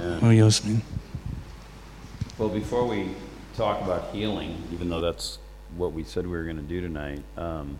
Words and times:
Are 0.00 0.32
you 0.32 0.46
listening? 0.46 0.80
Well, 2.38 2.48
before 2.48 2.86
we 2.86 3.10
talk 3.54 3.82
about 3.82 4.14
healing, 4.14 4.56
even 4.72 4.88
though 4.88 5.02
that's 5.02 5.38
what 5.76 5.92
we 5.92 6.04
said 6.04 6.26
we 6.26 6.32
were 6.32 6.44
going 6.44 6.56
to 6.56 6.62
do 6.62 6.80
tonight, 6.80 7.22
um, 7.36 7.78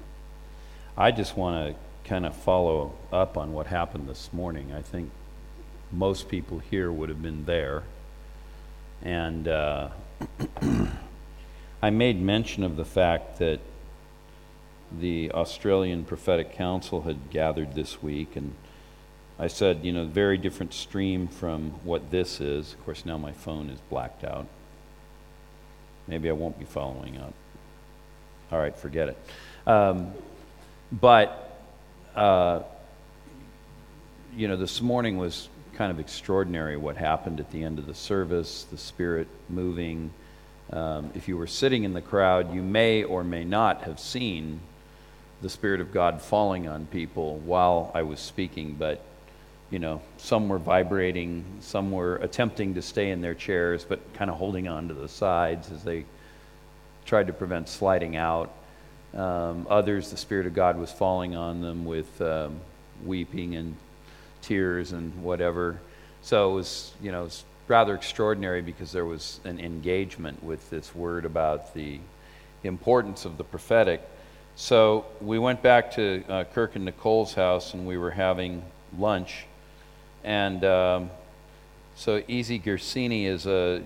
I 0.98 1.12
just 1.12 1.34
want 1.34 1.68
to 1.74 2.08
kind 2.08 2.26
of 2.26 2.36
follow 2.36 2.92
up 3.10 3.38
on 3.38 3.54
what 3.54 3.68
happened 3.68 4.06
this 4.06 4.34
morning. 4.34 4.70
I 4.70 4.82
think 4.82 5.10
most 5.90 6.28
people 6.28 6.58
here 6.58 6.92
would 6.92 7.08
have 7.08 7.22
been 7.22 7.46
there. 7.46 7.84
And 9.00 9.48
uh, 9.48 9.88
I 11.82 11.88
made 11.88 12.20
mention 12.20 12.64
of 12.64 12.76
the 12.76 12.84
fact 12.84 13.38
that 13.38 13.60
the 14.92 15.32
Australian 15.32 16.04
Prophetic 16.04 16.52
Council 16.52 17.02
had 17.02 17.30
gathered 17.30 17.74
this 17.74 18.02
week, 18.02 18.36
and 18.36 18.54
I 19.40 19.46
said, 19.46 19.86
you 19.86 19.92
know, 19.94 20.04
very 20.04 20.36
different 20.36 20.74
stream 20.74 21.26
from 21.26 21.70
what 21.82 22.10
this 22.10 22.42
is. 22.42 22.74
Of 22.74 22.84
course, 22.84 23.06
now 23.06 23.16
my 23.16 23.32
phone 23.32 23.70
is 23.70 23.80
blacked 23.88 24.22
out. 24.22 24.46
Maybe 26.06 26.28
I 26.28 26.32
won't 26.32 26.58
be 26.58 26.66
following 26.66 27.16
up. 27.16 27.32
All 28.52 28.58
right, 28.58 28.76
forget 28.76 29.08
it. 29.08 29.18
Um, 29.66 30.12
but, 30.92 31.58
uh, 32.14 32.60
you 34.36 34.46
know, 34.46 34.58
this 34.58 34.82
morning 34.82 35.16
was 35.16 35.48
kind 35.72 35.90
of 35.90 35.98
extraordinary 35.98 36.76
what 36.76 36.98
happened 36.98 37.40
at 37.40 37.50
the 37.50 37.64
end 37.64 37.78
of 37.78 37.86
the 37.86 37.94
service, 37.94 38.66
the 38.70 38.76
Spirit 38.76 39.26
moving. 39.48 40.10
Um, 40.70 41.12
if 41.14 41.28
you 41.28 41.38
were 41.38 41.46
sitting 41.46 41.84
in 41.84 41.94
the 41.94 42.02
crowd, 42.02 42.54
you 42.54 42.60
may 42.60 43.04
or 43.04 43.24
may 43.24 43.44
not 43.44 43.84
have 43.84 44.00
seen 44.00 44.60
the 45.40 45.48
Spirit 45.48 45.80
of 45.80 45.94
God 45.94 46.20
falling 46.20 46.68
on 46.68 46.84
people 46.84 47.38
while 47.38 47.90
I 47.94 48.02
was 48.02 48.20
speaking, 48.20 48.74
but 48.78 49.00
you 49.70 49.78
know, 49.78 50.02
some 50.16 50.48
were 50.48 50.58
vibrating, 50.58 51.44
some 51.60 51.92
were 51.92 52.16
attempting 52.16 52.74
to 52.74 52.82
stay 52.82 53.10
in 53.10 53.20
their 53.20 53.34
chairs, 53.34 53.84
but 53.88 54.00
kind 54.14 54.30
of 54.30 54.36
holding 54.36 54.68
on 54.68 54.88
to 54.88 54.94
the 54.94 55.08
sides 55.08 55.70
as 55.70 55.84
they 55.84 56.04
tried 57.06 57.28
to 57.28 57.32
prevent 57.32 57.68
sliding 57.68 58.16
out. 58.16 58.52
Um, 59.14 59.66
others, 59.70 60.10
the 60.10 60.16
Spirit 60.16 60.46
of 60.46 60.54
God 60.54 60.76
was 60.76 60.90
falling 60.90 61.36
on 61.36 61.60
them 61.60 61.84
with 61.84 62.20
um, 62.20 62.60
weeping 63.04 63.56
and 63.56 63.76
tears 64.42 64.92
and 64.92 65.22
whatever. 65.22 65.80
So 66.22 66.52
it 66.52 66.54
was, 66.54 66.92
you 67.00 67.12
know, 67.12 67.24
was 67.24 67.44
rather 67.68 67.94
extraordinary 67.94 68.62
because 68.62 68.92
there 68.92 69.04
was 69.04 69.40
an 69.44 69.60
engagement 69.60 70.42
with 70.42 70.68
this 70.70 70.94
word 70.94 71.24
about 71.24 71.72
the 71.74 72.00
importance 72.64 73.24
of 73.24 73.38
the 73.38 73.44
prophetic. 73.44 74.02
So 74.56 75.06
we 75.20 75.38
went 75.38 75.62
back 75.62 75.92
to 75.92 76.24
uh, 76.28 76.44
Kirk 76.44 76.76
and 76.76 76.84
Nicole's 76.84 77.34
house 77.34 77.72
and 77.74 77.86
we 77.86 77.96
were 77.96 78.10
having 78.10 78.62
lunch. 78.98 79.46
And 80.24 80.64
um, 80.64 81.10
so 81.96 82.22
Easy 82.28 82.58
Gersini 82.58 83.26
is 83.26 83.46
a 83.46 83.82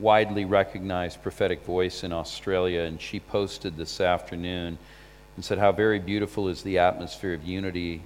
widely 0.00 0.44
recognized 0.44 1.22
prophetic 1.22 1.64
voice 1.64 2.04
in 2.04 2.12
Australia, 2.12 2.82
and 2.82 3.00
she 3.00 3.20
posted 3.20 3.76
this 3.76 4.00
afternoon 4.00 4.78
and 5.36 5.44
said 5.44 5.58
how 5.58 5.72
very 5.72 5.98
beautiful 5.98 6.48
is 6.48 6.62
the 6.62 6.78
atmosphere 6.78 7.34
of 7.34 7.44
unity 7.44 8.02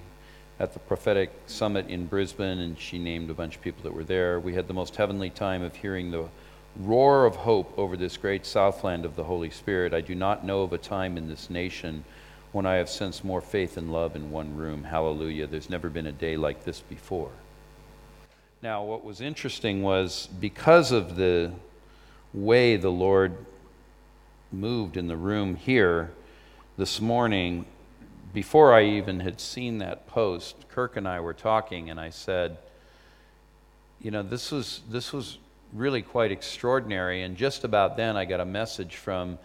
at 0.59 0.73
the 0.73 0.79
prophetic 0.79 1.31
summit 1.47 1.87
in 1.87 2.05
Brisbane, 2.05 2.59
and 2.59 2.77
she 2.77 2.99
named 2.99 3.29
a 3.29 3.33
bunch 3.33 3.55
of 3.55 3.61
people 3.61 3.81
that 3.83 3.93
were 3.93 4.03
there. 4.03 4.39
We 4.39 4.53
had 4.53 4.67
the 4.67 4.73
most 4.73 4.95
heavenly 4.95 5.29
time 5.29 5.63
of 5.63 5.75
hearing 5.75 6.11
the 6.11 6.25
roar 6.77 7.25
of 7.25 7.35
hope 7.35 7.73
over 7.77 7.95
this 7.95 8.17
great 8.17 8.45
southland 8.45 9.05
of 9.05 9.15
the 9.15 9.23
Holy 9.23 9.49
Spirit. 9.49 9.93
I 9.93 10.01
do 10.01 10.15
not 10.15 10.45
know 10.45 10.61
of 10.61 10.73
a 10.73 10.77
time 10.77 11.17
in 11.17 11.27
this 11.27 11.49
nation 11.49 12.03
when 12.51 12.65
I 12.65 12.75
have 12.75 12.89
sensed 12.89 13.23
more 13.23 13.41
faith 13.41 13.77
and 13.77 13.91
love 13.91 14.15
in 14.15 14.31
one 14.31 14.55
room. 14.55 14.83
Hallelujah. 14.83 15.47
There's 15.47 15.69
never 15.69 15.89
been 15.89 16.07
a 16.07 16.11
day 16.11 16.35
like 16.35 16.65
this 16.65 16.81
before. 16.81 17.31
Now, 18.61 18.83
what 18.83 19.05
was 19.05 19.21
interesting 19.21 19.83
was 19.83 20.27
because 20.37 20.91
of 20.91 21.15
the 21.15 21.53
way 22.33 22.75
the 22.75 22.91
Lord 22.91 23.37
moved 24.51 24.97
in 24.97 25.07
the 25.07 25.15
room 25.15 25.55
here 25.55 26.11
this 26.77 26.99
morning, 26.99 27.65
before 28.33 28.73
I 28.73 28.83
even 28.83 29.21
had 29.21 29.39
seen 29.39 29.77
that 29.77 30.07
post, 30.07 30.67
Kirk 30.67 30.97
and 30.97 31.07
I 31.07 31.21
were 31.21 31.33
talking, 31.33 31.89
and 31.89 31.97
I 31.97 32.09
said, 32.09 32.57
you 34.01 34.11
know, 34.11 34.23
this 34.23 34.51
was, 34.51 34.81
this 34.89 35.13
was 35.13 35.37
really 35.71 36.01
quite 36.01 36.33
extraordinary. 36.33 37.23
And 37.23 37.37
just 37.37 37.63
about 37.63 37.95
then, 37.95 38.17
I 38.17 38.25
got 38.25 38.41
a 38.41 38.45
message 38.45 38.97
from 38.97 39.39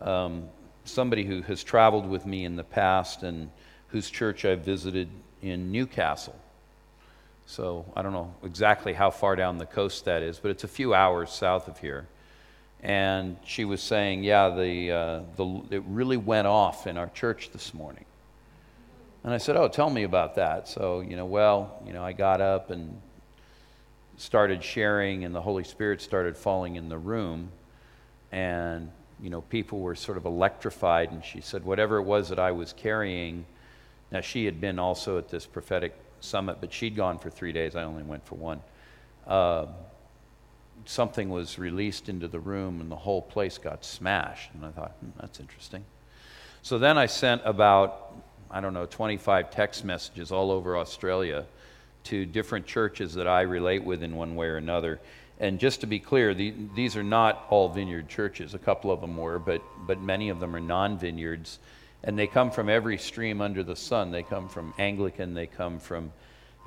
um, 0.00 0.48
somebody 0.86 1.24
who 1.24 1.42
has 1.42 1.62
traveled 1.62 2.08
with 2.08 2.24
me 2.24 2.46
in 2.46 2.56
the 2.56 2.64
past 2.64 3.24
and 3.24 3.50
whose 3.88 4.10
church 4.10 4.46
I 4.46 4.54
visited 4.54 5.10
in 5.42 5.70
Newcastle. 5.70 6.38
So 7.46 7.84
I 7.94 8.02
don't 8.02 8.12
know 8.12 8.34
exactly 8.42 8.92
how 8.92 9.10
far 9.10 9.36
down 9.36 9.58
the 9.58 9.66
coast 9.66 10.06
that 10.06 10.22
is, 10.22 10.38
but 10.38 10.50
it's 10.50 10.64
a 10.64 10.68
few 10.68 10.94
hours 10.94 11.30
south 11.30 11.68
of 11.68 11.78
here. 11.78 12.06
And 12.82 13.38
she 13.44 13.64
was 13.64 13.82
saying, 13.82 14.24
yeah, 14.24 14.50
the, 14.50 14.92
uh, 14.92 15.20
the, 15.36 15.62
it 15.70 15.82
really 15.86 16.16
went 16.18 16.46
off 16.46 16.86
in 16.86 16.98
our 16.98 17.08
church 17.08 17.50
this 17.50 17.72
morning. 17.72 18.04
And 19.24 19.32
I 19.32 19.38
said, 19.38 19.56
oh, 19.56 19.68
tell 19.68 19.88
me 19.88 20.02
about 20.02 20.34
that. 20.34 20.68
So, 20.68 21.00
you 21.00 21.16
know, 21.16 21.24
well, 21.24 21.82
you 21.86 21.94
know, 21.94 22.04
I 22.04 22.12
got 22.12 22.42
up 22.42 22.70
and 22.70 23.00
started 24.18 24.62
sharing, 24.62 25.24
and 25.24 25.34
the 25.34 25.40
Holy 25.40 25.64
Spirit 25.64 26.02
started 26.02 26.36
falling 26.36 26.76
in 26.76 26.90
the 26.90 26.98
room. 26.98 27.48
And, 28.32 28.90
you 29.22 29.30
know, 29.30 29.40
people 29.40 29.80
were 29.80 29.94
sort 29.94 30.18
of 30.18 30.26
electrified. 30.26 31.10
And 31.10 31.24
she 31.24 31.40
said, 31.40 31.64
whatever 31.64 31.96
it 31.96 32.02
was 32.02 32.28
that 32.28 32.38
I 32.38 32.52
was 32.52 32.74
carrying, 32.74 33.46
now 34.12 34.20
she 34.20 34.44
had 34.44 34.60
been 34.60 34.78
also 34.78 35.16
at 35.16 35.30
this 35.30 35.46
prophetic 35.46 35.94
summit, 36.24 36.58
but 36.60 36.72
she'd 36.72 36.96
gone 36.96 37.18
for 37.18 37.30
three 37.30 37.52
days. 37.52 37.76
I 37.76 37.84
only 37.84 38.02
went 38.02 38.26
for 38.26 38.34
one. 38.36 38.60
Uh, 39.26 39.66
something 40.84 41.28
was 41.28 41.58
released 41.58 42.08
into 42.08 42.28
the 42.28 42.40
room, 42.40 42.80
and 42.80 42.90
the 42.90 42.96
whole 42.96 43.22
place 43.22 43.58
got 43.58 43.84
smashed. 43.84 44.52
And 44.54 44.64
I 44.64 44.70
thought, 44.70 44.92
hmm, 45.00 45.10
that's 45.20 45.40
interesting. 45.40 45.84
So 46.62 46.78
then 46.78 46.96
I 46.98 47.06
sent 47.06 47.42
about, 47.44 48.14
I 48.50 48.60
don't 48.60 48.74
know, 48.74 48.86
25 48.86 49.50
text 49.50 49.84
messages 49.84 50.32
all 50.32 50.50
over 50.50 50.76
Australia 50.76 51.44
to 52.04 52.26
different 52.26 52.66
churches 52.66 53.14
that 53.14 53.26
I 53.26 53.42
relate 53.42 53.84
with 53.84 54.02
in 54.02 54.14
one 54.16 54.34
way 54.34 54.46
or 54.46 54.56
another. 54.56 55.00
And 55.40 55.58
just 55.58 55.80
to 55.80 55.86
be 55.86 55.98
clear, 55.98 56.32
the, 56.32 56.54
these 56.74 56.96
are 56.96 57.02
not 57.02 57.46
all 57.50 57.68
vineyard 57.68 58.08
churches. 58.08 58.54
A 58.54 58.58
couple 58.58 58.92
of 58.92 59.00
them 59.00 59.16
were, 59.16 59.38
but, 59.38 59.62
but 59.86 60.00
many 60.00 60.28
of 60.28 60.38
them 60.38 60.54
are 60.54 60.60
non 60.60 60.96
vineyards 60.98 61.58
and 62.04 62.18
they 62.18 62.26
come 62.26 62.50
from 62.50 62.68
every 62.68 62.98
stream 62.98 63.40
under 63.40 63.62
the 63.62 63.74
sun. 63.74 64.10
They 64.10 64.22
come 64.22 64.48
from 64.48 64.74
Anglican, 64.78 65.32
they 65.34 65.46
come 65.46 65.78
from, 65.78 66.12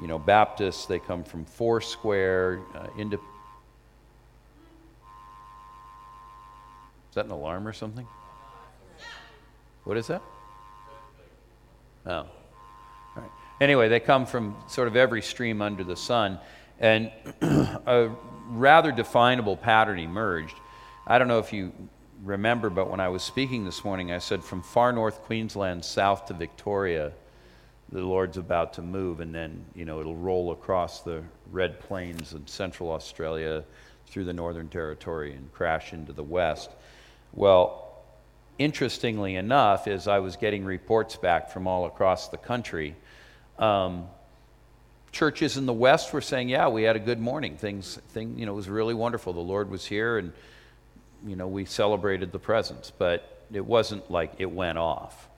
you 0.02 0.08
know, 0.08 0.18
Baptist, 0.18 0.90
they 0.90 1.00
come 1.00 1.24
from 1.24 1.46
Foursquare, 1.46 2.60
uh. 2.76 2.88
Is 2.98 3.20
that 7.14 7.26
an 7.26 7.32
alarm 7.32 7.68
or 7.68 7.74
something? 7.74 8.06
What 9.84 9.98
is 9.98 10.08
that? 10.08 10.22
Oh. 12.06 12.12
All 12.12 12.28
right. 13.16 13.32
Anyway, 13.62 13.90
they 13.90 14.00
come 14.00 14.26
from 14.26 14.56
sort 14.68 14.88
of 14.88 14.96
every 14.96 15.22
stream 15.22 15.62
under 15.62 15.84
the 15.84 15.96
sun, 15.96 16.40
and 16.80 17.12
a 17.42 18.10
rather 18.50 18.92
definable 18.92 19.56
pattern 19.56 20.00
emerged. 20.00 20.56
I 21.06 21.20
don't 21.20 21.28
know 21.28 21.40
if 21.40 21.54
you 21.54 21.72
remember, 22.24 22.70
but 22.70 22.90
when 22.90 23.00
I 23.00 23.10
was 23.10 23.24
speaking 23.24 23.66
this 23.66 23.84
morning, 23.84 24.12
I 24.12 24.20
said 24.20 24.44
from 24.44 24.62
far 24.62 24.92
north 24.92 25.22
Queensland 25.24 25.86
south 25.86 26.26
to 26.28 26.34
Victoria, 26.34 27.12
the 27.92 28.02
Lord's 28.02 28.38
about 28.38 28.74
to 28.74 28.82
move, 28.82 29.22
and 29.22 29.34
then, 29.34 29.66
you 29.74 29.86
know, 29.86 30.00
it'll 30.00 30.16
roll 30.16 30.52
across 30.52 31.02
the 31.02 31.24
red 31.52 31.80
plains 31.80 32.34
in 32.34 32.46
central 32.48 32.92
Australia 32.92 33.64
through 34.08 34.26
the 34.26 34.34
Northern 34.34 34.68
Territory 34.68 35.34
and 35.34 35.52
crash 35.54 35.94
into 35.94 36.12
the 36.12 36.24
west. 36.24 36.70
Well, 37.34 37.88
interestingly 38.58 39.36
enough, 39.36 39.88
as 39.88 40.08
I 40.08 40.20
was 40.20 40.36
getting 40.36 40.66
reports 40.66 41.16
back 41.16 41.50
from 41.50 41.68
all 41.68 41.86
across 41.86 42.28
the 42.28 42.38
country, 42.38 42.96
um, 43.58 44.08
churches 45.12 45.56
in 45.56 45.66
the 45.66 45.74
west 45.74 46.12
were 46.12 46.22
saying, 46.22 46.50
"Yeah, 46.50 46.68
we 46.68 46.84
had 46.84 46.96
a 46.96 47.00
good 47.00 47.20
morning. 47.20 47.58
Things, 47.58 47.98
thing, 48.10 48.38
you 48.38 48.46
know, 48.46 48.52
it 48.52 48.56
was 48.56 48.70
really 48.70 48.94
wonderful. 48.94 49.34
The 49.34 49.40
Lord 49.40 49.70
was 49.70 49.86
here, 49.86 50.18
and 50.18 50.34
you 51.26 51.36
know, 51.36 51.48
we 51.48 51.66
celebrated 51.66 52.32
the 52.32 52.40
presence, 52.40 52.92
but 52.98 53.46
it 53.52 53.66
wasn't 53.66 54.10
like 54.12 54.34
it 54.38 54.52
went 54.52 54.78
off. 54.78 55.30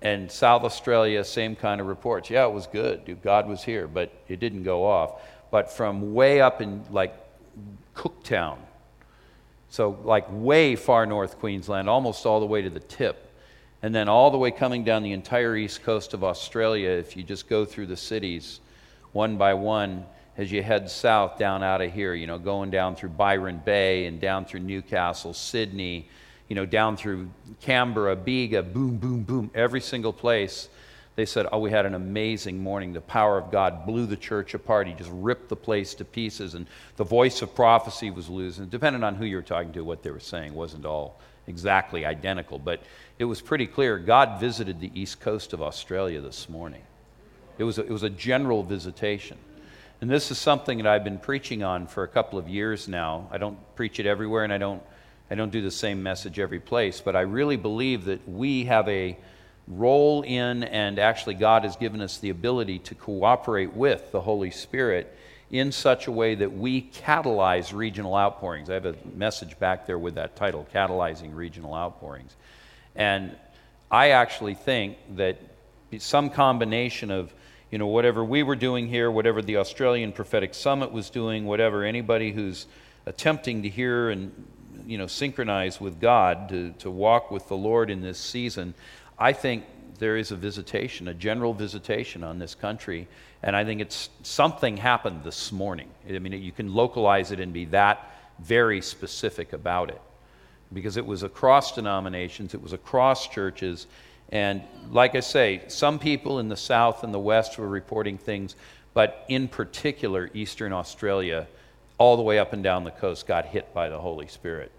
And 0.00 0.30
South 0.30 0.64
Australia, 0.64 1.22
same 1.24 1.54
kind 1.54 1.80
of 1.80 1.86
reports. 1.86 2.28
Yeah, 2.28 2.46
it 2.46 2.52
was 2.52 2.66
good. 2.66 3.18
God 3.22 3.46
was 3.46 3.62
here, 3.62 3.86
but 3.86 4.12
it 4.28 4.40
didn't 4.40 4.64
go 4.64 4.84
off. 4.84 5.22
But 5.50 5.70
from 5.70 6.14
way 6.14 6.40
up 6.40 6.60
in 6.60 6.84
like 6.90 7.14
Cooktown, 7.94 8.58
so 9.68 9.98
like 10.02 10.26
way 10.28 10.76
far 10.76 11.06
north 11.06 11.38
Queensland, 11.38 11.88
almost 11.88 12.26
all 12.26 12.40
the 12.40 12.46
way 12.46 12.62
to 12.62 12.70
the 12.70 12.80
tip, 12.80 13.32
and 13.82 13.94
then 13.94 14.08
all 14.08 14.30
the 14.30 14.38
way 14.38 14.50
coming 14.50 14.82
down 14.82 15.02
the 15.02 15.12
entire 15.12 15.56
east 15.56 15.82
coast 15.82 16.14
of 16.14 16.24
Australia, 16.24 16.90
if 16.90 17.16
you 17.16 17.22
just 17.22 17.48
go 17.48 17.64
through 17.64 17.86
the 17.86 17.96
cities 17.96 18.60
one 19.12 19.36
by 19.36 19.54
one, 19.54 20.04
as 20.36 20.50
you 20.50 20.62
head 20.62 20.90
south 20.90 21.38
down 21.38 21.62
out 21.62 21.80
of 21.80 21.92
here, 21.92 22.14
you 22.14 22.26
know, 22.26 22.38
going 22.38 22.70
down 22.70 22.96
through 22.96 23.10
Byron 23.10 23.60
Bay 23.64 24.06
and 24.06 24.20
down 24.20 24.44
through 24.44 24.60
Newcastle, 24.60 25.34
Sydney, 25.34 26.08
you 26.48 26.56
know, 26.56 26.66
down 26.66 26.96
through 26.96 27.30
Canberra, 27.60 28.16
Bega, 28.16 28.62
boom, 28.62 28.96
boom, 28.96 29.22
boom, 29.22 29.50
every 29.54 29.80
single 29.80 30.12
place. 30.12 30.68
they 31.16 31.26
said, 31.26 31.46
Oh, 31.52 31.58
we 31.58 31.70
had 31.70 31.84
an 31.84 31.94
amazing 31.94 32.62
morning. 32.62 32.92
The 32.92 33.02
power 33.02 33.36
of 33.36 33.50
God 33.50 33.86
blew 33.86 34.06
the 34.06 34.16
church 34.16 34.54
apart. 34.54 34.86
He 34.86 34.94
just 34.94 35.10
ripped 35.12 35.48
the 35.50 35.56
place 35.56 35.94
to 35.94 36.04
pieces, 36.04 36.54
and 36.54 36.66
the 36.96 37.04
voice 37.04 37.42
of 37.42 37.54
prophecy 37.54 38.10
was 38.10 38.28
losing. 38.28 38.66
Depending 38.68 39.04
on 39.04 39.14
who 39.14 39.26
you 39.26 39.36
were 39.36 39.42
talking 39.42 39.72
to, 39.72 39.84
what 39.84 40.02
they 40.02 40.10
were 40.10 40.20
saying 40.20 40.54
wasn't 40.54 40.86
all 40.86 41.20
exactly 41.46 42.06
identical, 42.06 42.58
but 42.58 42.82
it 43.18 43.24
was 43.24 43.40
pretty 43.40 43.66
clear. 43.66 43.98
God 43.98 44.40
visited 44.40 44.80
the 44.80 44.90
east 44.94 45.20
coast 45.20 45.52
of 45.52 45.60
Australia 45.60 46.20
this 46.20 46.48
morning. 46.48 46.82
It 47.58 47.64
was 47.64 47.78
a, 47.78 47.82
it 47.82 47.90
was 47.90 48.02
a 48.02 48.10
general 48.10 48.62
visitation. 48.62 49.36
And 50.02 50.10
this 50.10 50.32
is 50.32 50.38
something 50.38 50.78
that 50.78 50.86
I've 50.88 51.04
been 51.04 51.20
preaching 51.20 51.62
on 51.62 51.86
for 51.86 52.02
a 52.02 52.08
couple 52.08 52.36
of 52.36 52.48
years 52.48 52.88
now. 52.88 53.28
I 53.30 53.38
don't 53.38 53.56
preach 53.76 54.00
it 54.00 54.06
everywhere, 54.06 54.42
and 54.42 54.52
I 54.52 54.58
don't, 54.58 54.82
I 55.30 55.36
don't 55.36 55.52
do 55.52 55.62
the 55.62 55.70
same 55.70 56.02
message 56.02 56.40
every 56.40 56.58
place, 56.58 57.00
but 57.00 57.14
I 57.14 57.20
really 57.20 57.56
believe 57.56 58.06
that 58.06 58.28
we 58.28 58.64
have 58.64 58.88
a 58.88 59.16
role 59.68 60.22
in, 60.22 60.64
and 60.64 60.98
actually, 60.98 61.34
God 61.34 61.62
has 61.62 61.76
given 61.76 62.00
us 62.00 62.18
the 62.18 62.30
ability 62.30 62.80
to 62.80 62.96
cooperate 62.96 63.74
with 63.74 64.10
the 64.10 64.20
Holy 64.20 64.50
Spirit 64.50 65.16
in 65.52 65.70
such 65.70 66.08
a 66.08 66.12
way 66.12 66.34
that 66.34 66.52
we 66.52 66.82
catalyze 66.82 67.72
regional 67.72 68.16
outpourings. 68.16 68.70
I 68.70 68.74
have 68.74 68.86
a 68.86 68.96
message 69.14 69.56
back 69.60 69.86
there 69.86 70.00
with 70.00 70.16
that 70.16 70.34
title, 70.34 70.66
Catalyzing 70.74 71.32
Regional 71.32 71.76
Outpourings. 71.76 72.34
And 72.96 73.36
I 73.88 74.10
actually 74.10 74.54
think 74.54 74.96
that 75.14 75.38
some 75.98 76.28
combination 76.28 77.12
of 77.12 77.32
you 77.72 77.78
know 77.78 77.86
whatever 77.86 78.22
we 78.22 78.42
were 78.44 78.54
doing 78.54 78.86
here, 78.86 79.10
whatever 79.10 79.40
the 79.40 79.56
Australian 79.56 80.12
Prophetic 80.12 80.52
Summit 80.52 80.92
was 80.92 81.08
doing, 81.08 81.46
whatever 81.46 81.82
anybody 81.82 82.30
who's 82.30 82.66
attempting 83.06 83.62
to 83.62 83.68
hear 83.70 84.10
and 84.10 84.30
you 84.86 84.98
know 84.98 85.06
synchronize 85.06 85.80
with 85.80 85.98
God 85.98 86.50
to, 86.50 86.72
to 86.80 86.90
walk 86.90 87.30
with 87.30 87.48
the 87.48 87.56
Lord 87.56 87.90
in 87.90 88.02
this 88.02 88.18
season, 88.18 88.74
I 89.18 89.32
think 89.32 89.64
there 89.98 90.18
is 90.18 90.32
a 90.32 90.36
visitation, 90.36 91.08
a 91.08 91.14
general 91.14 91.54
visitation 91.54 92.22
on 92.22 92.38
this 92.38 92.54
country. 92.54 93.08
And 93.42 93.56
I 93.56 93.64
think 93.64 93.80
it's 93.80 94.10
something 94.22 94.76
happened 94.76 95.24
this 95.24 95.50
morning. 95.50 95.88
I 96.08 96.18
mean, 96.18 96.32
you 96.32 96.52
can 96.52 96.74
localize 96.74 97.30
it 97.32 97.40
and 97.40 97.52
be 97.52 97.64
that 97.66 98.12
very 98.38 98.82
specific 98.82 99.52
about 99.52 99.88
it. 99.88 100.00
Because 100.72 100.96
it 100.96 101.06
was 101.06 101.22
across 101.22 101.74
denominations, 101.74 102.52
it 102.52 102.62
was 102.62 102.72
across 102.72 103.28
churches. 103.28 103.86
And 104.32 104.62
like 104.90 105.14
I 105.14 105.20
say, 105.20 105.62
some 105.68 105.98
people 105.98 106.38
in 106.38 106.48
the 106.48 106.56
South 106.56 107.04
and 107.04 107.12
the 107.12 107.18
West 107.18 107.58
were 107.58 107.68
reporting 107.68 108.16
things, 108.16 108.56
but 108.94 109.26
in 109.28 109.46
particular, 109.46 110.30
Eastern 110.32 110.72
Australia, 110.72 111.46
all 111.98 112.16
the 112.16 112.22
way 112.22 112.38
up 112.38 112.54
and 112.54 112.62
down 112.64 112.84
the 112.84 112.90
coast, 112.90 113.26
got 113.26 113.44
hit 113.44 113.72
by 113.74 113.90
the 113.90 113.98
Holy 113.98 114.26
Spirit. 114.26 114.72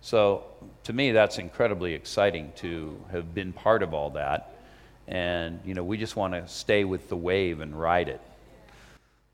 So 0.00 0.44
to 0.84 0.92
me, 0.92 1.12
that's 1.12 1.38
incredibly 1.38 1.94
exciting 1.94 2.52
to 2.56 3.00
have 3.12 3.32
been 3.32 3.52
part 3.52 3.84
of 3.84 3.94
all 3.94 4.10
that. 4.10 4.56
And, 5.06 5.60
you 5.64 5.74
know, 5.74 5.84
we 5.84 5.96
just 5.96 6.16
want 6.16 6.34
to 6.34 6.46
stay 6.48 6.84
with 6.84 7.08
the 7.08 7.16
wave 7.16 7.60
and 7.60 7.78
ride 7.78 8.08
it. 8.08 8.20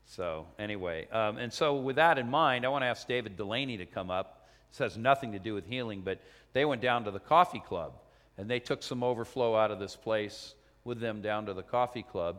So, 0.05 0.45
anyway, 0.59 1.07
um, 1.11 1.37
and 1.37 1.51
so 1.51 1.75
with 1.75 1.95
that 1.95 2.19
in 2.19 2.29
mind, 2.29 2.63
I 2.63 2.69
want 2.69 2.83
to 2.83 2.87
ask 2.87 3.07
David 3.07 3.35
Delaney 3.35 3.77
to 3.77 3.87
come 3.87 4.11
up. 4.11 4.47
This 4.69 4.77
has 4.77 4.97
nothing 4.97 5.31
to 5.31 5.39
do 5.39 5.55
with 5.55 5.65
healing, 5.67 6.01
but 6.01 6.19
they 6.53 6.63
went 6.63 6.83
down 6.83 7.05
to 7.05 7.11
the 7.11 7.19
coffee 7.19 7.63
club 7.65 7.93
and 8.37 8.49
they 8.49 8.59
took 8.59 8.83
some 8.83 9.03
overflow 9.03 9.55
out 9.55 9.71
of 9.71 9.79
this 9.79 9.95
place 9.95 10.55
with 10.83 10.99
them 10.99 11.21
down 11.21 11.45
to 11.45 11.53
the 11.53 11.63
coffee 11.63 12.03
club. 12.03 12.37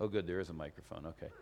Oh, 0.00 0.08
good, 0.08 0.26
there 0.26 0.40
is 0.40 0.48
a 0.48 0.54
microphone. 0.54 1.06
Okay. 1.06 1.32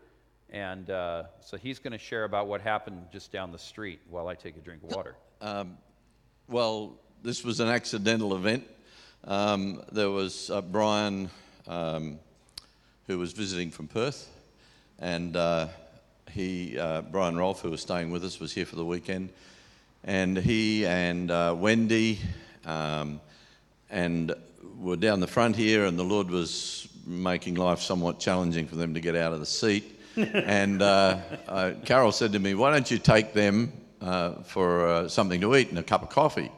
And 0.51 0.89
uh, 0.91 1.25
so 1.41 1.57
he's 1.57 1.79
going 1.79 1.93
to 1.93 1.99
share 1.99 2.25
about 2.25 2.47
what 2.47 2.61
happened 2.61 3.07
just 3.13 3.31
down 3.31 3.53
the 3.53 3.59
street 3.59 4.01
while 4.09 4.29
I 4.29 4.35
take 4.35 4.57
a 4.57 4.61
drink 4.61 4.83
of 4.83 4.95
water. 4.95 5.15
Um, 5.41 5.79
well, 6.49 6.99
this 7.23 7.45
was 7.45 7.61
an 7.61 7.69
accidental 7.69 8.35
event. 8.35 8.67
Um, 9.23 9.85
there 9.93 10.11
was 10.11 10.51
uh, 10.51 10.63
Brian, 10.63 11.31
um, 11.69 12.19
who 13.07 13.21
was 13.21 13.33
visiting 13.33 13.71
from 13.71 13.87
Perth, 13.87 14.29
and 14.99 15.37
uh, 15.37 15.69
he, 16.33 16.77
uh, 16.77 17.03
Brian 17.03 17.37
Rolfe, 17.37 17.61
who 17.61 17.71
was 17.71 17.83
staying 17.83 18.11
with 18.11 18.25
us, 18.25 18.41
was 18.41 18.53
here 18.53 18.67
for 18.67 18.75
the 18.75 18.85
weekend, 18.85 19.31
and 20.03 20.37
he 20.37 20.87
and 20.87 21.31
uh, 21.31 21.55
Wendy, 21.57 22.19
um, 22.65 23.21
and 23.91 24.35
were 24.79 24.97
down 24.97 25.21
the 25.21 25.27
front 25.27 25.57
here, 25.57 25.85
and 25.85 25.99
the 25.99 26.05
Lord 26.05 26.31
was 26.31 26.89
making 27.07 27.55
life 27.55 27.81
somewhat 27.81 28.21
challenging 28.21 28.67
for 28.67 28.77
them 28.77 28.95
to 28.95 29.01
get 29.01 29.17
out 29.17 29.33
of 29.33 29.41
the 29.41 29.47
seat 29.47 29.99
and 30.35 30.83
uh, 30.83 31.19
uh, 31.47 31.73
Carol 31.85 32.11
said 32.11 32.33
to 32.33 32.41
me, 32.41 32.55
Why 32.55 32.73
don't 32.73 32.91
you 32.91 32.99
take 32.99 33.33
them 33.33 33.73
uh, 34.01 34.43
for 34.43 34.89
uh, 34.89 35.09
something 35.09 35.41
to 35.41 35.55
eat 35.55 35.69
and 35.69 35.79
a 35.79 35.83
cup 35.83 36.03
of 36.03 36.09
coffee? 36.09 36.51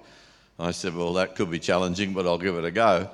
I 0.58 0.70
said, 0.70 0.94
Well, 0.94 1.12
that 1.14 1.37
could 1.37 1.50
be 1.50 1.58
challenging, 1.58 2.14
but 2.14 2.26
I'll 2.26 2.38
give 2.38 2.56
it 2.56 2.64
a 2.64 2.70
go. 2.70 3.11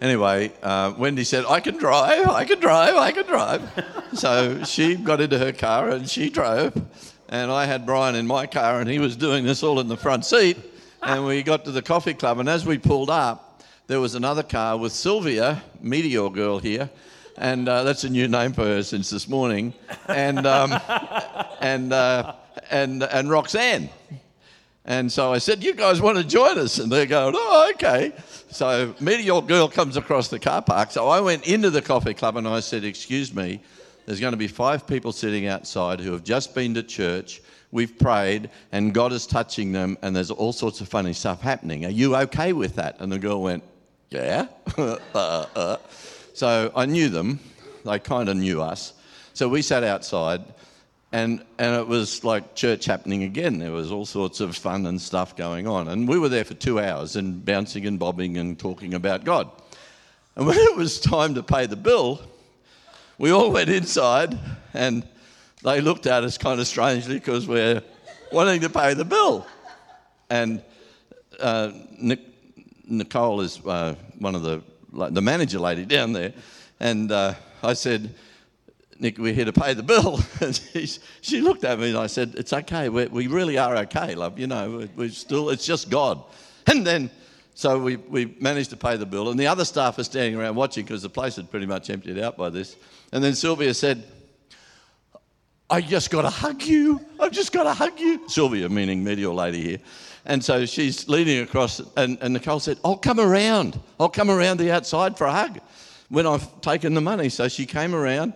Anyway, 0.00 0.52
uh, 0.62 0.94
Wendy 0.96 1.24
said, 1.24 1.44
I 1.44 1.58
can 1.58 1.76
drive, 1.76 2.28
I 2.28 2.44
can 2.44 2.60
drive, 2.60 2.94
I 2.94 3.10
can 3.10 3.26
drive. 3.26 3.84
so 4.14 4.62
she 4.62 4.94
got 4.94 5.20
into 5.20 5.38
her 5.38 5.52
car 5.52 5.90
and 5.90 6.08
she 6.08 6.30
drove. 6.30 6.72
And 7.28 7.50
I 7.50 7.66
had 7.66 7.84
Brian 7.84 8.14
in 8.14 8.26
my 8.26 8.46
car 8.46 8.80
and 8.80 8.88
he 8.88 9.00
was 9.00 9.16
doing 9.16 9.44
this 9.44 9.62
all 9.62 9.80
in 9.80 9.88
the 9.88 9.96
front 9.96 10.24
seat. 10.24 10.56
And 11.02 11.24
we 11.24 11.42
got 11.42 11.64
to 11.64 11.72
the 11.72 11.82
coffee 11.82 12.14
club. 12.14 12.38
And 12.40 12.48
as 12.48 12.66
we 12.66 12.76
pulled 12.76 13.10
up, 13.10 13.62
there 13.86 14.00
was 14.00 14.14
another 14.14 14.42
car 14.42 14.76
with 14.76 14.92
Sylvia, 14.92 15.62
Meteor 15.80 16.30
Girl 16.30 16.58
here, 16.58 16.90
and 17.36 17.68
uh, 17.68 17.82
that's 17.82 18.04
a 18.04 18.08
new 18.08 18.28
name 18.28 18.52
for 18.52 18.64
her 18.64 18.82
since 18.82 19.10
this 19.10 19.26
morning, 19.26 19.74
and 20.06 20.46
um, 20.46 20.78
and 21.60 21.92
uh, 21.92 22.34
and 22.70 23.02
and 23.02 23.30
Roxanne. 23.30 23.88
And 24.84 25.10
so 25.10 25.32
I 25.32 25.38
said, 25.38 25.64
"You 25.64 25.74
guys 25.74 26.00
want 26.00 26.18
to 26.18 26.24
join 26.24 26.58
us?" 26.58 26.78
And 26.78 26.92
they're 26.92 27.06
going, 27.06 27.34
"Oh, 27.36 27.72
okay." 27.74 28.12
So 28.50 28.94
Meteor 29.00 29.40
Girl 29.40 29.68
comes 29.68 29.96
across 29.96 30.28
the 30.28 30.38
car 30.38 30.62
park. 30.62 30.92
So 30.92 31.08
I 31.08 31.20
went 31.20 31.46
into 31.46 31.70
the 31.70 31.82
coffee 31.82 32.14
club 32.14 32.36
and 32.36 32.46
I 32.46 32.60
said, 32.60 32.84
"Excuse 32.84 33.34
me, 33.34 33.60
there's 34.06 34.20
going 34.20 34.32
to 34.32 34.38
be 34.38 34.48
five 34.48 34.86
people 34.86 35.12
sitting 35.12 35.46
outside 35.46 35.98
who 35.98 36.12
have 36.12 36.24
just 36.24 36.54
been 36.54 36.74
to 36.74 36.82
church." 36.82 37.40
We've 37.72 37.96
prayed 37.98 38.50
and 38.72 38.92
God 38.92 39.12
is 39.12 39.26
touching 39.26 39.72
them, 39.72 39.96
and 40.02 40.14
there's 40.14 40.30
all 40.30 40.52
sorts 40.52 40.80
of 40.80 40.88
funny 40.88 41.12
stuff 41.12 41.40
happening. 41.40 41.84
Are 41.84 41.90
you 41.90 42.16
okay 42.16 42.52
with 42.52 42.76
that? 42.76 42.96
And 43.00 43.12
the 43.12 43.18
girl 43.18 43.42
went, 43.42 43.62
Yeah. 44.10 44.46
uh, 44.78 44.96
uh. 45.14 45.76
So 46.34 46.72
I 46.74 46.86
knew 46.86 47.08
them. 47.08 47.38
They 47.84 47.98
kind 47.98 48.28
of 48.28 48.36
knew 48.36 48.60
us. 48.60 48.94
So 49.34 49.48
we 49.48 49.62
sat 49.62 49.84
outside, 49.84 50.42
and, 51.12 51.44
and 51.58 51.76
it 51.76 51.86
was 51.86 52.24
like 52.24 52.54
church 52.54 52.84
happening 52.84 53.24
again. 53.24 53.58
There 53.58 53.72
was 53.72 53.90
all 53.90 54.06
sorts 54.06 54.40
of 54.40 54.56
fun 54.56 54.86
and 54.86 55.00
stuff 55.00 55.36
going 55.36 55.66
on. 55.66 55.88
And 55.88 56.08
we 56.08 56.18
were 56.18 56.28
there 56.28 56.44
for 56.44 56.54
two 56.54 56.80
hours 56.80 57.16
and 57.16 57.44
bouncing 57.44 57.86
and 57.86 57.98
bobbing 57.98 58.36
and 58.38 58.58
talking 58.58 58.94
about 58.94 59.24
God. 59.24 59.50
And 60.36 60.46
when 60.46 60.58
it 60.58 60.76
was 60.76 61.00
time 61.00 61.34
to 61.34 61.42
pay 61.42 61.66
the 61.66 61.76
bill, 61.76 62.20
we 63.18 63.30
all 63.30 63.50
went 63.50 63.68
inside 63.70 64.38
and 64.72 65.06
they 65.62 65.80
looked 65.80 66.06
at 66.06 66.24
us 66.24 66.38
kind 66.38 66.60
of 66.60 66.66
strangely 66.66 67.14
because 67.14 67.46
we're 67.46 67.82
wanting 68.32 68.60
to 68.60 68.70
pay 68.70 68.94
the 68.94 69.04
bill. 69.04 69.46
And 70.28 70.62
uh, 71.38 71.72
Nic- 71.98 72.26
Nicole 72.86 73.40
is 73.40 73.60
uh, 73.66 73.94
one 74.18 74.34
of 74.34 74.42
the 74.42 74.62
the 74.92 75.22
manager 75.22 75.60
lady 75.60 75.84
down 75.84 76.12
there, 76.12 76.32
and 76.80 77.12
uh, 77.12 77.34
I 77.62 77.74
said, 77.74 78.12
Nick, 78.98 79.18
we're 79.18 79.32
here 79.32 79.46
to 79.46 79.52
pay 79.52 79.72
the 79.72 79.82
bill. 79.82 80.20
and 80.40 80.54
she, 80.54 80.86
she 81.22 81.40
looked 81.40 81.64
at 81.64 81.78
me 81.78 81.88
and 81.88 81.98
I 81.98 82.06
said, 82.06 82.34
It's 82.36 82.52
okay. 82.52 82.88
We're, 82.88 83.08
we 83.08 83.26
really 83.28 83.56
are 83.56 83.76
okay, 83.78 84.14
love. 84.14 84.38
You 84.38 84.46
know, 84.46 84.86
we're 84.94 85.08
still, 85.08 85.50
it's 85.50 85.66
just 85.66 85.90
God. 85.90 86.22
And 86.66 86.86
then, 86.86 87.10
so 87.54 87.78
we, 87.78 87.96
we 87.96 88.36
managed 88.38 88.70
to 88.70 88.76
pay 88.76 88.96
the 88.96 89.06
bill. 89.06 89.30
And 89.30 89.40
the 89.40 89.46
other 89.46 89.64
staff 89.64 89.98
are 89.98 90.04
standing 90.04 90.38
around 90.38 90.54
watching 90.54 90.84
because 90.84 91.02
the 91.02 91.08
place 91.08 91.36
had 91.36 91.50
pretty 91.50 91.66
much 91.66 91.90
emptied 91.90 92.18
out 92.18 92.36
by 92.36 92.50
this. 92.50 92.76
And 93.12 93.24
then 93.24 93.34
Sylvia 93.34 93.72
said, 93.72 94.04
I 95.70 95.80
just 95.80 96.10
got 96.10 96.22
to 96.22 96.30
hug 96.30 96.62
you. 96.64 97.00
I've 97.20 97.30
just 97.30 97.52
got 97.52 97.62
to 97.62 97.72
hug 97.72 97.98
you. 98.00 98.28
Sylvia, 98.28 98.68
meaning 98.68 99.04
Meteor 99.04 99.30
Lady 99.30 99.62
here. 99.62 99.78
And 100.24 100.44
so 100.44 100.66
she's 100.66 101.08
leaning 101.08 101.42
across, 101.42 101.80
and, 101.96 102.18
and 102.20 102.34
Nicole 102.34 102.60
said, 102.60 102.78
I'll 102.84 102.96
come 102.96 103.20
around. 103.20 103.78
I'll 103.98 104.08
come 104.08 104.30
around 104.30 104.58
the 104.58 104.72
outside 104.72 105.16
for 105.16 105.26
a 105.26 105.32
hug 105.32 105.60
when 106.08 106.26
I've 106.26 106.60
taken 106.60 106.94
the 106.94 107.00
money. 107.00 107.28
So 107.28 107.48
she 107.48 107.66
came 107.66 107.94
around, 107.94 108.34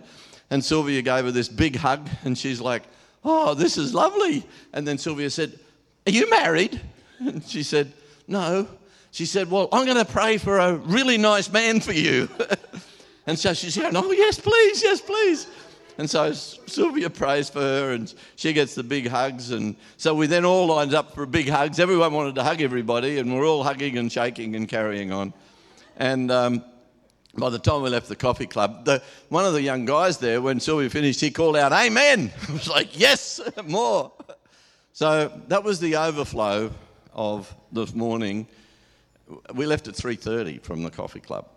and 0.49 0.63
Sylvia 0.63 1.01
gave 1.01 1.25
her 1.25 1.31
this 1.31 1.49
big 1.49 1.75
hug, 1.75 2.09
and 2.23 2.37
she's 2.37 2.61
like, 2.61 2.83
Oh, 3.27 3.55
this 3.55 3.77
is 3.77 3.93
lovely. 3.93 4.45
And 4.71 4.87
then 4.87 4.97
Sylvia 4.97 5.29
said, 5.29 5.59
Are 6.07 6.11
you 6.11 6.29
married? 6.29 6.79
And 7.19 7.43
she 7.43 7.63
said, 7.63 7.91
No. 8.27 8.67
She 9.11 9.25
said, 9.25 9.49
Well, 9.49 9.67
I'm 9.71 9.85
going 9.85 9.97
to 9.97 10.05
pray 10.05 10.37
for 10.37 10.59
a 10.59 10.75
really 10.75 11.17
nice 11.17 11.51
man 11.51 11.81
for 11.81 11.93
you. 11.93 12.29
and 13.27 13.37
so 13.37 13.53
she's 13.53 13.75
going, 13.75 13.95
Oh, 13.95 14.11
yes, 14.11 14.39
please, 14.39 14.83
yes, 14.83 15.01
please. 15.01 15.47
And 15.97 16.09
so 16.09 16.33
Sylvia 16.33 17.09
prays 17.09 17.49
for 17.49 17.61
her 17.61 17.91
and 17.91 18.13
she 18.35 18.51
gets 18.51 18.75
the 18.75 18.83
big 18.83 19.07
hugs. 19.07 19.51
And 19.51 19.75
so 19.97 20.13
we 20.13 20.27
then 20.27 20.43
all 20.43 20.67
lined 20.67 20.93
up 20.93 21.15
for 21.15 21.25
big 21.25 21.47
hugs. 21.47 21.79
Everyone 21.79 22.13
wanted 22.13 22.35
to 22.35 22.43
hug 22.43 22.61
everybody, 22.61 23.19
and 23.19 23.33
we're 23.33 23.47
all 23.47 23.63
hugging 23.63 23.97
and 23.97 24.11
shaking 24.11 24.55
and 24.55 24.67
carrying 24.67 25.11
on. 25.13 25.33
And 25.95 26.31
um, 26.31 26.63
by 27.37 27.49
the 27.49 27.59
time 27.59 27.81
we 27.81 27.89
left 27.89 28.09
the 28.09 28.15
coffee 28.15 28.45
club, 28.45 28.85
the, 28.85 29.01
one 29.29 29.45
of 29.45 29.53
the 29.53 29.61
young 29.61 29.85
guys 29.85 30.17
there, 30.17 30.41
when 30.41 30.59
Sylvia 30.59 30.89
finished, 30.89 31.21
he 31.21 31.31
called 31.31 31.55
out, 31.55 31.71
Amen. 31.71 32.31
I 32.49 32.51
was 32.51 32.67
like, 32.67 32.97
Yes, 32.99 33.39
more. 33.65 34.11
So 34.91 35.31
that 35.47 35.63
was 35.63 35.79
the 35.79 35.95
overflow 35.95 36.71
of 37.13 37.53
this 37.71 37.93
morning. 37.93 38.47
We 39.53 39.65
left 39.65 39.87
at 39.87 39.95
3.30 39.95 40.61
from 40.61 40.83
the 40.83 40.91
coffee 40.91 41.19
club. 41.19 41.47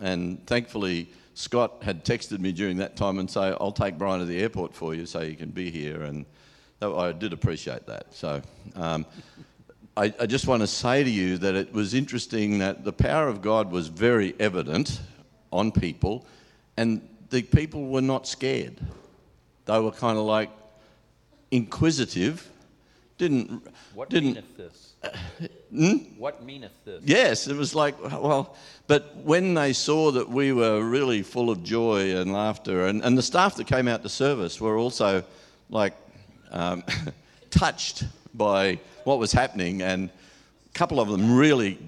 and 0.00 0.46
thankfully, 0.46 1.10
Scott 1.36 1.82
had 1.82 2.02
texted 2.02 2.40
me 2.40 2.50
during 2.50 2.78
that 2.78 2.96
time 2.96 3.18
and 3.18 3.30
say, 3.30 3.54
I'll 3.60 3.70
take 3.70 3.98
Brian 3.98 4.20
to 4.20 4.24
the 4.24 4.40
airport 4.40 4.74
for 4.74 4.94
you 4.94 5.04
so 5.04 5.20
you 5.20 5.36
can 5.36 5.50
be 5.50 5.70
here. 5.70 6.02
And 6.02 6.24
I 6.80 7.12
did 7.12 7.34
appreciate 7.34 7.86
that. 7.86 8.14
So 8.14 8.40
um, 8.74 9.04
I, 9.98 10.14
I 10.18 10.24
just 10.24 10.46
want 10.46 10.62
to 10.62 10.66
say 10.66 11.04
to 11.04 11.10
you 11.10 11.36
that 11.36 11.54
it 11.54 11.74
was 11.74 11.92
interesting 11.92 12.58
that 12.60 12.84
the 12.84 12.92
power 12.92 13.28
of 13.28 13.42
God 13.42 13.70
was 13.70 13.88
very 13.88 14.34
evident 14.40 14.98
on 15.52 15.72
people, 15.72 16.26
and 16.78 17.06
the 17.28 17.42
people 17.42 17.86
were 17.88 18.00
not 18.00 18.26
scared. 18.26 18.80
They 19.66 19.78
were 19.78 19.92
kind 19.92 20.16
of 20.16 20.24
like 20.24 20.48
inquisitive, 21.50 22.48
didn't. 23.18 23.62
What 23.92 24.08
didn't, 24.08 24.36
meaneth 24.36 24.56
this? 24.56 24.94
Hmm? 25.70 25.96
What 26.18 26.44
meaneth 26.44 26.72
this? 26.84 27.02
Yes, 27.04 27.48
it 27.48 27.56
was 27.56 27.74
like, 27.74 28.00
well, 28.02 28.54
but 28.86 29.16
when 29.16 29.54
they 29.54 29.72
saw 29.72 30.12
that 30.12 30.28
we 30.28 30.52
were 30.52 30.82
really 30.82 31.22
full 31.22 31.50
of 31.50 31.64
joy 31.64 32.16
and 32.16 32.32
laughter, 32.32 32.86
and, 32.86 33.02
and 33.02 33.18
the 33.18 33.22
staff 33.22 33.56
that 33.56 33.66
came 33.66 33.88
out 33.88 34.02
to 34.02 34.08
service 34.08 34.60
were 34.60 34.78
also 34.78 35.24
like 35.68 35.94
um, 36.50 36.84
touched 37.50 38.04
by 38.34 38.78
what 39.04 39.18
was 39.18 39.32
happening, 39.32 39.82
and 39.82 40.08
a 40.08 40.78
couple 40.78 41.00
of 41.00 41.08
them 41.08 41.36
really 41.36 41.78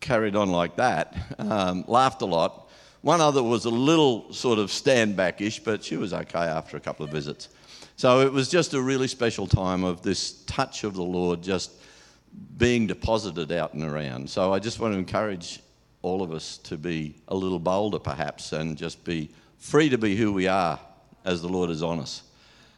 carried 0.00 0.36
on 0.36 0.50
like 0.50 0.76
that, 0.76 1.16
um, 1.38 1.84
laughed 1.86 2.22
a 2.22 2.26
lot. 2.26 2.68
One 3.02 3.20
other 3.20 3.42
was 3.42 3.64
a 3.64 3.70
little 3.70 4.32
sort 4.32 4.58
of 4.58 4.70
stand 4.70 5.16
backish, 5.16 5.60
but 5.60 5.84
she 5.84 5.96
was 5.96 6.12
okay 6.12 6.38
after 6.38 6.76
a 6.76 6.80
couple 6.80 7.04
of 7.04 7.12
visits. 7.12 7.48
So 7.96 8.20
it 8.20 8.32
was 8.32 8.48
just 8.48 8.74
a 8.74 8.80
really 8.80 9.08
special 9.08 9.46
time 9.46 9.84
of 9.84 10.02
this 10.02 10.42
touch 10.44 10.84
of 10.84 10.94
the 10.94 11.02
Lord 11.02 11.42
just 11.42 11.72
being 12.56 12.86
deposited 12.86 13.52
out 13.52 13.74
and 13.74 13.84
around. 13.84 14.28
So 14.28 14.52
I 14.52 14.58
just 14.58 14.80
want 14.80 14.94
to 14.94 14.98
encourage 14.98 15.60
all 16.02 16.22
of 16.22 16.32
us 16.32 16.58
to 16.58 16.76
be 16.76 17.16
a 17.28 17.34
little 17.34 17.58
bolder, 17.58 17.98
perhaps, 17.98 18.52
and 18.52 18.76
just 18.76 19.04
be 19.04 19.30
free 19.58 19.88
to 19.88 19.98
be 19.98 20.16
who 20.16 20.32
we 20.32 20.46
are 20.48 20.78
as 21.24 21.42
the 21.42 21.48
Lord 21.48 21.70
is 21.70 21.82
on 21.82 22.00
us. 22.00 22.22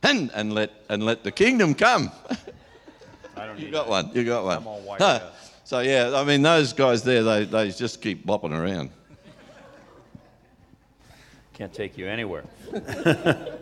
And, 0.03 0.31
and, 0.35 0.55
let, 0.55 0.71
and 0.89 1.05
let 1.05 1.25
the 1.25 1.31
kingdom 1.31 1.75
come. 1.75 2.11
I 3.37 3.47
don't 3.47 3.59
you 3.59 3.71
got 3.71 3.85
that. 3.85 3.91
one. 3.91 4.11
You 4.15 4.25
got 4.25 4.45
one. 4.45 4.59
I'm 4.59 4.85
wired 4.85 5.03
Huh. 5.03 5.21
So, 5.65 5.81
yeah, 5.81 6.13
I 6.15 6.25
mean, 6.25 6.43
those 6.43 6.73
guys 6.73 7.03
there, 7.03 7.23
they, 7.23 7.45
they 7.45 7.71
just 7.71 8.03
keep 8.03 8.27
bopping 8.27 8.53
around. 8.53 8.91
Can't 11.61 11.73
take 11.73 11.99
you 11.99 12.07
anywhere. 12.07 12.45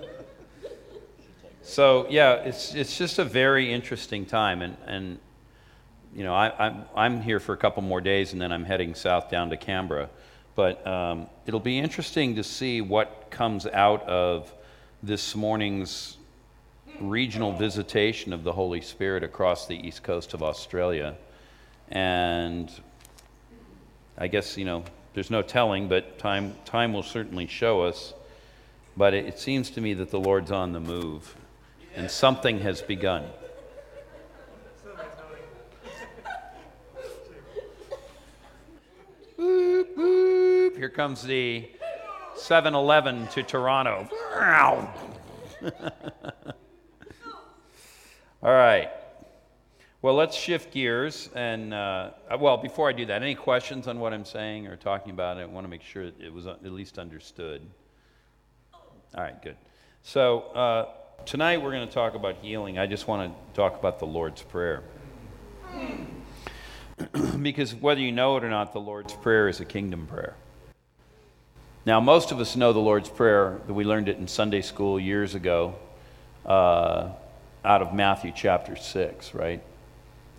so 1.62 2.06
yeah, 2.08 2.34
it's 2.34 2.72
it's 2.72 2.96
just 2.96 3.18
a 3.18 3.24
very 3.24 3.72
interesting 3.72 4.24
time, 4.24 4.62
and 4.62 4.76
and 4.86 5.18
you 6.14 6.24
know 6.24 6.34
I, 6.34 6.66
I'm 6.66 6.84
I'm 6.94 7.20
here 7.20 7.40
for 7.40 7.52
a 7.52 7.56
couple 7.56 7.82
more 7.82 8.00
days, 8.00 8.32
and 8.32 8.40
then 8.40 8.52
I'm 8.52 8.64
heading 8.64 8.94
south 8.94 9.30
down 9.30 9.50
to 9.50 9.56
Canberra. 9.56 10.08
But 10.54 10.84
um, 10.86 11.28
it'll 11.46 11.60
be 11.60 11.78
interesting 11.78 12.34
to 12.36 12.42
see 12.42 12.80
what 12.80 13.30
comes 13.30 13.66
out 13.66 14.02
of 14.02 14.52
this 15.02 15.36
morning's 15.36 16.16
regional 17.00 17.52
visitation 17.52 18.32
of 18.32 18.42
the 18.42 18.52
Holy 18.52 18.80
Spirit 18.80 19.22
across 19.22 19.66
the 19.66 19.76
east 19.86 20.02
coast 20.02 20.34
of 20.34 20.42
Australia, 20.42 21.16
and 21.90 22.70
I 24.16 24.26
guess 24.26 24.56
you 24.56 24.64
know 24.64 24.84
there's 25.14 25.30
no 25.30 25.42
telling, 25.42 25.88
but 25.88 26.18
time 26.18 26.54
time 26.64 26.92
will 26.92 27.02
certainly 27.02 27.46
show 27.46 27.82
us. 27.82 28.14
But 28.96 29.14
it, 29.14 29.26
it 29.26 29.38
seems 29.38 29.70
to 29.70 29.80
me 29.80 29.94
that 29.94 30.10
the 30.10 30.18
Lord's 30.18 30.50
on 30.50 30.72
the 30.72 30.80
move, 30.80 31.36
and 31.94 32.10
something 32.10 32.58
has 32.60 32.82
begun. 32.82 33.24
Boop. 39.98 40.76
Here 40.76 40.88
comes 40.88 41.22
the 41.22 41.68
7-Eleven 42.36 43.26
to 43.28 43.42
Toronto. 43.42 44.08
All 48.40 48.52
right. 48.52 48.90
Well, 50.00 50.14
let's 50.14 50.36
shift 50.36 50.72
gears. 50.72 51.30
And, 51.34 51.74
uh, 51.74 52.10
well, 52.38 52.58
before 52.58 52.88
I 52.88 52.92
do 52.92 53.06
that, 53.06 53.22
any 53.22 53.34
questions 53.34 53.88
on 53.88 53.98
what 53.98 54.14
I'm 54.14 54.24
saying 54.24 54.68
or 54.68 54.76
talking 54.76 55.10
about? 55.10 55.36
I 55.36 55.44
want 55.46 55.64
to 55.64 55.68
make 55.68 55.82
sure 55.82 56.04
it 56.04 56.32
was 56.32 56.46
at 56.46 56.62
least 56.64 57.00
understood. 57.00 57.66
All 58.72 59.24
right, 59.24 59.42
good. 59.42 59.56
So, 60.04 60.42
uh, 60.54 60.90
tonight 61.24 61.60
we're 61.60 61.72
going 61.72 61.88
to 61.88 61.92
talk 61.92 62.14
about 62.14 62.36
healing. 62.36 62.78
I 62.78 62.86
just 62.86 63.08
want 63.08 63.32
to 63.32 63.38
talk 63.52 63.76
about 63.76 63.98
the 63.98 64.06
Lord's 64.06 64.42
Prayer. 64.42 64.84
because 67.42 67.74
whether 67.74 68.00
you 68.00 68.12
know 68.12 68.36
it 68.36 68.44
or 68.44 68.50
not, 68.50 68.72
the 68.72 68.80
Lord's 68.80 69.12
Prayer 69.14 69.48
is 69.48 69.60
a 69.60 69.64
kingdom 69.64 70.06
prayer. 70.06 70.34
Now, 71.86 72.00
most 72.00 72.32
of 72.32 72.40
us 72.40 72.56
know 72.56 72.72
the 72.72 72.78
Lord's 72.80 73.08
Prayer, 73.08 73.60
that 73.66 73.72
we 73.72 73.84
learned 73.84 74.08
it 74.08 74.18
in 74.18 74.28
Sunday 74.28 74.60
school 74.60 75.00
years 75.00 75.34
ago 75.34 75.74
uh, 76.44 77.10
out 77.64 77.82
of 77.82 77.94
Matthew 77.94 78.32
chapter 78.34 78.76
6, 78.76 79.34
right? 79.34 79.62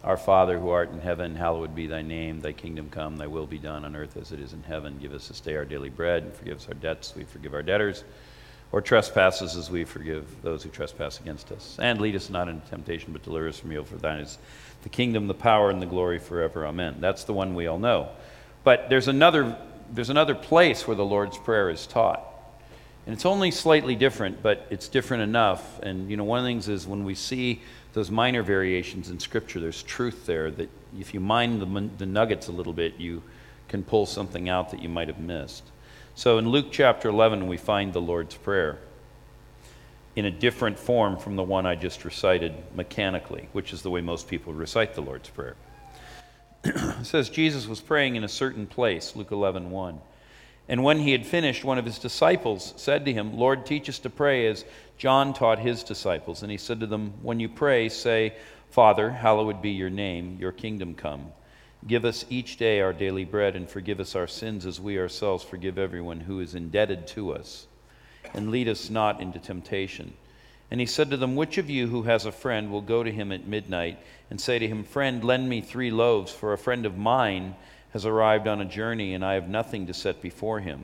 Our 0.03 0.17
Father 0.17 0.59
who 0.59 0.69
art 0.69 0.91
in 0.91 0.99
heaven, 0.99 1.35
hallowed 1.35 1.75
be 1.75 1.87
thy 1.87 2.01
name. 2.01 2.39
Thy 2.39 2.53
kingdom 2.53 2.89
come, 2.89 3.17
thy 3.17 3.27
will 3.27 3.47
be 3.47 3.57
done 3.57 3.83
on 3.83 3.95
earth 3.95 4.15
as 4.15 4.31
it 4.31 4.39
is 4.39 4.53
in 4.53 4.63
heaven. 4.63 4.97
Give 5.01 5.13
us 5.13 5.27
this 5.27 5.39
day 5.39 5.55
our 5.55 5.65
daily 5.65 5.89
bread, 5.89 6.23
and 6.23 6.33
forgive 6.33 6.57
us 6.57 6.67
our 6.67 6.73
debts, 6.75 7.15
we 7.15 7.23
forgive 7.23 7.53
our 7.53 7.63
debtors, 7.63 8.03
or 8.71 8.81
trespasses 8.81 9.55
as 9.55 9.71
we 9.71 9.83
forgive 9.83 10.41
those 10.43 10.63
who 10.63 10.69
trespass 10.69 11.19
against 11.19 11.51
us. 11.51 11.77
And 11.79 11.99
lead 11.99 12.15
us 12.15 12.29
not 12.29 12.47
into 12.47 12.67
temptation, 12.69 13.13
but 13.13 13.23
deliver 13.23 13.47
us 13.47 13.59
from 13.59 13.71
evil. 13.71 13.85
For 13.85 13.97
thine 13.97 14.19
is 14.19 14.37
the 14.83 14.89
kingdom, 14.89 15.27
the 15.27 15.33
power, 15.33 15.69
and 15.69 15.81
the 15.81 15.87
glory 15.87 16.19
forever. 16.19 16.65
Amen. 16.65 16.97
That's 16.99 17.23
the 17.23 17.33
one 17.33 17.55
we 17.55 17.67
all 17.67 17.79
know. 17.79 18.09
But 18.63 18.89
there's 18.89 19.07
another, 19.07 19.57
there's 19.91 20.11
another 20.11 20.35
place 20.35 20.87
where 20.87 20.95
the 20.95 21.05
Lord's 21.05 21.37
Prayer 21.37 21.69
is 21.69 21.87
taught. 21.87 22.23
And 23.05 23.15
it's 23.15 23.25
only 23.25 23.49
slightly 23.49 23.95
different, 23.95 24.43
but 24.43 24.67
it's 24.69 24.87
different 24.87 25.23
enough. 25.23 25.79
And, 25.81 26.11
you 26.11 26.17
know, 26.17 26.23
one 26.23 26.39
of 26.39 26.45
the 26.45 26.49
things 26.49 26.69
is 26.69 26.85
when 26.85 27.05
we 27.05 27.15
see 27.15 27.61
those 27.93 28.11
minor 28.11 28.43
variations 28.43 29.09
in 29.09 29.19
Scripture, 29.19 29.59
there's 29.59 29.81
truth 29.81 30.27
there 30.27 30.51
that 30.51 30.69
if 30.99 31.13
you 31.15 31.19
mine 31.19 31.59
the, 31.59 31.89
the 31.97 32.05
nuggets 32.05 32.49
a 32.49 32.51
little 32.51 32.73
bit, 32.73 32.97
you 32.99 33.23
can 33.67 33.83
pull 33.83 34.05
something 34.05 34.47
out 34.47 34.69
that 34.71 34.83
you 34.83 34.89
might 34.89 35.07
have 35.07 35.19
missed. 35.19 35.63
So 36.19 36.37
in 36.37 36.49
Luke 36.49 36.65
chapter 36.69 37.07
11, 37.07 37.47
we 37.47 37.55
find 37.55 37.93
the 37.93 38.01
Lord's 38.01 38.35
Prayer 38.35 38.77
in 40.17 40.25
a 40.25 40.29
different 40.29 40.77
form 40.77 41.15
from 41.15 41.37
the 41.37 41.43
one 41.43 41.65
I 41.65 41.75
just 41.75 42.03
recited 42.03 42.53
mechanically, 42.75 43.47
which 43.53 43.71
is 43.71 43.83
the 43.83 43.89
way 43.89 44.01
most 44.01 44.27
people 44.27 44.51
recite 44.51 44.95
the 44.95 45.01
Lord's 45.01 45.29
Prayer. 45.29 45.55
it 46.65 47.05
says 47.05 47.29
Jesus 47.29 47.67
was 47.67 47.79
praying 47.79 48.17
in 48.17 48.25
a 48.25 48.27
certain 48.27 48.67
place, 48.67 49.15
Luke 49.15 49.31
11, 49.31 49.71
1. 49.71 50.01
And 50.67 50.83
when 50.83 50.99
he 50.99 51.13
had 51.13 51.25
finished, 51.25 51.63
one 51.63 51.77
of 51.77 51.85
his 51.85 51.99
disciples 51.99 52.73
said 52.75 53.05
to 53.05 53.13
him, 53.13 53.37
Lord, 53.37 53.65
teach 53.65 53.87
us 53.87 53.99
to 53.99 54.09
pray 54.09 54.47
as 54.47 54.65
John 54.97 55.33
taught 55.33 55.59
his 55.59 55.85
disciples. 55.85 56.43
And 56.43 56.51
he 56.51 56.57
said 56.57 56.81
to 56.81 56.85
them, 56.85 57.13
When 57.21 57.39
you 57.39 57.47
pray, 57.47 57.87
say, 57.87 58.33
Father, 58.71 59.09
hallowed 59.09 59.61
be 59.61 59.71
your 59.71 59.89
name, 59.89 60.35
your 60.37 60.51
kingdom 60.51 60.95
come. 60.95 61.31
Give 61.87 62.03
us 62.03 62.25
each 62.29 62.57
day 62.57 62.81
our 62.81 62.91
daily 62.91 63.23
bread, 63.23 63.55
and 63.55 63.69
forgive 63.69 63.99
us 63.99 64.15
our 64.15 64.27
sins 64.27 64.65
as 64.65 64.81
we 64.81 64.99
ourselves 64.99 65.43
forgive 65.43 65.77
everyone 65.77 66.19
who 66.19 66.39
is 66.41 66.53
indebted 66.53 67.07
to 67.07 67.33
us. 67.33 67.67
And 68.33 68.51
lead 68.51 68.67
us 68.67 68.89
not 68.89 69.21
into 69.21 69.39
temptation. 69.39 70.13
And 70.71 70.79
he 70.79 70.85
said 70.85 71.09
to 71.09 71.17
them, 71.17 71.35
Which 71.35 71.57
of 71.57 71.69
you 71.69 71.87
who 71.87 72.03
has 72.03 72.25
a 72.25 72.31
friend 72.31 72.71
will 72.71 72.81
go 72.81 73.01
to 73.01 73.11
him 73.11 73.31
at 73.31 73.47
midnight 73.47 73.97
and 74.29 74.39
say 74.39 74.59
to 74.59 74.67
him, 74.67 74.83
Friend, 74.83 75.23
lend 75.23 75.49
me 75.49 75.61
three 75.61 75.89
loaves, 75.89 76.31
for 76.31 76.53
a 76.53 76.57
friend 76.57 76.85
of 76.85 76.97
mine 76.97 77.55
has 77.91 78.05
arrived 78.05 78.47
on 78.47 78.61
a 78.61 78.65
journey, 78.65 79.13
and 79.13 79.25
I 79.25 79.33
have 79.33 79.49
nothing 79.49 79.87
to 79.87 79.93
set 79.93 80.21
before 80.21 80.59
him. 80.59 80.83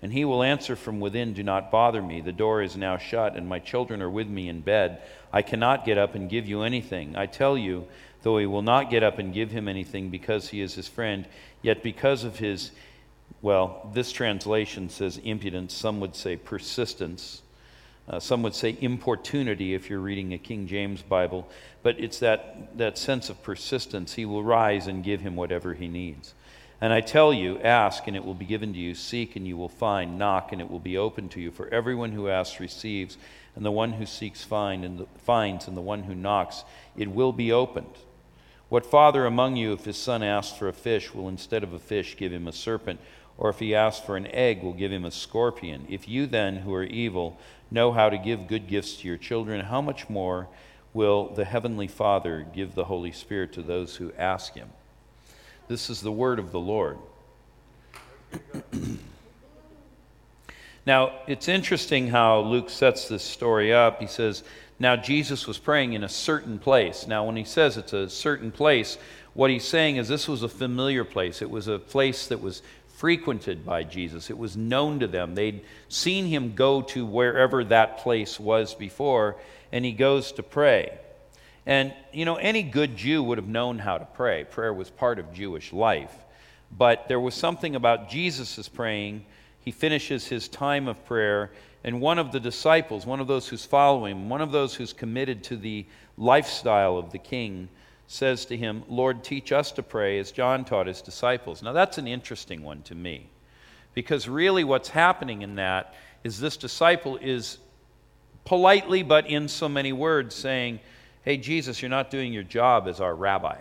And 0.00 0.12
he 0.12 0.24
will 0.24 0.42
answer 0.42 0.74
from 0.74 0.98
within, 0.98 1.34
Do 1.34 1.44
not 1.44 1.70
bother 1.70 2.02
me. 2.02 2.20
The 2.20 2.32
door 2.32 2.62
is 2.62 2.76
now 2.76 2.96
shut, 2.96 3.36
and 3.36 3.48
my 3.48 3.60
children 3.60 4.02
are 4.02 4.10
with 4.10 4.26
me 4.26 4.48
in 4.48 4.60
bed. 4.60 5.00
I 5.32 5.42
cannot 5.42 5.84
get 5.84 5.98
up 5.98 6.16
and 6.16 6.28
give 6.28 6.48
you 6.48 6.62
anything. 6.62 7.14
I 7.14 7.26
tell 7.26 7.56
you, 7.56 7.86
though 8.22 8.38
he 8.38 8.46
will 8.46 8.62
not 8.62 8.90
get 8.90 9.02
up 9.02 9.18
and 9.18 9.34
give 9.34 9.50
him 9.50 9.68
anything 9.68 10.10
because 10.10 10.48
he 10.48 10.60
is 10.60 10.74
his 10.74 10.88
friend, 10.88 11.26
yet 11.60 11.82
because 11.82 12.24
of 12.24 12.38
his, 12.38 12.70
well, 13.40 13.90
this 13.92 14.12
translation 14.12 14.88
says 14.88 15.18
impudence, 15.18 15.74
some 15.74 16.00
would 16.00 16.14
say 16.14 16.36
persistence. 16.36 17.42
Uh, 18.08 18.18
some 18.18 18.42
would 18.42 18.54
say 18.54 18.76
importunity 18.80 19.74
if 19.74 19.88
you're 19.88 20.00
reading 20.00 20.32
a 20.32 20.38
King 20.38 20.66
James 20.66 21.02
Bible, 21.02 21.48
but 21.82 21.98
it's 22.00 22.18
that, 22.18 22.76
that 22.76 22.98
sense 22.98 23.30
of 23.30 23.42
persistence. 23.42 24.14
He 24.14 24.24
will 24.24 24.42
rise 24.42 24.88
and 24.88 25.04
give 25.04 25.20
him 25.20 25.36
whatever 25.36 25.74
he 25.74 25.86
needs. 25.86 26.34
And 26.80 26.92
I 26.92 27.00
tell 27.00 27.32
you, 27.32 27.60
ask 27.60 28.08
and 28.08 28.16
it 28.16 28.24
will 28.24 28.34
be 28.34 28.44
given 28.44 28.72
to 28.72 28.78
you, 28.78 28.96
seek 28.96 29.36
and 29.36 29.46
you 29.46 29.56
will 29.56 29.68
find, 29.68 30.18
knock 30.18 30.50
and 30.50 30.60
it 30.60 30.68
will 30.68 30.80
be 30.80 30.98
open 30.98 31.28
to 31.28 31.40
you. 31.40 31.52
For 31.52 31.68
everyone 31.68 32.10
who 32.10 32.28
asks 32.28 32.58
receives, 32.58 33.16
and 33.54 33.64
the 33.64 33.70
one 33.70 33.92
who 33.92 34.04
seeks 34.04 34.42
find 34.42 34.84
and 34.84 34.98
the, 34.98 35.06
finds, 35.18 35.68
and 35.68 35.76
the 35.76 35.80
one 35.80 36.02
who 36.02 36.14
knocks, 36.14 36.64
it 36.96 37.08
will 37.08 37.32
be 37.32 37.52
opened. 37.52 37.94
What 38.72 38.86
father 38.86 39.26
among 39.26 39.56
you, 39.56 39.74
if 39.74 39.84
his 39.84 39.98
son 39.98 40.22
asks 40.22 40.56
for 40.56 40.66
a 40.66 40.72
fish, 40.72 41.12
will 41.12 41.28
instead 41.28 41.62
of 41.62 41.74
a 41.74 41.78
fish 41.78 42.16
give 42.16 42.32
him 42.32 42.48
a 42.48 42.52
serpent? 42.52 43.00
Or 43.36 43.50
if 43.50 43.58
he 43.58 43.74
asks 43.74 44.02
for 44.02 44.16
an 44.16 44.26
egg, 44.28 44.62
will 44.62 44.72
give 44.72 44.90
him 44.90 45.04
a 45.04 45.10
scorpion? 45.10 45.84
If 45.90 46.08
you 46.08 46.26
then, 46.26 46.56
who 46.56 46.72
are 46.72 46.82
evil, 46.82 47.38
know 47.70 47.92
how 47.92 48.08
to 48.08 48.16
give 48.16 48.48
good 48.48 48.68
gifts 48.68 48.96
to 48.96 49.08
your 49.08 49.18
children, 49.18 49.66
how 49.66 49.82
much 49.82 50.08
more 50.08 50.48
will 50.94 51.34
the 51.34 51.44
Heavenly 51.44 51.86
Father 51.86 52.46
give 52.54 52.74
the 52.74 52.84
Holy 52.84 53.12
Spirit 53.12 53.52
to 53.52 53.62
those 53.62 53.96
who 53.96 54.10
ask 54.16 54.54
Him? 54.54 54.70
This 55.68 55.90
is 55.90 56.00
the 56.00 56.10
word 56.10 56.38
of 56.38 56.50
the 56.50 56.58
Lord. 56.58 56.96
Now, 60.84 61.12
it's 61.28 61.46
interesting 61.46 62.08
how 62.08 62.40
Luke 62.40 62.68
sets 62.68 63.06
this 63.06 63.22
story 63.22 63.72
up. 63.72 64.00
He 64.00 64.08
says, 64.08 64.42
Now 64.82 64.96
Jesus 64.96 65.46
was 65.46 65.58
praying 65.58 65.92
in 65.92 66.02
a 66.02 66.08
certain 66.08 66.58
place. 66.58 67.06
Now, 67.06 67.24
when 67.24 67.36
he 67.36 67.44
says 67.44 67.76
it's 67.76 67.92
a 67.92 68.10
certain 68.10 68.50
place, 68.50 68.98
what 69.32 69.48
he's 69.48 69.62
saying 69.64 69.96
is 69.96 70.08
this 70.08 70.26
was 70.26 70.42
a 70.42 70.48
familiar 70.48 71.04
place. 71.04 71.40
It 71.40 71.48
was 71.48 71.68
a 71.68 71.78
place 71.78 72.26
that 72.26 72.42
was 72.42 72.62
frequented 72.96 73.64
by 73.64 73.84
Jesus, 73.84 74.28
it 74.28 74.36
was 74.36 74.56
known 74.56 74.98
to 74.98 75.06
them. 75.06 75.36
They'd 75.36 75.64
seen 75.88 76.26
him 76.26 76.56
go 76.56 76.82
to 76.82 77.06
wherever 77.06 77.62
that 77.64 77.98
place 77.98 78.40
was 78.40 78.74
before, 78.74 79.36
and 79.70 79.84
he 79.84 79.92
goes 79.92 80.32
to 80.32 80.42
pray. 80.42 80.98
And, 81.64 81.94
you 82.12 82.24
know, 82.24 82.36
any 82.36 82.64
good 82.64 82.96
Jew 82.96 83.22
would 83.22 83.38
have 83.38 83.46
known 83.46 83.78
how 83.78 83.98
to 83.98 84.04
pray. 84.04 84.42
Prayer 84.42 84.74
was 84.74 84.90
part 84.90 85.20
of 85.20 85.32
Jewish 85.32 85.72
life. 85.72 86.12
But 86.76 87.06
there 87.06 87.20
was 87.20 87.36
something 87.36 87.76
about 87.76 88.10
Jesus' 88.10 88.68
praying. 88.68 89.26
He 89.60 89.70
finishes 89.70 90.26
his 90.26 90.48
time 90.48 90.88
of 90.88 91.04
prayer, 91.04 91.52
and 91.84 92.00
one 92.00 92.18
of 92.18 92.30
the 92.30 92.40
disciples, 92.40 93.06
one 93.06 93.20
of 93.20 93.26
those 93.26 93.48
who's 93.48 93.64
following 93.64 94.28
one 94.28 94.40
of 94.40 94.52
those 94.52 94.74
who's 94.74 94.92
committed 94.92 95.42
to 95.44 95.56
the 95.56 95.86
lifestyle 96.16 96.96
of 96.96 97.10
the 97.10 97.18
king, 97.18 97.68
says 98.06 98.44
to 98.46 98.56
him, 98.56 98.84
Lord, 98.88 99.24
teach 99.24 99.52
us 99.52 99.72
to 99.72 99.82
pray 99.82 100.18
as 100.18 100.32
John 100.32 100.64
taught 100.64 100.86
his 100.86 101.02
disciples. 101.02 101.62
Now, 101.62 101.72
that's 101.72 101.98
an 101.98 102.06
interesting 102.06 102.62
one 102.62 102.82
to 102.82 102.94
me, 102.94 103.30
because 103.94 104.28
really 104.28 104.64
what's 104.64 104.90
happening 104.90 105.42
in 105.42 105.56
that 105.56 105.94
is 106.22 106.38
this 106.38 106.56
disciple 106.56 107.16
is 107.16 107.58
politely, 108.44 109.02
but 109.02 109.26
in 109.26 109.48
so 109.48 109.68
many 109.68 109.92
words, 109.92 110.34
saying, 110.34 110.80
Hey, 111.22 111.36
Jesus, 111.36 111.80
you're 111.80 111.88
not 111.88 112.10
doing 112.10 112.32
your 112.32 112.42
job 112.42 112.88
as 112.88 113.00
our 113.00 113.14
rabbi. 113.14 113.58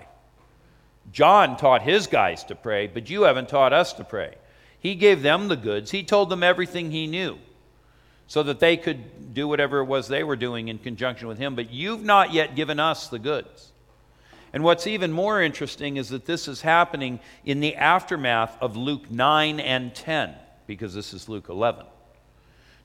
John 1.11 1.57
taught 1.57 1.83
his 1.83 2.07
guys 2.07 2.43
to 2.45 2.55
pray, 2.55 2.87
but 2.87 3.09
you 3.09 3.23
haven't 3.23 3.49
taught 3.49 3.71
us 3.71 3.93
to 3.93 4.03
pray. 4.03 4.35
He 4.79 4.95
gave 4.95 5.21
them 5.21 5.47
the 5.47 5.55
goods, 5.55 5.91
he 5.91 6.03
told 6.03 6.29
them 6.29 6.43
everything 6.43 6.91
he 6.91 7.07
knew 7.07 7.37
so 8.31 8.43
that 8.43 8.61
they 8.61 8.77
could 8.77 9.33
do 9.33 9.45
whatever 9.45 9.79
it 9.79 9.83
was 9.83 10.07
they 10.07 10.23
were 10.23 10.37
doing 10.37 10.69
in 10.69 10.77
conjunction 10.77 11.27
with 11.27 11.37
him, 11.37 11.53
but 11.53 11.69
you've 11.69 12.05
not 12.05 12.31
yet 12.31 12.55
given 12.55 12.79
us 12.79 13.09
the 13.09 13.19
goods. 13.19 13.73
And 14.53 14.63
what's 14.63 14.87
even 14.87 15.11
more 15.11 15.41
interesting 15.41 15.97
is 15.97 16.07
that 16.11 16.27
this 16.27 16.47
is 16.47 16.61
happening 16.61 17.19
in 17.43 17.59
the 17.59 17.75
aftermath 17.75 18.57
of 18.61 18.77
Luke 18.77 19.11
9 19.11 19.59
and 19.59 19.93
10, 19.93 20.33
because 20.65 20.93
this 20.93 21.13
is 21.13 21.27
Luke 21.27 21.49
11. 21.49 21.85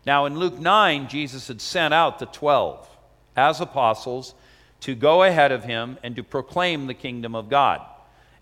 Now, 0.05 0.27
in 0.27 0.37
Luke 0.37 0.59
9, 0.59 1.07
Jesus 1.07 1.47
had 1.47 1.61
sent 1.61 1.95
out 1.95 2.19
the 2.19 2.27
12 2.27 2.89
as 3.37 3.61
apostles 3.61 4.35
to 4.81 4.97
go 4.97 5.23
ahead 5.23 5.53
of 5.53 5.63
him 5.63 5.97
and 6.03 6.17
to 6.17 6.25
proclaim 6.25 6.89
the 6.89 6.95
kingdom 6.95 7.37
of 7.37 7.49
God. 7.49 7.83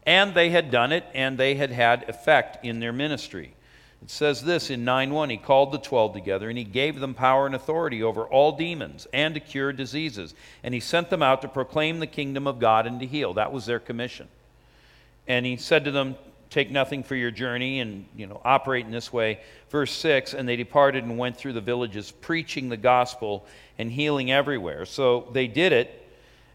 And 0.07 0.33
they 0.33 0.49
had 0.49 0.71
done 0.71 0.91
it, 0.91 1.05
and 1.13 1.37
they 1.37 1.57
had 1.57 1.71
had 1.71 2.09
effect 2.09 2.65
in 2.65 2.81
their 2.81 2.95
ministry. 2.95 3.55
It 4.05 4.11
says 4.11 4.43
this 4.43 4.69
in 4.69 4.85
9 4.85 5.15
1 5.15 5.31
He 5.31 5.39
called 5.39 5.73
the 5.73 5.79
twelve 5.79 6.13
together, 6.13 6.51
and 6.51 6.59
he 6.59 6.65
gave 6.65 7.01
them 7.01 7.15
power 7.15 7.47
and 7.47 7.55
authority 7.55 8.03
over 8.03 8.25
all 8.25 8.53
demons 8.53 9.07
and 9.15 9.33
to 9.33 9.41
cure 9.41 9.73
diseases. 9.73 10.35
And 10.63 10.75
he 10.75 10.81
sent 10.81 11.09
them 11.09 11.23
out 11.23 11.41
to 11.41 11.49
proclaim 11.49 12.01
the 12.01 12.07
kingdom 12.07 12.47
of 12.47 12.59
God 12.59 12.87
and 12.87 13.01
to 13.01 13.07
heal. 13.07 13.33
That 13.33 13.51
was 13.51 13.65
their 13.65 13.81
commission. 13.81 14.29
And 15.27 15.47
he 15.47 15.57
said 15.57 15.87
to 15.87 15.91
them, 15.91 16.17
Take 16.51 16.71
nothing 16.71 17.03
for 17.03 17.17
your 17.17 17.31
journey 17.31 17.81
and 17.81 18.07
you 18.15 18.27
know 18.27 18.43
operate 18.45 18.85
in 18.85 18.93
this 18.93 19.11
way. 19.11 19.41
Verse 19.71 19.91
6 19.93 20.35
And 20.35 20.47
they 20.47 20.57
departed 20.57 21.05
and 21.05 21.17
went 21.17 21.39
through 21.39 21.55
the 21.55 21.63
villages, 21.63 22.11
preaching 22.11 22.69
the 22.69 22.77
gospel 22.77 23.47
and 23.79 23.91
healing 23.91 24.31
everywhere. 24.31 24.85
So 24.85 25.31
they 25.33 25.47
did 25.47 25.73
it 25.73 26.04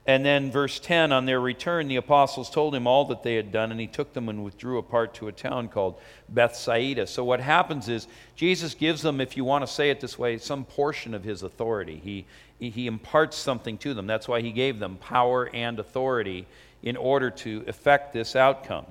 and 0.07 0.25
then, 0.25 0.49
verse 0.51 0.79
10 0.79 1.11
on 1.11 1.25
their 1.25 1.39
return, 1.39 1.87
the 1.87 1.97
apostles 1.97 2.49
told 2.49 2.73
him 2.73 2.87
all 2.87 3.05
that 3.05 3.21
they 3.21 3.35
had 3.35 3.51
done, 3.51 3.71
and 3.71 3.79
he 3.79 3.85
took 3.85 4.13
them 4.13 4.29
and 4.29 4.43
withdrew 4.43 4.77
apart 4.77 5.13
to 5.15 5.27
a 5.27 5.31
town 5.31 5.67
called 5.67 5.99
Bethsaida. 6.29 7.05
So, 7.05 7.23
what 7.23 7.39
happens 7.39 7.89
is, 7.89 8.07
Jesus 8.35 8.73
gives 8.73 9.01
them, 9.01 9.21
if 9.21 9.37
you 9.37 9.43
want 9.43 9.67
to 9.67 9.71
say 9.71 9.89
it 9.89 9.99
this 9.99 10.17
way, 10.17 10.37
some 10.37 10.65
portion 10.65 11.13
of 11.13 11.23
his 11.23 11.43
authority. 11.43 12.01
He, 12.03 12.25
he 12.59 12.87
imparts 12.87 13.37
something 13.37 13.77
to 13.79 13.93
them. 13.93 14.07
That's 14.07 14.27
why 14.27 14.41
he 14.41 14.51
gave 14.51 14.79
them 14.79 14.97
power 14.97 15.49
and 15.53 15.79
authority 15.79 16.47
in 16.81 16.97
order 16.97 17.29
to 17.29 17.63
effect 17.67 18.13
this 18.13 18.35
outcome. 18.35 18.85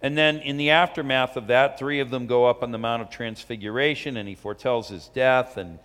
And 0.00 0.16
then, 0.16 0.38
in 0.38 0.56
the 0.56 0.70
aftermath 0.70 1.36
of 1.36 1.48
that, 1.48 1.78
three 1.78 2.00
of 2.00 2.08
them 2.08 2.26
go 2.26 2.46
up 2.46 2.62
on 2.62 2.70
the 2.70 2.78
Mount 2.78 3.02
of 3.02 3.10
Transfiguration, 3.10 4.16
and 4.16 4.28
he 4.28 4.36
foretells 4.36 4.88
his 4.88 5.08
death. 5.08 5.58
And, 5.58 5.80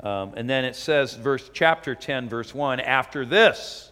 um, 0.00 0.34
and 0.36 0.48
then 0.48 0.64
it 0.64 0.76
says, 0.76 1.14
verse, 1.14 1.50
chapter 1.52 1.94
10, 1.94 2.28
verse 2.28 2.54
1 2.54 2.80
after 2.80 3.24
this, 3.24 3.90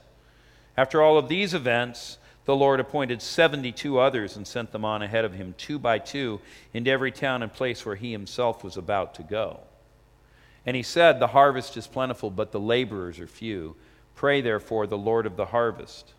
after 0.76 1.00
all 1.00 1.16
of 1.16 1.28
these 1.28 1.54
events, 1.54 2.18
the 2.44 2.54
Lord 2.54 2.78
appointed 2.78 3.22
72 3.22 3.98
others 3.98 4.36
and 4.36 4.46
sent 4.46 4.70
them 4.70 4.84
on 4.84 5.02
ahead 5.02 5.24
of 5.24 5.32
him, 5.32 5.54
two 5.56 5.78
by 5.78 5.98
two, 5.98 6.40
into 6.74 6.90
every 6.90 7.10
town 7.10 7.42
and 7.42 7.52
place 7.52 7.86
where 7.86 7.96
he 7.96 8.12
himself 8.12 8.62
was 8.62 8.76
about 8.76 9.14
to 9.14 9.22
go. 9.22 9.60
And 10.66 10.76
he 10.76 10.82
said, 10.82 11.20
The 11.20 11.28
harvest 11.28 11.76
is 11.76 11.86
plentiful, 11.86 12.30
but 12.30 12.52
the 12.52 12.60
laborers 12.60 13.18
are 13.18 13.26
few. 13.26 13.76
Pray, 14.14 14.40
therefore, 14.40 14.86
the 14.86 14.98
Lord 14.98 15.26
of 15.26 15.36
the 15.36 15.46
harvest 15.46 16.12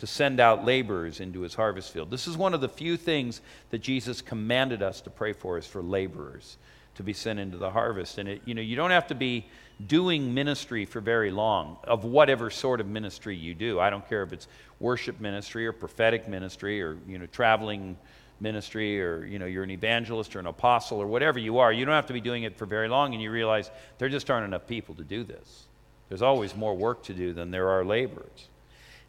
to 0.00 0.06
send 0.06 0.40
out 0.40 0.64
laborers 0.64 1.20
into 1.20 1.40
his 1.40 1.54
harvest 1.54 1.92
field. 1.92 2.10
This 2.10 2.26
is 2.26 2.36
one 2.36 2.54
of 2.54 2.60
the 2.60 2.68
few 2.68 2.96
things 2.96 3.40
that 3.70 3.80
Jesus 3.80 4.22
commanded 4.22 4.82
us 4.82 5.00
to 5.02 5.10
pray 5.10 5.32
for 5.32 5.58
is 5.58 5.66
for 5.66 5.82
laborers 5.82 6.56
to 6.96 7.02
be 7.02 7.12
sent 7.12 7.38
into 7.38 7.56
the 7.56 7.70
harvest. 7.70 8.18
And 8.18 8.28
it, 8.28 8.42
you 8.44 8.54
know, 8.54 8.62
you 8.62 8.76
don't 8.76 8.90
have 8.90 9.06
to 9.08 9.14
be 9.14 9.46
doing 9.86 10.34
ministry 10.34 10.84
for 10.84 11.00
very 11.00 11.30
long, 11.30 11.76
of 11.84 12.04
whatever 12.04 12.50
sort 12.50 12.80
of 12.80 12.86
ministry 12.86 13.36
you 13.36 13.54
do. 13.54 13.80
I 13.80 13.90
don't 13.90 14.06
care 14.08 14.22
if 14.22 14.32
it's 14.32 14.48
worship 14.78 15.20
ministry 15.20 15.66
or 15.66 15.72
prophetic 15.72 16.28
ministry 16.28 16.82
or 16.82 16.98
you 17.06 17.18
know 17.18 17.26
traveling 17.26 17.96
ministry 18.40 19.00
or 19.02 19.24
you 19.24 19.38
know 19.38 19.46
you're 19.46 19.62
an 19.62 19.70
evangelist 19.70 20.34
or 20.34 20.40
an 20.40 20.46
apostle 20.46 20.98
or 20.98 21.06
whatever 21.06 21.38
you 21.38 21.58
are. 21.58 21.72
You 21.72 21.84
don't 21.84 21.94
have 21.94 22.06
to 22.06 22.12
be 22.12 22.20
doing 22.20 22.42
it 22.42 22.56
for 22.56 22.66
very 22.66 22.88
long, 22.88 23.14
and 23.14 23.22
you 23.22 23.30
realize 23.30 23.70
there 23.98 24.08
just 24.08 24.30
aren't 24.30 24.46
enough 24.46 24.66
people 24.66 24.94
to 24.96 25.04
do 25.04 25.24
this. 25.24 25.66
There's 26.08 26.22
always 26.22 26.56
more 26.56 26.74
work 26.74 27.04
to 27.04 27.14
do 27.14 27.32
than 27.32 27.50
there 27.50 27.68
are 27.68 27.84
laborers. 27.84 28.48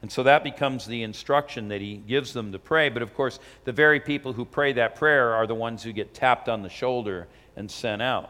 And 0.01 0.11
so 0.11 0.23
that 0.23 0.43
becomes 0.43 0.87
the 0.87 1.03
instruction 1.03 1.67
that 1.67 1.79
he 1.79 1.97
gives 1.97 2.33
them 2.33 2.51
to 2.53 2.59
pray. 2.59 2.89
But 2.89 3.03
of 3.03 3.13
course, 3.13 3.39
the 3.65 3.71
very 3.71 3.99
people 3.99 4.33
who 4.33 4.45
pray 4.45 4.73
that 4.73 4.95
prayer 4.95 5.33
are 5.33 5.45
the 5.45 5.55
ones 5.55 5.83
who 5.83 5.91
get 5.91 6.13
tapped 6.13 6.49
on 6.49 6.63
the 6.63 6.69
shoulder 6.69 7.27
and 7.55 7.69
sent 7.69 8.01
out. 8.01 8.29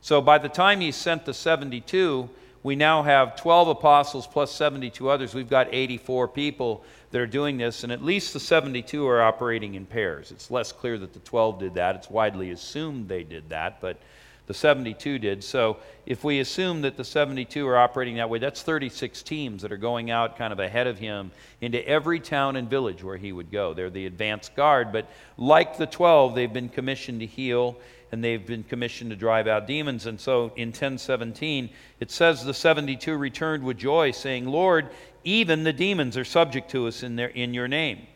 So 0.00 0.20
by 0.20 0.38
the 0.38 0.48
time 0.48 0.80
he 0.80 0.92
sent 0.92 1.24
the 1.24 1.34
72, 1.34 2.28
we 2.62 2.76
now 2.76 3.02
have 3.02 3.36
12 3.36 3.68
apostles 3.68 4.26
plus 4.26 4.50
72 4.50 5.08
others. 5.08 5.34
We've 5.34 5.48
got 5.48 5.68
84 5.72 6.28
people 6.28 6.84
that 7.12 7.20
are 7.20 7.26
doing 7.26 7.58
this, 7.58 7.84
and 7.84 7.92
at 7.92 8.04
least 8.04 8.32
the 8.32 8.40
72 8.40 9.06
are 9.06 9.22
operating 9.22 9.74
in 9.74 9.86
pairs. 9.86 10.32
It's 10.32 10.50
less 10.50 10.72
clear 10.72 10.98
that 10.98 11.12
the 11.12 11.20
12 11.20 11.60
did 11.60 11.74
that. 11.74 11.94
It's 11.96 12.10
widely 12.10 12.50
assumed 12.50 13.08
they 13.08 13.22
did 13.22 13.48
that, 13.50 13.80
but 13.80 13.98
the 14.46 14.54
72 14.54 15.18
did. 15.18 15.42
So 15.42 15.78
if 16.06 16.24
we 16.24 16.40
assume 16.40 16.82
that 16.82 16.96
the 16.96 17.04
72 17.04 17.66
are 17.66 17.76
operating 17.76 18.16
that 18.16 18.30
way, 18.30 18.38
that's 18.38 18.62
36 18.62 19.22
teams 19.22 19.62
that 19.62 19.72
are 19.72 19.76
going 19.76 20.10
out 20.10 20.36
kind 20.36 20.52
of 20.52 20.60
ahead 20.60 20.86
of 20.86 20.98
him 20.98 21.30
into 21.60 21.86
every 21.86 22.20
town 22.20 22.56
and 22.56 22.68
village 22.68 23.02
where 23.02 23.16
he 23.16 23.32
would 23.32 23.50
go. 23.50 23.74
They're 23.74 23.90
the 23.90 24.06
advance 24.06 24.48
guard, 24.48 24.92
but 24.92 25.08
like 25.36 25.78
the 25.78 25.86
12, 25.86 26.34
they've 26.34 26.52
been 26.52 26.68
commissioned 26.68 27.20
to 27.20 27.26
heal 27.26 27.76
and 28.12 28.22
they've 28.22 28.46
been 28.46 28.62
commissioned 28.62 29.10
to 29.10 29.16
drive 29.16 29.46
out 29.46 29.66
demons. 29.66 30.06
And 30.06 30.20
so 30.20 30.52
in 30.56 30.68
1017, 30.68 31.70
it 32.00 32.10
says 32.10 32.44
the 32.44 32.54
72 32.54 33.16
returned 33.16 33.64
with 33.64 33.78
joy, 33.78 34.12
saying, 34.12 34.46
Lord, 34.46 34.88
even 35.24 35.64
the 35.64 35.72
demons 35.72 36.16
are 36.16 36.24
subject 36.24 36.70
to 36.70 36.86
us 36.86 37.02
in, 37.02 37.16
their, 37.16 37.28
in 37.28 37.52
your 37.52 37.68
name. 37.68 38.06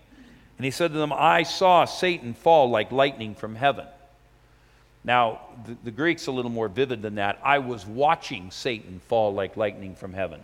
And 0.58 0.64
he 0.64 0.70
said 0.70 0.92
to 0.92 0.98
them, 0.98 1.12
I 1.12 1.42
saw 1.42 1.84
Satan 1.84 2.34
fall 2.34 2.70
like 2.70 2.92
lightning 2.92 3.34
from 3.34 3.54
heaven. 3.54 3.86
Now, 5.02 5.40
the, 5.66 5.76
the 5.84 5.90
Greek's 5.90 6.26
a 6.26 6.32
little 6.32 6.50
more 6.50 6.68
vivid 6.68 7.02
than 7.02 7.16
that. 7.16 7.40
I 7.42 7.58
was 7.58 7.86
watching 7.86 8.50
Satan 8.50 9.00
fall 9.08 9.32
like 9.32 9.56
lightning 9.56 9.94
from 9.94 10.12
heaven. 10.12 10.40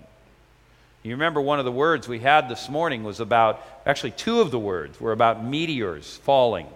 You 1.02 1.12
remember 1.12 1.40
one 1.40 1.60
of 1.60 1.64
the 1.64 1.72
words 1.72 2.08
we 2.08 2.18
had 2.18 2.48
this 2.48 2.68
morning 2.68 3.04
was 3.04 3.20
about, 3.20 3.62
actually, 3.84 4.10
two 4.12 4.40
of 4.40 4.50
the 4.50 4.58
words 4.58 5.00
were 5.00 5.12
about 5.12 5.44
meteors 5.44 6.16
falling 6.16 6.66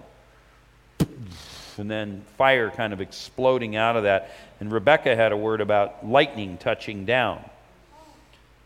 and 1.81 1.91
then 1.91 2.25
fire 2.37 2.71
kind 2.71 2.93
of 2.93 3.01
exploding 3.01 3.75
out 3.75 3.97
of 3.97 4.05
that. 4.05 4.31
And 4.61 4.71
Rebecca 4.71 5.17
had 5.17 5.33
a 5.33 5.37
word 5.37 5.61
about 5.61 6.07
lightning 6.07 6.59
touching 6.59 7.05
down. 7.05 7.43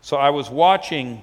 So 0.01 0.17
I 0.17 0.29
was 0.29 0.49
watching 0.49 1.21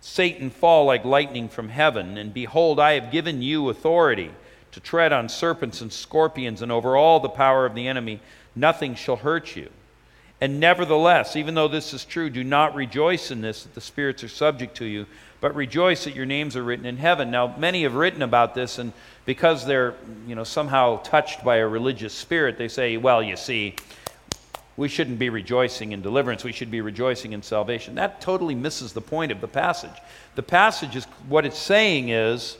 Satan 0.00 0.50
fall 0.50 0.84
like 0.84 1.04
lightning 1.04 1.48
from 1.48 1.70
heaven, 1.70 2.18
and 2.18 2.34
behold, 2.34 2.78
I 2.78 2.92
have 3.00 3.10
given 3.10 3.42
you 3.42 3.68
authority 3.68 4.30
to 4.72 4.80
tread 4.80 5.12
on 5.12 5.28
serpents 5.28 5.80
and 5.80 5.92
scorpions 5.92 6.62
and 6.62 6.70
over 6.70 6.96
all 6.96 7.20
the 7.20 7.28
power 7.28 7.64
of 7.64 7.74
the 7.74 7.88
enemy. 7.88 8.20
Nothing 8.54 8.94
shall 8.94 9.16
hurt 9.16 9.56
you. 9.56 9.70
And 10.40 10.60
nevertheless, 10.60 11.34
even 11.34 11.54
though 11.54 11.68
this 11.68 11.92
is 11.92 12.04
true, 12.04 12.30
do 12.30 12.44
not 12.44 12.74
rejoice 12.74 13.30
in 13.30 13.40
this 13.40 13.64
that 13.64 13.74
the 13.74 13.80
spirits 13.80 14.22
are 14.22 14.28
subject 14.28 14.76
to 14.76 14.84
you, 14.84 15.06
but 15.40 15.54
rejoice 15.54 16.04
that 16.04 16.14
your 16.14 16.26
names 16.26 16.56
are 16.56 16.62
written 16.62 16.86
in 16.86 16.96
heaven. 16.96 17.30
Now, 17.30 17.56
many 17.56 17.82
have 17.82 17.94
written 17.94 18.22
about 18.22 18.54
this, 18.54 18.78
and 18.78 18.92
because 19.28 19.66
they're 19.66 19.94
you 20.26 20.34
know, 20.34 20.42
somehow 20.42 20.96
touched 21.02 21.44
by 21.44 21.56
a 21.56 21.68
religious 21.68 22.14
spirit, 22.14 22.56
they 22.56 22.66
say, 22.66 22.96
well, 22.96 23.22
you 23.22 23.36
see, 23.36 23.76
we 24.78 24.88
shouldn't 24.88 25.18
be 25.18 25.28
rejoicing 25.28 25.92
in 25.92 26.00
deliverance, 26.00 26.44
we 26.44 26.52
should 26.52 26.70
be 26.70 26.80
rejoicing 26.80 27.34
in 27.34 27.42
salvation. 27.42 27.94
That 27.96 28.22
totally 28.22 28.54
misses 28.54 28.94
the 28.94 29.02
point 29.02 29.30
of 29.30 29.42
the 29.42 29.46
passage. 29.46 29.92
The 30.34 30.42
passage 30.42 30.96
is 30.96 31.04
what 31.28 31.44
it's 31.44 31.58
saying 31.58 32.08
is 32.08 32.56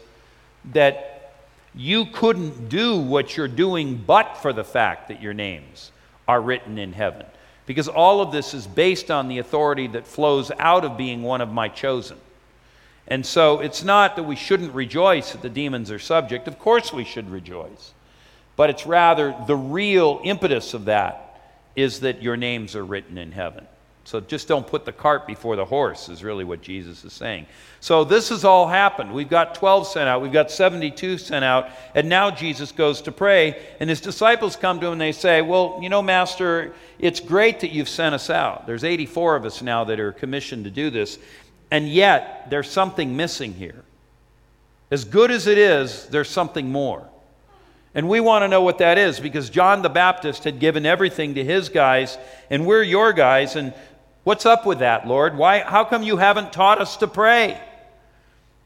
that 0.72 1.32
you 1.74 2.04
couldn't 2.04 2.68
do 2.68 3.00
what 3.00 3.34
you're 3.34 3.48
doing 3.48 3.96
but 4.06 4.36
for 4.36 4.52
the 4.52 4.62
fact 4.62 5.08
that 5.08 5.22
your 5.22 5.32
names 5.32 5.90
are 6.28 6.42
written 6.42 6.76
in 6.76 6.92
heaven. 6.92 7.24
Because 7.64 7.88
all 7.88 8.20
of 8.20 8.30
this 8.30 8.52
is 8.52 8.66
based 8.66 9.10
on 9.10 9.28
the 9.28 9.38
authority 9.38 9.86
that 9.86 10.06
flows 10.06 10.52
out 10.58 10.84
of 10.84 10.98
being 10.98 11.22
one 11.22 11.40
of 11.40 11.50
my 11.50 11.68
chosen. 11.68 12.18
And 13.08 13.24
so 13.24 13.60
it's 13.60 13.82
not 13.82 14.16
that 14.16 14.22
we 14.24 14.36
shouldn't 14.36 14.74
rejoice 14.74 15.32
that 15.32 15.42
the 15.42 15.48
demons 15.48 15.90
are 15.90 15.98
subject. 15.98 16.46
Of 16.46 16.58
course 16.58 16.92
we 16.92 17.04
should 17.04 17.30
rejoice. 17.30 17.94
But 18.54 18.70
it's 18.70 18.86
rather 18.86 19.34
the 19.46 19.56
real 19.56 20.20
impetus 20.22 20.74
of 20.74 20.84
that 20.84 21.40
is 21.74 22.00
that 22.00 22.22
your 22.22 22.36
names 22.36 22.76
are 22.76 22.84
written 22.84 23.16
in 23.16 23.32
heaven. 23.32 23.66
So 24.08 24.20
just 24.20 24.48
don't 24.48 24.66
put 24.66 24.86
the 24.86 24.92
cart 24.92 25.26
before 25.26 25.54
the 25.54 25.66
horse, 25.66 26.08
is 26.08 26.24
really 26.24 26.42
what 26.42 26.62
Jesus 26.62 27.04
is 27.04 27.12
saying. 27.12 27.44
So 27.80 28.04
this 28.04 28.30
has 28.30 28.42
all 28.42 28.66
happened. 28.66 29.12
We've 29.12 29.28
got 29.28 29.54
12 29.54 29.86
sent 29.86 30.08
out, 30.08 30.22
we've 30.22 30.32
got 30.32 30.50
72 30.50 31.18
sent 31.18 31.44
out, 31.44 31.68
and 31.94 32.08
now 32.08 32.30
Jesus 32.30 32.72
goes 32.72 33.02
to 33.02 33.12
pray, 33.12 33.62
and 33.80 33.90
his 33.90 34.00
disciples 34.00 34.56
come 34.56 34.80
to 34.80 34.86
him 34.86 34.92
and 34.92 35.00
they 35.00 35.12
say, 35.12 35.42
Well, 35.42 35.78
you 35.82 35.90
know, 35.90 36.00
Master, 36.00 36.72
it's 36.98 37.20
great 37.20 37.60
that 37.60 37.70
you've 37.70 37.88
sent 37.88 38.14
us 38.14 38.30
out. 38.30 38.66
There's 38.66 38.82
84 38.82 39.36
of 39.36 39.44
us 39.44 39.60
now 39.60 39.84
that 39.84 40.00
are 40.00 40.12
commissioned 40.12 40.64
to 40.64 40.70
do 40.70 40.88
this, 40.88 41.18
and 41.70 41.88
yet 41.88 42.50
there's 42.50 42.70
something 42.70 43.16
missing 43.16 43.54
here. 43.54 43.84
As 44.90 45.04
good 45.04 45.30
as 45.30 45.46
it 45.46 45.58
is, 45.58 46.06
there's 46.06 46.30
something 46.30 46.70
more. 46.70 47.06
And 47.94 48.08
we 48.08 48.20
want 48.20 48.42
to 48.42 48.48
know 48.48 48.62
what 48.62 48.78
that 48.78 48.96
is 48.96 49.20
because 49.20 49.50
John 49.50 49.82
the 49.82 49.88
Baptist 49.88 50.44
had 50.44 50.60
given 50.60 50.86
everything 50.86 51.34
to 51.34 51.44
his 51.44 51.68
guys, 51.68 52.16
and 52.48 52.66
we're 52.66 52.82
your 52.82 53.12
guys, 53.12 53.56
and 53.56 53.74
What's 54.28 54.44
up 54.44 54.66
with 54.66 54.80
that, 54.80 55.08
Lord? 55.08 55.38
Why, 55.38 55.60
how 55.60 55.84
come 55.84 56.02
you 56.02 56.18
haven't 56.18 56.52
taught 56.52 56.82
us 56.82 56.98
to 56.98 57.06
pray? 57.06 57.58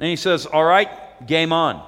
And 0.01 0.09
he 0.09 0.17
says, 0.17 0.45
All 0.45 0.65
right, 0.65 0.91
game 1.25 1.53
on. 1.53 1.81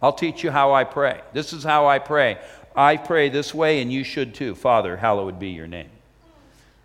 I'll 0.00 0.14
teach 0.14 0.42
you 0.42 0.50
how 0.50 0.72
I 0.72 0.84
pray. 0.84 1.20
This 1.34 1.52
is 1.52 1.62
how 1.62 1.86
I 1.86 1.98
pray. 1.98 2.38
I 2.74 2.96
pray 2.96 3.28
this 3.28 3.52
way, 3.52 3.82
and 3.82 3.92
you 3.92 4.04
should 4.04 4.34
too. 4.34 4.54
Father, 4.54 4.96
hallowed 4.96 5.38
be 5.38 5.50
your 5.50 5.66
name. 5.66 5.90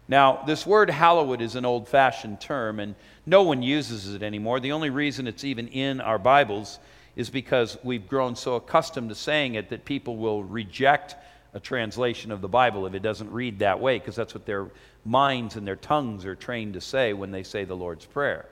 Now, 0.10 0.44
this 0.46 0.68
word 0.68 0.90
hallowed 0.90 1.40
is 1.40 1.56
an 1.56 1.64
old 1.64 1.88
fashioned 1.88 2.42
term, 2.42 2.82
and 2.82 2.96
no 3.30 3.44
one 3.44 3.62
uses 3.62 4.12
it 4.14 4.24
anymore. 4.24 4.60
The 4.60 4.72
only 4.72 4.90
reason 4.90 5.28
it's 5.28 5.44
even 5.44 5.68
in 5.68 6.02
our 6.02 6.18
Bibles 6.18 6.80
is 7.16 7.30
because 7.30 7.78
we've 7.84 8.08
grown 8.08 8.36
so 8.36 8.56
accustomed 8.56 9.10
to 9.10 9.16
saying 9.16 9.54
it 9.54 9.70
that 9.70 9.86
people 9.86 10.18
will 10.18 10.44
reject 10.44 11.16
a 11.54 11.60
translation 11.60 12.32
of 12.32 12.42
the 12.42 12.48
Bible 12.48 12.88
if 12.88 12.96
it 12.96 13.04
doesn't 13.04 13.32
read 13.32 13.60
that 13.60 13.80
way, 13.80 14.00
because 14.00 14.16
that's 14.16 14.34
what 14.34 14.48
their 14.48 14.68
minds 15.06 15.56
and 15.56 15.68
their 15.68 15.76
tongues 15.76 16.26
are 16.26 16.36
trained 16.36 16.74
to 16.74 16.82
say 16.82 17.14
when 17.14 17.30
they 17.30 17.44
say 17.44 17.66
the 17.66 17.76
Lord's 17.76 18.06
Prayer. 18.06 18.48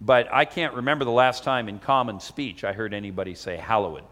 But 0.00 0.32
I 0.32 0.44
can't 0.44 0.74
remember 0.74 1.04
the 1.04 1.12
last 1.12 1.44
time 1.44 1.68
in 1.68 1.78
common 1.78 2.18
speech 2.18 2.64
I 2.64 2.72
heard 2.72 2.92
anybody 2.92 3.36
say 3.36 3.56
hallowed. 3.56 4.04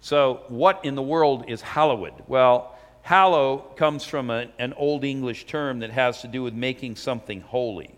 So, 0.00 0.42
what 0.48 0.84
in 0.84 0.96
the 0.96 1.02
world 1.02 1.44
is 1.48 1.62
hallowed? 1.62 2.14
Well, 2.26 2.76
hallow 3.02 3.58
comes 3.76 4.04
from 4.04 4.30
a, 4.30 4.48
an 4.58 4.72
Old 4.72 5.04
English 5.04 5.46
term 5.46 5.78
that 5.80 5.90
has 5.90 6.22
to 6.22 6.28
do 6.28 6.42
with 6.42 6.54
making 6.54 6.96
something 6.96 7.40
holy. 7.40 7.95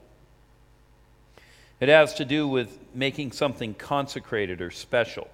It 1.80 1.88
has 1.88 2.14
to 2.14 2.24
do 2.24 2.48
with 2.48 2.78
making 2.94 3.32
something 3.32 3.74
consecrated 3.74 4.60
or 4.60 4.70
special 4.70 5.28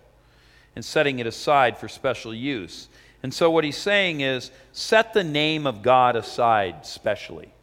and 0.77 0.85
setting 0.85 1.19
it 1.19 1.27
aside 1.27 1.79
for 1.79 1.89
special 1.89 2.35
use. 2.35 2.89
And 3.23 3.33
so, 3.33 3.51
what 3.51 3.65
he's 3.65 3.77
saying 3.77 4.21
is 4.21 4.51
set 4.73 5.15
the 5.15 5.25
name 5.25 5.67
of 5.67 5.83
God 5.83 6.17
aside 6.17 6.85
specially. 6.85 7.55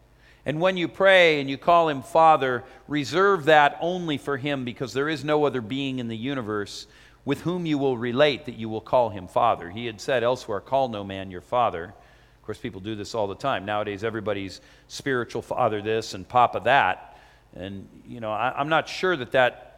And 0.46 0.60
when 0.60 0.76
you 0.76 0.88
pray 0.88 1.40
and 1.40 1.50
you 1.50 1.58
call 1.58 1.90
him 1.90 2.02
Father, 2.02 2.64
reserve 2.88 3.46
that 3.46 3.78
only 3.80 4.18
for 4.18 4.38
him 4.38 4.66
because 4.66 4.94
there 4.94 5.10
is 5.10 5.24
no 5.24 5.46
other 5.46 5.62
being 5.62 6.00
in 6.00 6.08
the 6.08 6.18
universe 6.18 6.88
with 7.26 7.42
whom 7.42 7.68
you 7.68 7.78
will 7.78 7.98
relate 7.98 8.46
that 8.46 8.56
you 8.56 8.68
will 8.68 8.82
call 8.82 9.10
him 9.10 9.28
Father. 9.28 9.70
He 9.70 9.86
had 9.86 10.02
said 10.02 10.24
elsewhere, 10.24 10.60
Call 10.60 10.90
no 10.90 11.04
man 11.04 11.30
your 11.30 11.42
Father. 11.42 11.84
Of 11.84 12.46
course, 12.46 12.58
people 12.58 12.82
do 12.82 12.96
this 12.96 13.14
all 13.14 13.28
the 13.28 13.36
time. 13.36 13.66
Nowadays, 13.66 14.04
everybody's 14.04 14.62
spiritual 14.88 15.44
father 15.44 15.80
this 15.80 16.16
and 16.16 16.28
papa 16.28 16.62
that. 16.64 17.11
And, 17.56 17.88
you 18.08 18.20
know, 18.20 18.32
I, 18.32 18.54
I'm 18.58 18.70
not 18.70 18.88
sure 18.88 19.16
that 19.16 19.32
that 19.32 19.72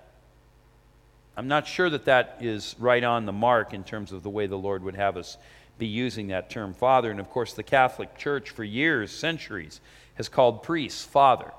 I'm 1.36 1.48
not 1.48 1.68
sure 1.68 1.90
that 1.90 2.06
that 2.06 2.38
is 2.42 2.76
right 2.78 3.04
on 3.04 3.26
the 3.26 3.32
mark 3.32 3.74
in 3.74 3.84
terms 3.84 4.12
of 4.12 4.22
the 4.22 4.30
way 4.30 4.46
the 4.46 4.58
Lord 4.58 4.84
would 4.84 4.96
have 4.96 5.18
us 5.18 5.38
be 5.80 5.88
using 5.88 6.28
that 6.28 6.50
term 6.50 6.74
father. 6.74 7.10
And 7.10 7.20
of 7.20 7.30
course, 7.30 7.54
the 7.54 7.64
Catholic 7.64 8.16
Church 8.18 8.52
for 8.52 8.64
years, 8.64 9.12
centuries, 9.12 9.82
has 10.14 10.30
called 10.30 10.62
priests 10.62 11.04
father. 11.04 11.52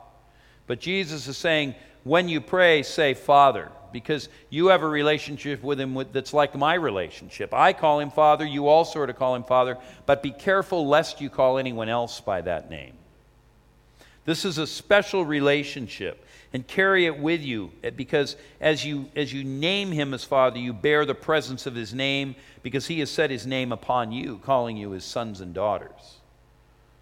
But 0.68 0.80
Jesus 0.80 1.26
is 1.26 1.36
saying, 1.36 1.74
when 2.04 2.28
you 2.28 2.40
pray, 2.40 2.84
say 2.84 3.14
father, 3.14 3.72
because 3.92 4.28
you 4.50 4.68
have 4.68 4.82
a 4.82 4.88
relationship 4.88 5.62
with 5.62 5.80
him 5.80 6.04
that's 6.12 6.32
like 6.32 6.54
my 6.54 6.74
relationship. 6.74 7.52
I 7.52 7.72
call 7.72 8.00
him 8.00 8.10
father, 8.10 8.44
you 8.44 8.68
all 8.68 8.84
sort 8.84 9.10
of 9.10 9.16
call 9.16 9.34
him 9.34 9.44
father, 9.44 9.78
but 10.06 10.22
be 10.22 10.30
careful 10.30 10.86
lest 10.86 11.20
you 11.20 11.30
call 11.30 11.58
anyone 11.58 11.88
else 11.88 12.20
by 12.20 12.42
that 12.42 12.70
name. 12.70 12.94
This 14.24 14.44
is 14.44 14.58
a 14.58 14.66
special 14.66 15.24
relationship 15.24 16.24
and 16.54 16.66
carry 16.66 17.04
it 17.04 17.18
with 17.18 17.42
you 17.42 17.72
eh, 17.82 17.90
because 17.90 18.36
as 18.60 18.84
you 18.84 19.10
as 19.16 19.32
you 19.32 19.44
name 19.44 19.90
him 19.90 20.14
as 20.14 20.24
father 20.24 20.58
you 20.58 20.72
bear 20.72 21.04
the 21.04 21.14
presence 21.14 21.66
of 21.66 21.74
his 21.74 21.92
name 21.92 22.36
because 22.62 22.86
he 22.86 23.00
has 23.00 23.10
set 23.10 23.30
his 23.30 23.46
name 23.46 23.72
upon 23.72 24.12
you 24.12 24.38
calling 24.38 24.76
you 24.76 24.92
his 24.92 25.04
sons 25.04 25.40
and 25.40 25.52
daughters 25.52 26.18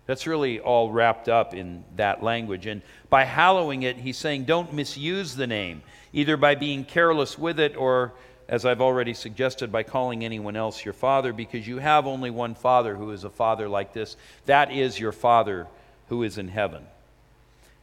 that's 0.07 0.27
really 0.27 0.59
all 0.59 0.91
wrapped 0.91 1.29
up 1.29 1.55
in 1.55 1.85
that 1.97 2.23
language 2.23 2.67
and 2.67 2.81
by 3.11 3.25
hallowing 3.25 3.83
it 3.83 3.97
he's 3.99 4.17
saying 4.17 4.45
don't 4.45 4.73
misuse 4.73 5.37
the 5.37 5.47
name 5.47 5.83
either 6.15 6.39
by 6.39 6.55
being 6.55 6.83
careless 6.83 7.39
with 7.39 7.61
it 7.61 7.77
or 7.77 8.15
as 8.49 8.67
I've 8.67 8.83
already 8.83 9.15
suggested, 9.15 9.73
by 9.73 9.83
calling 9.83 10.25
anyone 10.25 10.57
else 10.57 10.85
your 10.85 10.93
father, 10.93 11.33
because 11.33 11.67
you 11.67 11.79
have 11.79 12.07
only 12.07 12.29
one 12.29 12.55
father 12.55 12.95
who 12.97 13.11
is 13.13 13.25
a 13.25 13.31
father 13.31 13.67
like 13.67 13.95
this. 13.95 14.17
That 14.45 14.71
is 14.71 15.01
your 15.01 15.13
father 15.13 15.69
who 16.09 16.23
is 16.23 16.37
in 16.37 16.49
heaven. 16.49 16.85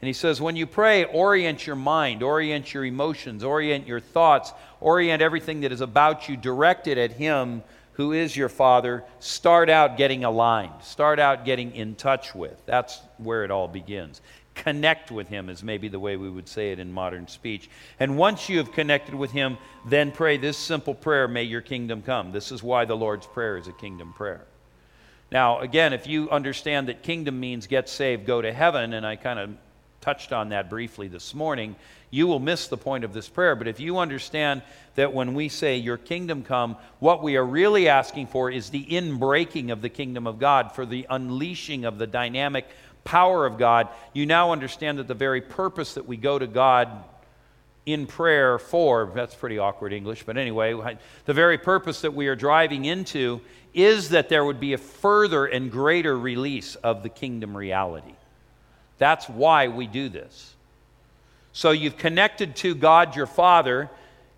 And 0.01 0.07
he 0.07 0.13
says, 0.13 0.39
when 0.39 0.55
you 0.55 0.65
pray, 0.65 1.03
orient 1.03 1.67
your 1.67 1.75
mind, 1.75 2.23
orient 2.23 2.73
your 2.73 2.85
emotions, 2.85 3.43
orient 3.43 3.85
your 3.85 3.99
thoughts, 3.99 4.53
orient 4.79 5.21
everything 5.21 5.61
that 5.61 5.73
is 5.73 5.81
about 5.81 6.29
you, 6.29 6.37
direct 6.37 6.87
it 6.87 6.97
at 6.97 7.11
Him 7.11 7.63
who 7.93 8.13
is 8.13 8.33
your 8.33 8.47
Father. 8.47 9.03
Start 9.19 9.69
out 9.69 9.97
getting 9.97 10.23
aligned, 10.23 10.83
start 10.83 11.19
out 11.19 11.43
getting 11.43 11.75
in 11.75 11.95
touch 11.95 12.33
with. 12.33 12.65
That's 12.65 13.01
where 13.17 13.43
it 13.43 13.51
all 13.51 13.67
begins. 13.67 14.21
Connect 14.55 15.11
with 15.11 15.27
Him, 15.27 15.49
is 15.49 15.63
maybe 15.63 15.89
the 15.89 15.99
way 15.99 16.15
we 16.15 16.29
would 16.29 16.47
say 16.47 16.71
it 16.71 16.79
in 16.79 16.93
modern 16.93 17.27
speech. 17.27 17.69
And 17.99 18.17
once 18.17 18.47
you 18.47 18.57
have 18.59 18.71
connected 18.71 19.15
with 19.15 19.31
Him, 19.31 19.57
then 19.85 20.13
pray 20.13 20.37
this 20.37 20.57
simple 20.57 20.95
prayer 20.95 21.27
May 21.27 21.43
your 21.43 21.59
kingdom 21.59 22.01
come. 22.01 22.31
This 22.31 22.53
is 22.53 22.63
why 22.63 22.85
the 22.85 22.95
Lord's 22.95 23.27
Prayer 23.27 23.57
is 23.57 23.67
a 23.67 23.73
kingdom 23.73 24.13
prayer. 24.13 24.45
Now, 25.29 25.59
again, 25.59 25.91
if 25.91 26.07
you 26.07 26.29
understand 26.29 26.87
that 26.87 27.03
kingdom 27.03 27.37
means 27.37 27.67
get 27.67 27.89
saved, 27.89 28.25
go 28.25 28.41
to 28.41 28.53
heaven, 28.53 28.93
and 28.93 29.05
I 29.05 29.17
kind 29.17 29.39
of 29.39 29.49
touched 30.01 30.31
on 30.31 30.49
that 30.49 30.69
briefly 30.69 31.07
this 31.07 31.33
morning, 31.33 31.75
you 32.11 32.27
will 32.27 32.39
miss 32.39 32.67
the 32.67 32.77
point 32.77 33.03
of 33.03 33.13
this 33.13 33.27
prayer. 33.27 33.55
But 33.55 33.67
if 33.67 33.79
you 33.79 33.97
understand 33.97 34.61
that 34.95 35.13
when 35.13 35.33
we 35.33 35.49
say, 35.49 35.77
Your 35.77 35.97
kingdom 35.97 36.43
come, 36.43 36.77
what 36.99 37.21
we 37.21 37.35
are 37.37 37.45
really 37.45 37.87
asking 37.87 38.27
for 38.27 38.49
is 38.49 38.69
the 38.69 38.83
inbreaking 38.85 39.71
of 39.71 39.81
the 39.81 39.89
kingdom 39.89 40.25
of 40.27 40.39
God, 40.39 40.73
for 40.73 40.85
the 40.85 41.05
unleashing 41.09 41.85
of 41.85 41.97
the 41.97 42.07
dynamic 42.07 42.67
power 43.03 43.45
of 43.45 43.57
God, 43.57 43.89
you 44.13 44.25
now 44.25 44.51
understand 44.51 44.99
that 44.99 45.07
the 45.07 45.13
very 45.13 45.41
purpose 45.41 45.93
that 45.95 46.07
we 46.07 46.17
go 46.17 46.37
to 46.37 46.47
God 46.47 46.89
in 47.85 48.05
prayer 48.05 48.59
for, 48.59 49.11
that's 49.15 49.33
pretty 49.33 49.57
awkward 49.57 49.93
English, 49.93 50.23
but 50.23 50.37
anyway, 50.37 50.75
the 51.25 51.33
very 51.33 51.57
purpose 51.57 52.01
that 52.01 52.13
we 52.13 52.27
are 52.27 52.35
driving 52.35 52.85
into 52.85 53.41
is 53.73 54.09
that 54.09 54.29
there 54.29 54.45
would 54.45 54.59
be 54.59 54.73
a 54.73 54.77
further 54.77 55.45
and 55.45 55.71
greater 55.71 56.17
release 56.17 56.75
of 56.75 57.03
the 57.03 57.09
kingdom 57.09 57.55
reality. 57.55 58.13
That's 58.99 59.27
why 59.27 59.69
we 59.69 59.87
do 59.87 60.09
this. 60.09 60.53
So 61.51 61.71
you've 61.71 61.97
connected 61.97 62.55
to 62.57 62.75
God 62.75 63.15
your 63.15 63.25
Father, 63.25 63.89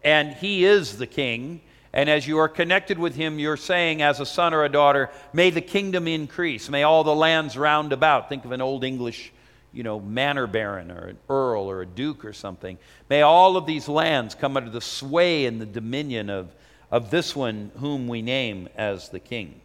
and 0.03 0.33
He 0.33 0.63
is 0.63 0.97
the 0.97 1.07
King. 1.07 1.61
And 1.93 2.09
as 2.09 2.25
you 2.25 2.37
are 2.37 2.47
connected 2.47 2.97
with 2.97 3.15
Him, 3.15 3.37
you're 3.37 3.57
saying, 3.57 4.01
as 4.01 4.19
a 4.21 4.25
son 4.25 4.53
or 4.53 4.63
a 4.63 4.69
daughter, 4.69 5.09
may 5.33 5.49
the 5.49 5.61
kingdom 5.61 6.07
increase. 6.07 6.69
May 6.69 6.83
all 6.83 7.03
the 7.03 7.13
lands 7.13 7.57
round 7.57 7.91
about. 7.91 8.29
Think 8.29 8.45
of 8.45 8.53
an 8.53 8.61
old 8.61 8.85
English, 8.85 9.33
you 9.73 9.83
know, 9.83 9.99
manor 9.99 10.47
baron 10.47 10.89
or 10.89 11.07
an 11.07 11.17
earl 11.29 11.69
or 11.69 11.81
a 11.81 11.85
duke 11.85 12.23
or 12.23 12.31
something. 12.31 12.77
May 13.09 13.23
all 13.23 13.57
of 13.57 13.65
these 13.65 13.89
lands 13.89 14.35
come 14.35 14.55
under 14.55 14.69
the 14.69 14.79
sway 14.79 15.45
and 15.45 15.59
the 15.59 15.65
dominion 15.65 16.29
of, 16.29 16.55
of 16.89 17.11
this 17.11 17.35
one 17.35 17.71
whom 17.79 18.07
we 18.07 18.21
name 18.21 18.69
as 18.77 19.09
the 19.09 19.19
king. 19.19 19.59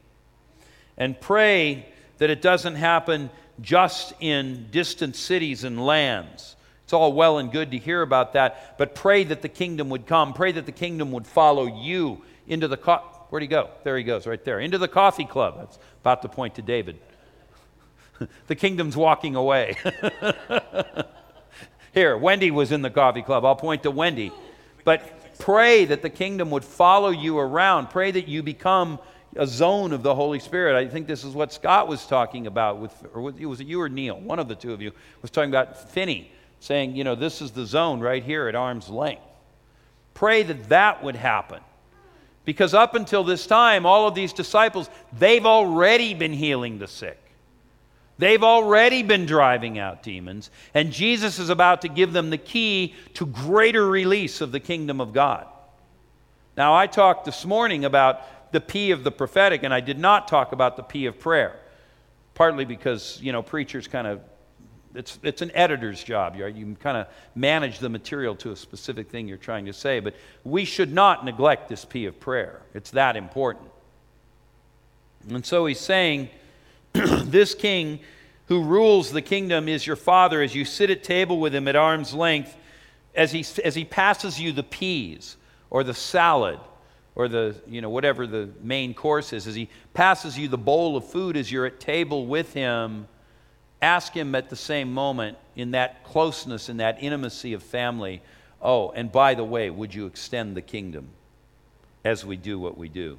And 0.99 1.21
pray 1.21 1.87
that 2.19 2.31
it 2.31 2.43
doesn't 2.43 2.77
happen 2.77 3.31
just 3.61 4.13
in 4.21 4.69
distant 4.71 5.17
cities 5.17 5.65
and 5.65 5.85
lands. 5.85 6.57
It's 6.85 6.93
all 6.93 7.13
well 7.13 7.39
and 7.39 7.51
good 7.51 7.73
to 7.73 7.79
hear 7.79 8.03
about 8.03 8.35
that, 8.35 8.79
but 8.79 8.95
pray 8.95 9.25
that 9.25 9.43
the 9.43 9.49
kingdom 9.49 9.89
would 9.89 10.07
come. 10.07 10.33
Pray 10.33 10.53
that 10.53 10.67
the 10.67 10.73
kingdom 10.73 11.11
would 11.13 11.27
follow 11.27 11.67
you 11.67 12.23
into 12.47 12.69
the. 12.69 12.77
Co- 12.77 13.03
Where'd 13.31 13.43
he 13.43 13.49
go? 13.49 13.71
There 13.83 13.99
he 13.99 14.05
goes, 14.05 14.27
right 14.27 14.45
there. 14.45 14.61
Into 14.61 14.79
the 14.79 14.87
coffee 14.87 15.25
club. 15.25 15.57
That's 15.59 15.79
about 16.01 16.23
to 16.23 16.29
point 16.29 16.55
to 16.57 16.63
David. 16.63 17.01
the 18.47 18.55
kingdom's 18.55 18.97
walking 18.97 19.35
away. 19.35 19.77
Here, 21.93 22.17
Wendy 22.17 22.51
was 22.51 22.73
in 22.73 22.83
the 22.83 22.91
coffee 22.91 23.23
club. 23.23 23.45
I'll 23.45 23.57
point 23.57 23.83
to 23.83 23.91
Wendy. 23.91 24.33
But 24.85 25.39
pray 25.41 25.87
that 25.87 26.03
the 26.03 26.11
kingdom 26.11 26.51
would 26.51 26.65
follow 26.65 27.11
you 27.11 27.39
around. 27.39 27.91
Pray 27.91 28.13
that 28.13 28.29
you 28.29 28.43
become 28.43 29.01
a 29.39 29.47
zone 29.47 29.93
of 29.93 30.03
the 30.03 30.15
Holy 30.15 30.39
Spirit. 30.39 30.77
I 30.77 30.89
think 30.89 31.07
this 31.07 31.25
is 31.25 31.35
what 31.35 31.53
Scott 31.53 31.89
was 31.89 32.07
talking 32.07 32.47
about 32.47 32.79
with, 32.79 32.93
or 33.15 33.23
was 33.23 33.61
it 33.61 33.67
you 33.67 33.81
or 33.81 33.89
Neil? 33.89 34.19
One 34.19 34.39
of 34.39 34.49
the 34.49 34.55
two 34.55 34.73
of 34.73 34.81
you 34.81 34.93
was 35.23 35.31
talking 35.31 35.51
about 35.51 35.91
Finney, 35.91 36.31
saying, 36.61 36.97
you 36.97 37.05
know, 37.05 37.15
this 37.15 37.43
is 37.43 37.51
the 37.51 37.67
zone 37.67 38.01
right 38.01 38.23
here 38.23 38.49
at 38.49 38.55
arm's 38.55 38.89
length. 38.89 39.23
Pray 40.15 40.43
that 40.43 40.69
that 40.71 41.03
would 41.03 41.17
happen. 41.17 41.61
Because 42.45 42.75
up 42.75 42.95
until 42.95 43.25
this 43.25 43.47
time, 43.47 43.85
all 43.85 44.07
of 44.07 44.15
these 44.15 44.33
disciples, 44.33 44.89
they've 45.19 45.45
already 45.45 46.15
been 46.15 46.33
healing 46.33 46.79
the 46.79 46.87
sick. 46.87 47.21
They've 48.19 48.43
already 48.43 49.03
been 49.03 49.27
driving 49.27 49.79
out 49.79 50.03
demons, 50.03 50.51
and 50.73 50.91
Jesus 50.91 51.39
is 51.39 51.51
about 51.51 51.83
to 51.83 51.89
give 51.89 52.13
them 52.13 52.31
the 52.31 52.39
key 52.39 52.95
to 53.15 53.27
greater 53.27 53.87
release 53.87 54.41
of 54.41 54.53
the 54.53 54.61
kingdom 54.61 55.01
of 55.01 55.13
God. 55.13 55.47
Now, 56.57 56.75
I 56.75 56.87
talked 56.87 57.27
this 57.27 57.45
morning 57.45 57.85
about 57.85 58.23
the 58.53 58.61
P 58.61 58.91
of 58.91 59.05
the 59.05 59.11
prophetic, 59.11 59.63
and 59.63 59.73
I 59.73 59.81
did 59.81 59.99
not 59.99 60.29
talk 60.29 60.53
about 60.53 60.77
the 60.77 60.83
P 60.83 61.07
of 61.07 61.19
prayer, 61.19 61.59
partly 62.35 62.65
because, 62.65 63.19
you 63.23 63.33
know, 63.33 63.43
preachers 63.43 63.89
kind 63.89 64.07
of, 64.07 64.21
it's, 64.95 65.19
it's 65.23 65.43
an 65.43 65.51
editor's 65.55 66.03
job. 66.03 66.37
Right? 66.39 66.55
You 66.55 66.77
kind 66.81 66.97
of 66.97 67.07
manage 67.35 67.79
the 67.79 67.89
material 67.89 68.35
to 68.37 68.53
a 68.53 68.57
specific 68.57 69.11
thing 69.11 69.29
you're 69.29 69.37
trying 69.37 69.67
to 69.67 69.73
say, 69.73 70.01
but 70.01 70.15
we 70.45 70.65
should 70.65 70.93
not 70.93 71.25
neglect 71.25 71.69
this 71.69 71.85
P 71.85 72.07
of 72.07 72.19
prayer. 72.19 72.63
It's 72.75 72.91
that 72.93 73.17
important. 73.17 73.71
And 75.29 75.45
so 75.45 75.67
he's 75.67 75.81
saying, 75.81 76.31
this 76.93 77.55
king 77.55 78.01
who 78.47 78.63
rules 78.63 79.11
the 79.11 79.23
kingdom 79.23 79.69
is 79.69 79.87
your 79.87 79.97
father 79.97 80.41
as 80.41 80.55
you 80.55 80.65
sit 80.65 80.89
at 80.89 81.03
table 81.03 81.41
with 81.41 81.55
him 81.55 81.67
at 81.69 81.77
arm's 81.77 82.15
length, 82.15 82.57
as 83.15 83.33
he, 83.33 83.45
as 83.65 83.75
he 83.75 83.85
passes 83.85 84.41
you 84.41 84.53
the 84.53 84.63
peas 84.63 85.37
or 85.69 85.83
the 85.83 85.95
salad 85.95 86.61
or 87.17 87.29
the, 87.29 87.57
you 87.67 87.81
know, 87.81 87.89
whatever 87.89 88.27
the 88.27 88.51
main 88.63 88.95
course 88.95 89.33
is, 89.33 89.47
as 89.47 89.55
he 89.55 89.69
passes 89.95 90.39
you 90.39 90.49
the 90.49 90.59
bowl 90.59 90.97
of 90.97 91.05
food 91.11 91.37
as 91.37 91.51
you're 91.51 91.67
at 91.67 91.81
table 91.81 92.27
with 92.27 92.53
him, 92.53 93.09
ask 93.81 94.13
him 94.13 94.35
at 94.35 94.51
the 94.51 94.57
same 94.57 94.93
moment 94.93 95.39
in 95.57 95.73
that 95.73 96.05
closeness, 96.05 96.69
in 96.69 96.77
that 96.77 97.03
intimacy 97.03 97.55
of 97.55 97.63
family, 97.63 98.23
oh, 98.61 98.91
and 98.91 99.11
by 99.11 99.35
the 99.35 99.45
way, 99.45 99.71
would 99.71 99.95
you 99.95 100.07
extend 100.07 100.55
the 100.55 100.63
kingdom 100.63 101.09
as 102.05 102.25
we 102.25 102.37
do 102.37 102.59
what 102.59 102.77
we 102.77 102.89
do? 102.89 103.19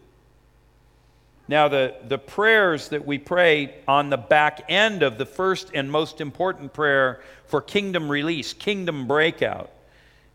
Now, 1.47 1.67
the, 1.67 1.95
the 2.07 2.17
prayers 2.17 2.89
that 2.89 3.05
we 3.05 3.17
pray 3.17 3.75
on 3.87 4.09
the 4.09 4.17
back 4.17 4.65
end 4.69 5.01
of 5.01 5.17
the 5.17 5.25
first 5.25 5.71
and 5.73 5.89
most 5.89 6.21
important 6.21 6.73
prayer 6.73 7.21
for 7.45 7.61
kingdom 7.61 8.09
release, 8.09 8.53
kingdom 8.53 9.07
breakout, 9.07 9.71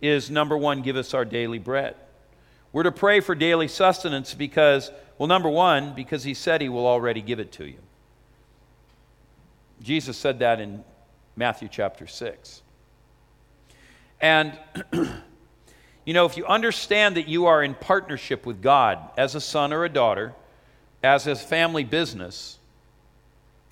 is 0.01 0.31
number 0.31 0.57
one, 0.57 0.83
give 0.83 0.97
us 0.97 1.15
our 1.15 1.25
daily 1.25 1.59
bread. 1.59 1.95
We're 2.73 2.85
to 2.85 2.93
pray 2.93 3.21
for 3.21 3.35
daily 3.35 3.69
sustenance 3.69 4.33
because, 4.35 4.91
well, 5.19 5.27
number 5.27 5.51
one, 5.51 5.95
because 5.95 6.25
he 6.25 6.35
said 6.35 6.61
he 6.61 6.69
will 6.69 6.87
already 6.87 7.21
give 7.21 7.39
it 7.39 7.53
to 7.53 7.67
you. 7.67 7.79
Jesus 9.83 10.17
said 10.17 10.39
that 10.39 10.61
in 10.61 10.85
Matthew 11.37 11.69
chapter 11.71 12.07
6. 12.07 12.63
And, 14.21 14.57
you 16.05 16.15
know, 16.15 16.25
if 16.25 16.37
you 16.37 16.47
understand 16.47 17.17
that 17.17 17.29
you 17.29 17.47
are 17.47 17.63
in 17.63 17.75
partnership 17.75 18.47
with 18.47 18.63
God 18.63 18.99
as 19.19 19.35
a 19.35 19.41
son 19.41 19.73
or 19.73 19.85
a 19.85 19.89
daughter, 19.89 20.35
as 21.03 21.25
his 21.25 21.43
family 21.43 21.85
business, 21.85 22.59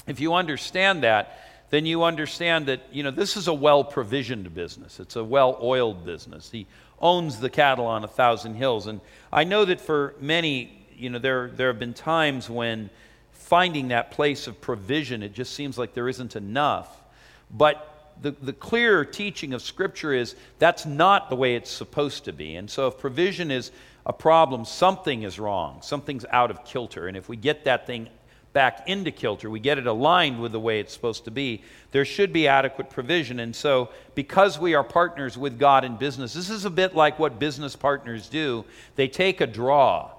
if 0.07 0.21
you 0.21 0.35
understand 0.35 1.05
that, 1.05 1.39
then 1.71 1.87
you 1.87 2.03
understand 2.03 2.67
that, 2.67 2.83
you 2.91 3.05
know, 3.05 3.13
this 3.13 3.37
is 3.37 3.47
a 3.47 3.55
well 3.55 3.85
provisioned 3.85 4.53
business. 4.53 4.99
It's 4.99 5.15
a 5.15 5.23
well 5.23 5.57
oiled 5.63 6.05
business. 6.05 6.51
He 6.51 6.67
owns 7.01 7.41
the 7.41 7.51
cattle 7.51 7.87
on 7.87 8.05
a 8.05 8.09
thousand 8.09 8.55
hills. 8.55 8.87
And 8.87 9.01
I 9.33 9.45
know 9.45 9.65
that 9.65 9.81
for 9.81 10.15
many, 10.21 10.87
you 10.97 11.11
know, 11.11 11.19
there, 11.19 11.49
there 11.49 11.69
have 11.69 11.79
been 11.79 11.95
times 11.95 12.51
when 12.51 12.91
finding 13.33 13.89
that 13.89 14.11
place 14.11 14.47
of 14.47 14.61
provision, 14.61 15.23
it 15.23 15.33
just 15.33 15.55
seems 15.55 15.79
like 15.79 15.95
there 15.95 16.09
isn't 16.09 16.37
enough. 16.37 17.03
But 17.51 18.15
the, 18.23 18.33
the 18.33 18.53
clear 18.53 19.05
teaching 19.05 19.55
of 19.55 19.63
Scripture 19.63 20.13
is 20.13 20.37
that's 20.59 20.87
not 20.87 21.31
the 21.31 21.37
way 21.37 21.57
it's 21.57 21.71
supposed 21.71 22.25
to 22.27 22.33
be. 22.33 22.57
And 22.57 22.71
so 22.71 22.87
if 22.89 22.99
provision 22.99 23.51
is 23.51 23.73
a 24.07 24.13
problem, 24.13 24.65
something 24.65 25.23
is 25.23 25.39
wrong. 25.39 25.81
Something's 25.83 26.25
out 26.31 26.51
of 26.51 26.65
kilter. 26.65 27.09
And 27.09 27.17
if 27.17 27.29
we 27.29 27.37
get 27.37 27.65
that 27.65 27.87
thing 27.87 28.09
back 28.53 28.89
into 28.89 29.11
kilter, 29.11 29.49
we 29.49 29.61
get 29.61 29.79
it 29.79 29.87
aligned 29.87 30.41
with 30.41 30.53
the 30.53 30.61
way 30.61 30.81
it's 30.81 30.93
supposed 30.93 31.25
to 31.25 31.31
be, 31.31 31.63
there 31.93 32.05
should 32.05 32.33
be 32.33 32.49
adequate 32.49 32.91
provision. 32.91 33.41
And 33.41 33.55
so, 33.55 33.91
because 34.15 34.59
we 34.59 34.75
are 34.75 34.85
partners 34.85 35.39
with 35.39 35.59
God 35.59 35.85
in 35.85 35.97
business, 35.97 36.35
this 36.35 36.51
is 36.51 36.65
a 36.65 36.71
bit 36.71 36.95
like 36.95 37.19
what 37.19 37.39
business 37.39 37.77
partners 37.77 38.29
do. 38.29 38.65
They 38.97 39.09
take 39.09 39.41
a 39.41 39.47
draw. 39.47 40.11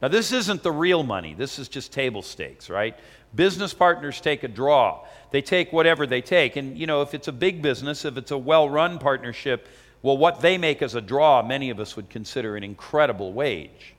Now, 0.00 0.08
this 0.08 0.32
isn't 0.32 0.62
the 0.62 0.72
real 0.72 1.02
money, 1.02 1.34
this 1.34 1.58
is 1.58 1.68
just 1.68 1.92
table 1.92 2.22
stakes, 2.22 2.68
right? 2.68 2.98
Business 3.34 3.72
partners 3.72 4.20
take 4.20 4.42
a 4.42 4.48
draw. 4.48 5.06
They 5.30 5.40
take 5.40 5.72
whatever 5.72 6.06
they 6.06 6.20
take. 6.20 6.56
And, 6.56 6.76
you 6.76 6.86
know, 6.86 7.00
if 7.02 7.14
it's 7.14 7.28
a 7.28 7.32
big 7.32 7.62
business, 7.62 8.04
if 8.04 8.16
it's 8.16 8.30
a 8.30 8.36
well 8.36 8.68
run 8.68 8.98
partnership, 8.98 9.68
well, 10.02 10.18
what 10.18 10.40
they 10.40 10.58
make 10.58 10.82
as 10.82 10.94
a 10.94 11.00
draw, 11.00 11.42
many 11.42 11.70
of 11.70 11.80
us 11.80 11.96
would 11.96 12.10
consider 12.10 12.56
an 12.56 12.64
incredible 12.64 13.32
wage. 13.32 13.94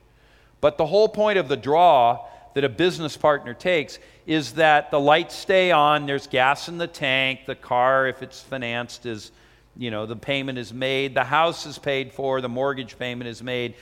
But 0.60 0.78
the 0.78 0.86
whole 0.86 1.08
point 1.08 1.38
of 1.38 1.48
the 1.48 1.56
draw 1.56 2.26
that 2.54 2.64
a 2.64 2.68
business 2.68 3.16
partner 3.16 3.54
takes 3.54 3.98
is 4.26 4.52
that 4.54 4.90
the 4.90 5.00
lights 5.00 5.34
stay 5.34 5.70
on, 5.70 6.06
there's 6.06 6.26
gas 6.26 6.68
in 6.68 6.78
the 6.78 6.86
tank, 6.86 7.40
the 7.46 7.54
car, 7.54 8.06
if 8.08 8.22
it's 8.22 8.40
financed, 8.40 9.06
is, 9.06 9.32
you 9.76 9.90
know, 9.90 10.06
the 10.06 10.16
payment 10.16 10.58
is 10.58 10.72
made, 10.72 11.14
the 11.14 11.24
house 11.24 11.66
is 11.66 11.78
paid 11.78 12.12
for, 12.12 12.40
the 12.40 12.48
mortgage 12.48 12.98
payment 12.98 13.28
is 13.28 13.42
made, 13.42 13.74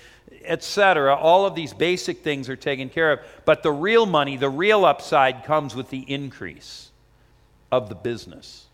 etc. 0.44 1.14
All 1.14 1.46
of 1.46 1.54
these 1.54 1.72
basic 1.72 2.22
things 2.24 2.48
are 2.48 2.56
taken 2.56 2.88
care 2.88 3.12
of. 3.12 3.20
But 3.44 3.62
the 3.62 3.72
real 3.72 4.06
money, 4.06 4.36
the 4.36 4.50
real 4.50 4.84
upside 4.84 5.44
comes 5.44 5.74
with 5.74 5.90
the 5.90 6.00
increase 6.00 6.90
of 7.70 7.88
the 7.88 7.94
business. 7.94 8.66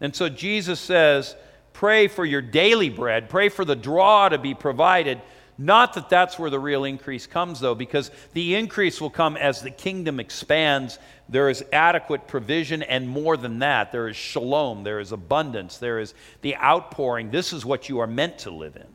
And 0.00 0.14
so 0.14 0.28
Jesus 0.28 0.80
says, 0.80 1.34
Pray 1.72 2.06
for 2.06 2.24
your 2.24 2.42
daily 2.42 2.90
bread. 2.90 3.30
Pray 3.30 3.48
for 3.48 3.64
the 3.64 3.74
draw 3.74 4.28
to 4.28 4.38
be 4.38 4.54
provided. 4.54 5.20
Not 5.62 5.94
that 5.94 6.08
that's 6.08 6.40
where 6.40 6.50
the 6.50 6.58
real 6.58 6.82
increase 6.82 7.28
comes, 7.28 7.60
though, 7.60 7.76
because 7.76 8.10
the 8.32 8.56
increase 8.56 9.00
will 9.00 9.10
come 9.10 9.36
as 9.36 9.62
the 9.62 9.70
kingdom 9.70 10.18
expands. 10.18 10.98
There 11.28 11.48
is 11.48 11.64
adequate 11.72 12.26
provision, 12.26 12.82
and 12.82 13.08
more 13.08 13.36
than 13.36 13.60
that, 13.60 13.92
there 13.92 14.08
is 14.08 14.16
shalom, 14.16 14.82
there 14.82 14.98
is 14.98 15.12
abundance, 15.12 15.78
there 15.78 16.00
is 16.00 16.14
the 16.40 16.56
outpouring. 16.56 17.30
This 17.30 17.52
is 17.52 17.64
what 17.64 17.88
you 17.88 18.00
are 18.00 18.08
meant 18.08 18.38
to 18.38 18.50
live 18.50 18.74
in. 18.74 18.88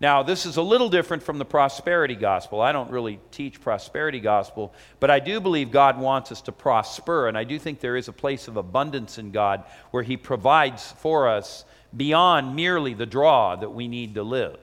Now, 0.00 0.22
this 0.22 0.46
is 0.46 0.56
a 0.56 0.62
little 0.62 0.88
different 0.88 1.22
from 1.22 1.36
the 1.36 1.44
prosperity 1.44 2.14
gospel. 2.14 2.62
I 2.62 2.72
don't 2.72 2.90
really 2.90 3.20
teach 3.30 3.60
prosperity 3.60 4.20
gospel, 4.20 4.72
but 4.98 5.10
I 5.10 5.20
do 5.20 5.40
believe 5.40 5.70
God 5.70 5.98
wants 5.98 6.32
us 6.32 6.40
to 6.42 6.52
prosper, 6.52 7.28
and 7.28 7.36
I 7.36 7.44
do 7.44 7.58
think 7.58 7.80
there 7.80 7.96
is 7.96 8.08
a 8.08 8.14
place 8.14 8.48
of 8.48 8.56
abundance 8.56 9.18
in 9.18 9.30
God 9.30 9.64
where 9.90 10.02
He 10.02 10.16
provides 10.16 10.92
for 10.92 11.28
us 11.28 11.66
beyond 11.94 12.56
merely 12.56 12.94
the 12.94 13.04
draw 13.04 13.56
that 13.56 13.74
we 13.74 13.88
need 13.88 14.14
to 14.14 14.22
live. 14.22 14.58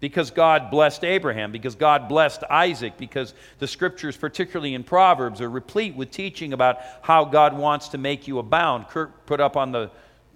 Because 0.00 0.30
God 0.30 0.70
blessed 0.70 1.02
Abraham, 1.02 1.50
because 1.50 1.74
God 1.74 2.08
blessed 2.08 2.44
Isaac, 2.48 2.96
because 2.96 3.34
the 3.58 3.66
scriptures, 3.66 4.16
particularly 4.16 4.74
in 4.74 4.84
Proverbs, 4.84 5.40
are 5.40 5.50
replete 5.50 5.96
with 5.96 6.12
teaching 6.12 6.52
about 6.52 6.78
how 7.02 7.24
God 7.24 7.56
wants 7.56 7.88
to 7.88 7.98
make 7.98 8.28
you 8.28 8.38
abound. 8.38 8.86
Kurt 8.88 9.26
put 9.26 9.40
up 9.40 9.56
on 9.56 9.72
the 9.72 9.90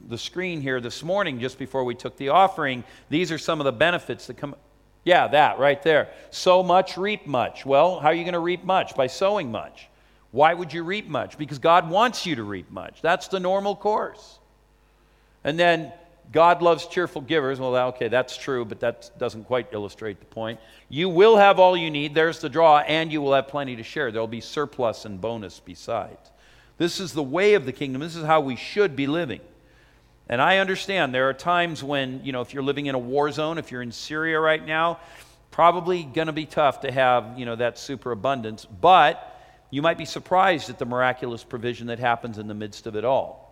the 0.08 0.18
screen 0.18 0.60
here 0.60 0.80
this 0.80 1.02
morning 1.02 1.38
just 1.40 1.58
before 1.58 1.84
we 1.84 1.94
took 1.94 2.16
the 2.16 2.30
offering. 2.30 2.84
These 3.08 3.30
are 3.30 3.38
some 3.38 3.60
of 3.60 3.64
the 3.64 3.72
benefits 3.72 4.26
that 4.26 4.36
come. 4.36 4.54
Yeah, 5.04 5.28
that 5.28 5.58
right 5.58 5.82
there. 5.82 6.08
Sow 6.30 6.62
much, 6.62 6.96
reap 6.96 7.26
much. 7.26 7.66
Well, 7.66 7.98
how 7.98 8.08
are 8.08 8.14
you 8.14 8.22
going 8.22 8.34
to 8.34 8.38
reap 8.38 8.64
much? 8.64 8.94
By 8.94 9.08
sowing 9.08 9.50
much. 9.50 9.88
Why 10.30 10.54
would 10.54 10.72
you 10.72 10.84
reap 10.84 11.08
much? 11.08 11.36
Because 11.36 11.58
God 11.58 11.90
wants 11.90 12.24
you 12.24 12.36
to 12.36 12.42
reap 12.42 12.70
much. 12.70 13.02
That's 13.02 13.28
the 13.28 13.40
normal 13.40 13.76
course. 13.76 14.38
And 15.44 15.58
then 15.58 15.92
God 16.32 16.62
loves 16.62 16.86
cheerful 16.86 17.20
givers. 17.20 17.60
Well, 17.60 17.76
okay, 17.88 18.08
that's 18.08 18.36
true, 18.36 18.64
but 18.64 18.80
that 18.80 19.10
doesn't 19.18 19.44
quite 19.44 19.68
illustrate 19.72 20.18
the 20.18 20.26
point. 20.26 20.58
You 20.88 21.08
will 21.08 21.36
have 21.36 21.58
all 21.60 21.76
you 21.76 21.90
need. 21.90 22.14
There's 22.14 22.40
the 22.40 22.48
draw, 22.48 22.78
and 22.78 23.12
you 23.12 23.20
will 23.20 23.34
have 23.34 23.48
plenty 23.48 23.76
to 23.76 23.82
share. 23.82 24.10
There'll 24.10 24.26
be 24.26 24.40
surplus 24.40 25.04
and 25.04 25.20
bonus 25.20 25.60
besides. 25.60 26.30
This 26.78 27.00
is 27.00 27.12
the 27.12 27.22
way 27.22 27.54
of 27.54 27.66
the 27.66 27.72
kingdom. 27.72 28.00
This 28.00 28.16
is 28.16 28.24
how 28.24 28.40
we 28.40 28.56
should 28.56 28.96
be 28.96 29.06
living. 29.06 29.40
And 30.28 30.40
I 30.40 30.58
understand 30.58 31.14
there 31.14 31.28
are 31.28 31.34
times 31.34 31.84
when, 31.84 32.24
you 32.24 32.32
know, 32.32 32.40
if 32.40 32.54
you're 32.54 32.62
living 32.62 32.86
in 32.86 32.94
a 32.94 32.98
war 32.98 33.30
zone, 33.30 33.58
if 33.58 33.70
you're 33.70 33.82
in 33.82 33.92
Syria 33.92 34.40
right 34.40 34.64
now, 34.64 35.00
probably 35.50 36.04
going 36.04 36.28
to 36.28 36.32
be 36.32 36.46
tough 36.46 36.80
to 36.80 36.90
have, 36.90 37.38
you 37.38 37.44
know, 37.44 37.56
that 37.56 37.78
superabundance. 37.78 38.64
But 38.64 39.38
you 39.70 39.82
might 39.82 39.98
be 39.98 40.06
surprised 40.06 40.70
at 40.70 40.78
the 40.78 40.86
miraculous 40.86 41.44
provision 41.44 41.88
that 41.88 41.98
happens 41.98 42.38
in 42.38 42.48
the 42.48 42.54
midst 42.54 42.86
of 42.86 42.96
it 42.96 43.04
all. 43.04 43.51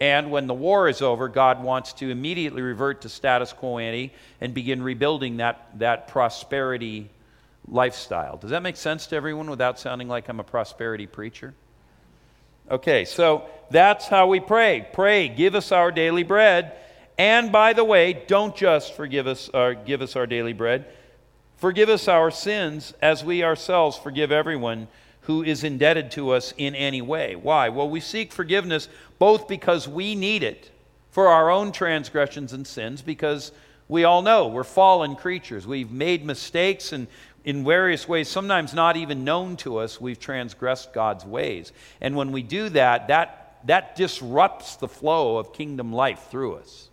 And 0.00 0.30
when 0.30 0.46
the 0.46 0.54
war 0.54 0.88
is 0.88 1.02
over, 1.02 1.28
God 1.28 1.62
wants 1.62 1.92
to 1.94 2.10
immediately 2.10 2.62
revert 2.62 3.02
to 3.02 3.10
status 3.10 3.52
quo 3.52 3.78
ante 3.78 4.14
and 4.40 4.54
begin 4.54 4.82
rebuilding 4.82 5.36
that, 5.36 5.78
that 5.78 6.08
prosperity 6.08 7.10
lifestyle. 7.68 8.38
Does 8.38 8.50
that 8.50 8.62
make 8.62 8.76
sense 8.76 9.06
to 9.08 9.16
everyone 9.16 9.50
without 9.50 9.78
sounding 9.78 10.08
like 10.08 10.28
I'm 10.28 10.40
a 10.40 10.44
prosperity 10.44 11.06
preacher? 11.06 11.54
Okay, 12.70 13.04
so 13.04 13.44
that's 13.70 14.06
how 14.06 14.28
we 14.28 14.40
pray. 14.40 14.88
Pray, 14.92 15.28
give 15.28 15.54
us 15.54 15.70
our 15.70 15.92
daily 15.92 16.22
bread. 16.22 16.72
And 17.18 17.52
by 17.52 17.74
the 17.74 17.84
way, 17.84 18.24
don't 18.26 18.56
just 18.56 18.94
forgive 18.94 19.26
us 19.26 19.50
or 19.52 19.74
give 19.74 20.00
us 20.00 20.16
our 20.16 20.26
daily 20.26 20.54
bread. 20.54 20.86
Forgive 21.56 21.90
us 21.90 22.08
our 22.08 22.30
sins 22.30 22.94
as 23.02 23.22
we 23.22 23.44
ourselves 23.44 23.98
forgive 23.98 24.32
everyone 24.32 24.88
who 25.30 25.44
is 25.44 25.62
indebted 25.62 26.10
to 26.10 26.30
us 26.30 26.52
in 26.56 26.74
any 26.74 27.00
way. 27.00 27.36
Why? 27.36 27.68
Well, 27.68 27.88
we 27.88 28.00
seek 28.00 28.32
forgiveness 28.32 28.88
both 29.20 29.46
because 29.46 29.86
we 29.86 30.16
need 30.16 30.42
it 30.42 30.72
for 31.12 31.28
our 31.28 31.52
own 31.52 31.70
transgressions 31.70 32.52
and 32.52 32.66
sins, 32.66 33.00
because 33.00 33.52
we 33.86 34.02
all 34.02 34.22
know 34.22 34.48
we're 34.48 34.64
fallen 34.64 35.14
creatures. 35.14 35.68
We've 35.68 35.92
made 35.92 36.24
mistakes 36.24 36.92
and 36.92 37.06
in 37.44 37.64
various 37.64 38.08
ways, 38.08 38.28
sometimes 38.28 38.74
not 38.74 38.96
even 38.96 39.22
known 39.22 39.56
to 39.58 39.78
us, 39.78 40.00
we've 40.00 40.18
transgressed 40.18 40.92
God's 40.92 41.24
ways. 41.24 41.72
And 42.00 42.16
when 42.16 42.32
we 42.32 42.42
do 42.42 42.68
that, 42.70 43.06
that, 43.06 43.60
that 43.66 43.94
disrupts 43.94 44.76
the 44.76 44.88
flow 44.88 45.38
of 45.38 45.52
kingdom 45.52 45.92
life 45.92 46.26
through 46.28 46.56
us. 46.56 46.88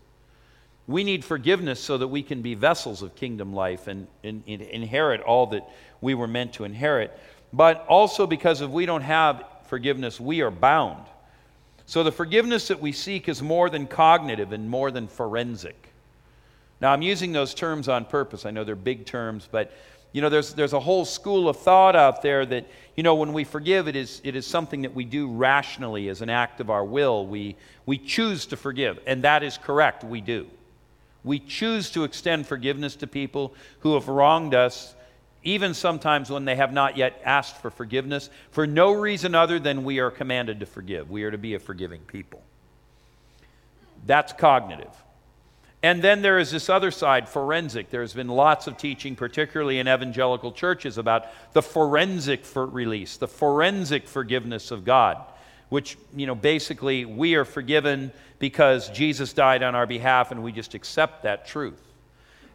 We 0.85 1.03
need 1.03 1.25
forgiveness 1.25 1.79
so 1.79 1.97
that 1.97 2.07
we 2.07 2.21
can 2.21 2.43
be 2.43 2.53
vessels 2.53 3.01
of 3.01 3.15
kingdom 3.15 3.51
life 3.53 3.87
and, 3.87 4.07
and, 4.23 4.43
and 4.47 4.61
inherit 4.61 5.21
all 5.21 5.47
that 5.47 5.67
we 6.01 6.13
were 6.13 6.27
meant 6.27 6.53
to 6.53 6.63
inherit. 6.63 7.17
But 7.53 7.85
also 7.87 8.27
because 8.27 8.61
if 8.61 8.69
we 8.69 8.85
don't 8.85 9.01
have 9.01 9.43
forgiveness, 9.67 10.19
we 10.19 10.41
are 10.41 10.51
bound. 10.51 11.03
So 11.85 12.03
the 12.03 12.11
forgiveness 12.11 12.67
that 12.67 12.81
we 12.81 12.91
seek 12.91 13.29
is 13.29 13.41
more 13.41 13.69
than 13.69 13.87
cognitive 13.87 14.51
and 14.51 14.69
more 14.69 14.91
than 14.91 15.07
forensic. 15.07 15.93
Now, 16.81 16.91
I'm 16.91 17.01
using 17.01 17.31
those 17.31 17.53
terms 17.53 17.87
on 17.87 18.05
purpose. 18.05 18.45
I 18.45 18.51
know 18.51 18.63
they're 18.63 18.75
big 18.75 19.05
terms, 19.05 19.47
but 19.49 19.71
you 20.13 20.21
know, 20.21 20.29
there's, 20.29 20.53
there's 20.53 20.73
a 20.73 20.79
whole 20.79 21.05
school 21.05 21.49
of 21.49 21.57
thought 21.57 21.95
out 21.95 22.21
there 22.21 22.45
that, 22.45 22.65
you 22.95 23.03
know, 23.03 23.15
when 23.15 23.33
we 23.33 23.43
forgive, 23.43 23.87
it 23.87 23.95
is, 23.95 24.21
it 24.23 24.35
is 24.35 24.47
something 24.47 24.81
that 24.81 24.95
we 24.95 25.05
do 25.05 25.29
rationally 25.29 26.09
as 26.09 26.21
an 26.21 26.29
act 26.29 26.59
of 26.59 26.69
our 26.69 26.83
will. 26.83 27.27
We, 27.27 27.55
we 27.85 27.97
choose 27.97 28.45
to 28.47 28.57
forgive, 28.57 28.99
and 29.05 29.23
that 29.23 29.43
is 29.43 29.57
correct. 29.57 30.03
We 30.03 30.21
do. 30.21 30.47
We 31.23 31.39
choose 31.39 31.89
to 31.91 32.03
extend 32.03 32.47
forgiveness 32.47 32.95
to 32.97 33.07
people 33.07 33.53
who 33.81 33.93
have 33.95 34.07
wronged 34.07 34.55
us, 34.55 34.95
even 35.43 35.73
sometimes 35.73 36.29
when 36.29 36.45
they 36.45 36.55
have 36.55 36.73
not 36.73 36.97
yet 36.97 37.21
asked 37.23 37.57
for 37.57 37.69
forgiveness, 37.69 38.29
for 38.51 38.67
no 38.67 38.91
reason 38.91 39.35
other 39.35 39.59
than 39.59 39.83
we 39.83 39.99
are 39.99 40.11
commanded 40.11 40.59
to 40.59 40.65
forgive. 40.65 41.09
We 41.09 41.23
are 41.23 41.31
to 41.31 41.37
be 41.37 41.53
a 41.53 41.59
forgiving 41.59 42.01
people. 42.01 42.41
That's 44.05 44.33
cognitive. 44.33 44.91
And 45.83 46.01
then 46.01 46.21
there 46.21 46.39
is 46.39 46.51
this 46.51 46.69
other 46.69 46.91
side, 46.91 47.29
forensic. 47.29 47.89
There's 47.89 48.13
been 48.13 48.29
lots 48.29 48.67
of 48.67 48.77
teaching, 48.77 49.15
particularly 49.15 49.79
in 49.79 49.87
evangelical 49.87 50.51
churches, 50.51 50.97
about 50.97 51.27
the 51.53 51.61
forensic 51.61 52.45
for 52.45 52.65
release, 52.65 53.17
the 53.17 53.27
forensic 53.27 54.07
forgiveness 54.07 54.71
of 54.71 54.83
God, 54.83 55.17
which, 55.69 55.97
you 56.15 56.25
know, 56.25 56.35
basically 56.35 57.05
we 57.05 57.35
are 57.35 57.45
forgiven 57.45 58.11
because 58.39 58.89
Jesus 58.89 59.33
died 59.33 59.61
on 59.61 59.75
our 59.75 59.85
behalf 59.85 60.31
and 60.31 60.43
we 60.43 60.51
just 60.51 60.73
accept 60.73 61.23
that 61.23 61.45
truth. 61.45 61.81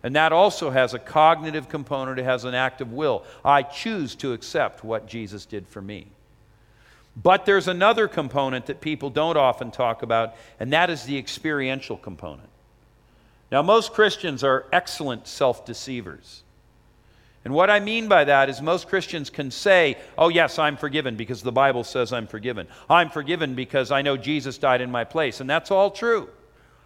And 0.02 0.16
that 0.16 0.32
also 0.32 0.70
has 0.70 0.94
a 0.94 0.98
cognitive 0.98 1.68
component, 1.68 2.18
it 2.18 2.24
has 2.24 2.44
an 2.44 2.54
act 2.54 2.80
of 2.80 2.92
will. 2.92 3.24
I 3.44 3.62
choose 3.62 4.14
to 4.16 4.32
accept 4.32 4.82
what 4.82 5.06
Jesus 5.06 5.46
did 5.46 5.68
for 5.68 5.80
me. 5.80 6.06
But 7.14 7.44
there's 7.44 7.68
another 7.68 8.08
component 8.08 8.66
that 8.66 8.80
people 8.80 9.10
don't 9.10 9.36
often 9.36 9.70
talk 9.70 10.02
about, 10.02 10.34
and 10.58 10.72
that 10.72 10.90
is 10.90 11.04
the 11.04 11.18
experiential 11.18 11.96
component. 11.96 12.48
Now, 13.50 13.60
most 13.60 13.92
Christians 13.92 14.42
are 14.42 14.66
excellent 14.72 15.28
self 15.28 15.66
deceivers. 15.66 16.42
And 17.44 17.52
what 17.52 17.70
I 17.70 17.80
mean 17.80 18.08
by 18.08 18.24
that 18.24 18.48
is 18.48 18.62
most 18.62 18.88
Christians 18.88 19.28
can 19.28 19.50
say, 19.50 19.98
Oh, 20.16 20.28
yes, 20.28 20.58
I'm 20.58 20.76
forgiven 20.76 21.16
because 21.16 21.42
the 21.42 21.52
Bible 21.52 21.84
says 21.84 22.12
I'm 22.12 22.26
forgiven. 22.26 22.66
I'm 22.88 23.10
forgiven 23.10 23.54
because 23.54 23.90
I 23.90 24.02
know 24.02 24.16
Jesus 24.16 24.58
died 24.58 24.80
in 24.80 24.90
my 24.90 25.04
place. 25.04 25.40
And 25.40 25.50
that's 25.50 25.70
all 25.70 25.90
true. 25.90 26.30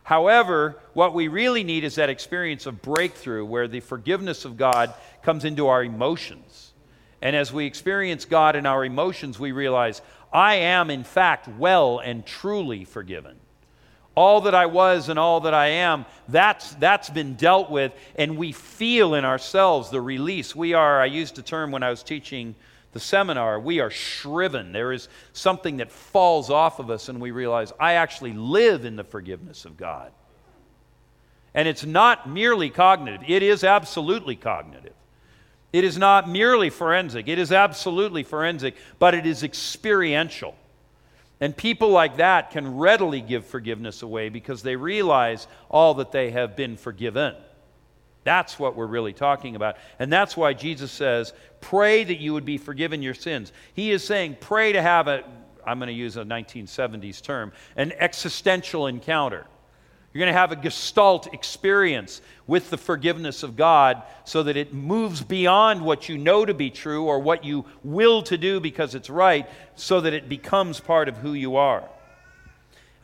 However, 0.06 0.78
what 0.92 1.14
we 1.14 1.26
really 1.26 1.64
need 1.64 1.82
is 1.82 1.96
that 1.96 2.10
experience 2.10 2.66
of 2.66 2.80
breakthrough 2.80 3.44
where 3.44 3.66
the 3.66 3.80
forgiveness 3.80 4.44
of 4.44 4.56
God 4.56 4.94
comes 5.24 5.44
into 5.44 5.66
our 5.66 5.82
emotions. 5.82 6.72
And 7.20 7.34
as 7.34 7.52
we 7.52 7.66
experience 7.66 8.24
God 8.24 8.54
in 8.54 8.66
our 8.66 8.84
emotions, 8.84 9.40
we 9.40 9.50
realize, 9.50 10.02
I 10.32 10.54
am, 10.54 10.90
in 10.90 11.02
fact, 11.02 11.48
well 11.48 11.98
and 11.98 12.24
truly 12.24 12.84
forgiven 12.84 13.36
all 14.16 14.40
that 14.42 14.54
I 14.54 14.66
was 14.66 15.10
and 15.10 15.18
all 15.18 15.40
that 15.40 15.54
I 15.54 15.66
am, 15.66 16.06
that's, 16.28 16.70
that's 16.76 17.10
been 17.10 17.34
dealt 17.34 17.70
with, 17.70 17.92
and 18.14 18.38
we 18.38 18.50
feel 18.52 19.14
in 19.14 19.24
ourselves 19.26 19.90
the 19.90 20.00
release. 20.00 20.56
We 20.56 20.72
are, 20.72 21.00
I 21.00 21.04
used 21.04 21.38
a 21.38 21.42
term 21.42 21.70
when 21.70 21.82
I 21.82 21.90
was 21.90 22.02
teaching 22.02 22.54
the 22.96 23.00
seminar, 23.00 23.60
we 23.60 23.80
are 23.80 23.90
shriven. 23.90 24.72
There 24.72 24.90
is 24.90 25.10
something 25.34 25.76
that 25.76 25.92
falls 25.92 26.48
off 26.48 26.78
of 26.78 26.88
us, 26.88 27.10
and 27.10 27.20
we 27.20 27.30
realize, 27.30 27.70
I 27.78 27.92
actually 27.92 28.32
live 28.32 28.86
in 28.86 28.96
the 28.96 29.04
forgiveness 29.04 29.66
of 29.66 29.76
God. 29.76 30.12
And 31.52 31.68
it's 31.68 31.84
not 31.84 32.26
merely 32.26 32.70
cognitive, 32.70 33.20
it 33.28 33.42
is 33.42 33.64
absolutely 33.64 34.34
cognitive. 34.34 34.94
It 35.74 35.84
is 35.84 35.98
not 35.98 36.26
merely 36.26 36.70
forensic, 36.70 37.28
it 37.28 37.38
is 37.38 37.52
absolutely 37.52 38.22
forensic, 38.22 38.76
but 38.98 39.12
it 39.12 39.26
is 39.26 39.42
experiential. 39.42 40.54
And 41.38 41.54
people 41.54 41.90
like 41.90 42.16
that 42.16 42.50
can 42.50 42.78
readily 42.78 43.20
give 43.20 43.44
forgiveness 43.44 44.00
away 44.00 44.30
because 44.30 44.62
they 44.62 44.76
realize 44.76 45.46
all 45.68 45.92
that 45.94 46.12
they 46.12 46.30
have 46.30 46.56
been 46.56 46.78
forgiven. 46.78 47.34
That's 48.26 48.58
what 48.58 48.74
we're 48.74 48.88
really 48.88 49.12
talking 49.12 49.54
about. 49.54 49.76
And 50.00 50.12
that's 50.12 50.36
why 50.36 50.52
Jesus 50.52 50.90
says, 50.90 51.32
pray 51.60 52.02
that 52.02 52.18
you 52.18 52.32
would 52.32 52.44
be 52.44 52.58
forgiven 52.58 53.00
your 53.00 53.14
sins. 53.14 53.52
He 53.72 53.92
is 53.92 54.02
saying, 54.02 54.38
pray 54.40 54.72
to 54.72 54.82
have 54.82 55.06
a, 55.06 55.22
I'm 55.64 55.78
going 55.78 55.86
to 55.86 55.94
use 55.94 56.16
a 56.16 56.24
1970s 56.24 57.22
term, 57.22 57.52
an 57.76 57.92
existential 57.92 58.88
encounter. 58.88 59.46
You're 60.12 60.18
going 60.18 60.34
to 60.34 60.40
have 60.40 60.50
a 60.50 60.56
gestalt 60.56 61.32
experience 61.32 62.20
with 62.48 62.68
the 62.68 62.76
forgiveness 62.76 63.44
of 63.44 63.54
God 63.54 64.02
so 64.24 64.42
that 64.42 64.56
it 64.56 64.74
moves 64.74 65.22
beyond 65.22 65.80
what 65.80 66.08
you 66.08 66.18
know 66.18 66.44
to 66.44 66.52
be 66.52 66.68
true 66.68 67.04
or 67.04 67.20
what 67.20 67.44
you 67.44 67.64
will 67.84 68.22
to 68.24 68.36
do 68.36 68.58
because 68.58 68.96
it's 68.96 69.08
right, 69.08 69.48
so 69.76 70.00
that 70.00 70.14
it 70.14 70.28
becomes 70.28 70.80
part 70.80 71.08
of 71.08 71.16
who 71.18 71.34
you 71.34 71.54
are. 71.54 71.88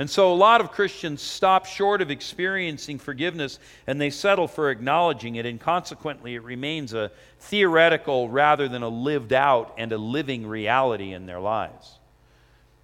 And 0.03 0.11
so 0.11 0.33
a 0.33 0.35
lot 0.35 0.61
of 0.61 0.73
Christians 0.73 1.23
stop 1.23 1.65
short 1.65 2.03
of 2.03 2.11
experiencing 2.11 2.99
forgiveness 2.99 3.61
and 3.87 4.01
they 4.01 4.11
settle 4.11 4.49
for 4.49 4.73
acknowledging 4.73 5.37
it, 5.37 5.47
and 5.47 5.61
consequently, 5.61 6.35
it 6.35 6.43
remains 6.43 6.93
a 6.93 7.13
theoretical 7.39 8.29
rather 8.29 8.67
than 8.67 8.83
a 8.83 8.89
lived 8.89 9.33
out 9.33 9.73
and 9.79 9.93
a 9.93 9.97
living 9.97 10.45
reality 10.45 11.13
in 11.13 11.27
their 11.27 11.39
lives. 11.39 12.01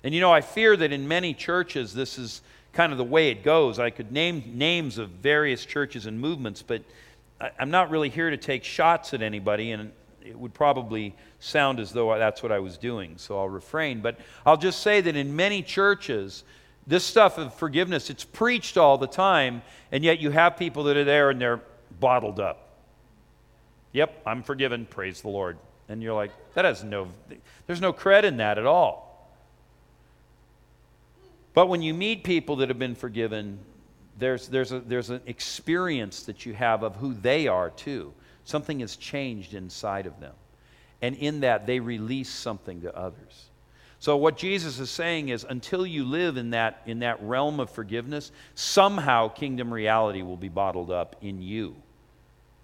And 0.04 0.14
you 0.14 0.20
know, 0.20 0.32
I 0.32 0.42
fear 0.42 0.76
that 0.76 0.92
in 0.92 1.08
many 1.08 1.34
churches, 1.34 1.92
this 1.92 2.20
is 2.20 2.40
kind 2.72 2.92
of 2.92 2.98
the 2.98 3.04
way 3.04 3.30
it 3.30 3.42
goes. 3.42 3.80
I 3.80 3.90
could 3.90 4.12
name 4.12 4.52
names 4.54 4.96
of 4.96 5.10
various 5.10 5.64
churches 5.64 6.06
and 6.06 6.20
movements, 6.20 6.62
but 6.62 6.84
I, 7.40 7.50
am 7.58 7.72
not 7.72 7.90
really 7.90 8.10
here 8.10 8.30
to 8.30 8.36
take 8.36 8.62
shots 8.62 9.12
at 9.12 9.22
anybody, 9.22 9.72
and 9.72 9.90
it 10.24 10.38
would 10.38 10.54
probably 10.54 11.16
sound 11.40 11.80
as 11.80 11.90
though 11.90 12.16
that's 12.16 12.44
what 12.44 12.52
I 12.52 12.60
was 12.60 12.78
doing, 12.78 13.14
so 13.16 13.40
I'll 13.40 13.48
refrain. 13.48 14.02
But 14.02 14.20
I'll 14.46 14.56
just 14.56 14.82
say 14.82 15.00
that 15.00 15.16
in 15.16 15.34
many 15.34 15.64
churches, 15.64 16.44
this 16.88 17.04
stuff 17.04 17.36
of 17.36 17.54
forgiveness, 17.54 18.08
it's 18.08 18.24
preached 18.24 18.78
all 18.78 18.96
the 18.96 19.06
time, 19.06 19.62
and 19.92 20.02
yet 20.02 20.20
you 20.20 20.30
have 20.30 20.56
people 20.56 20.84
that 20.84 20.96
are 20.96 21.04
there 21.04 21.28
and 21.28 21.40
they're 21.40 21.60
bottled 22.00 22.40
up. 22.40 22.70
Yep, 23.92 24.22
I'm 24.26 24.42
forgiven, 24.42 24.86
praise 24.86 25.20
the 25.20 25.28
Lord. 25.28 25.58
And 25.90 26.02
you're 26.02 26.14
like, 26.14 26.32
that 26.54 26.64
has 26.64 26.82
no, 26.82 27.08
there's 27.66 27.80
no 27.80 27.92
cred 27.92 28.24
in 28.24 28.38
that 28.38 28.58
at 28.58 28.66
all. 28.66 29.30
But 31.52 31.66
when 31.66 31.82
you 31.82 31.92
meet 31.92 32.24
people 32.24 32.56
that 32.56 32.68
have 32.68 32.78
been 32.78 32.94
forgiven, 32.94 33.58
there's, 34.18 34.48
there's, 34.48 34.72
a, 34.72 34.80
there's 34.80 35.10
an 35.10 35.20
experience 35.26 36.22
that 36.24 36.46
you 36.46 36.54
have 36.54 36.82
of 36.82 36.96
who 36.96 37.12
they 37.12 37.48
are 37.48 37.70
too. 37.70 38.14
Something 38.44 38.80
has 38.80 38.96
changed 38.96 39.52
inside 39.52 40.06
of 40.06 40.20
them. 40.20 40.34
And 41.02 41.16
in 41.16 41.40
that, 41.40 41.66
they 41.66 41.80
release 41.80 42.30
something 42.30 42.80
to 42.80 42.96
others. 42.96 43.47
So, 44.00 44.16
what 44.16 44.36
Jesus 44.36 44.78
is 44.78 44.90
saying 44.90 45.30
is 45.30 45.44
until 45.48 45.84
you 45.84 46.04
live 46.04 46.36
in 46.36 46.50
that, 46.50 46.82
in 46.86 47.00
that 47.00 47.20
realm 47.22 47.58
of 47.58 47.68
forgiveness, 47.70 48.30
somehow 48.54 49.28
kingdom 49.28 49.74
reality 49.74 50.22
will 50.22 50.36
be 50.36 50.48
bottled 50.48 50.90
up 50.90 51.16
in 51.20 51.42
you. 51.42 51.74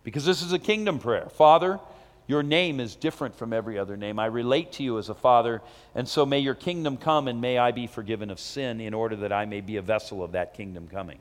Because 0.05 0.25
this 0.25 0.43
is 0.43 0.53
a 0.53 0.59
kingdom 0.59 1.01
prayer. 1.01 1.29
Father, 1.31 1.81
your 2.29 2.43
name 2.43 2.79
is 2.79 2.95
different 2.95 3.37
from 3.37 3.53
every 3.53 3.79
other 3.79 3.97
name. 3.97 4.19
I 4.19 4.27
relate 4.27 4.73
to 4.73 4.83
you 4.83 4.99
as 4.99 5.09
a 5.09 5.15
father, 5.15 5.61
and 5.95 6.09
so 6.09 6.25
may 6.25 6.39
your 6.39 6.55
kingdom 6.55 6.97
come 6.97 7.27
and 7.27 7.41
may 7.41 7.59
I 7.59 7.73
be 7.73 7.87
forgiven 7.87 8.31
of 8.31 8.39
sin 8.39 8.81
in 8.81 8.95
order 8.95 9.17
that 9.17 9.33
I 9.33 9.45
may 9.45 9.61
be 9.61 9.77
a 9.77 9.83
vessel 9.83 10.23
of 10.23 10.33
that 10.33 10.55
kingdom 10.55 10.87
coming. 10.87 11.19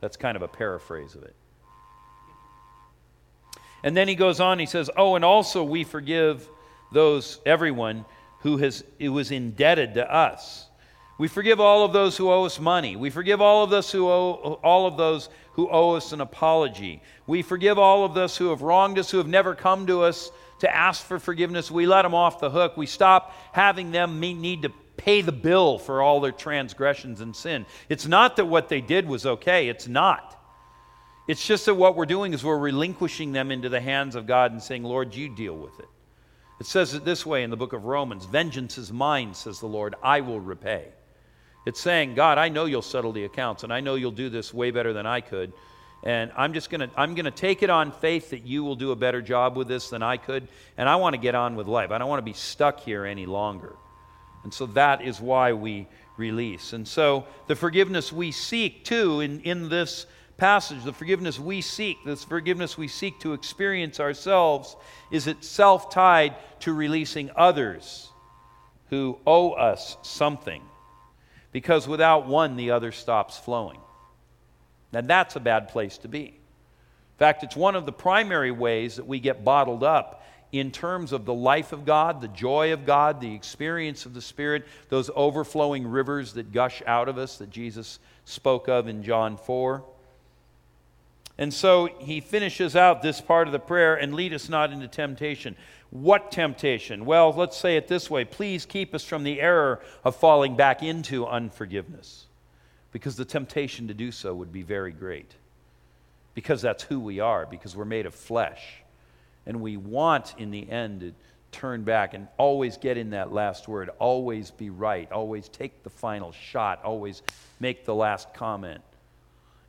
That's 0.00 0.16
kind 0.16 0.36
of 0.36 0.42
a 0.42 0.48
paraphrase 0.48 1.14
of 1.14 1.24
it. 1.24 1.34
And 3.82 3.96
then 3.96 4.06
he 4.06 4.14
goes 4.14 4.38
on, 4.38 4.60
he 4.60 4.66
says, 4.66 4.90
Oh, 4.96 5.16
and 5.16 5.24
also 5.24 5.64
we 5.64 5.82
forgive 5.82 6.48
those, 6.92 7.40
everyone 7.44 8.04
who 8.42 8.58
has, 8.58 8.84
who 8.98 9.12
was 9.12 9.30
indebted 9.30 9.94
to 9.94 10.12
us. 10.12 10.68
We 11.18 11.28
forgive 11.28 11.60
all 11.60 11.84
of 11.84 11.92
those 11.92 12.16
who 12.16 12.30
owe 12.30 12.44
us 12.44 12.58
money. 12.58 12.96
We 12.96 13.10
forgive 13.10 13.40
all 13.40 13.64
of 13.64 13.70
those 13.70 13.90
who 13.90 14.08
owe 14.08 14.60
all 14.62 14.86
of 14.86 14.96
those 14.96 15.28
who 15.52 15.68
owe 15.70 15.94
us 15.94 16.12
an 16.12 16.20
apology. 16.20 17.02
We 17.26 17.42
forgive 17.42 17.78
all 17.78 18.04
of 18.04 18.14
those 18.14 18.36
who 18.36 18.50
have 18.50 18.62
wronged 18.62 18.98
us, 18.98 19.10
who 19.10 19.18
have 19.18 19.28
never 19.28 19.54
come 19.54 19.86
to 19.86 20.02
us 20.02 20.30
to 20.60 20.74
ask 20.74 21.04
for 21.04 21.18
forgiveness. 21.18 21.70
We 21.70 21.86
let 21.86 22.02
them 22.02 22.14
off 22.14 22.40
the 22.40 22.50
hook. 22.50 22.76
We 22.76 22.86
stop 22.86 23.34
having 23.52 23.90
them 23.92 24.18
need 24.18 24.62
to 24.62 24.70
pay 24.96 25.20
the 25.20 25.32
bill 25.32 25.78
for 25.78 26.00
all 26.02 26.20
their 26.20 26.32
transgressions 26.32 27.20
and 27.20 27.34
sin. 27.34 27.66
It's 27.88 28.06
not 28.06 28.36
that 28.36 28.46
what 28.46 28.68
they 28.68 28.80
did 28.80 29.06
was 29.06 29.26
okay, 29.26 29.68
it's 29.68 29.88
not. 29.88 30.38
It's 31.28 31.46
just 31.46 31.66
that 31.66 31.74
what 31.74 31.96
we're 31.96 32.06
doing 32.06 32.32
is 32.34 32.42
we're 32.44 32.58
relinquishing 32.58 33.32
them 33.32 33.50
into 33.50 33.68
the 33.68 33.80
hands 33.80 34.16
of 34.16 34.26
God 34.26 34.52
and 34.52 34.62
saying, 34.62 34.82
Lord, 34.82 35.14
you 35.14 35.28
deal 35.28 35.56
with 35.56 35.78
it. 35.78 35.88
It 36.62 36.66
says 36.66 36.94
it 36.94 37.04
this 37.04 37.26
way 37.26 37.42
in 37.42 37.50
the 37.50 37.56
book 37.56 37.72
of 37.72 37.86
Romans 37.86 38.24
Vengeance 38.24 38.78
is 38.78 38.92
mine, 38.92 39.34
says 39.34 39.58
the 39.58 39.66
Lord, 39.66 39.96
I 40.00 40.20
will 40.20 40.38
repay. 40.38 40.84
It's 41.66 41.80
saying, 41.80 42.14
God, 42.14 42.38
I 42.38 42.50
know 42.50 42.66
you'll 42.66 42.82
settle 42.82 43.10
the 43.10 43.24
accounts, 43.24 43.64
and 43.64 43.72
I 43.72 43.80
know 43.80 43.96
you'll 43.96 44.12
do 44.12 44.28
this 44.28 44.54
way 44.54 44.70
better 44.70 44.92
than 44.92 45.04
I 45.04 45.22
could. 45.22 45.52
And 46.04 46.30
I'm 46.36 46.52
just 46.52 46.70
going 46.70 46.88
to 46.88 46.90
I'm 46.96 47.16
going 47.16 47.24
to 47.24 47.32
take 47.32 47.64
it 47.64 47.70
on 47.70 47.90
faith 47.90 48.30
that 48.30 48.46
you 48.46 48.62
will 48.62 48.76
do 48.76 48.92
a 48.92 48.96
better 48.96 49.20
job 49.20 49.56
with 49.56 49.66
this 49.66 49.90
than 49.90 50.04
I 50.04 50.18
could, 50.18 50.46
and 50.78 50.88
I 50.88 50.94
want 50.94 51.14
to 51.14 51.20
get 51.20 51.34
on 51.34 51.56
with 51.56 51.66
life. 51.66 51.90
I 51.90 51.98
don't 51.98 52.08
want 52.08 52.20
to 52.20 52.24
be 52.24 52.32
stuck 52.32 52.78
here 52.78 53.04
any 53.04 53.26
longer. 53.26 53.74
And 54.44 54.54
so 54.54 54.66
that 54.66 55.02
is 55.02 55.20
why 55.20 55.54
we 55.54 55.88
release. 56.16 56.74
And 56.74 56.86
so 56.86 57.26
the 57.48 57.56
forgiveness 57.56 58.12
we 58.12 58.30
seek 58.30 58.84
too 58.84 59.18
in, 59.18 59.40
in 59.40 59.68
this 59.68 60.06
passage, 60.42 60.82
the 60.82 60.92
forgiveness 60.92 61.38
we 61.38 61.60
seek, 61.60 62.04
this 62.04 62.24
forgiveness 62.24 62.76
we 62.76 62.88
seek 62.88 63.20
to 63.20 63.32
experience 63.32 64.00
ourselves, 64.00 64.74
is 65.12 65.28
itself 65.28 65.88
tied 65.88 66.34
to 66.58 66.72
releasing 66.72 67.30
others 67.36 68.10
who 68.90 69.16
owe 69.24 69.52
us 69.52 69.96
something. 70.02 70.60
Because 71.52 71.86
without 71.86 72.26
one, 72.26 72.56
the 72.56 72.72
other 72.72 72.90
stops 72.90 73.38
flowing. 73.38 73.78
Now, 74.92 75.02
that's 75.02 75.36
a 75.36 75.40
bad 75.40 75.68
place 75.68 75.96
to 75.98 76.08
be. 76.08 76.24
In 76.24 77.18
fact, 77.18 77.44
it's 77.44 77.54
one 77.54 77.76
of 77.76 77.86
the 77.86 77.92
primary 77.92 78.50
ways 78.50 78.96
that 78.96 79.06
we 79.06 79.20
get 79.20 79.44
bottled 79.44 79.84
up 79.84 80.24
in 80.50 80.72
terms 80.72 81.12
of 81.12 81.24
the 81.24 81.32
life 81.32 81.70
of 81.70 81.84
God, 81.84 82.20
the 82.20 82.26
joy 82.26 82.72
of 82.72 82.84
God, 82.84 83.20
the 83.20 83.32
experience 83.32 84.06
of 84.06 84.12
the 84.12 84.20
Spirit, 84.20 84.66
those 84.88 85.08
overflowing 85.14 85.86
rivers 85.86 86.32
that 86.32 86.50
gush 86.50 86.82
out 86.84 87.08
of 87.08 87.16
us 87.16 87.38
that 87.38 87.50
Jesus 87.50 88.00
spoke 88.24 88.66
of 88.66 88.88
in 88.88 89.04
John 89.04 89.36
4. 89.36 89.84
And 91.38 91.52
so 91.52 91.86
he 91.98 92.20
finishes 92.20 92.76
out 92.76 93.02
this 93.02 93.20
part 93.20 93.48
of 93.48 93.52
the 93.52 93.58
prayer 93.58 93.94
and 93.94 94.14
lead 94.14 94.34
us 94.34 94.48
not 94.48 94.72
into 94.72 94.86
temptation. 94.86 95.56
What 95.90 96.30
temptation? 96.30 97.04
Well, 97.04 97.32
let's 97.32 97.56
say 97.56 97.76
it 97.76 97.88
this 97.88 98.10
way 98.10 98.24
please 98.24 98.64
keep 98.64 98.94
us 98.94 99.04
from 99.04 99.24
the 99.24 99.40
error 99.40 99.80
of 100.04 100.16
falling 100.16 100.56
back 100.56 100.82
into 100.82 101.26
unforgiveness, 101.26 102.26
because 102.92 103.16
the 103.16 103.24
temptation 103.24 103.88
to 103.88 103.94
do 103.94 104.10
so 104.12 104.34
would 104.34 104.52
be 104.52 104.62
very 104.62 104.92
great. 104.92 105.34
Because 106.34 106.62
that's 106.62 106.82
who 106.82 106.98
we 106.98 107.20
are, 107.20 107.44
because 107.44 107.76
we're 107.76 107.84
made 107.84 108.06
of 108.06 108.14
flesh. 108.14 108.62
And 109.44 109.60
we 109.60 109.76
want, 109.76 110.34
in 110.38 110.50
the 110.50 110.70
end, 110.70 111.00
to 111.00 111.12
turn 111.50 111.82
back 111.82 112.14
and 112.14 112.26
always 112.38 112.78
get 112.78 112.96
in 112.96 113.10
that 113.10 113.32
last 113.32 113.68
word, 113.68 113.90
always 113.98 114.50
be 114.50 114.70
right, 114.70 115.10
always 115.12 115.48
take 115.48 115.82
the 115.82 115.90
final 115.90 116.32
shot, 116.32 116.82
always 116.84 117.22
make 117.60 117.84
the 117.84 117.94
last 117.94 118.32
comment. 118.32 118.80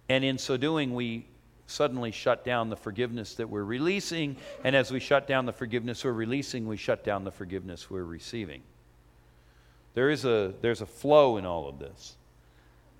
And 0.07 0.23
in 0.23 0.37
so 0.37 0.55
doing, 0.55 0.93
we 0.93 1.25
suddenly 1.73 2.11
shut 2.11 2.45
down 2.45 2.69
the 2.69 2.75
forgiveness 2.75 3.35
that 3.35 3.49
we're 3.49 3.63
releasing. 3.63 4.37
And 4.63 4.75
as 4.75 4.91
we 4.91 4.99
shut 4.99 5.27
down 5.27 5.45
the 5.45 5.53
forgiveness 5.53 6.05
we're 6.05 6.13
releasing, 6.13 6.67
we 6.67 6.77
shut 6.77 7.03
down 7.03 7.23
the 7.23 7.31
forgiveness 7.31 7.89
we're 7.89 8.03
receiving. 8.03 8.61
There 9.93 10.09
is 10.09 10.25
a, 10.25 10.53
there's 10.61 10.81
a 10.81 10.85
flow 10.85 11.37
in 11.37 11.45
all 11.45 11.67
of 11.67 11.79
this. 11.79 12.15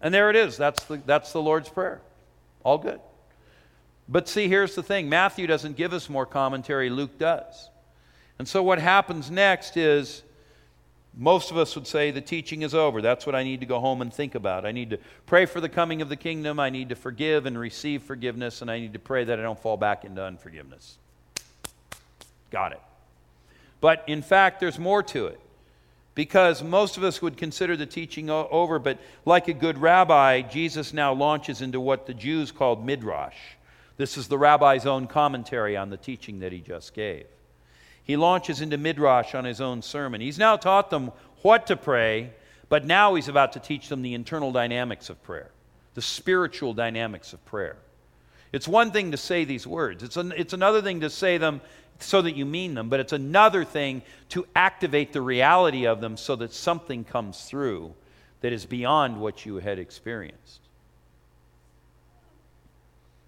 And 0.02 0.14
there 0.14 0.30
it 0.30 0.36
is. 0.36 0.58
That's 0.58 0.84
the, 0.84 1.02
that's 1.06 1.32
the 1.32 1.42
Lord's 1.42 1.70
Prayer. 1.70 2.02
All 2.64 2.78
good. 2.78 3.00
But 4.10 4.28
see, 4.28 4.48
here's 4.48 4.76
the 4.76 4.84
thing 4.84 5.08
Matthew 5.08 5.48
doesn't 5.48 5.78
give 5.78 5.94
us 5.94 6.10
more 6.10 6.26
commentary, 6.26 6.90
Luke 6.90 7.18
does. 7.18 7.70
And 8.40 8.48
so 8.48 8.62
what 8.62 8.80
happens 8.80 9.32
next 9.32 9.78
is 9.78 10.24
most 11.16 11.52
of 11.52 11.58
us 11.58 11.76
would 11.76 11.86
say 11.86 12.12
the 12.12 12.22
teaching 12.22 12.64
is 12.64 12.74
over. 12.74 13.02
That's 13.02 13.26
what 13.26 13.36
I 13.36 13.44
need 13.44 13.60
to 13.60 13.66
go 13.66 13.80
home 13.80 14.02
and 14.02 14.14
think 14.14 14.36
about. 14.36 14.66
I 14.66 14.72
need 14.72 14.90
to 14.92 14.98
pray 15.26 15.46
for 15.46 15.62
the 15.62 15.70
coming 15.70 16.02
of 16.02 16.10
the 16.10 16.16
kingdom. 16.16 16.60
I 16.60 16.70
need 16.70 16.90
to 16.90 16.96
forgive 16.96 17.46
and 17.46 17.58
receive 17.58 18.04
forgiveness, 18.04 18.62
and 18.62 18.72
I 18.72 18.80
need 18.80 18.94
to 18.94 19.00
pray 19.00 19.24
that 19.24 19.40
I 19.40 19.44
don't 19.44 19.60
fall 19.60 19.78
back 19.78 20.06
into 20.06 20.24
unforgiveness. 20.24 20.98
Got 22.50 22.72
it. 22.72 22.82
But 23.80 24.04
in 24.08 24.22
fact, 24.22 24.60
there's 24.60 24.80
more 24.80 25.04
to 25.04 25.28
it. 25.28 25.40
Because 26.16 26.62
most 26.62 26.98
of 26.98 27.04
us 27.04 27.24
would 27.24 27.38
consider 27.38 27.76
the 27.76 27.88
teaching 27.88 28.30
over, 28.30 28.78
but 28.78 29.00
like 29.26 29.48
a 29.48 29.54
good 29.54 29.80
rabbi, 29.80 30.42
Jesus 30.42 30.94
now 30.94 31.12
launches 31.14 31.62
into 31.62 31.80
what 31.80 32.06
the 32.06 32.14
Jews 32.14 32.52
called 32.52 32.86
midrash. 32.86 33.38
This 33.98 34.18
is 34.18 34.28
the 34.28 34.38
rabbi's 34.38 34.86
own 34.86 35.08
commentary 35.08 35.76
on 35.76 35.90
the 35.90 35.98
teaching 35.98 36.40
that 36.40 36.52
he 36.52 36.60
just 36.60 36.94
gave. 36.94 37.26
He 38.04 38.18
launches 38.18 38.62
into 38.62 38.78
midrash 38.78 39.34
on 39.34 39.46
his 39.46 39.62
own 39.62 39.82
sermon. 39.82 40.22
He's 40.22 40.38
now 40.38 40.58
taught 40.58 40.90
them 40.90 41.12
what 41.42 41.68
to 41.68 41.76
pray, 41.76 42.32
but 42.70 42.86
now 42.86 43.16
he's 43.16 43.28
about 43.28 43.54
to 43.54 43.60
teach 43.60 43.88
them 43.88 44.02
the 44.02 44.14
internal 44.14 44.52
dynamics 44.52 45.10
of 45.10 45.22
prayer, 45.24 45.52
the 45.94 46.02
spiritual 46.02 46.74
dynamics 46.74 47.34
of 47.34 47.44
prayer. 47.46 47.78
It's 48.52 48.68
one 48.68 48.92
thing 48.92 49.12
to 49.12 49.18
say 49.18 49.46
these 49.46 49.66
words, 49.66 50.04
it's, 50.04 50.18
an, 50.18 50.34
it's 50.36 50.54
another 50.54 50.82
thing 50.82 51.02
to 51.02 51.10
say 51.10 51.38
them 51.38 51.62
so 52.00 52.22
that 52.22 52.36
you 52.36 52.46
mean 52.46 52.74
them, 52.74 52.90
but 52.90 53.00
it's 53.00 53.14
another 53.14 53.64
thing 53.64 54.02
to 54.30 54.46
activate 54.56 55.14
the 55.14 55.22
reality 55.22 55.86
of 55.86 56.02
them 56.02 56.18
so 56.18 56.36
that 56.36 56.54
something 56.54 57.04
comes 57.04 57.46
through 57.46 57.94
that 58.42 58.52
is 58.52 58.66
beyond 58.66 59.20
what 59.20 59.46
you 59.46 59.58
had 59.58 59.80
experienced. 59.80 60.63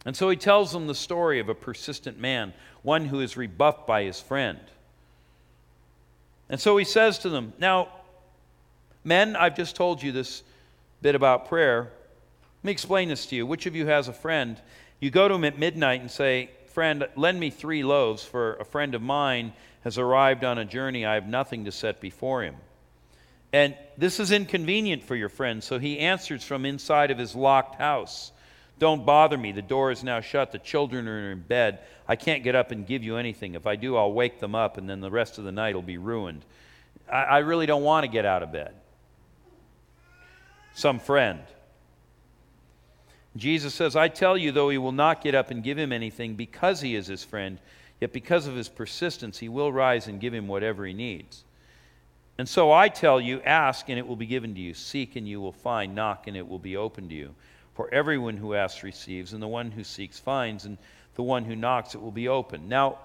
And 0.06 0.16
so 0.16 0.30
he 0.30 0.38
tells 0.38 0.72
them 0.72 0.86
the 0.86 0.96
story 0.96 1.40
of 1.40 1.50
a 1.50 1.56
persistent 1.56 2.20
man, 2.20 2.54
one 2.84 3.06
who 3.06 3.20
is 3.20 3.36
rebuffed 3.36 3.88
by 3.88 4.04
his 4.04 4.22
friend. 4.22 4.60
And 6.48 6.62
so 6.62 6.78
he 6.78 6.86
says 6.86 7.18
to 7.20 7.30
them, 7.30 7.54
Now, 7.58 7.90
men, 9.04 9.36
I've 9.36 9.58
just 9.58 9.76
told 9.76 10.04
you 10.04 10.12
this 10.12 10.44
bit 11.02 11.16
about 11.16 11.50
prayer. 11.50 11.92
Let 12.62 12.64
me 12.64 12.72
explain 12.72 13.10
this 13.10 13.26
to 13.28 13.36
you. 13.36 13.48
Which 13.48 13.66
of 13.66 13.76
you 13.76 13.88
has 13.88 14.08
a 14.08 14.14
friend? 14.14 14.62
You 15.00 15.10
go 15.10 15.28
to 15.28 15.34
him 15.34 15.44
at 15.44 15.58
midnight 15.58 16.02
and 16.02 16.12
say, 16.12 16.52
Friend, 16.68 17.08
lend 17.16 17.40
me 17.40 17.50
three 17.50 17.84
loaves, 17.84 18.24
for 18.24 18.56
a 18.56 18.66
friend 18.66 18.94
of 18.96 19.02
mine 19.02 19.54
has 19.84 19.98
arrived 19.98 20.44
on 20.44 20.58
a 20.58 20.66
journey. 20.66 21.06
I 21.06 21.16
have 21.16 21.28
nothing 21.28 21.66
to 21.66 21.72
set 21.72 22.02
before 22.02 22.44
him. 22.44 22.56
And 23.54 23.76
this 23.98 24.20
is 24.20 24.32
inconvenient 24.32 25.04
for 25.04 25.16
your 25.16 25.30
friend, 25.30 25.64
so 25.64 25.80
he 25.80 26.00
answers 26.00 26.44
from 26.44 26.66
inside 26.66 27.12
of 27.12 27.18
his 27.18 27.36
locked 27.36 27.76
house. 27.76 28.32
Don't 28.78 29.06
bother 29.06 29.38
me. 29.38 29.52
The 29.52 29.62
door 29.62 29.92
is 29.92 30.04
now 30.04 30.20
shut. 30.20 30.52
The 30.52 30.60
children 30.60 31.08
are 31.08 31.32
in 31.32 31.42
bed. 31.42 31.80
I 32.08 32.16
can't 32.16 32.44
get 32.44 32.56
up 32.56 32.72
and 32.72 32.86
give 32.86 33.04
you 33.04 33.18
anything. 33.18 33.56
If 33.56 33.66
I 33.66 33.76
do, 33.76 33.96
I'll 33.96 34.12
wake 34.12 34.40
them 34.40 34.54
up, 34.54 34.78
and 34.78 34.90
then 34.90 35.00
the 35.00 35.12
rest 35.12 35.38
of 35.38 35.46
the 35.46 35.52
night 35.52 35.76
will 35.76 35.82
be 35.82 35.98
ruined. 35.98 36.44
I, 37.12 37.24
I 37.24 37.38
really 37.40 37.66
don't 37.66 37.84
want 37.84 38.04
to 38.04 38.12
get 38.12 38.26
out 38.26 38.44
of 38.44 38.52
bed. 38.52 38.74
Some 40.74 41.00
friend. 41.00 41.40
Jesus 43.38 43.74
says, 43.74 43.96
I 43.96 44.08
tell 44.08 44.38
you, 44.38 44.52
though 44.52 44.70
he 44.70 44.78
will 44.78 44.92
not 44.92 45.22
get 45.22 45.36
up 45.36 45.52
and 45.52 45.64
give 45.64 45.78
him 45.78 45.92
anything 45.92 46.36
because 46.36 46.82
he 46.82 46.96
is 46.96 47.08
his 47.08 47.24
friend, 47.24 47.60
yet 48.00 48.14
because 48.14 48.48
of 48.48 48.56
his 48.56 48.70
persistence, 48.70 49.40
he 49.40 49.50
will 49.50 49.72
rise 49.72 50.08
and 50.08 50.20
give 50.20 50.34
him 50.34 50.48
whatever 50.48 50.86
he 50.86 50.94
needs. 50.94 51.44
And 52.38 52.48
so 52.48 52.72
I 52.72 52.90
tell 52.90 53.20
you, 53.22 53.42
ask 53.42 53.88
and 53.90 53.98
it 53.98 54.06
will 54.06 54.16
be 54.18 54.26
given 54.26 54.54
to 54.56 54.62
you, 54.62 54.74
seek 54.74 55.16
and 55.16 55.28
you 55.28 55.40
will 55.40 55.54
find, 55.54 55.96
knock 55.96 56.28
and 56.28 56.36
it 56.36 56.48
will 56.48 56.60
be 56.60 56.76
opened 56.76 57.10
to 57.10 57.16
you. 57.16 57.36
For 57.76 57.94
everyone 57.94 58.38
who 58.38 58.56
asks 58.56 58.84
receives, 58.84 59.34
and 59.34 59.42
the 59.42 59.48
one 59.48 59.70
who 59.70 59.84
seeks 59.84 60.18
finds, 60.18 60.66
and 60.66 60.78
the 61.16 61.24
one 61.24 61.46
who 61.46 61.56
knocks 61.56 61.94
it 61.94 62.02
will 62.02 62.12
be 62.12 62.28
open. 62.28 62.68
Now, 62.68 63.00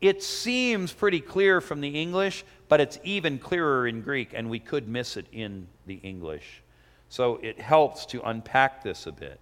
it 0.00 0.22
seems 0.22 0.92
pretty 0.92 1.20
clear 1.20 1.60
from 1.60 1.80
the 1.80 1.88
English, 1.88 2.44
but 2.68 2.80
it's 2.80 2.98
even 3.04 3.38
clearer 3.38 3.86
in 3.86 4.02
Greek, 4.02 4.32
and 4.34 4.50
we 4.50 4.58
could 4.58 4.88
miss 4.88 5.16
it 5.16 5.26
in 5.32 5.66
the 5.86 6.00
English. 6.02 6.62
So 7.08 7.36
it 7.42 7.60
helps 7.60 8.06
to 8.06 8.20
unpack 8.22 8.82
this 8.82 9.06
a 9.06 9.12
bit. 9.12 9.38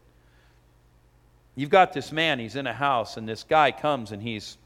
You've 1.54 1.70
got 1.70 1.92
this 1.92 2.12
man, 2.12 2.38
he's 2.38 2.56
in 2.56 2.66
a 2.66 2.72
house, 2.72 3.16
and 3.16 3.28
this 3.28 3.42
guy 3.42 3.72
comes 3.72 4.12
and 4.12 4.22
he's, 4.22 4.56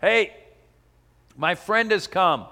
Hey, 0.00 0.32
my 1.36 1.54
friend 1.54 1.90
has 1.90 2.06
come, 2.06 2.46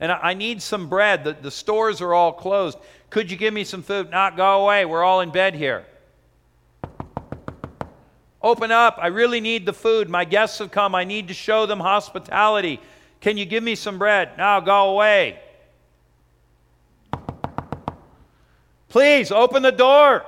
and 0.00 0.10
I 0.10 0.34
need 0.34 0.60
some 0.60 0.88
bread. 0.88 1.24
The, 1.24 1.34
the 1.34 1.50
stores 1.50 2.00
are 2.00 2.12
all 2.12 2.32
closed. 2.32 2.78
Could 3.10 3.30
you 3.30 3.36
give 3.36 3.54
me 3.54 3.64
some 3.64 3.82
food? 3.82 4.10
Not 4.10 4.36
go 4.36 4.62
away. 4.62 4.84
We're 4.84 5.04
all 5.04 5.20
in 5.20 5.30
bed 5.30 5.54
here. 5.54 5.86
Open 8.42 8.70
up. 8.70 8.98
I 9.00 9.08
really 9.08 9.40
need 9.40 9.66
the 9.66 9.72
food. 9.72 10.08
My 10.08 10.24
guests 10.24 10.58
have 10.58 10.70
come. 10.70 10.94
I 10.94 11.04
need 11.04 11.28
to 11.28 11.34
show 11.34 11.66
them 11.66 11.80
hospitality. 11.80 12.80
Can 13.20 13.36
you 13.36 13.44
give 13.44 13.62
me 13.62 13.74
some 13.74 13.98
bread? 13.98 14.30
Now 14.36 14.60
go 14.60 14.90
away. 14.90 15.40
Please 18.88 19.30
open 19.30 19.62
the 19.62 19.72
door. 19.72 20.24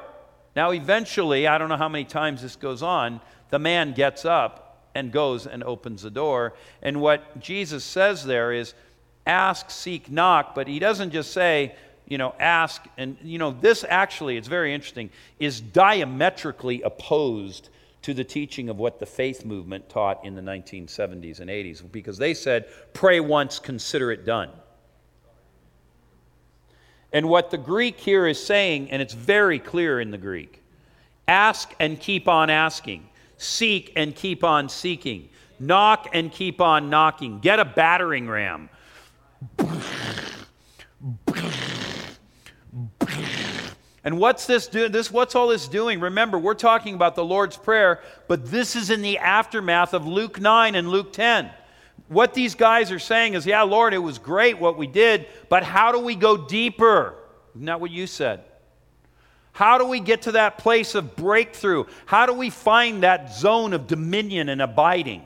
Now, 0.56 0.72
eventually, 0.72 1.46
I 1.46 1.58
don't 1.58 1.68
know 1.68 1.76
how 1.76 1.88
many 1.88 2.04
times 2.04 2.42
this 2.42 2.56
goes 2.56 2.82
on, 2.82 3.20
the 3.50 3.58
man 3.58 3.92
gets 3.92 4.24
up 4.24 4.90
and 4.94 5.12
goes 5.12 5.46
and 5.46 5.62
opens 5.62 6.02
the 6.02 6.10
door. 6.10 6.54
And 6.82 7.00
what 7.00 7.38
Jesus 7.38 7.84
says 7.84 8.24
there 8.24 8.52
is 8.52 8.74
ask, 9.24 9.70
seek, 9.70 10.10
knock, 10.10 10.54
but 10.54 10.66
he 10.66 10.80
doesn't 10.80 11.12
just 11.12 11.32
say, 11.32 11.76
you 12.08 12.18
know, 12.18 12.34
ask. 12.40 12.84
And, 12.96 13.16
you 13.22 13.38
know, 13.38 13.52
this 13.52 13.84
actually, 13.88 14.36
it's 14.36 14.48
very 14.48 14.74
interesting, 14.74 15.10
is 15.38 15.60
diametrically 15.60 16.82
opposed 16.82 17.68
to 18.02 18.14
the 18.14 18.24
teaching 18.24 18.68
of 18.68 18.78
what 18.78 19.00
the 19.00 19.06
faith 19.06 19.44
movement 19.44 19.88
taught 19.88 20.24
in 20.24 20.34
the 20.34 20.42
1970s 20.42 21.40
and 21.40 21.50
80s 21.50 21.82
because 21.90 22.16
they 22.16 22.32
said, 22.32 22.66
pray 22.92 23.20
once, 23.20 23.58
consider 23.58 24.10
it 24.10 24.24
done. 24.24 24.50
And 27.12 27.28
what 27.28 27.50
the 27.50 27.58
Greek 27.58 27.98
here 27.98 28.26
is 28.26 28.42
saying, 28.42 28.90
and 28.90 29.02
it's 29.02 29.14
very 29.14 29.58
clear 29.58 30.00
in 30.00 30.10
the 30.10 30.18
Greek 30.18 30.62
Ask 31.26 31.74
and 31.78 32.00
keep 32.00 32.26
on 32.26 32.48
asking. 32.48 33.06
Seek 33.36 33.92
and 33.96 34.14
keep 34.14 34.42
on 34.42 34.70
seeking. 34.70 35.28
Knock 35.60 36.08
and 36.14 36.32
keep 36.32 36.60
on 36.62 36.88
knocking. 36.88 37.40
Get 37.40 37.60
a 37.60 37.66
battering 37.66 38.28
ram. 38.28 38.70
And 44.08 44.18
what's 44.18 44.46
this 44.46 44.68
doing? 44.68 44.90
This 44.90 45.12
what's 45.12 45.34
all 45.34 45.48
this 45.48 45.68
doing? 45.68 46.00
Remember, 46.00 46.38
we're 46.38 46.54
talking 46.54 46.94
about 46.94 47.14
the 47.14 47.22
Lord's 47.22 47.58
Prayer, 47.58 48.00
but 48.26 48.50
this 48.50 48.74
is 48.74 48.88
in 48.88 49.02
the 49.02 49.18
aftermath 49.18 49.92
of 49.92 50.06
Luke 50.06 50.40
9 50.40 50.74
and 50.74 50.88
Luke 50.88 51.12
10. 51.12 51.50
What 52.08 52.32
these 52.32 52.54
guys 52.54 52.90
are 52.90 52.98
saying 52.98 53.34
is, 53.34 53.44
yeah, 53.44 53.60
Lord, 53.64 53.92
it 53.92 53.98
was 53.98 54.18
great 54.18 54.58
what 54.58 54.78
we 54.78 54.86
did, 54.86 55.26
but 55.50 55.62
how 55.62 55.92
do 55.92 55.98
we 55.98 56.14
go 56.14 56.38
deeper? 56.38 57.16
Isn't 57.54 57.66
that 57.66 57.82
what 57.82 57.90
you 57.90 58.06
said? 58.06 58.44
How 59.52 59.76
do 59.76 59.84
we 59.84 60.00
get 60.00 60.22
to 60.22 60.32
that 60.32 60.56
place 60.56 60.94
of 60.94 61.14
breakthrough? 61.14 61.84
How 62.06 62.24
do 62.24 62.32
we 62.32 62.48
find 62.48 63.02
that 63.02 63.34
zone 63.34 63.74
of 63.74 63.86
dominion 63.86 64.48
and 64.48 64.62
abiding? 64.62 65.22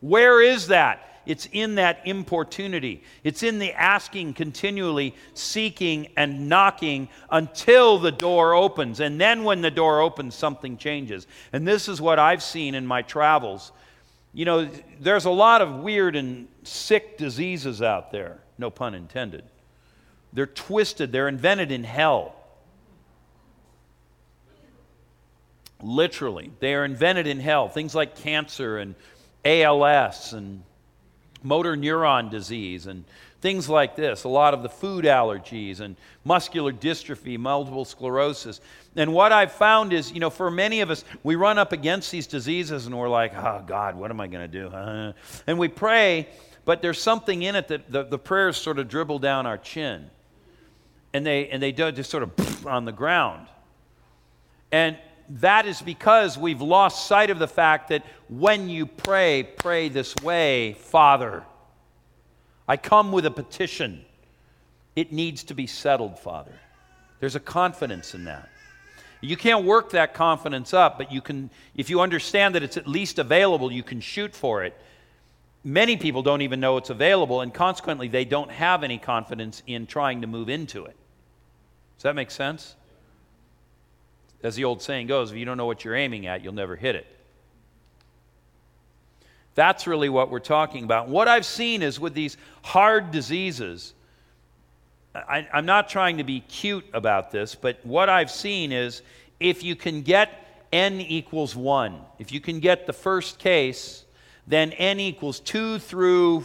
Where 0.00 0.42
is 0.42 0.66
that? 0.66 1.11
It's 1.24 1.48
in 1.52 1.76
that 1.76 2.00
importunity. 2.04 3.02
It's 3.22 3.42
in 3.42 3.58
the 3.58 3.72
asking 3.72 4.34
continually, 4.34 5.14
seeking 5.34 6.08
and 6.16 6.48
knocking 6.48 7.08
until 7.30 7.98
the 7.98 8.10
door 8.10 8.54
opens. 8.54 9.00
And 9.00 9.20
then 9.20 9.44
when 9.44 9.60
the 9.60 9.70
door 9.70 10.00
opens, 10.00 10.34
something 10.34 10.76
changes. 10.76 11.26
And 11.52 11.66
this 11.66 11.88
is 11.88 12.00
what 12.00 12.18
I've 12.18 12.42
seen 12.42 12.74
in 12.74 12.86
my 12.86 13.02
travels. 13.02 13.72
You 14.34 14.44
know, 14.44 14.68
there's 15.00 15.26
a 15.26 15.30
lot 15.30 15.60
of 15.60 15.76
weird 15.76 16.16
and 16.16 16.48
sick 16.62 17.18
diseases 17.18 17.82
out 17.82 18.10
there, 18.10 18.40
no 18.58 18.70
pun 18.70 18.94
intended. 18.94 19.44
They're 20.32 20.46
twisted, 20.46 21.12
they're 21.12 21.28
invented 21.28 21.70
in 21.70 21.84
hell. 21.84 22.34
Literally, 25.82 26.50
they 26.60 26.74
are 26.74 26.84
invented 26.84 27.26
in 27.26 27.40
hell. 27.40 27.68
Things 27.68 27.94
like 27.94 28.16
cancer 28.16 28.78
and 28.78 28.94
ALS 29.44 30.32
and 30.32 30.62
motor 31.42 31.76
neuron 31.76 32.30
disease 32.30 32.86
and 32.86 33.04
things 33.42 33.68
like 33.68 33.96
this, 33.96 34.24
a 34.24 34.28
lot 34.28 34.54
of 34.54 34.62
the 34.62 34.68
food 34.68 35.04
allergies 35.04 35.80
and 35.80 35.96
muscular 36.24 36.72
dystrophy, 36.72 37.36
multiple 37.36 37.84
sclerosis. 37.84 38.60
And 38.94 39.12
what 39.12 39.32
I've 39.32 39.52
found 39.52 39.92
is, 39.92 40.12
you 40.12 40.20
know, 40.20 40.30
for 40.30 40.50
many 40.50 40.80
of 40.80 40.90
us, 40.90 41.04
we 41.24 41.34
run 41.34 41.58
up 41.58 41.72
against 41.72 42.10
these 42.12 42.28
diseases 42.28 42.86
and 42.86 42.96
we're 42.96 43.08
like, 43.08 43.34
oh, 43.34 43.64
God, 43.66 43.96
what 43.96 44.10
am 44.10 44.20
I 44.20 44.28
going 44.28 44.48
to 44.48 44.60
do? 44.60 45.14
and 45.46 45.58
we 45.58 45.68
pray, 45.68 46.28
but 46.64 46.82
there's 46.82 47.00
something 47.00 47.42
in 47.42 47.56
it 47.56 47.68
that 47.68 47.90
the, 47.90 48.04
the 48.04 48.18
prayers 48.18 48.56
sort 48.56 48.78
of 48.78 48.88
dribble 48.88 49.18
down 49.18 49.44
our 49.44 49.58
chin. 49.58 50.08
And 51.12 51.26
they, 51.26 51.48
and 51.48 51.62
they 51.62 51.72
do 51.72 51.90
just 51.90 52.10
sort 52.10 52.22
of 52.22 52.66
on 52.66 52.84
the 52.84 52.92
ground. 52.92 53.48
And 54.70 54.96
that 55.28 55.66
is 55.66 55.80
because 55.80 56.36
we've 56.36 56.60
lost 56.60 57.06
sight 57.06 57.30
of 57.30 57.38
the 57.38 57.48
fact 57.48 57.88
that 57.88 58.04
when 58.28 58.68
you 58.68 58.86
pray, 58.86 59.42
pray 59.42 59.88
this 59.88 60.14
way 60.16 60.74
Father, 60.74 61.44
I 62.68 62.76
come 62.76 63.12
with 63.12 63.26
a 63.26 63.30
petition. 63.30 64.04
It 64.94 65.12
needs 65.12 65.44
to 65.44 65.54
be 65.54 65.66
settled, 65.66 66.18
Father. 66.18 66.52
There's 67.20 67.36
a 67.36 67.40
confidence 67.40 68.14
in 68.14 68.24
that. 68.24 68.48
You 69.20 69.36
can't 69.36 69.64
work 69.64 69.90
that 69.90 70.14
confidence 70.14 70.74
up, 70.74 70.98
but 70.98 71.12
you 71.12 71.20
can, 71.20 71.50
if 71.76 71.88
you 71.88 72.00
understand 72.00 72.56
that 72.56 72.62
it's 72.64 72.76
at 72.76 72.88
least 72.88 73.20
available, 73.20 73.70
you 73.70 73.84
can 73.84 74.00
shoot 74.00 74.34
for 74.34 74.64
it. 74.64 74.76
Many 75.64 75.96
people 75.96 76.22
don't 76.22 76.42
even 76.42 76.58
know 76.58 76.76
it's 76.76 76.90
available, 76.90 77.40
and 77.40 77.54
consequently, 77.54 78.08
they 78.08 78.24
don't 78.24 78.50
have 78.50 78.82
any 78.82 78.98
confidence 78.98 79.62
in 79.68 79.86
trying 79.86 80.22
to 80.22 80.26
move 80.26 80.48
into 80.48 80.84
it. 80.84 80.96
Does 81.96 82.02
that 82.02 82.16
make 82.16 82.32
sense? 82.32 82.74
As 84.42 84.56
the 84.56 84.64
old 84.64 84.82
saying 84.82 85.06
goes, 85.06 85.30
if 85.30 85.36
you 85.36 85.44
don't 85.44 85.56
know 85.56 85.66
what 85.66 85.84
you're 85.84 85.94
aiming 85.94 86.26
at, 86.26 86.42
you'll 86.42 86.52
never 86.52 86.76
hit 86.76 86.96
it. 86.96 87.06
That's 89.54 89.86
really 89.86 90.08
what 90.08 90.30
we're 90.30 90.40
talking 90.40 90.84
about. 90.84 91.08
What 91.08 91.28
I've 91.28 91.44
seen 91.44 91.82
is 91.82 92.00
with 92.00 92.14
these 92.14 92.36
hard 92.62 93.10
diseases, 93.10 93.92
I, 95.14 95.46
am 95.52 95.66
not 95.66 95.88
trying 95.88 96.16
to 96.18 96.24
be 96.24 96.40
cute 96.40 96.86
about 96.94 97.30
this, 97.30 97.54
but 97.54 97.78
what 97.84 98.08
I've 98.08 98.30
seen 98.30 98.72
is 98.72 99.02
if 99.40 99.62
you 99.62 99.76
can 99.76 100.02
get 100.02 100.66
n 100.72 101.00
equals 101.00 101.54
1, 101.54 102.00
if 102.18 102.32
you 102.32 102.40
can 102.40 102.60
get 102.60 102.86
the 102.86 102.94
first 102.94 103.38
case, 103.38 104.04
then 104.46 104.72
n 104.72 104.98
equals 104.98 105.38
2 105.40 105.78
through 105.78 106.44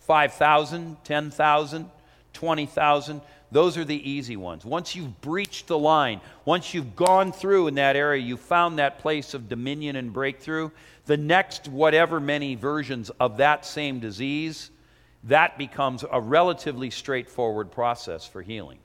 5,000, 0.00 0.96
10,000, 1.04 1.90
20,000. 2.32 3.20
Those 3.56 3.78
are 3.78 3.86
the 3.86 4.10
easy 4.10 4.36
ones. 4.36 4.66
Once 4.66 4.94
you've 4.94 5.22
breached 5.22 5.66
the 5.66 5.78
line, 5.78 6.20
once 6.44 6.74
you've 6.74 6.94
gone 6.94 7.32
through 7.32 7.68
in 7.68 7.76
that 7.76 7.96
area, 7.96 8.20
you 8.20 8.36
found 8.36 8.78
that 8.78 8.98
place 8.98 9.32
of 9.32 9.48
dominion 9.48 9.96
and 9.96 10.12
breakthrough, 10.12 10.68
the 11.06 11.16
next 11.16 11.66
whatever 11.66 12.20
many 12.20 12.54
versions 12.54 13.08
of 13.18 13.38
that 13.38 13.64
same 13.64 13.98
disease, 13.98 14.70
that 15.24 15.56
becomes 15.56 16.04
a 16.12 16.20
relatively 16.20 16.90
straightforward 16.90 17.72
process 17.72 18.26
for 18.26 18.42
healing. 18.42 18.76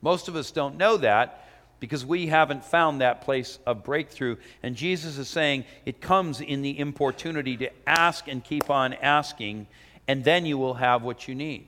Most 0.00 0.28
of 0.28 0.34
us 0.34 0.50
don't 0.50 0.78
know 0.78 0.96
that 0.96 1.46
because 1.78 2.06
we 2.06 2.28
haven't 2.28 2.64
found 2.64 3.02
that 3.02 3.20
place 3.20 3.58
of 3.66 3.84
breakthrough. 3.84 4.36
And 4.62 4.74
Jesus 4.74 5.18
is 5.18 5.28
saying 5.28 5.66
it 5.84 6.00
comes 6.00 6.40
in 6.40 6.62
the 6.62 6.78
importunity 6.78 7.58
to 7.58 7.70
ask 7.86 8.28
and 8.28 8.42
keep 8.42 8.70
on 8.70 8.94
asking, 8.94 9.66
and 10.08 10.24
then 10.24 10.46
you 10.46 10.56
will 10.56 10.72
have 10.72 11.02
what 11.02 11.28
you 11.28 11.34
need. 11.34 11.66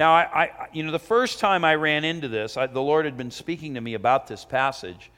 Now, 0.00 0.14
I, 0.14 0.22
I, 0.22 0.68
you 0.72 0.82
know, 0.82 0.92
the 0.92 0.98
first 0.98 1.40
time 1.40 1.62
I 1.62 1.74
ran 1.74 2.04
into 2.04 2.26
this, 2.26 2.56
I, 2.56 2.66
the 2.66 2.80
Lord 2.80 3.04
had 3.04 3.18
been 3.18 3.30
speaking 3.30 3.74
to 3.74 3.82
me 3.82 3.92
about 3.92 4.26
this 4.26 4.46
passage 4.46 5.10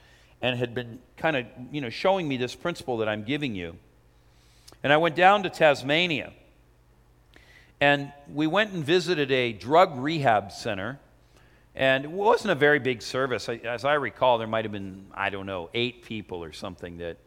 and 0.43 0.59
had 0.59 0.75
been 0.75 0.99
kind 1.17 1.37
of, 1.37 1.47
you 1.71 1.81
know, 1.81 1.89
showing 1.89 2.27
me 2.27 2.37
this 2.37 2.57
principle 2.57 2.97
that 2.97 3.09
I'm 3.09 3.23
giving 3.23 3.55
you. 3.55 3.77
And 4.83 4.93
I 4.93 4.97
went 4.97 5.15
down 5.15 5.45
to 5.45 5.51
Tasmania. 5.51 6.33
And 7.81 8.13
we 8.35 8.49
went 8.49 8.73
and 8.73 8.85
visited 8.85 9.31
a 9.31 9.53
drug 9.53 9.97
rehab 9.97 10.51
center. 10.51 10.99
And 11.77 12.05
it 12.05 12.11
wasn't 12.11 12.51
a 12.51 12.57
very 12.57 12.81
big 12.81 13.03
service. 13.03 13.49
As 13.49 13.85
I 13.85 13.95
recall, 13.95 14.39
there 14.39 14.49
might 14.49 14.65
have 14.65 14.73
been, 14.73 15.07
I 15.15 15.31
don't 15.31 15.47
know, 15.47 15.71
eight 15.75 16.03
people 16.03 16.43
or 16.43 16.53
something 16.53 16.99
that, 16.99 17.19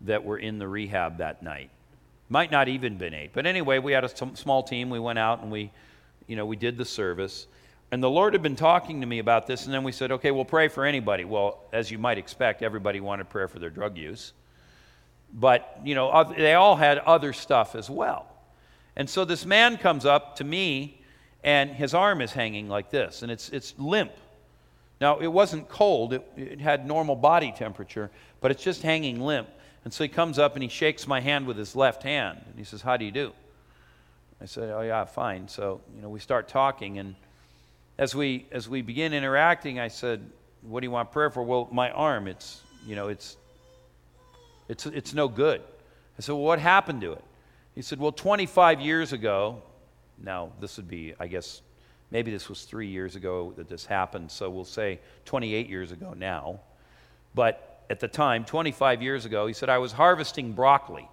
that 0.00 0.24
were 0.24 0.38
in 0.38 0.58
the 0.58 0.66
rehab 0.66 1.18
that 1.18 1.40
night. 1.40 1.70
Might 2.28 2.50
not 2.50 2.66
even 2.66 2.98
been 2.98 3.14
eight. 3.14 3.30
But 3.32 3.46
anyway, 3.46 3.78
we 3.78 3.92
had 3.92 4.02
a 4.02 4.36
small 4.36 4.64
team. 4.64 4.90
We 4.90 4.98
went 4.98 5.20
out 5.20 5.40
and 5.40 5.52
we 5.52 5.70
you 6.26 6.36
know, 6.36 6.46
we 6.46 6.56
did 6.56 6.76
the 6.76 6.84
service. 6.84 7.46
And 7.92 8.02
the 8.02 8.10
Lord 8.10 8.32
had 8.32 8.42
been 8.42 8.56
talking 8.56 9.00
to 9.00 9.06
me 9.06 9.20
about 9.20 9.46
this, 9.46 9.64
and 9.64 9.72
then 9.72 9.84
we 9.84 9.92
said, 9.92 10.10
okay, 10.12 10.30
we'll 10.30 10.44
pray 10.44 10.68
for 10.68 10.84
anybody. 10.84 11.24
Well, 11.24 11.60
as 11.72 11.90
you 11.90 11.98
might 11.98 12.18
expect, 12.18 12.62
everybody 12.62 13.00
wanted 13.00 13.28
prayer 13.28 13.48
for 13.48 13.58
their 13.58 13.70
drug 13.70 13.96
use. 13.96 14.32
But, 15.32 15.80
you 15.84 15.94
know, 15.94 16.24
they 16.36 16.54
all 16.54 16.76
had 16.76 16.98
other 16.98 17.32
stuff 17.32 17.74
as 17.74 17.88
well. 17.88 18.26
And 18.96 19.08
so 19.08 19.24
this 19.24 19.46
man 19.46 19.76
comes 19.76 20.04
up 20.04 20.36
to 20.36 20.44
me, 20.44 21.00
and 21.44 21.70
his 21.70 21.94
arm 21.94 22.20
is 22.20 22.32
hanging 22.32 22.68
like 22.68 22.90
this, 22.90 23.22
and 23.22 23.30
it's, 23.30 23.50
it's 23.50 23.74
limp. 23.78 24.12
Now, 25.00 25.18
it 25.18 25.26
wasn't 25.26 25.68
cold, 25.68 26.14
it, 26.14 26.26
it 26.36 26.60
had 26.60 26.86
normal 26.86 27.14
body 27.14 27.52
temperature, 27.56 28.10
but 28.40 28.50
it's 28.50 28.64
just 28.64 28.82
hanging 28.82 29.20
limp. 29.20 29.48
And 29.84 29.92
so 29.92 30.02
he 30.02 30.08
comes 30.08 30.38
up 30.38 30.54
and 30.54 30.62
he 30.62 30.68
shakes 30.68 31.06
my 31.06 31.20
hand 31.20 31.46
with 31.46 31.56
his 31.56 31.76
left 31.76 32.02
hand, 32.02 32.40
and 32.48 32.58
he 32.58 32.64
says, 32.64 32.82
How 32.82 32.96
do 32.96 33.04
you 33.04 33.12
do? 33.12 33.32
I 34.40 34.44
said, 34.44 34.70
"Oh 34.70 34.82
yeah, 34.82 35.04
fine." 35.04 35.48
So 35.48 35.80
you 35.94 36.02
know, 36.02 36.08
we 36.08 36.20
start 36.20 36.48
talking, 36.48 36.98
and 36.98 37.14
as 37.98 38.14
we 38.14 38.46
as 38.52 38.68
we 38.68 38.82
begin 38.82 39.14
interacting, 39.14 39.80
I 39.80 39.88
said, 39.88 40.30
"What 40.62 40.80
do 40.80 40.86
you 40.86 40.90
want 40.90 41.10
prayer 41.10 41.30
for?" 41.30 41.42
Well, 41.42 41.68
my 41.72 41.90
arm, 41.90 42.28
it's 42.28 42.62
you 42.86 42.96
know, 42.96 43.08
it's 43.08 43.36
it's 44.68 44.86
it's 44.86 45.14
no 45.14 45.28
good. 45.28 45.62
I 46.18 46.22
said, 46.22 46.32
"Well, 46.32 46.42
what 46.42 46.58
happened 46.58 47.00
to 47.02 47.12
it?" 47.12 47.24
He 47.74 47.82
said, 47.82 47.98
"Well, 47.98 48.12
25 48.12 48.80
years 48.80 49.12
ago, 49.12 49.62
now 50.18 50.52
this 50.60 50.76
would 50.76 50.88
be, 50.88 51.14
I 51.18 51.26
guess, 51.26 51.62
maybe 52.10 52.30
this 52.30 52.48
was 52.48 52.64
three 52.64 52.88
years 52.88 53.16
ago 53.16 53.52
that 53.56 53.68
this 53.68 53.86
happened. 53.86 54.30
So 54.30 54.50
we'll 54.50 54.64
say 54.64 55.00
28 55.24 55.68
years 55.68 55.92
ago 55.92 56.14
now, 56.16 56.60
but 57.34 57.84
at 57.88 58.00
the 58.00 58.08
time, 58.08 58.44
25 58.44 59.02
years 59.02 59.24
ago, 59.24 59.46
he 59.46 59.52
said 59.54 59.70
I 59.70 59.78
was 59.78 59.92
harvesting 59.92 60.52
broccoli." 60.52 61.08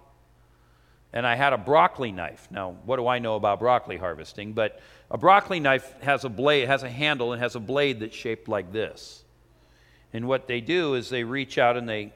And 1.14 1.24
I 1.24 1.36
had 1.36 1.52
a 1.52 1.58
broccoli 1.58 2.10
knife. 2.10 2.48
Now, 2.50 2.74
what 2.84 2.96
do 2.96 3.06
I 3.06 3.20
know 3.20 3.36
about 3.36 3.60
broccoli 3.60 3.96
harvesting? 3.96 4.52
But 4.52 4.80
a 5.12 5.16
broccoli 5.16 5.60
knife 5.60 5.94
has 6.02 6.24
a 6.24 6.28
blade, 6.28 6.66
has 6.66 6.82
a 6.82 6.90
handle, 6.90 7.32
and 7.32 7.40
has 7.40 7.54
a 7.54 7.60
blade 7.60 8.00
that's 8.00 8.16
shaped 8.16 8.48
like 8.48 8.72
this. 8.72 9.24
And 10.12 10.26
what 10.26 10.48
they 10.48 10.60
do 10.60 10.94
is 10.94 11.08
they 11.08 11.22
reach 11.22 11.56
out 11.56 11.76
and 11.76 11.88
they 11.88 12.12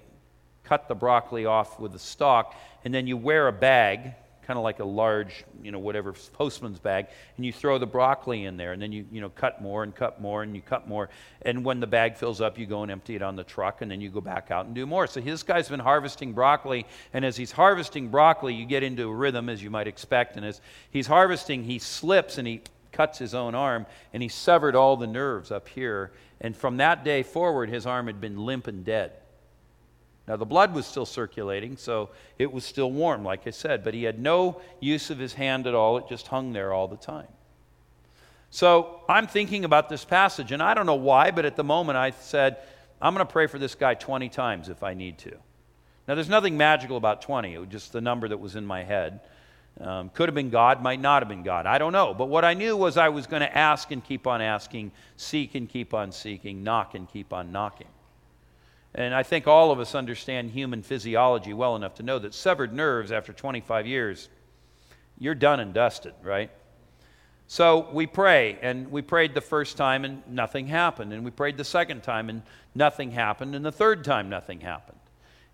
cut 0.65 0.89
the 0.89 0.97
broccoli 0.97 1.47
off 1.47 1.79
with 1.79 1.93
the 1.93 1.99
stalk, 1.99 2.57
and 2.85 2.93
then 2.93 3.07
you 3.07 3.17
wear 3.17 3.47
a 3.47 3.53
bag 3.53 4.15
kind 4.49 4.57
of 4.57 4.65
like 4.65 4.79
a 4.79 4.85
large, 4.85 5.45
you 5.63 5.71
know, 5.71 5.79
whatever 5.79 6.15
postman's 6.33 6.79
bag, 6.79 7.09
and 7.37 7.45
you 7.45 7.53
throw 7.53 7.77
the 7.77 7.87
broccoli 7.87 8.47
in 8.47 8.57
there, 8.57 8.73
and 8.73 8.81
then 8.81 8.91
you, 8.91 9.05
you 9.13 9.21
know, 9.21 9.29
cut 9.29 9.61
more 9.61 9.83
and 9.83 9.95
cut 9.95 10.23
more 10.23 10.43
and 10.43 10.57
you 10.57 10.63
cut 10.63 10.89
more. 10.89 11.11
And 11.43 11.67
when 11.67 11.81
the 11.81 11.87
bag 11.87 12.17
fills 12.17 12.41
up, 12.41 12.59
you 12.59 12.65
go 12.65 12.83
and 12.83 12.91
empty 12.91 13.15
it 13.15 13.21
on 13.21 13.37
the 13.37 13.45
truck, 13.45 13.83
and 13.83 13.91
then 13.91 14.01
you 14.01 14.09
go 14.09 14.23
back 14.23 14.51
out 14.51 14.65
and 14.65 14.75
do 14.75 14.87
more. 14.87 15.07
So 15.07 15.21
this 15.21 15.43
guy's 15.43 15.69
been 15.69 15.81
harvesting 15.81 16.33
broccoli, 16.33 16.87
and 17.13 17.27
as 17.27 17.37
he's 17.37 17.53
harvesting 17.53 18.09
broccoli, 18.09 18.55
you 18.55 18.65
get 18.65 18.83
into 18.83 19.11
a 19.11 19.15
rhythm, 19.15 19.51
as 19.51 19.63
you 19.63 19.69
might 19.69 19.87
expect. 19.87 20.39
And 20.39 20.47
as 20.47 20.63
he's 20.91 21.07
harvesting, 21.07 21.65
he 21.65 21.79
slips 21.79 22.39
and 22.39 22.49
he 22.49 22.63
cuts 22.91 23.19
his 23.19 23.35
own 23.35 23.55
arm, 23.55 23.85
and 24.15 24.23
he 24.23 24.31
severed 24.31 24.75
all 24.75 24.97
the 24.97 25.07
nerves 25.07 25.51
up 25.51 25.69
here. 25.69 26.11
And 26.41 26.57
from 26.57 26.79
that 26.79 27.05
day 27.05 27.23
forward, 27.23 27.69
his 27.69 27.85
arm 27.85 28.07
had 28.07 28.19
been 28.19 28.47
limp 28.47 28.67
and 28.67 28.83
dead. 28.83 29.13
Now, 30.29 30.37
the 30.37 30.45
blood 30.45 30.75
was 30.75 30.87
still 30.87 31.07
circulating, 31.07 31.79
so 31.79 32.11
it 32.39 32.53
was 32.53 32.63
still 32.63 32.93
warm, 32.93 33.25
like 33.25 33.47
I 33.47 33.51
said, 33.51 33.83
but 33.83 33.95
he 33.95 34.03
had 34.03 34.19
no 34.19 34.61
use 34.79 35.09
of 35.09 35.19
his 35.19 35.33
hand 35.33 35.67
at 35.67 35.75
all. 35.75 35.97
It 35.97 36.05
just 36.07 36.27
hung 36.27 36.53
there 36.53 36.75
all 36.75 36.87
the 36.87 36.99
time. 36.99 37.29
So 38.51 39.01
I'm 39.09 39.27
thinking 39.27 39.65
about 39.65 39.89
this 39.89 40.05
passage, 40.05 40.53
and 40.53 40.63
I 40.63 40.75
don't 40.75 40.85
know 40.85 40.95
why, 40.97 41.31
but 41.31 41.47
at 41.47 41.57
the 41.57 41.65
moment 41.65 41.97
I 41.97 42.11
said, 42.11 42.59
I'm 43.01 43.15
going 43.15 43.27
to 43.27 43.33
pray 43.33 43.47
for 43.47 43.59
this 43.59 43.75
guy 43.75 43.95
20 43.95 44.29
times 44.29 44.69
if 44.69 44.83
I 44.83 44.93
need 44.93 45.17
to. 45.19 45.35
Now, 46.07 46.15
there's 46.15 46.29
nothing 46.29 46.59
magical 46.59 46.99
about 46.99 47.23
20, 47.23 47.55
it 47.55 47.59
was 47.59 47.69
just 47.69 47.93
the 47.93 48.01
number 48.03 48.29
that 48.29 48.39
was 48.39 48.55
in 48.55 48.67
my 48.67 48.85
head. 48.85 49.21
Um, 49.81 50.11
could 50.11 50.29
have 50.29 50.35
been 50.35 50.51
God, 50.51 50.83
might 50.83 51.01
not 51.01 51.23
have 51.23 51.29
been 51.29 51.43
God. 51.43 51.65
I 51.65 51.79
don't 51.79 51.93
know. 51.93 52.13
But 52.13 52.29
what 52.29 52.45
I 52.45 52.53
knew 52.53 52.77
was 52.77 52.97
I 52.97 53.11
was 53.11 53.27
going 53.27 53.43
to 53.43 53.57
ask 53.57 53.93
and 53.93 54.05
keep 54.05 54.27
on 54.27 54.43
asking, 54.43 54.91
seek 55.17 55.55
and 55.55 55.69
keep 55.69 55.95
on 55.95 56.11
seeking, 56.13 56.65
knock 56.65 56.95
and 56.95 57.09
keep 57.09 57.33
on 57.33 57.53
knocking. 57.53 57.87
And 58.99 59.15
I 59.15 59.23
think 59.23 59.47
all 59.47 59.71
of 59.71 59.79
us 59.79 59.95
understand 59.95 60.51
human 60.51 60.83
physiology 60.83 61.55
well 61.55 61.77
enough 61.77 61.95
to 61.95 62.03
know 62.03 62.19
that 62.19 62.35
severed 62.35 62.75
nerves 62.75 63.13
after 63.13 63.33
25 63.33 63.87
years, 63.87 64.29
you're 65.21 65.37
done 65.37 65.61
and 65.61 65.73
dusted, 65.73 66.15
right? 66.21 66.51
So 67.47 67.89
we 67.93 68.09
pray, 68.09 68.59
and 68.61 68.91
we 68.91 69.03
prayed 69.03 69.35
the 69.35 69.41
first 69.41 69.77
time 69.77 70.05
and 70.05 70.27
nothing 70.27 70.67
happened. 70.67 71.13
And 71.13 71.25
we 71.25 71.31
prayed 71.31 71.57
the 71.57 71.65
second 71.65 72.03
time 72.03 72.29
and 72.29 72.43
nothing 72.75 73.13
happened. 73.13 73.55
And 73.55 73.65
the 73.65 73.71
third 73.71 74.03
time, 74.03 74.29
nothing 74.29 74.63
happened. 74.63 74.99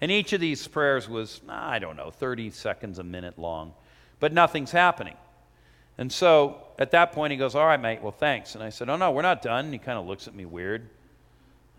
And 0.01 0.11
each 0.11 0.33
of 0.33 0.41
these 0.41 0.67
prayers 0.67 1.07
was, 1.07 1.43
I 1.47 1.79
don't 1.79 1.99
know, 1.99 2.11
30 2.11 2.49
seconds, 2.49 2.99
a 2.99 3.05
minute 3.05 3.39
long, 3.39 3.75
but 4.21 4.33
nothing's 4.33 4.73
happening. 4.73 5.19
And 5.99 6.11
so 6.11 6.63
at 6.79 6.93
that 6.93 7.13
point, 7.13 7.33
he 7.33 7.37
goes, 7.37 7.55
All 7.55 7.67
right, 7.67 7.81
mate, 7.81 8.01
well, 8.01 8.11
thanks. 8.11 8.55
And 8.55 8.65
I 8.65 8.71
said, 8.71 8.89
Oh, 8.89 8.97
no, 8.97 9.11
we're 9.11 9.21
not 9.21 9.43
done. 9.43 9.67
And 9.67 9.75
he 9.75 9.79
kind 9.79 9.99
of 9.99 10.07
looks 10.07 10.27
at 10.27 10.35
me 10.35 10.47
weird. 10.47 10.89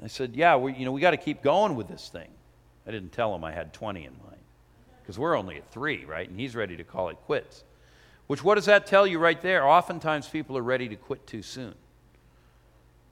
I 0.03 0.07
said, 0.07 0.35
Yeah, 0.35 0.55
we, 0.57 0.73
you 0.73 0.85
know, 0.85 0.91
we 0.91 1.01
got 1.01 1.11
to 1.11 1.17
keep 1.17 1.41
going 1.41 1.75
with 1.75 1.87
this 1.87 2.09
thing. 2.09 2.29
I 2.87 2.91
didn't 2.91 3.11
tell 3.11 3.33
him 3.33 3.43
I 3.43 3.51
had 3.51 3.73
20 3.73 4.05
in 4.05 4.13
mind 4.23 4.41
because 5.01 5.17
we're 5.17 5.37
only 5.37 5.57
at 5.57 5.71
three, 5.71 6.05
right? 6.05 6.27
And 6.29 6.39
he's 6.39 6.55
ready 6.55 6.77
to 6.77 6.83
call 6.83 7.09
it 7.09 7.17
quits. 7.25 7.63
Which, 8.27 8.43
what 8.43 8.55
does 8.55 8.65
that 8.65 8.87
tell 8.87 9.05
you 9.05 9.19
right 9.19 9.39
there? 9.41 9.67
Oftentimes 9.67 10.27
people 10.27 10.57
are 10.57 10.63
ready 10.63 10.89
to 10.89 10.95
quit 10.95 11.27
too 11.27 11.41
soon. 11.41 11.75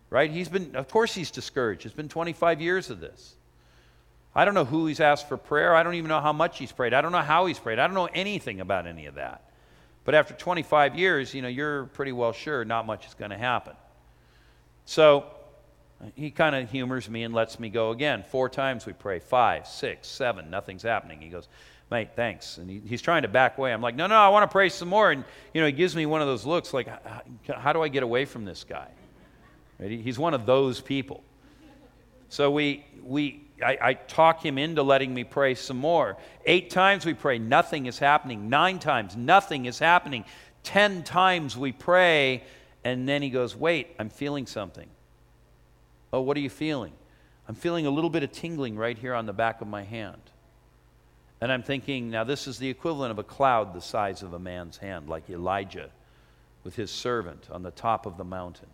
Right? 0.09 0.29
He's 0.29 0.49
been, 0.49 0.75
of 0.75 0.87
course, 0.87 1.13
he's 1.13 1.31
discouraged. 1.31 1.85
It's 1.85 1.95
been 1.95 2.09
25 2.09 2.61
years 2.61 2.89
of 2.89 2.99
this. 2.99 3.35
I 4.35 4.45
don't 4.45 4.53
know 4.55 4.65
who 4.65 4.87
he's 4.87 4.99
asked 4.99 5.27
for 5.27 5.37
prayer. 5.37 5.75
I 5.75 5.83
don't 5.83 5.95
even 5.95 6.09
know 6.09 6.21
how 6.21 6.33
much 6.33 6.57
he's 6.57 6.71
prayed. 6.71 6.93
I 6.93 7.01
don't 7.01 7.11
know 7.11 7.19
how 7.19 7.45
he's 7.45 7.59
prayed. 7.59 7.79
I 7.79 7.85
don't 7.85 7.93
know 7.93 8.09
anything 8.13 8.59
about 8.59 8.87
any 8.87 9.05
of 9.05 9.15
that. 9.15 9.43
But 10.05 10.15
after 10.15 10.33
25 10.33 10.95
years, 10.95 11.33
you 11.33 11.41
know, 11.41 11.47
you're 11.47 11.85
pretty 11.85 12.11
well 12.11 12.33
sure 12.33 12.65
not 12.65 12.85
much 12.85 13.05
is 13.05 13.13
going 13.13 13.31
to 13.31 13.37
happen. 13.37 13.73
So 14.85 15.25
he 16.15 16.31
kind 16.31 16.55
of 16.55 16.69
humors 16.69 17.09
me 17.09 17.23
and 17.23 17.33
lets 17.33 17.59
me 17.59 17.69
go 17.69 17.91
again. 17.91 18.23
Four 18.29 18.49
times 18.49 18.85
we 18.85 18.93
pray, 18.93 19.19
five, 19.19 19.67
six, 19.67 20.07
seven, 20.07 20.49
nothing's 20.49 20.83
happening. 20.83 21.21
He 21.21 21.29
goes, 21.29 21.47
mate, 21.91 22.09
thanks. 22.15 22.57
And 22.57 22.69
he, 22.69 22.79
he's 22.79 23.01
trying 23.01 23.21
to 23.21 23.27
back 23.27 23.57
away. 23.57 23.71
I'm 23.71 23.81
like, 23.81 23.95
no, 23.95 24.07
no, 24.07 24.15
I 24.15 24.29
want 24.29 24.49
to 24.49 24.51
pray 24.51 24.69
some 24.69 24.89
more. 24.89 25.11
And, 25.11 25.23
you 25.53 25.61
know, 25.61 25.67
he 25.67 25.73
gives 25.73 25.95
me 25.95 26.05
one 26.05 26.21
of 26.21 26.27
those 26.27 26.45
looks 26.45 26.73
like, 26.73 26.87
how 27.47 27.73
do 27.73 27.81
I 27.81 27.87
get 27.87 28.03
away 28.03 28.25
from 28.25 28.45
this 28.45 28.63
guy? 28.63 28.87
Right? 29.79 29.91
He's 29.91 30.17
one 30.17 30.33
of 30.33 30.45
those 30.45 30.81
people. 30.81 31.23
So 32.29 32.49
we, 32.49 32.83
we, 33.03 33.43
I, 33.63 33.77
I 33.81 33.93
talk 33.93 34.43
him 34.43 34.57
into 34.57 34.81
letting 34.81 35.13
me 35.13 35.23
pray 35.23 35.53
some 35.53 35.77
more. 35.77 36.17
Eight 36.45 36.71
times 36.71 37.05
we 37.05 37.13
pray, 37.13 37.37
nothing 37.37 37.85
is 37.85 37.99
happening. 37.99 38.49
Nine 38.49 38.79
times, 38.79 39.15
nothing 39.15 39.65
is 39.65 39.77
happening. 39.77 40.25
Ten 40.63 41.03
times 41.03 41.55
we 41.55 41.71
pray, 41.71 42.43
and 42.83 43.07
then 43.07 43.21
he 43.21 43.29
goes, 43.29 43.55
wait, 43.55 43.89
I'm 43.99 44.09
feeling 44.09 44.47
something. 44.47 44.89
Oh, 46.13 46.21
what 46.21 46.37
are 46.37 46.41
you 46.41 46.49
feeling? 46.49 46.93
I'm 47.49 47.55
feeling 47.55 47.87
a 47.87 47.89
little 47.89 48.11
bit 48.11 48.21
of 48.21 48.31
tingling 48.31 48.77
right 48.77 48.97
here 48.97 49.15
on 49.15 49.25
the 49.25 49.33
back 49.33 49.61
of 49.61 49.67
my 49.67 49.83
hand. 49.83 50.21
And 51.41 51.51
I'm 51.51 51.63
thinking, 51.63 52.09
now 52.09 52.23
this 52.23 52.47
is 52.47 52.59
the 52.59 52.69
equivalent 52.69 53.11
of 53.11 53.19
a 53.19 53.23
cloud 53.23 53.73
the 53.73 53.81
size 53.81 54.21
of 54.21 54.33
a 54.33 54.39
man's 54.39 54.77
hand, 54.77 55.09
like 55.09 55.29
Elijah 55.29 55.89
with 56.63 56.75
his 56.75 56.91
servant 56.91 57.49
on 57.51 57.63
the 57.63 57.71
top 57.71 58.05
of 58.05 58.15
the 58.15 58.23
mountain. 58.23 58.69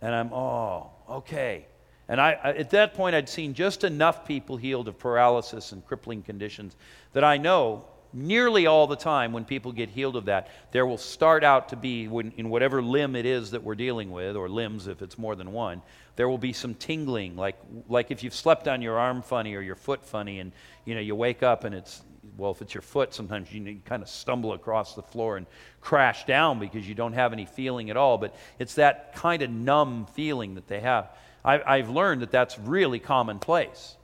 And 0.00 0.14
I'm, 0.14 0.32
oh, 0.32 0.90
okay. 1.08 1.66
And 2.08 2.20
I, 2.20 2.34
at 2.34 2.70
that 2.70 2.94
point, 2.94 3.16
I'd 3.16 3.28
seen 3.28 3.54
just 3.54 3.82
enough 3.82 4.26
people 4.26 4.56
healed 4.56 4.86
of 4.86 4.98
paralysis 4.98 5.72
and 5.72 5.84
crippling 5.84 6.22
conditions 6.22 6.76
that 7.14 7.24
I 7.24 7.38
know 7.38 7.86
nearly 8.12 8.66
all 8.66 8.86
the 8.86 8.96
time 8.96 9.32
when 9.32 9.44
people 9.44 9.72
get 9.72 9.88
healed 9.88 10.16
of 10.16 10.26
that, 10.26 10.48
there 10.72 10.86
will 10.86 10.98
start 10.98 11.44
out 11.44 11.68
to 11.70 11.76
be, 11.76 12.04
in 12.04 12.48
whatever 12.48 12.82
limb 12.82 13.16
it 13.16 13.26
is 13.26 13.50
that 13.50 13.62
we're 13.62 13.74
dealing 13.74 14.10
with, 14.10 14.36
or 14.36 14.48
limbs 14.48 14.86
if 14.86 15.02
it's 15.02 15.18
more 15.18 15.34
than 15.34 15.52
one, 15.52 15.82
there 16.18 16.28
will 16.28 16.36
be 16.36 16.52
some 16.52 16.74
tingling, 16.74 17.36
like, 17.36 17.54
like 17.88 18.10
if 18.10 18.24
you've 18.24 18.34
slept 18.34 18.66
on 18.66 18.82
your 18.82 18.98
arm 18.98 19.22
funny 19.22 19.54
or 19.54 19.60
your 19.60 19.76
foot 19.76 20.04
funny, 20.04 20.40
and 20.40 20.50
you 20.84 20.96
know 20.96 21.00
you 21.00 21.14
wake 21.14 21.44
up 21.44 21.62
and 21.62 21.76
it's 21.76 22.02
well, 22.36 22.50
if 22.50 22.60
it's 22.60 22.74
your 22.74 22.82
foot, 22.82 23.14
sometimes 23.14 23.52
you, 23.52 23.62
you 23.62 23.80
kind 23.84 24.02
of 24.02 24.08
stumble 24.08 24.52
across 24.52 24.96
the 24.96 25.02
floor 25.02 25.36
and 25.36 25.46
crash 25.80 26.26
down 26.26 26.58
because 26.58 26.88
you 26.88 26.96
don't 26.96 27.12
have 27.12 27.32
any 27.32 27.46
feeling 27.46 27.88
at 27.88 27.96
all. 27.96 28.18
But 28.18 28.34
it's 28.58 28.74
that 28.74 29.14
kind 29.14 29.42
of 29.42 29.50
numb 29.50 30.06
feeling 30.12 30.56
that 30.56 30.66
they 30.66 30.80
have. 30.80 31.08
I, 31.44 31.62
I've 31.62 31.88
learned 31.88 32.22
that 32.22 32.32
that's 32.32 32.58
really 32.58 32.98
commonplace. 32.98 33.96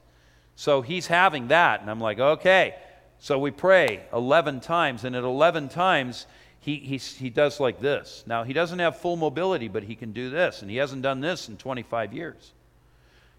So 0.55 0.83
he's 0.83 1.09
having 1.09 1.49
that, 1.49 1.81
and 1.81 1.91
I'm 1.91 2.01
like, 2.01 2.21
okay, 2.21 2.77
so 3.19 3.41
we 3.41 3.51
pray 3.51 4.05
11 4.13 4.61
times, 4.61 5.03
and 5.03 5.17
at 5.17 5.25
11 5.25 5.69
times, 5.69 6.27
he, 6.65 6.77
he, 6.77 6.97
he 6.97 7.29
does 7.29 7.61
like 7.61 7.79
this. 7.79 8.25
Now, 8.27 8.43
he 8.43 8.55
doesn't 8.55 8.79
have 8.79 8.97
full 8.97 9.17
mobility, 9.17 9.69
but 9.69 9.83
he 9.83 9.95
can 9.95 10.13
do 10.13 10.31
this, 10.31 10.63
and 10.63 10.71
he 10.71 10.79
hasn't 10.79 11.03
done 11.03 11.21
this 11.21 11.51
in 11.51 11.59
25 11.59 12.15
years. 12.15 12.53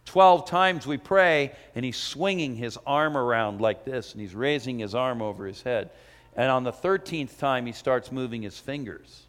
12 0.05 0.47
times 0.47 0.85
we 0.85 0.97
pray, 0.97 1.51
and 1.73 1.83
he's 1.83 1.97
swinging 1.97 2.55
his 2.55 2.77
arm 2.85 3.17
around 3.17 3.61
like 3.61 3.83
this, 3.83 4.11
and 4.11 4.21
he's 4.21 4.35
raising 4.35 4.77
his 4.77 4.93
arm 4.93 5.23
over 5.23 5.47
his 5.47 5.63
head. 5.63 5.89
And 6.35 6.51
on 6.51 6.63
the 6.63 6.71
13th 6.71 7.39
time, 7.39 7.65
he 7.65 7.71
starts 7.71 8.11
moving 8.11 8.43
his 8.43 8.59
fingers. 8.59 9.23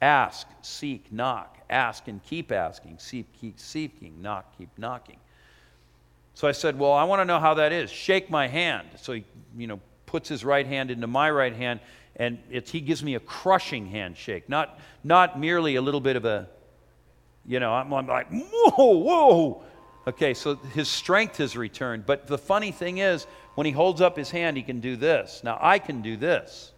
Ask, 0.00 0.46
seek, 0.62 1.10
knock. 1.10 1.58
Ask 1.68 2.06
and 2.06 2.22
keep 2.22 2.52
asking. 2.52 2.98
Seek, 3.00 3.26
keep 3.40 3.58
seeking. 3.58 4.22
Knock, 4.22 4.56
keep 4.56 4.68
knocking. 4.78 5.16
So 6.34 6.46
I 6.46 6.52
said, 6.52 6.78
Well, 6.78 6.92
I 6.92 7.02
want 7.02 7.20
to 7.20 7.24
know 7.24 7.40
how 7.40 7.54
that 7.54 7.72
is. 7.72 7.90
Shake 7.90 8.30
my 8.30 8.46
hand. 8.46 8.86
So 8.96 9.14
he, 9.14 9.24
you 9.56 9.66
know, 9.66 9.80
puts 10.06 10.28
his 10.28 10.44
right 10.44 10.66
hand 10.66 10.92
into 10.92 11.08
my 11.08 11.28
right 11.28 11.56
hand, 11.56 11.80
and 12.16 12.38
he 12.66 12.80
gives 12.80 13.02
me 13.02 13.14
a 13.14 13.20
crushing 13.20 13.86
handshake, 13.86 14.48
not, 14.48 14.78
not 15.02 15.38
merely 15.38 15.76
a 15.76 15.82
little 15.82 16.00
bit 16.00 16.16
of 16.16 16.24
a, 16.24 16.48
you 17.46 17.60
know, 17.60 17.72
I'm, 17.72 17.92
I'm 17.92 18.06
like, 18.06 18.28
whoa, 18.30 18.96
whoa. 18.98 19.62
Okay, 20.06 20.34
so 20.34 20.56
his 20.56 20.88
strength 20.88 21.38
has 21.38 21.56
returned. 21.56 22.06
But 22.06 22.26
the 22.26 22.38
funny 22.38 22.70
thing 22.70 22.98
is, 22.98 23.26
when 23.54 23.66
he 23.66 23.72
holds 23.72 24.00
up 24.00 24.16
his 24.16 24.30
hand, 24.30 24.56
he 24.56 24.62
can 24.62 24.80
do 24.80 24.96
this. 24.96 25.42
Now, 25.42 25.58
I 25.60 25.78
can 25.78 26.02
do 26.02 26.16
this. 26.16 26.72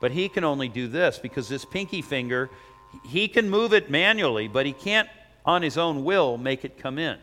But 0.00 0.10
he 0.10 0.28
can 0.28 0.44
only 0.44 0.68
do 0.68 0.88
this 0.88 1.18
because 1.18 1.48
this 1.48 1.64
pinky 1.64 2.02
finger, 2.02 2.50
he 3.04 3.28
can 3.28 3.48
move 3.48 3.72
it 3.72 3.90
manually, 3.90 4.48
but 4.48 4.66
he 4.66 4.72
can't, 4.72 5.08
on 5.44 5.62
his 5.62 5.78
own 5.78 6.04
will, 6.04 6.36
make 6.36 6.64
it 6.64 6.78
come 6.78 6.98
in. 6.98 7.18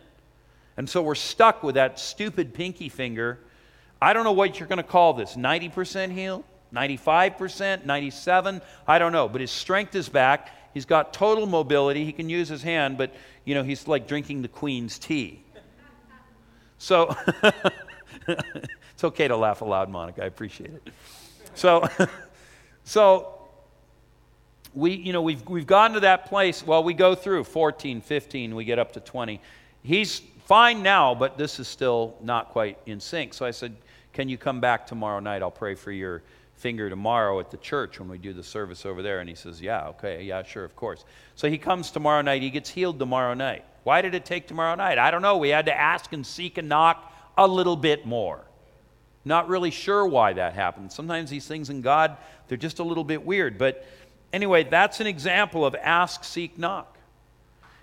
And 0.78 0.90
so 0.90 1.02
we're 1.02 1.16
stuck 1.16 1.62
with 1.62 1.76
that 1.76 2.00
stupid 2.00 2.54
pinky 2.54 2.90
finger. 2.90 3.40
I 4.02 4.14
don't 4.14 4.24
know 4.24 4.32
what 4.32 4.60
you're 4.60 4.68
going 4.68 4.78
to 4.78 4.84
call 4.84 5.14
this 5.14 5.36
90% 5.36 6.12
healed, 6.12 6.44
95%, 6.74 7.86
97, 7.86 8.62
I 8.88 9.00
don't 9.00 9.12
know. 9.12 9.28
But 9.30 9.42
his 9.42 9.52
strength 9.52 9.96
is 9.96 10.10
back. 10.10 10.50
He's 10.74 10.86
got 10.86 11.14
total 11.14 11.46
mobility. 11.46 12.04
He 12.04 12.12
can 12.12 12.30
use 12.30 12.50
his 12.50 12.64
hand, 12.64 12.98
but 12.98 13.14
you 13.46 13.54
know, 13.54 13.64
he's 13.64 13.88
like 13.88 14.08
drinking 14.08 14.42
the 14.42 14.48
queen's 14.48 14.98
tea. 14.98 15.44
So 16.78 17.16
it's 18.28 19.04
okay 19.04 19.28
to 19.28 19.38
laugh 19.38 19.62
aloud, 19.62 19.90
Monica. 19.90 20.24
I 20.24 20.26
appreciate 20.26 20.72
it. 20.72 20.90
So 21.54 21.88
so 22.84 23.40
we 24.74 24.94
you 24.94 25.14
know 25.14 25.22
we've 25.22 25.48
we've 25.48 25.68
gotten 25.68 25.94
to 25.94 26.00
that 26.00 26.26
place 26.26 26.66
well 26.66 26.84
we 26.84 26.96
go 26.96 27.14
through 27.14 27.44
14 27.44 28.02
15 28.02 28.56
we 28.56 28.66
get 28.66 28.80
up 28.80 28.94
to 28.94 29.00
20 29.00 29.40
he's 29.84 30.24
fine 30.46 30.84
now, 30.84 31.16
but 31.16 31.38
this 31.38 31.60
is 31.60 31.68
still 31.68 32.16
not 32.22 32.50
quite 32.50 32.78
in 32.86 33.00
sync. 33.00 33.34
So 33.34 33.46
I 33.46 33.52
said, 33.52 33.76
Can 34.12 34.30
you 34.30 34.38
come 34.38 34.60
back 34.60 34.88
tomorrow 34.88 35.20
night? 35.20 35.42
I'll 35.42 35.52
pray 35.52 35.76
for 35.76 35.92
your 35.92 36.22
finger 36.56 36.90
tomorrow 36.90 37.40
at 37.40 37.52
the 37.52 37.58
church 37.58 38.00
when 38.00 38.10
we 38.10 38.18
do 38.18 38.34
the 38.34 38.44
service 38.44 38.86
over 38.86 39.02
there. 39.02 39.20
And 39.20 39.30
he 39.30 39.36
says, 39.36 39.62
Yeah, 39.62 39.88
okay, 39.90 40.24
yeah, 40.24 40.44
sure, 40.44 40.64
of 40.64 40.76
course. 40.76 41.06
So 41.36 41.50
he 41.50 41.58
comes 41.58 41.92
tomorrow 41.92 42.22
night. 42.22 42.42
He 42.42 42.50
gets 42.50 42.70
healed 42.70 43.00
tomorrow 43.00 43.34
night. 43.34 43.66
Why 43.84 44.02
did 44.02 44.16
it 44.16 44.26
take 44.26 44.48
tomorrow 44.48 44.76
night? 44.76 44.98
I 44.98 45.12
don't 45.12 45.22
know. 45.22 45.38
We 45.38 45.50
had 45.50 45.66
to 45.66 45.78
ask 45.78 46.14
and 46.14 46.26
seek 46.26 46.58
and 46.58 46.70
knock 46.70 47.12
a 47.38 47.48
little 47.48 47.76
bit 47.76 48.06
more. 48.06 48.46
Not 49.26 49.48
really 49.48 49.72
sure 49.72 50.06
why 50.06 50.34
that 50.34 50.54
happened. 50.54 50.92
Sometimes 50.92 51.30
these 51.30 51.48
things 51.48 51.70
in 51.70 51.82
God, 51.82 52.18
they're 52.48 52.58
just 52.58 52.80
a 52.80 52.84
little 52.84 53.04
bit 53.04 53.26
weird. 53.26 53.58
But 53.58 53.86
anyway, 54.32 54.64
that's 54.64 55.00
an 55.00 55.08
example 55.08 55.66
of 55.66 55.76
ask, 55.76 56.24
seek, 56.24 56.58
knock. 56.58 56.93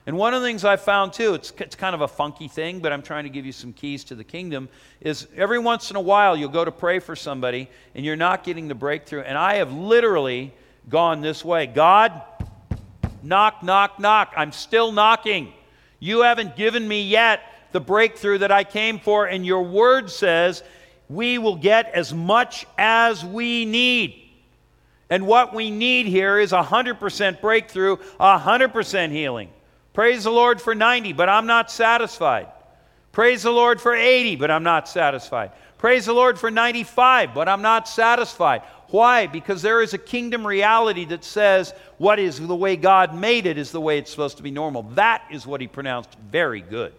And 0.06 0.16
one 0.16 0.32
of 0.32 0.40
the 0.40 0.46
things 0.46 0.64
I 0.64 0.76
found 0.76 1.12
too, 1.12 1.34
it's, 1.34 1.52
it's 1.58 1.76
kind 1.76 1.94
of 1.94 2.00
a 2.00 2.08
funky 2.08 2.48
thing, 2.48 2.80
but 2.80 2.92
I'm 2.92 3.02
trying 3.02 3.24
to 3.24 3.30
give 3.30 3.44
you 3.44 3.52
some 3.52 3.72
keys 3.72 4.02
to 4.04 4.14
the 4.14 4.24
kingdom, 4.24 4.68
is 5.00 5.26
every 5.36 5.58
once 5.58 5.90
in 5.90 5.96
a 5.96 6.00
while 6.00 6.36
you'll 6.36 6.48
go 6.48 6.64
to 6.64 6.72
pray 6.72 6.98
for 6.98 7.14
somebody 7.14 7.68
and 7.94 8.04
you're 8.04 8.16
not 8.16 8.42
getting 8.42 8.68
the 8.68 8.74
breakthrough. 8.74 9.20
And 9.20 9.36
I 9.36 9.56
have 9.56 9.72
literally 9.72 10.54
gone 10.88 11.20
this 11.20 11.44
way. 11.44 11.66
God, 11.66 12.22
knock, 13.22 13.62
knock, 13.62 14.00
knock. 14.00 14.32
I'm 14.36 14.52
still 14.52 14.90
knocking. 14.90 15.52
You 15.98 16.22
haven't 16.22 16.56
given 16.56 16.86
me 16.88 17.02
yet 17.02 17.42
the 17.72 17.80
breakthrough 17.80 18.38
that 18.38 18.50
I 18.50 18.64
came 18.64 18.98
for, 18.98 19.26
and 19.26 19.44
your 19.44 19.62
word 19.62 20.10
says 20.10 20.62
we 21.08 21.38
will 21.38 21.56
get 21.56 21.92
as 21.92 22.14
much 22.14 22.66
as 22.78 23.24
we 23.24 23.64
need. 23.64 24.16
And 25.10 25.26
what 25.26 25.52
we 25.52 25.70
need 25.70 26.06
here 26.06 26.38
is 26.38 26.52
100% 26.52 27.40
breakthrough, 27.40 27.96
100% 27.96 29.10
healing. 29.10 29.50
Praise 29.92 30.24
the 30.24 30.30
Lord 30.30 30.60
for 30.60 30.74
90, 30.74 31.12
but 31.12 31.28
I'm 31.28 31.46
not 31.46 31.70
satisfied. 31.70 32.48
Praise 33.12 33.42
the 33.42 33.50
Lord 33.50 33.80
for 33.80 33.94
80, 33.94 34.36
but 34.36 34.50
I'm 34.50 34.62
not 34.62 34.88
satisfied. 34.88 35.50
Praise 35.78 36.06
the 36.06 36.12
Lord 36.12 36.38
for 36.38 36.50
95, 36.50 37.34
but 37.34 37.48
I'm 37.48 37.62
not 37.62 37.88
satisfied. 37.88 38.62
Why? 38.88 39.26
Because 39.26 39.62
there 39.62 39.82
is 39.82 39.94
a 39.94 39.98
kingdom 39.98 40.46
reality 40.46 41.04
that 41.06 41.24
says 41.24 41.72
what 41.98 42.18
is 42.18 42.38
the 42.38 42.54
way 42.54 42.76
God 42.76 43.14
made 43.14 43.46
it 43.46 43.58
is 43.58 43.72
the 43.72 43.80
way 43.80 43.98
it's 43.98 44.10
supposed 44.10 44.36
to 44.36 44.42
be 44.42 44.50
normal. 44.50 44.82
That 44.94 45.22
is 45.30 45.46
what 45.46 45.60
he 45.60 45.66
pronounced 45.66 46.16
very 46.30 46.60
good. 46.60 46.92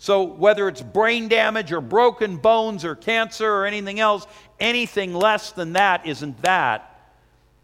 So, 0.00 0.22
whether 0.22 0.68
it's 0.68 0.80
brain 0.80 1.26
damage 1.26 1.72
or 1.72 1.80
broken 1.80 2.36
bones 2.36 2.84
or 2.84 2.94
cancer 2.94 3.50
or 3.50 3.66
anything 3.66 3.98
else, 3.98 4.26
anything 4.60 5.12
less 5.12 5.50
than 5.50 5.72
that 5.72 6.06
isn't 6.06 6.40
that. 6.42 6.87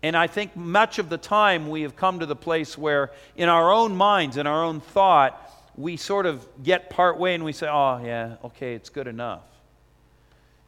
And 0.05 0.15
I 0.15 0.27
think 0.27 0.55
much 0.55 0.99
of 0.99 1.09
the 1.09 1.17
time 1.17 1.71
we 1.71 1.81
have 1.81 1.97
come 1.97 2.21
to 2.21 2.27
the 2.27 2.37
place 2.37 2.77
where, 2.77 3.11
in 3.37 3.49
our 3.49 3.73
own 3.73 3.97
minds, 3.97 4.37
in 4.37 4.47
our 4.47 4.63
own 4.63 4.81
thought, 4.81 5.51
we 5.79 5.97
sort 5.97 6.27
of 6.27 6.47
get 6.63 6.91
part 6.91 7.19
way 7.19 7.35
and 7.35 7.43
we 7.43 7.55
say, 7.55 7.69
oh, 7.71 8.03
yeah, 8.05 8.37
okay, 8.45 8.75
it's 8.75 8.91
good 8.91 9.07
enough. 9.07 9.41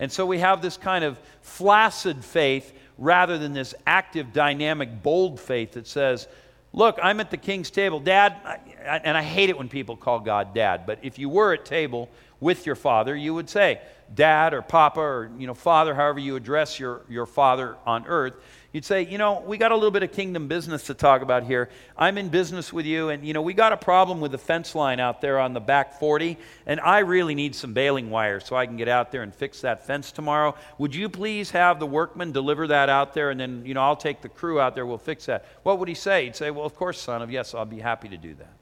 And 0.00 0.10
so 0.10 0.24
we 0.24 0.38
have 0.38 0.62
this 0.62 0.78
kind 0.78 1.04
of 1.04 1.20
flaccid 1.42 2.24
faith 2.24 2.72
rather 2.96 3.36
than 3.36 3.52
this 3.52 3.74
active, 3.86 4.32
dynamic, 4.32 5.02
bold 5.02 5.38
faith 5.38 5.72
that 5.72 5.86
says, 5.86 6.28
Look, 6.72 6.98
I'm 7.02 7.20
at 7.20 7.30
the 7.30 7.38
king's 7.38 7.70
table. 7.70 8.00
Dad, 8.00 8.36
and 8.84 9.16
I 9.16 9.22
hate 9.22 9.48
it 9.48 9.56
when 9.56 9.68
people 9.68 9.96
call 9.96 10.20
God 10.20 10.54
dad, 10.54 10.84
but 10.86 10.98
if 11.00 11.18
you 11.18 11.30
were 11.30 11.54
at 11.54 11.64
table 11.64 12.10
with 12.38 12.66
your 12.66 12.74
father, 12.74 13.16
you 13.16 13.32
would 13.32 13.48
say, 13.48 13.80
Dad 14.14 14.54
or 14.54 14.62
Papa 14.62 15.00
or 15.00 15.30
you 15.38 15.46
know, 15.46 15.54
Father, 15.54 15.94
however 15.94 16.18
you 16.18 16.36
address 16.36 16.78
your, 16.78 17.02
your 17.08 17.26
father 17.26 17.76
on 17.86 18.06
earth. 18.06 18.34
You'd 18.76 18.84
say, 18.84 19.06
you 19.06 19.16
know, 19.16 19.40
we 19.40 19.56
got 19.56 19.72
a 19.72 19.74
little 19.74 19.90
bit 19.90 20.02
of 20.02 20.12
kingdom 20.12 20.48
business 20.48 20.82
to 20.82 20.92
talk 20.92 21.22
about 21.22 21.44
here. 21.44 21.70
I'm 21.96 22.18
in 22.18 22.28
business 22.28 22.74
with 22.74 22.84
you, 22.84 23.08
and, 23.08 23.26
you 23.26 23.32
know, 23.32 23.40
we 23.40 23.54
got 23.54 23.72
a 23.72 23.76
problem 23.78 24.20
with 24.20 24.32
the 24.32 24.38
fence 24.38 24.74
line 24.74 25.00
out 25.00 25.22
there 25.22 25.38
on 25.38 25.54
the 25.54 25.60
back 25.60 25.98
40, 25.98 26.36
and 26.66 26.78
I 26.80 26.98
really 26.98 27.34
need 27.34 27.54
some 27.54 27.72
baling 27.72 28.10
wire 28.10 28.38
so 28.38 28.54
I 28.54 28.66
can 28.66 28.76
get 28.76 28.86
out 28.86 29.12
there 29.12 29.22
and 29.22 29.34
fix 29.34 29.62
that 29.62 29.86
fence 29.86 30.12
tomorrow. 30.12 30.54
Would 30.76 30.94
you 30.94 31.08
please 31.08 31.52
have 31.52 31.80
the 31.80 31.86
workman 31.86 32.32
deliver 32.32 32.66
that 32.66 32.90
out 32.90 33.14
there, 33.14 33.30
and 33.30 33.40
then, 33.40 33.64
you 33.64 33.72
know, 33.72 33.80
I'll 33.80 33.96
take 33.96 34.20
the 34.20 34.28
crew 34.28 34.60
out 34.60 34.74
there, 34.74 34.84
we'll 34.84 34.98
fix 34.98 35.24
that. 35.24 35.46
What 35.62 35.78
would 35.78 35.88
he 35.88 35.94
say? 35.94 36.24
He'd 36.24 36.36
say, 36.36 36.50
well, 36.50 36.66
of 36.66 36.76
course, 36.76 37.00
son 37.00 37.22
of, 37.22 37.30
yes, 37.30 37.54
I'll 37.54 37.64
be 37.64 37.80
happy 37.80 38.10
to 38.10 38.18
do 38.18 38.34
that. 38.34 38.52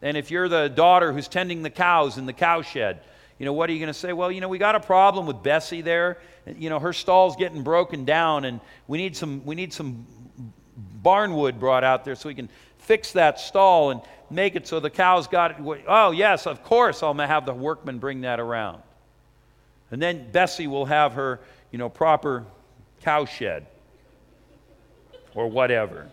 And 0.00 0.16
if 0.16 0.30
you're 0.30 0.48
the 0.48 0.68
daughter 0.68 1.12
who's 1.12 1.28
tending 1.28 1.62
the 1.62 1.68
cows 1.68 2.16
in 2.16 2.24
the 2.24 2.32
cow 2.32 2.62
shed, 2.62 3.02
you 3.38 3.46
know, 3.46 3.52
what 3.52 3.70
are 3.70 3.72
you 3.72 3.78
going 3.78 3.88
to 3.92 3.98
say? 3.98 4.12
Well, 4.12 4.32
you 4.32 4.40
know, 4.40 4.48
we 4.48 4.58
got 4.58 4.74
a 4.74 4.80
problem 4.80 5.26
with 5.26 5.42
Bessie 5.42 5.80
there. 5.80 6.18
You 6.56 6.70
know, 6.70 6.78
her 6.80 6.92
stall's 6.92 7.36
getting 7.36 7.62
broken 7.62 8.04
down, 8.04 8.44
and 8.44 8.60
we 8.88 8.98
need 8.98 9.16
some, 9.16 9.44
we 9.44 9.54
need 9.54 9.72
some 9.72 10.06
barnwood 11.02 11.58
brought 11.58 11.84
out 11.84 12.04
there 12.04 12.14
so 12.14 12.28
we 12.28 12.34
can 12.34 12.48
fix 12.78 13.12
that 13.12 13.38
stall 13.38 13.90
and 13.90 14.00
make 14.30 14.56
it 14.56 14.66
so 14.66 14.80
the 14.80 14.90
cows 14.90 15.28
got 15.28 15.52
it. 15.52 15.84
Oh, 15.86 16.10
yes, 16.10 16.46
of 16.46 16.64
course, 16.64 17.02
I'll 17.02 17.14
have 17.14 17.46
the 17.46 17.54
workman 17.54 17.98
bring 17.98 18.22
that 18.22 18.40
around. 18.40 18.82
And 19.90 20.02
then 20.02 20.30
Bessie 20.32 20.66
will 20.66 20.86
have 20.86 21.12
her, 21.12 21.40
you 21.70 21.78
know, 21.78 21.88
proper 21.88 22.44
cow 23.02 23.24
shed 23.24 23.66
or 25.34 25.48
whatever. 25.48 26.08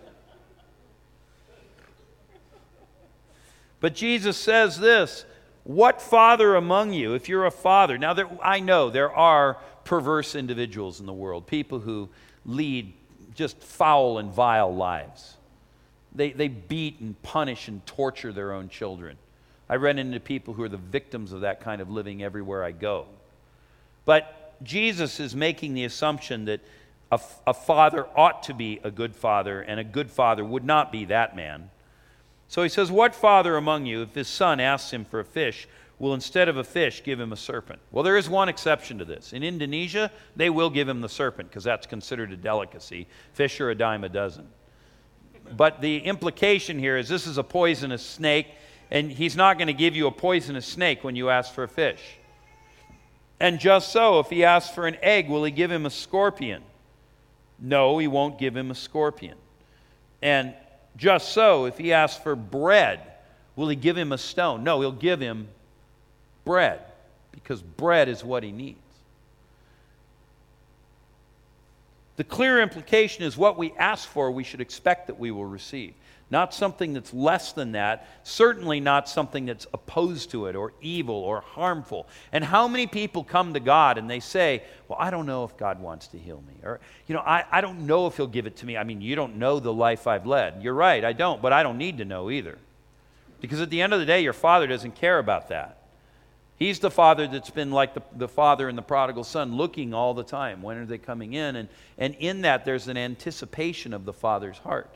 But 3.79 3.95
Jesus 3.95 4.37
says 4.37 4.79
this 4.79 5.25
what 5.65 5.99
father 5.99 6.55
among 6.55 6.93
you, 6.93 7.15
if 7.15 7.27
you're 7.27 7.45
a 7.45 7.51
father, 7.51 7.97
now 7.97 8.13
there, 8.13 8.29
I 8.41 8.59
know 8.59 8.91
there 8.91 9.11
are 9.11 9.57
perverse 9.83 10.35
individuals 10.35 10.99
in 10.99 11.07
the 11.07 11.13
world, 11.13 11.47
people 11.47 11.79
who 11.79 12.07
lead 12.45 12.93
just 13.33 13.61
foul 13.61 14.19
and 14.19 14.31
vile 14.31 14.73
lives. 14.73 15.37
They, 16.13 16.31
they 16.31 16.47
beat 16.47 16.99
and 16.99 17.21
punish 17.23 17.67
and 17.67 17.85
torture 17.85 18.31
their 18.31 18.53
own 18.53 18.69
children. 18.69 19.17
I 19.67 19.77
run 19.77 19.97
into 19.97 20.19
people 20.19 20.53
who 20.53 20.63
are 20.63 20.69
the 20.69 20.77
victims 20.77 21.31
of 21.31 21.41
that 21.41 21.61
kind 21.61 21.81
of 21.81 21.89
living 21.89 22.21
everywhere 22.21 22.63
I 22.63 22.71
go. 22.71 23.07
But 24.05 24.55
Jesus 24.63 25.19
is 25.19 25.35
making 25.35 25.73
the 25.73 25.83
assumption 25.83 26.45
that 26.45 26.61
a, 27.11 27.19
a 27.47 27.53
father 27.55 28.05
ought 28.15 28.43
to 28.43 28.53
be 28.53 28.79
a 28.83 28.91
good 28.91 29.15
father, 29.15 29.61
and 29.61 29.79
a 29.79 29.83
good 29.83 30.11
father 30.11 30.45
would 30.45 30.63
not 30.63 30.91
be 30.91 31.05
that 31.05 31.35
man. 31.35 31.71
So 32.47 32.63
he 32.63 32.69
says, 32.69 32.91
What 32.91 33.15
father 33.15 33.57
among 33.57 33.85
you, 33.85 34.01
if 34.01 34.15
his 34.15 34.27
son 34.27 34.59
asks 34.59 34.91
him 34.91 35.05
for 35.05 35.19
a 35.19 35.25
fish, 35.25 35.67
will 35.99 36.13
instead 36.13 36.49
of 36.49 36.57
a 36.57 36.63
fish 36.63 37.03
give 37.03 37.19
him 37.19 37.31
a 37.31 37.37
serpent? 37.37 37.79
Well, 37.91 38.03
there 38.03 38.17
is 38.17 38.29
one 38.29 38.49
exception 38.49 38.97
to 38.99 39.05
this. 39.05 39.33
In 39.33 39.43
Indonesia, 39.43 40.11
they 40.35 40.49
will 40.49 40.69
give 40.69 40.87
him 40.87 41.01
the 41.01 41.09
serpent 41.09 41.49
because 41.49 41.63
that's 41.63 41.87
considered 41.87 42.31
a 42.31 42.37
delicacy. 42.37 43.07
Fish 43.33 43.59
are 43.61 43.69
a 43.69 43.75
dime 43.75 44.03
a 44.03 44.09
dozen. 44.09 44.47
But 45.55 45.81
the 45.81 45.97
implication 45.97 46.79
here 46.79 46.97
is 46.97 47.07
this 47.07 47.27
is 47.27 47.37
a 47.37 47.43
poisonous 47.43 48.03
snake, 48.03 48.47
and 48.91 49.11
he's 49.11 49.35
not 49.35 49.57
going 49.57 49.67
to 49.67 49.73
give 49.73 49.95
you 49.95 50.07
a 50.07 50.11
poisonous 50.11 50.65
snake 50.65 51.03
when 51.03 51.15
you 51.15 51.29
ask 51.29 51.53
for 51.53 51.63
a 51.63 51.67
fish. 51.67 52.01
And 53.39 53.59
just 53.59 53.91
so, 53.91 54.19
if 54.19 54.29
he 54.29 54.43
asks 54.43 54.73
for 54.73 54.87
an 54.87 54.97
egg, 55.01 55.29
will 55.29 55.43
he 55.43 55.51
give 55.51 55.71
him 55.71 55.85
a 55.85 55.89
scorpion? 55.89 56.63
No, 57.59 57.97
he 57.97 58.07
won't 58.07 58.39
give 58.39 58.55
him 58.55 58.71
a 58.71 58.75
scorpion. 58.75 59.37
And 60.21 60.53
just 60.97 61.33
so, 61.33 61.65
if 61.65 61.77
he 61.77 61.93
asks 61.93 62.21
for 62.21 62.35
bread, 62.35 63.01
will 63.55 63.69
he 63.69 63.75
give 63.75 63.97
him 63.97 64.11
a 64.11 64.17
stone? 64.17 64.63
No, 64.63 64.79
he'll 64.81 64.91
give 64.91 65.19
him 65.19 65.47
bread 66.45 66.79
because 67.31 67.61
bread 67.61 68.07
is 68.07 68.23
what 68.23 68.43
he 68.43 68.51
needs. 68.51 68.79
The 72.17 72.23
clear 72.23 72.61
implication 72.61 73.25
is 73.25 73.35
what 73.35 73.57
we 73.57 73.73
ask 73.73 74.07
for, 74.07 74.31
we 74.31 74.43
should 74.43 74.61
expect 74.61 75.07
that 75.07 75.19
we 75.19 75.31
will 75.31 75.45
receive 75.45 75.93
not 76.31 76.53
something 76.53 76.93
that's 76.93 77.13
less 77.13 77.51
than 77.51 77.73
that, 77.73 78.07
certainly 78.23 78.79
not 78.79 79.07
something 79.07 79.45
that's 79.45 79.67
opposed 79.73 80.31
to 80.31 80.47
it 80.47 80.55
or 80.55 80.73
evil 80.81 81.15
or 81.15 81.41
harmful. 81.41 82.07
And 82.31 82.43
how 82.43 82.67
many 82.67 82.87
people 82.87 83.23
come 83.23 83.53
to 83.53 83.59
God 83.59 83.97
and 83.97 84.09
they 84.09 84.19
say, 84.19 84.63
Well, 84.87 84.97
I 84.99 85.11
don't 85.11 85.27
know 85.27 85.43
if 85.43 85.55
God 85.55 85.79
wants 85.79 86.07
to 86.07 86.17
heal 86.17 86.43
me. 86.47 86.55
Or, 86.63 86.79
you 87.07 87.13
know, 87.13 87.21
I, 87.21 87.45
I 87.51 87.61
don't 87.61 87.85
know 87.85 88.07
if 88.07 88.17
He'll 88.17 88.27
give 88.27 88.47
it 88.47 88.55
to 88.57 88.65
me. 88.65 88.75
I 88.75 88.83
mean, 88.83 89.01
you 89.01 89.15
don't 89.15 89.35
know 89.35 89.59
the 89.59 89.73
life 89.73 90.07
I've 90.07 90.25
led. 90.25 90.63
You're 90.63 90.73
right, 90.73 91.05
I 91.05 91.13
don't, 91.13 91.41
but 91.41 91.53
I 91.53 91.61
don't 91.61 91.77
need 91.77 91.99
to 91.99 92.05
know 92.05 92.31
either. 92.31 92.57
Because 93.39 93.61
at 93.61 93.69
the 93.69 93.81
end 93.81 93.93
of 93.93 93.99
the 93.99 94.05
day, 94.05 94.21
your 94.21 94.33
Father 94.33 94.65
doesn't 94.65 94.95
care 94.95 95.19
about 95.19 95.49
that. 95.49 95.85
He's 96.57 96.79
the 96.79 96.89
father 96.89 97.27
that's 97.27 97.49
been 97.49 97.71
like 97.71 97.93
the, 97.93 98.01
the 98.15 98.29
father 98.29 98.69
and 98.69 98.77
the 98.77 98.81
prodigal 98.81 99.25
son, 99.25 99.57
looking 99.57 99.93
all 99.93 100.13
the 100.13 100.23
time. 100.23 100.61
When 100.61 100.77
are 100.77 100.85
they 100.85 100.97
coming 100.97 101.33
in? 101.33 101.57
And, 101.57 101.67
and 101.97 102.15
in 102.15 102.41
that, 102.41 102.63
there's 102.63 102.87
an 102.87 102.95
anticipation 102.95 103.93
of 103.93 104.05
the 104.05 104.13
father's 104.13 104.57
heart. 104.59 104.89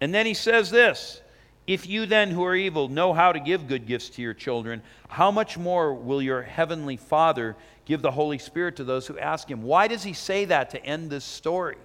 And 0.00 0.14
then 0.14 0.26
he 0.26 0.34
says 0.34 0.70
this 0.70 1.20
If 1.66 1.86
you 1.86 2.06
then, 2.06 2.30
who 2.30 2.44
are 2.44 2.54
evil, 2.54 2.88
know 2.88 3.12
how 3.12 3.32
to 3.32 3.40
give 3.40 3.68
good 3.68 3.86
gifts 3.86 4.10
to 4.10 4.22
your 4.22 4.34
children, 4.34 4.82
how 5.08 5.30
much 5.30 5.58
more 5.58 5.94
will 5.94 6.22
your 6.22 6.42
heavenly 6.42 6.96
Father 6.96 7.56
give 7.84 8.02
the 8.02 8.10
Holy 8.10 8.38
Spirit 8.38 8.76
to 8.76 8.84
those 8.84 9.06
who 9.06 9.18
ask 9.18 9.50
him? 9.50 9.62
Why 9.62 9.88
does 9.88 10.02
he 10.02 10.12
say 10.12 10.44
that 10.46 10.70
to 10.70 10.84
end 10.84 11.10
this 11.10 11.24
story? 11.24 11.76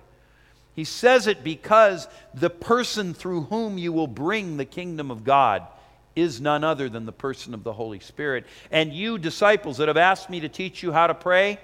He 0.76 0.84
says 0.84 1.28
it 1.28 1.44
because 1.44 2.08
the 2.34 2.50
person 2.50 3.14
through 3.14 3.44
whom 3.44 3.78
you 3.78 3.94
will 3.94 4.08
bring 4.08 4.58
the 4.58 4.66
kingdom 4.66 5.12
of 5.12 5.24
God 5.24 5.68
is 6.16 6.42
none 6.42 6.64
other 6.64 6.90
than 6.90 7.06
the 7.06 7.12
person 7.12 7.54
of 7.54 7.64
the 7.64 7.74
Holy 7.74 8.00
Spirit. 8.00 8.46
And 8.72 8.94
you, 8.94 9.18
disciples 9.18 9.78
that 9.78 9.88
have 9.88 9.98
asked 9.98 10.30
me 10.30 10.40
to 10.42 10.50
teach 10.50 10.84
you 10.84 10.92
how 10.92 11.08
to 11.08 11.14
pray, 11.14 11.60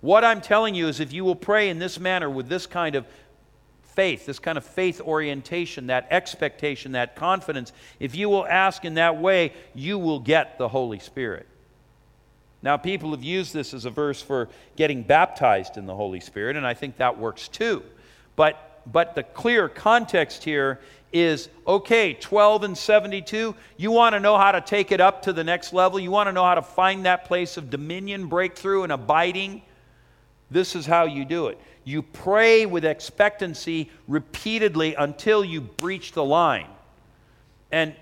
what 0.00 0.24
I'm 0.24 0.42
telling 0.42 0.74
you 0.74 0.88
is 0.88 1.00
if 1.00 1.12
you 1.12 1.24
will 1.24 1.34
pray 1.34 1.70
in 1.70 1.78
this 1.78 1.98
manner 1.98 2.28
with 2.28 2.48
this 2.48 2.66
kind 2.66 2.94
of 2.94 3.06
faith, 3.94 4.26
this 4.26 4.38
kind 4.38 4.58
of 4.58 4.64
faith 4.64 5.00
orientation, 5.00 5.86
that 5.86 6.06
expectation, 6.10 6.92
that 6.92 7.16
confidence, 7.16 7.72
if 8.00 8.14
you 8.14 8.28
will 8.28 8.46
ask 8.46 8.84
in 8.84 8.94
that 8.94 9.20
way, 9.20 9.52
you 9.74 9.98
will 9.98 10.20
get 10.20 10.58
the 10.58 10.68
Holy 10.68 10.98
Spirit. 10.98 11.46
Now, 12.62 12.76
people 12.76 13.10
have 13.10 13.22
used 13.22 13.52
this 13.52 13.74
as 13.74 13.84
a 13.84 13.90
verse 13.90 14.22
for 14.22 14.48
getting 14.76 15.02
baptized 15.02 15.76
in 15.76 15.86
the 15.86 15.94
Holy 15.94 16.20
Spirit, 16.20 16.56
and 16.56 16.66
I 16.66 16.74
think 16.74 16.96
that 16.96 17.18
works 17.18 17.48
too. 17.48 17.82
But, 18.36 18.80
but 18.90 19.14
the 19.14 19.22
clear 19.22 19.68
context 19.68 20.44
here 20.44 20.80
is 21.12 21.48
okay, 21.66 22.14
12 22.14 22.64
and 22.64 22.76
72, 22.76 23.54
you 23.76 23.90
want 23.90 24.14
to 24.14 24.20
know 24.20 24.36
how 24.36 24.50
to 24.50 24.60
take 24.60 24.92
it 24.92 25.00
up 25.00 25.22
to 25.22 25.32
the 25.32 25.44
next 25.44 25.72
level? 25.72 26.00
You 26.00 26.10
want 26.10 26.26
to 26.28 26.32
know 26.32 26.42
how 26.42 26.56
to 26.56 26.62
find 26.62 27.04
that 27.04 27.26
place 27.26 27.56
of 27.56 27.70
dominion, 27.70 28.26
breakthrough, 28.26 28.82
and 28.82 28.92
abiding? 28.92 29.62
This 30.50 30.74
is 30.74 30.86
how 30.86 31.04
you 31.04 31.24
do 31.24 31.48
it. 31.48 31.60
You 31.84 32.02
pray 32.02 32.66
with 32.66 32.84
expectancy 32.84 33.90
repeatedly 34.08 34.94
until 34.94 35.44
you 35.44 35.60
breach 35.60 36.12
the 36.12 36.24
line. 36.24 36.68
And 37.70 37.94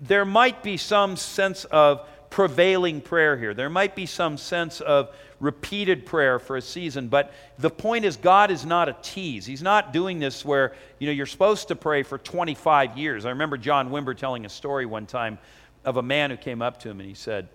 there 0.00 0.24
might 0.24 0.62
be 0.62 0.76
some 0.76 1.16
sense 1.16 1.64
of 1.66 2.06
prevailing 2.30 3.02
prayer 3.02 3.36
here. 3.36 3.52
There 3.52 3.68
might 3.68 3.94
be 3.94 4.06
some 4.06 4.38
sense 4.38 4.80
of 4.80 5.14
repeated 5.38 6.06
prayer 6.06 6.38
for 6.38 6.56
a 6.56 6.62
season, 6.62 7.08
but 7.08 7.32
the 7.58 7.68
point 7.68 8.04
is 8.04 8.16
God 8.16 8.50
is 8.50 8.64
not 8.64 8.88
a 8.88 8.96
tease. 9.02 9.44
He's 9.44 9.62
not 9.62 9.92
doing 9.92 10.18
this 10.18 10.44
where, 10.44 10.72
you 10.98 11.06
know, 11.06 11.12
you're 11.12 11.26
supposed 11.26 11.68
to 11.68 11.76
pray 11.76 12.02
for 12.02 12.16
25 12.16 12.96
years. 12.96 13.26
I 13.26 13.30
remember 13.30 13.58
John 13.58 13.90
Wimber 13.90 14.16
telling 14.16 14.46
a 14.46 14.48
story 14.48 14.86
one 14.86 15.04
time 15.04 15.38
of 15.84 15.98
a 15.98 16.02
man 16.02 16.30
who 16.30 16.36
came 16.36 16.62
up 16.62 16.80
to 16.80 16.90
him 16.90 17.00
and 17.00 17.08
he 17.08 17.14
said, 17.14 17.48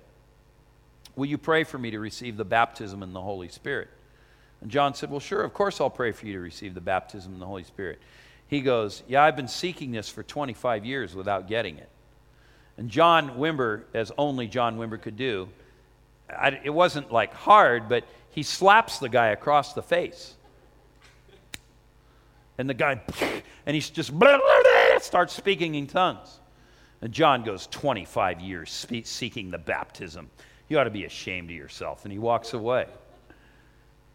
Will 1.16 1.26
you 1.26 1.40
pray 1.40 1.64
for 1.64 1.80
me 1.80 1.90
to 1.92 2.00
receive 2.00 2.38
the 2.38 2.46
baptism 2.46 3.02
in 3.02 3.14
the 3.14 3.22
Holy 3.22 3.50
Spirit? 3.50 3.90
And 4.62 4.72
John 4.72 4.94
said, 4.94 5.10
Well, 5.10 5.20
sure, 5.20 5.42
of 5.44 5.54
course 5.54 5.80
I'll 5.82 5.90
pray 5.90 6.12
for 6.12 6.26
you 6.26 6.34
to 6.34 6.40
receive 6.40 6.74
the 6.74 6.82
baptism 6.82 7.34
in 7.34 7.40
the 7.40 7.46
Holy 7.46 7.64
Spirit. 7.64 8.00
He 8.48 8.62
goes, 8.62 9.04
Yeah, 9.08 9.24
I've 9.24 9.36
been 9.36 9.48
seeking 9.48 9.92
this 9.92 10.10
for 10.10 10.24
25 10.24 10.86
years 10.86 11.16
without 11.16 11.48
getting 11.48 11.78
it. 11.78 11.90
And 12.78 12.90
John 12.90 13.32
Wimber, 13.38 13.84
as 13.94 14.12
only 14.18 14.48
John 14.48 14.78
Wimber 14.78 15.02
could 15.02 15.18
do, 15.18 15.50
I, 16.30 16.60
it 16.64 16.70
wasn't 16.70 17.12
like 17.12 17.34
hard, 17.34 17.90
but 17.90 18.04
he 18.32 18.44
slaps 18.44 19.00
the 19.00 19.10
guy 19.10 19.28
across 19.28 19.74
the 19.74 19.82
face. 19.82 20.36
And 22.58 22.70
the 22.70 22.74
guy, 22.74 23.02
and 23.66 23.76
he's 23.76 23.90
just 23.90 24.12
blah, 24.12 24.38
blah, 24.38 24.62
blah, 24.64 25.00
starts 25.00 25.34
speaking 25.34 25.76
in 25.76 25.88
tongues. 25.88 26.40
And 27.02 27.12
John 27.12 27.44
goes, 27.44 27.68
25 27.68 28.42
years 28.42 28.72
seeking 29.04 29.52
the 29.52 29.58
baptism. 29.58 30.30
You 30.68 30.80
ought 30.80 30.86
to 30.86 30.90
be 30.90 31.06
ashamed 31.06 31.50
of 31.50 31.56
yourself. 31.56 32.06
And 32.06 32.12
he 32.12 32.18
walks 32.18 32.54
away. 32.54 32.88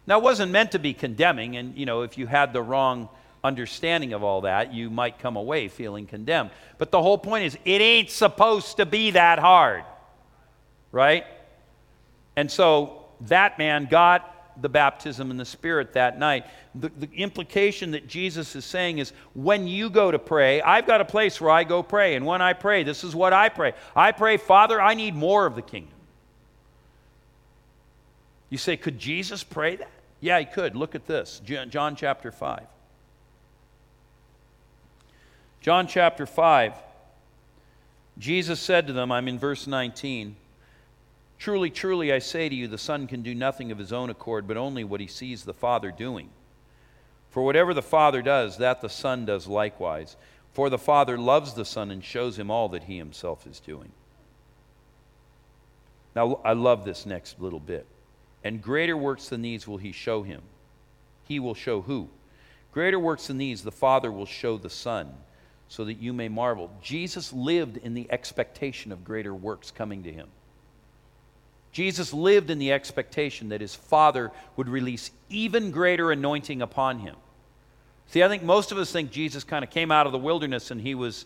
Now, 0.06 0.18
it 0.18 0.22
wasn't 0.22 0.52
meant 0.52 0.72
to 0.72 0.78
be 0.78 0.94
condemning, 0.94 1.56
and 1.56 1.76
you 1.76 1.86
know, 1.86 2.02
if 2.02 2.18
you 2.18 2.26
had 2.26 2.52
the 2.52 2.62
wrong 2.62 3.08
understanding 3.44 4.12
of 4.12 4.22
all 4.22 4.42
that, 4.42 4.72
you 4.72 4.90
might 4.90 5.18
come 5.18 5.36
away 5.36 5.68
feeling 5.68 6.06
condemned. 6.06 6.50
But 6.78 6.90
the 6.90 7.02
whole 7.02 7.18
point 7.18 7.44
is, 7.44 7.58
it 7.64 7.80
ain't 7.80 8.10
supposed 8.10 8.76
to 8.78 8.86
be 8.86 9.12
that 9.12 9.38
hard, 9.38 9.84
right? 10.90 11.24
And 12.36 12.50
so 12.50 13.06
that 13.22 13.58
man 13.58 13.86
got 13.90 14.28
the 14.60 14.68
baptism 14.68 15.30
in 15.30 15.36
the 15.36 15.44
Spirit 15.44 15.94
that 15.94 16.18
night. 16.18 16.46
The, 16.74 16.90
the, 16.98 17.08
implication 17.14 17.92
that 17.92 18.06
Jesus 18.06 18.54
is 18.54 18.64
saying 18.64 18.98
is 18.98 19.12
when 19.34 19.66
you 19.66 19.88
go 19.88 20.10
to 20.10 20.18
pray, 20.18 20.60
I've 20.60 20.86
got 20.86 21.00
a 21.00 21.04
place 21.04 21.40
where 21.40 21.50
I 21.50 21.64
go 21.64 21.82
pray. 21.82 22.16
And 22.16 22.26
when 22.26 22.42
I 22.42 22.52
pray, 22.52 22.82
this 22.82 23.02
is 23.02 23.14
what 23.14 23.32
I 23.32 23.48
pray 23.48 23.72
I 23.96 24.12
pray, 24.12 24.36
Father, 24.36 24.80
I 24.80 24.94
need 24.94 25.14
more 25.14 25.46
of 25.46 25.54
the 25.54 25.62
kingdom. 25.62 25.94
You 28.52 28.58
say, 28.58 28.76
could 28.76 28.98
Jesus 28.98 29.42
pray 29.42 29.76
that? 29.76 29.88
Yeah, 30.20 30.38
he 30.38 30.44
could. 30.44 30.76
Look 30.76 30.94
at 30.94 31.06
this 31.06 31.40
John 31.42 31.96
chapter 31.96 32.30
5. 32.30 32.60
John 35.62 35.86
chapter 35.86 36.26
5. 36.26 36.74
Jesus 38.18 38.60
said 38.60 38.88
to 38.88 38.92
them, 38.92 39.10
I'm 39.10 39.26
in 39.26 39.38
verse 39.38 39.66
19. 39.66 40.36
Truly, 41.38 41.70
truly, 41.70 42.12
I 42.12 42.18
say 42.18 42.50
to 42.50 42.54
you, 42.54 42.68
the 42.68 42.76
Son 42.76 43.06
can 43.06 43.22
do 43.22 43.34
nothing 43.34 43.72
of 43.72 43.78
his 43.78 43.90
own 43.90 44.10
accord, 44.10 44.46
but 44.46 44.58
only 44.58 44.84
what 44.84 45.00
he 45.00 45.06
sees 45.06 45.44
the 45.44 45.54
Father 45.54 45.90
doing. 45.90 46.28
For 47.30 47.42
whatever 47.42 47.72
the 47.72 47.80
Father 47.80 48.20
does, 48.20 48.58
that 48.58 48.82
the 48.82 48.90
Son 48.90 49.24
does 49.24 49.46
likewise. 49.46 50.14
For 50.52 50.68
the 50.68 50.76
Father 50.76 51.16
loves 51.16 51.54
the 51.54 51.64
Son 51.64 51.90
and 51.90 52.04
shows 52.04 52.38
him 52.38 52.50
all 52.50 52.68
that 52.68 52.84
he 52.84 52.98
himself 52.98 53.46
is 53.46 53.60
doing. 53.60 53.92
Now, 56.14 56.38
I 56.44 56.52
love 56.52 56.84
this 56.84 57.06
next 57.06 57.40
little 57.40 57.58
bit. 57.58 57.86
And 58.44 58.62
greater 58.62 58.96
works 58.96 59.28
than 59.28 59.42
these 59.42 59.66
will 59.66 59.78
he 59.78 59.92
show 59.92 60.22
him. 60.22 60.42
He 61.28 61.38
will 61.38 61.54
show 61.54 61.82
who? 61.82 62.08
Greater 62.72 62.98
works 62.98 63.26
than 63.26 63.38
these 63.38 63.62
the 63.62 63.70
Father 63.70 64.10
will 64.10 64.26
show 64.26 64.58
the 64.58 64.70
Son, 64.70 65.12
so 65.68 65.84
that 65.84 66.00
you 66.00 66.12
may 66.12 66.28
marvel. 66.28 66.70
Jesus 66.82 67.32
lived 67.32 67.76
in 67.76 67.94
the 67.94 68.10
expectation 68.10 68.92
of 68.92 69.04
greater 69.04 69.34
works 69.34 69.70
coming 69.70 70.02
to 70.02 70.12
him. 70.12 70.28
Jesus 71.72 72.12
lived 72.12 72.50
in 72.50 72.58
the 72.58 72.72
expectation 72.72 73.48
that 73.48 73.60
his 73.60 73.74
Father 73.74 74.30
would 74.56 74.68
release 74.68 75.10
even 75.30 75.70
greater 75.70 76.12
anointing 76.12 76.60
upon 76.60 76.98
him. 76.98 77.16
See, 78.08 78.22
I 78.22 78.28
think 78.28 78.42
most 78.42 78.72
of 78.72 78.78
us 78.78 78.92
think 78.92 79.10
Jesus 79.10 79.42
kind 79.42 79.64
of 79.64 79.70
came 79.70 79.90
out 79.90 80.04
of 80.04 80.12
the 80.12 80.18
wilderness 80.18 80.70
and 80.70 80.80
he 80.80 80.94
was 80.94 81.24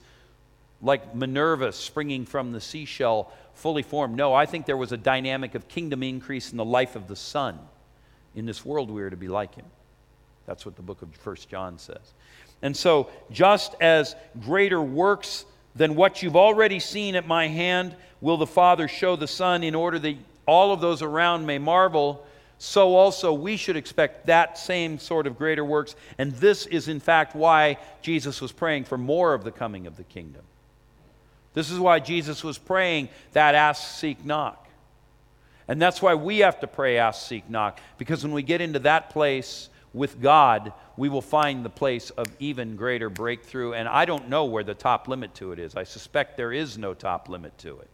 like 0.82 1.14
Minerva 1.14 1.72
springing 1.72 2.26
from 2.26 2.52
the 2.52 2.60
seashell 2.60 3.32
fully 3.54 3.82
formed. 3.82 4.16
No, 4.16 4.34
I 4.34 4.46
think 4.46 4.66
there 4.66 4.76
was 4.76 4.92
a 4.92 4.96
dynamic 4.96 5.54
of 5.54 5.68
kingdom 5.68 6.02
increase 6.02 6.50
in 6.50 6.56
the 6.56 6.64
life 6.64 6.96
of 6.96 7.08
the 7.08 7.16
Son. 7.16 7.58
In 8.34 8.44
this 8.44 8.64
world, 8.64 8.90
we 8.90 9.02
are 9.02 9.10
to 9.10 9.16
be 9.16 9.28
like 9.28 9.54
him. 9.54 9.64
That's 10.46 10.64
what 10.64 10.76
the 10.76 10.82
book 10.82 11.02
of 11.02 11.14
First 11.16 11.48
John 11.48 11.78
says. 11.78 12.12
And 12.62 12.76
so, 12.76 13.10
just 13.30 13.74
as 13.80 14.14
greater 14.40 14.80
works 14.80 15.44
than 15.74 15.94
what 15.94 16.22
you've 16.22 16.36
already 16.36 16.80
seen 16.80 17.14
at 17.16 17.26
my 17.26 17.48
hand 17.48 17.94
will 18.20 18.36
the 18.36 18.46
Father 18.46 18.88
show 18.88 19.16
the 19.16 19.26
Son 19.26 19.62
in 19.62 19.74
order 19.74 19.98
that 19.98 20.16
all 20.46 20.72
of 20.72 20.80
those 20.80 21.02
around 21.02 21.46
may 21.46 21.58
marvel, 21.58 22.24
so 22.58 22.94
also 22.94 23.32
we 23.32 23.56
should 23.56 23.76
expect 23.76 24.26
that 24.26 24.56
same 24.56 24.98
sort 24.98 25.26
of 25.26 25.36
greater 25.36 25.64
works. 25.64 25.96
And 26.18 26.32
this 26.34 26.66
is, 26.66 26.88
in 26.88 27.00
fact, 27.00 27.34
why 27.34 27.78
Jesus 28.00 28.40
was 28.40 28.52
praying 28.52 28.84
for 28.84 28.96
more 28.96 29.34
of 29.34 29.44
the 29.44 29.50
coming 29.50 29.86
of 29.86 29.96
the 29.96 30.04
kingdom. 30.04 30.42
This 31.56 31.70
is 31.70 31.80
why 31.80 32.00
Jesus 32.00 32.44
was 32.44 32.58
praying 32.58 33.08
that 33.32 33.54
ask, 33.54 33.96
seek, 33.98 34.22
knock. 34.26 34.68
And 35.66 35.80
that's 35.80 36.02
why 36.02 36.14
we 36.14 36.40
have 36.40 36.60
to 36.60 36.66
pray, 36.66 36.98
ask, 36.98 37.26
seek, 37.26 37.48
knock. 37.48 37.80
Because 37.96 38.22
when 38.22 38.34
we 38.34 38.42
get 38.42 38.60
into 38.60 38.80
that 38.80 39.08
place 39.08 39.70
with 39.94 40.20
God, 40.20 40.74
we 40.98 41.08
will 41.08 41.22
find 41.22 41.64
the 41.64 41.70
place 41.70 42.10
of 42.10 42.26
even 42.40 42.76
greater 42.76 43.08
breakthrough. 43.08 43.72
And 43.72 43.88
I 43.88 44.04
don't 44.04 44.28
know 44.28 44.44
where 44.44 44.64
the 44.64 44.74
top 44.74 45.08
limit 45.08 45.34
to 45.36 45.52
it 45.52 45.58
is. 45.58 45.74
I 45.76 45.84
suspect 45.84 46.36
there 46.36 46.52
is 46.52 46.76
no 46.76 46.92
top 46.92 47.30
limit 47.30 47.56
to 47.60 47.78
it. 47.78 47.88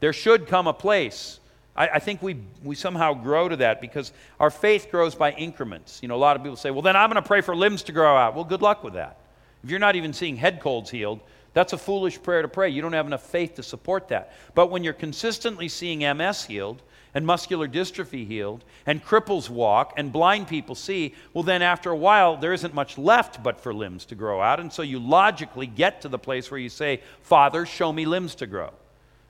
There 0.00 0.12
should 0.12 0.48
come 0.48 0.66
a 0.66 0.72
place. 0.72 1.38
I, 1.76 1.86
I, 1.86 1.98
think 2.00 2.20
we, 2.20 2.36
we 2.64 2.74
somehow 2.74 3.14
grow 3.14 3.48
to 3.48 3.58
that 3.58 3.80
because 3.80 4.12
our 4.40 4.50
faith 4.50 4.88
grows 4.90 5.14
by 5.14 5.30
increments. 5.30 6.00
You 6.02 6.08
know, 6.08 6.16
a 6.16 6.18
lot 6.18 6.34
of 6.34 6.42
people 6.42 6.56
say, 6.56 6.72
well, 6.72 6.82
then 6.82 6.96
I'm 6.96 7.10
going 7.10 7.22
to 7.22 7.28
pray 7.28 7.42
for 7.42 7.54
limbs 7.54 7.84
to 7.84 7.92
grow 7.92 8.16
out. 8.16 8.34
Well, 8.34 8.42
good 8.42 8.60
luck 8.60 8.82
with 8.82 8.94
that. 8.94 9.18
If 9.62 9.70
you're 9.70 9.78
not 9.78 9.94
even 9.94 10.12
seeing 10.12 10.34
head 10.34 10.58
colds 10.58 10.90
healed, 10.90 11.20
that's 11.52 11.72
a 11.72 11.78
foolish 11.78 12.22
prayer 12.22 12.42
to 12.42 12.48
pray. 12.48 12.68
You 12.68 12.82
don't 12.82 12.92
have 12.92 13.06
enough 13.06 13.24
faith 13.24 13.54
to 13.54 13.62
support 13.62 14.08
that. 14.08 14.32
But 14.54 14.70
when 14.70 14.84
you're 14.84 14.92
consistently 14.92 15.68
seeing 15.68 16.00
MS 16.16 16.44
healed, 16.44 16.82
and 17.12 17.26
muscular 17.26 17.66
dystrophy 17.66 18.26
healed, 18.26 18.64
and 18.86 19.04
cripples 19.04 19.50
walk, 19.50 19.94
and 19.96 20.12
blind 20.12 20.46
people 20.46 20.74
see, 20.74 21.14
well, 21.34 21.42
then 21.42 21.60
after 21.60 21.90
a 21.90 21.96
while, 21.96 22.36
there 22.36 22.52
isn't 22.52 22.72
much 22.72 22.96
left 22.96 23.42
but 23.42 23.60
for 23.60 23.74
limbs 23.74 24.04
to 24.06 24.14
grow 24.14 24.40
out. 24.40 24.60
And 24.60 24.72
so 24.72 24.82
you 24.82 24.98
logically 24.98 25.66
get 25.66 26.02
to 26.02 26.08
the 26.08 26.18
place 26.18 26.50
where 26.50 26.60
you 26.60 26.68
say, 26.68 27.00
Father, 27.22 27.66
show 27.66 27.92
me 27.92 28.06
limbs 28.06 28.36
to 28.36 28.46
grow. 28.46 28.70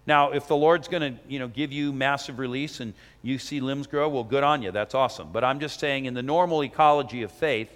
Now, 0.07 0.33
if 0.33 0.49
the 0.49 0.57
Lord's 0.57 0.89
going 0.89 1.15
to, 1.15 1.21
you 1.29 1.39
know, 1.39 1.49
give 1.49 1.73
you 1.73 1.93
massive 1.93 2.39
release 2.39 2.81
and 2.81 2.95
you 3.23 3.39
see 3.39 3.61
limbs 3.61 3.87
grow, 3.87 4.09
well, 4.09 4.25
good 4.25 4.43
on 4.43 4.63
you. 4.63 4.73
That's 4.73 4.95
awesome. 4.95 5.31
But 5.33 5.45
I'm 5.45 5.61
just 5.61 5.79
saying, 5.79 6.07
in 6.07 6.15
the 6.15 6.23
normal 6.23 6.65
ecology 6.65 7.23
of 7.23 7.31
faith, 7.31 7.71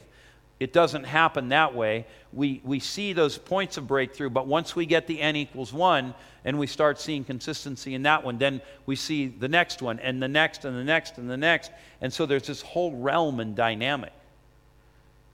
it 0.61 0.73
doesn't 0.73 1.05
happen 1.05 1.49
that 1.49 1.75
way. 1.75 2.07
We, 2.33 2.61
we 2.65 2.79
see 2.79 3.13
those 3.13 3.37
points 3.37 3.77
of 3.77 3.87
breakthrough, 3.87 4.31
but 4.31 4.47
once 4.47 4.77
we 4.77 4.87
get 4.87 5.07
the 5.07 5.21
n 5.21 5.37
equals 5.37 5.73
1 5.73 6.15
and 6.45 6.59
we 6.59 6.67
start 6.67 7.01
seeing 7.01 7.25
consistency 7.25 7.95
in 7.95 8.03
that 8.03 8.23
one, 8.23 8.39
then 8.39 8.61
we 8.87 8.97
see 8.97 9.27
the 9.27 9.49
next 9.49 9.83
one 9.83 9.99
and 9.99 10.23
the 10.23 10.29
next 10.29 10.65
and 10.65 10.77
the 10.77 10.85
next 10.85 11.19
and 11.19 11.29
the 11.29 11.37
next. 11.37 11.73
And 12.01 12.13
so 12.13 12.25
there's 12.25 12.47
this 12.47 12.63
whole 12.63 12.97
realm 12.97 13.41
and 13.41 13.57
dynamic. 13.57 14.13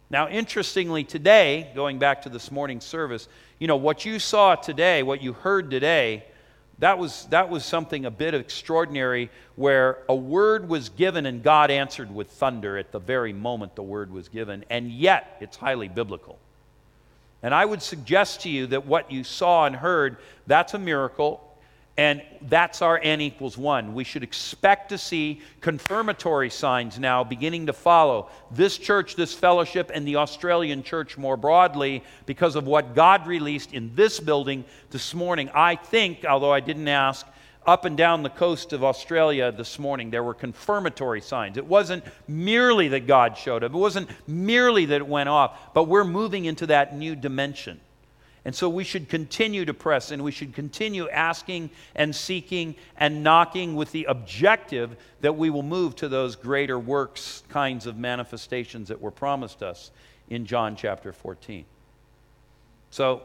Now, 0.08 0.28
interestingly, 0.28 1.04
today, 1.04 1.70
going 1.74 1.98
back 2.00 2.22
to 2.22 2.28
this 2.28 2.50
morning's 2.50 2.84
service, 2.84 3.28
you 3.60 3.68
know, 3.68 3.76
what 3.76 4.04
you 4.04 4.18
saw 4.18 4.56
today, 4.56 5.04
what 5.04 5.22
you 5.22 5.34
heard 5.34 5.70
today, 5.70 6.24
that 6.80 6.98
was, 6.98 7.26
that 7.26 7.50
was 7.50 7.64
something 7.64 8.06
a 8.06 8.10
bit 8.10 8.34
extraordinary 8.34 9.30
where 9.56 9.98
a 10.08 10.14
word 10.14 10.68
was 10.68 10.88
given 10.88 11.26
and 11.26 11.42
God 11.42 11.70
answered 11.70 12.12
with 12.14 12.30
thunder 12.30 12.78
at 12.78 12.90
the 12.90 12.98
very 12.98 13.34
moment 13.34 13.76
the 13.76 13.82
word 13.82 14.10
was 14.10 14.28
given, 14.28 14.64
and 14.70 14.90
yet 14.90 15.36
it's 15.40 15.56
highly 15.56 15.88
biblical. 15.88 16.38
And 17.42 17.54
I 17.54 17.64
would 17.64 17.82
suggest 17.82 18.42
to 18.42 18.50
you 18.50 18.66
that 18.68 18.86
what 18.86 19.10
you 19.10 19.24
saw 19.24 19.66
and 19.66 19.76
heard, 19.76 20.16
that's 20.46 20.74
a 20.74 20.78
miracle. 20.78 21.46
And 21.96 22.22
that's 22.42 22.80
our 22.82 22.98
n 22.98 23.20
equals 23.20 23.58
1. 23.58 23.92
We 23.92 24.04
should 24.04 24.22
expect 24.22 24.88
to 24.90 24.98
see 24.98 25.42
confirmatory 25.60 26.48
signs 26.48 26.98
now 26.98 27.24
beginning 27.24 27.66
to 27.66 27.72
follow 27.72 28.30
this 28.50 28.78
church, 28.78 29.16
this 29.16 29.34
fellowship, 29.34 29.90
and 29.92 30.06
the 30.06 30.16
Australian 30.16 30.82
church 30.82 31.18
more 31.18 31.36
broadly 31.36 32.02
because 32.26 32.56
of 32.56 32.66
what 32.66 32.94
God 32.94 33.26
released 33.26 33.74
in 33.74 33.94
this 33.94 34.18
building 34.18 34.64
this 34.90 35.12
morning. 35.14 35.50
I 35.52 35.76
think, 35.76 36.24
although 36.24 36.52
I 36.52 36.60
didn't 36.60 36.88
ask, 36.88 37.26
up 37.66 37.84
and 37.84 37.96
down 37.96 38.22
the 38.22 38.30
coast 38.30 38.72
of 38.72 38.82
Australia 38.82 39.52
this 39.52 39.78
morning, 39.78 40.10
there 40.10 40.22
were 40.22 40.32
confirmatory 40.34 41.20
signs. 41.20 41.58
It 41.58 41.66
wasn't 41.66 42.04
merely 42.26 42.88
that 42.88 43.06
God 43.06 43.36
showed 43.36 43.62
up, 43.62 43.74
it 43.74 43.76
wasn't 43.76 44.08
merely 44.26 44.86
that 44.86 44.96
it 44.96 45.06
went 45.06 45.28
off, 45.28 45.74
but 45.74 45.84
we're 45.84 46.04
moving 46.04 46.46
into 46.46 46.66
that 46.68 46.96
new 46.96 47.14
dimension. 47.14 47.80
And 48.44 48.54
so 48.54 48.68
we 48.68 48.84
should 48.84 49.08
continue 49.08 49.64
to 49.66 49.74
press 49.74 50.10
and 50.10 50.24
we 50.24 50.30
should 50.30 50.54
continue 50.54 51.08
asking 51.10 51.70
and 51.94 52.14
seeking 52.14 52.74
and 52.96 53.22
knocking 53.22 53.76
with 53.76 53.92
the 53.92 54.04
objective 54.04 54.96
that 55.20 55.36
we 55.36 55.50
will 55.50 55.62
move 55.62 55.94
to 55.96 56.08
those 56.08 56.36
greater 56.36 56.78
works 56.78 57.42
kinds 57.50 57.86
of 57.86 57.98
manifestations 57.98 58.88
that 58.88 59.00
were 59.00 59.10
promised 59.10 59.62
us 59.62 59.90
in 60.30 60.46
John 60.46 60.74
chapter 60.74 61.12
14. 61.12 61.64
So 62.90 63.22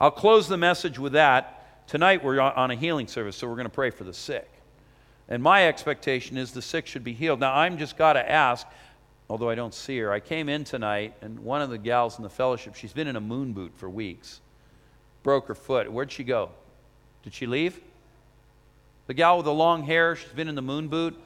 I'll 0.00 0.10
close 0.10 0.46
the 0.48 0.56
message 0.56 0.98
with 0.98 1.14
that. 1.14 1.86
tonight 1.88 2.22
we're 2.22 2.40
on 2.40 2.70
a 2.70 2.76
healing 2.76 3.08
service, 3.08 3.36
so 3.36 3.48
we're 3.48 3.56
going 3.56 3.64
to 3.64 3.70
pray 3.70 3.90
for 3.90 4.04
the 4.04 4.14
sick. 4.14 4.48
And 5.28 5.42
my 5.42 5.66
expectation 5.66 6.36
is 6.36 6.52
the 6.52 6.62
sick 6.62 6.86
should 6.86 7.04
be 7.04 7.12
healed. 7.12 7.40
Now, 7.40 7.54
I'm 7.54 7.78
just 7.78 7.96
got 7.96 8.14
to 8.14 8.30
ask, 8.30 8.66
although 9.28 9.48
I 9.48 9.54
don't 9.54 9.74
see 9.74 9.98
her, 9.98 10.12
I 10.12 10.20
came 10.20 10.48
in 10.48 10.64
tonight, 10.64 11.14
and 11.22 11.38
one 11.40 11.62
of 11.62 11.70
the 11.70 11.78
gals 11.78 12.18
in 12.18 12.22
the 12.22 12.30
fellowship, 12.30 12.74
she's 12.74 12.92
been 12.92 13.08
in 13.08 13.16
a 13.16 13.20
moon 13.20 13.52
boot 13.52 13.72
for 13.76 13.88
weeks, 13.88 14.40
broke 15.24 15.48
her 15.48 15.56
foot. 15.56 15.90
Where'd 15.90 16.12
she 16.12 16.22
go? 16.22 16.50
Did 17.24 17.34
she 17.34 17.46
leave? 17.46 17.80
The 19.08 19.14
gal 19.14 19.38
with 19.38 19.46
the 19.46 19.52
long 19.52 19.82
hair, 19.82 20.14
she's 20.14 20.30
been 20.30 20.48
in 20.48 20.54
the 20.54 20.62
moon 20.62 20.86
boot. 20.86 21.18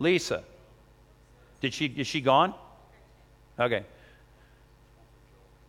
Lisa. 0.00 0.42
Did 1.60 1.72
she, 1.72 1.86
is 1.86 2.08
she 2.08 2.20
gone? 2.20 2.52
Okay. 3.58 3.84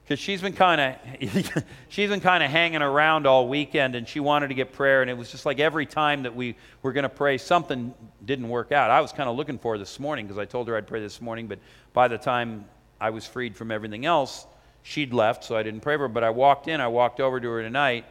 Because 0.04 0.20
she's 0.20 0.42
been 0.42 0.54
kind 0.54 0.80
of 0.80 1.64
she's 1.90 2.10
been 2.10 2.22
kind 2.22 2.42
of 2.42 2.50
hanging 2.50 2.82
around 2.82 3.28
all 3.28 3.50
weekend 3.50 3.94
and 3.94 4.08
she 4.08 4.22
wanted 4.22 4.48
to 4.48 4.54
get 4.54 4.72
prayer 4.72 5.02
and 5.02 5.12
it 5.12 5.18
was 5.18 5.30
just 5.30 5.46
like 5.46 5.60
every 5.60 5.86
time 5.86 6.24
that 6.24 6.34
we 6.34 6.56
were 6.82 6.94
going 6.94 7.04
to 7.04 7.10
pray 7.10 7.38
something 7.38 7.94
didn't 8.24 8.48
work 8.48 8.72
out 8.72 8.90
i 8.90 9.02
was 9.02 9.12
kind 9.12 9.28
of 9.28 9.36
looking 9.36 9.60
for 9.60 9.74
her 9.74 9.78
this 9.78 10.00
morning 10.00 10.26
because 10.26 10.40
i 10.40 10.46
told 10.46 10.70
her 10.70 10.78
i'd 10.78 10.88
pray 10.88 11.02
this 11.02 11.20
morning 11.20 11.46
but 11.46 11.60
by 11.92 12.08
the 12.08 12.18
time 12.18 12.64
i 13.02 13.10
was 13.10 13.28
freed 13.28 13.54
from 13.54 13.70
everything 13.70 14.06
else 14.06 14.46
she'd 14.88 15.14
left 15.14 15.44
so 15.44 15.56
i 15.56 15.64
didn't 15.64 15.82
pray 15.82 15.96
for 15.96 16.04
her 16.04 16.08
but 16.08 16.24
i 16.24 16.30
walked 16.30 16.68
in 16.68 16.82
i 16.82 16.88
walked 16.88 17.20
over 17.20 17.40
to 17.40 17.50
her 17.50 17.62
tonight 17.62 18.06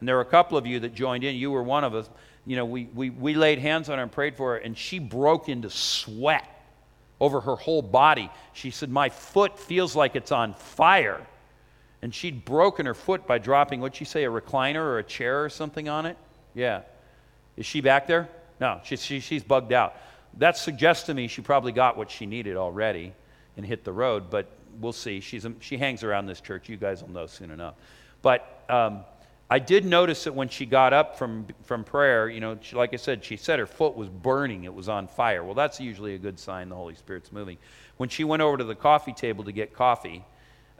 and 0.00 0.08
there 0.08 0.16
were 0.16 0.22
a 0.22 0.26
couple 0.26 0.56
of 0.56 0.66
you 0.66 0.80
that 0.80 0.94
joined 0.94 1.24
in 1.24 1.36
you 1.36 1.50
were 1.50 1.62
one 1.62 1.84
of 1.84 1.94
us 1.94 2.08
you 2.46 2.56
know 2.56 2.64
we, 2.64 2.84
we, 2.94 3.10
we 3.10 3.34
laid 3.34 3.58
hands 3.58 3.88
on 3.88 3.98
her 3.98 4.02
and 4.02 4.12
prayed 4.12 4.36
for 4.36 4.52
her 4.52 4.56
and 4.58 4.76
she 4.76 4.98
broke 4.98 5.48
into 5.48 5.70
sweat 5.70 6.48
over 7.22 7.40
her 7.40 7.54
whole 7.54 7.82
body. 7.82 8.28
She 8.52 8.72
said, 8.72 8.90
My 8.90 9.08
foot 9.08 9.56
feels 9.56 9.94
like 9.94 10.16
it's 10.16 10.32
on 10.32 10.54
fire. 10.54 11.24
And 12.02 12.12
she'd 12.12 12.44
broken 12.44 12.84
her 12.84 12.94
foot 12.94 13.28
by 13.28 13.38
dropping, 13.38 13.80
what'd 13.80 13.94
she 13.94 14.04
say, 14.04 14.24
a 14.24 14.28
recliner 14.28 14.80
or 14.80 14.98
a 14.98 15.04
chair 15.04 15.44
or 15.44 15.48
something 15.48 15.88
on 15.88 16.04
it? 16.04 16.16
Yeah. 16.52 16.80
Is 17.56 17.64
she 17.64 17.80
back 17.80 18.08
there? 18.08 18.28
No, 18.60 18.80
she, 18.82 18.96
she, 18.96 19.20
she's 19.20 19.44
bugged 19.44 19.72
out. 19.72 19.94
That 20.38 20.56
suggests 20.56 21.06
to 21.06 21.14
me 21.14 21.28
she 21.28 21.42
probably 21.42 21.70
got 21.70 21.96
what 21.96 22.10
she 22.10 22.26
needed 22.26 22.56
already 22.56 23.12
and 23.56 23.64
hit 23.64 23.84
the 23.84 23.92
road, 23.92 24.28
but 24.28 24.50
we'll 24.80 24.92
see. 24.92 25.20
She's 25.20 25.44
a, 25.44 25.52
she 25.60 25.76
hangs 25.76 26.02
around 26.02 26.26
this 26.26 26.40
church. 26.40 26.68
You 26.68 26.76
guys 26.76 27.02
will 27.02 27.10
know 27.10 27.26
soon 27.26 27.50
enough. 27.50 27.74
But 28.22 28.64
um, 28.68 29.04
I 29.50 29.58
did 29.58 29.84
notice 29.84 30.24
that 30.24 30.34
when 30.34 30.48
she 30.48 30.64
got 30.64 30.92
up 30.92 31.18
from, 31.18 31.46
from 31.64 31.84
prayer, 31.84 32.28
you 32.28 32.40
know, 32.40 32.58
she, 32.62 32.74
like 32.74 32.94
I 32.94 32.96
said, 32.96 33.22
she 33.24 33.36
said 33.36 33.58
her 33.58 33.66
foot 33.66 33.94
was 33.94 34.08
burning, 34.08 34.64
it 34.64 34.72
was 34.72 34.88
on 34.88 35.06
fire. 35.06 35.44
Well, 35.44 35.54
that's 35.54 35.78
usually 35.78 36.14
a 36.14 36.18
good 36.18 36.38
sign 36.38 36.68
the 36.68 36.74
Holy 36.74 36.94
Spirit's 36.94 37.32
moving. 37.32 37.58
When 37.98 38.08
she 38.08 38.24
went 38.24 38.40
over 38.40 38.56
to 38.56 38.64
the 38.64 38.74
coffee 38.74 39.12
table 39.12 39.44
to 39.44 39.52
get 39.52 39.74
coffee, 39.74 40.24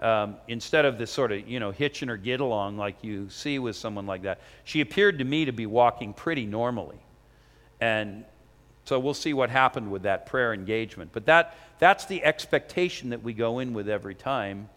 um, 0.00 0.36
instead 0.48 0.84
of 0.84 0.98
this 0.98 1.10
sort 1.10 1.32
of, 1.32 1.46
you 1.46 1.60
know, 1.60 1.70
hitching 1.70 2.08
her 2.08 2.16
get 2.16 2.40
along 2.40 2.78
like 2.78 2.96
you 3.04 3.28
see 3.28 3.58
with 3.58 3.76
someone 3.76 4.06
like 4.06 4.22
that, 4.22 4.40
she 4.64 4.80
appeared 4.80 5.18
to 5.18 5.24
me 5.24 5.44
to 5.44 5.52
be 5.52 5.66
walking 5.66 6.14
pretty 6.14 6.46
normally. 6.46 6.98
And 7.80 8.24
so 8.84 8.98
we'll 8.98 9.14
see 9.14 9.32
what 9.32 9.50
happened 9.50 9.90
with 9.90 10.02
that 10.02 10.26
prayer 10.26 10.52
engagement. 10.52 11.10
But 11.12 11.26
that, 11.26 11.56
that's 11.78 12.06
the 12.06 12.24
expectation 12.24 13.10
that 13.10 13.22
we 13.22 13.32
go 13.32 13.60
in 13.60 13.74
with 13.74 13.88
every 13.88 14.14
time. 14.14 14.68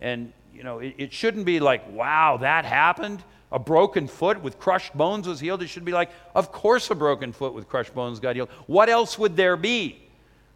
And, 0.00 0.32
you 0.52 0.62
know, 0.62 0.80
it, 0.80 0.94
it 0.98 1.12
shouldn't 1.12 1.46
be 1.46 1.60
like, 1.60 1.90
wow, 1.92 2.38
that 2.38 2.64
happened 2.64 3.22
a 3.54 3.58
broken 3.58 4.08
foot 4.08 4.42
with 4.42 4.58
crushed 4.58 4.92
bones 4.94 5.28
was 5.28 5.38
healed, 5.38 5.62
it 5.62 5.68
should 5.68 5.84
be 5.84 5.92
like, 5.92 6.10
of 6.34 6.50
course, 6.50 6.90
a 6.90 6.94
broken 6.94 7.32
foot 7.32 7.54
with 7.54 7.68
crushed 7.68 7.94
bones 7.94 8.18
got 8.18 8.34
healed. 8.34 8.48
What 8.66 8.88
else 8.88 9.16
would 9.16 9.36
there 9.36 9.56
be? 9.56 10.02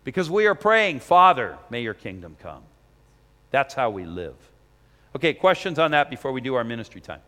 Because 0.03 0.29
we 0.29 0.47
are 0.47 0.55
praying, 0.57 0.99
Father, 0.99 1.57
may 1.71 1.81
your 1.81 1.95
kingdom 1.95 2.37
come. 2.41 2.63
That's 3.53 3.73
how 3.73 3.91
we 3.91 4.05
live. 4.05 4.35
Okay, 5.15 5.33
questions 5.33 5.79
on 5.79 5.93
that 5.93 6.11
before 6.11 6.33
we 6.33 6.41
do 6.41 6.57
our 6.57 6.65
ministry 6.65 7.01
time? 7.01 7.21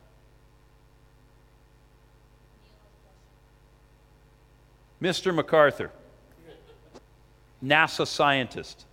Mr. 5.03 5.35
MacArthur, 5.35 5.91
NASA 7.63 8.07
scientist. 8.07 8.87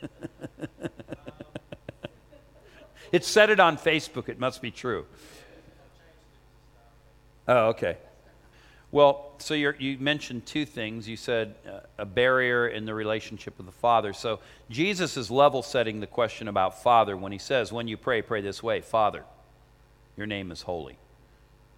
It 3.12 3.26
said 3.26 3.50
it 3.50 3.60
on 3.60 3.76
Facebook. 3.76 4.30
It 4.30 4.40
must 4.40 4.62
be 4.62 4.70
true. 4.70 5.04
Oh, 7.46 7.68
okay. 7.68 7.98
Well, 8.90 9.32
so 9.38 9.54
you 9.54 9.98
mentioned 9.98 10.46
two 10.46 10.64
things. 10.64 11.06
You 11.06 11.16
said 11.16 11.54
uh, 11.66 11.80
a 11.98 12.06
barrier 12.06 12.68
in 12.68 12.86
the 12.86 12.94
relationship 12.94 13.56
with 13.58 13.66
the 13.66 13.72
Father. 13.72 14.12
So 14.12 14.40
Jesus 14.70 15.16
is 15.16 15.30
level 15.30 15.62
setting 15.62 16.00
the 16.00 16.06
question 16.06 16.48
about 16.48 16.82
Father 16.82 17.16
when 17.16 17.32
he 17.32 17.38
says, 17.38 17.72
when 17.72 17.86
you 17.86 17.96
pray, 17.96 18.22
pray 18.22 18.40
this 18.40 18.62
way 18.62 18.80
Father, 18.80 19.24
your 20.16 20.26
name 20.26 20.50
is 20.50 20.62
holy. 20.62 20.96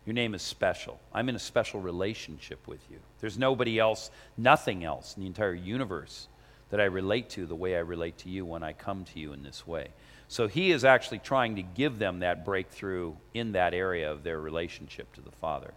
Your 0.06 0.14
name 0.14 0.34
is 0.34 0.42
special. 0.42 1.00
I'm 1.12 1.28
in 1.28 1.36
a 1.36 1.40
special 1.40 1.80
relationship 1.80 2.66
with 2.68 2.80
you. 2.90 2.98
There's 3.20 3.38
nobody 3.38 3.78
else, 3.78 4.10
nothing 4.36 4.84
else 4.84 5.16
in 5.16 5.22
the 5.22 5.26
entire 5.26 5.54
universe 5.54 6.28
that 6.70 6.80
I 6.80 6.84
relate 6.84 7.30
to 7.30 7.46
the 7.46 7.54
way 7.54 7.76
I 7.76 7.80
relate 7.80 8.18
to 8.18 8.28
you 8.28 8.44
when 8.44 8.62
I 8.62 8.72
come 8.72 9.04
to 9.04 9.18
you 9.18 9.32
in 9.32 9.42
this 9.42 9.66
way. 9.66 9.88
So 10.28 10.48
he 10.48 10.72
is 10.72 10.84
actually 10.84 11.20
trying 11.20 11.56
to 11.56 11.62
give 11.62 11.98
them 11.98 12.20
that 12.20 12.44
breakthrough 12.44 13.14
in 13.32 13.52
that 13.52 13.74
area 13.74 14.10
of 14.10 14.24
their 14.24 14.40
relationship 14.40 15.12
to 15.14 15.20
the 15.20 15.30
Father. 15.30 15.72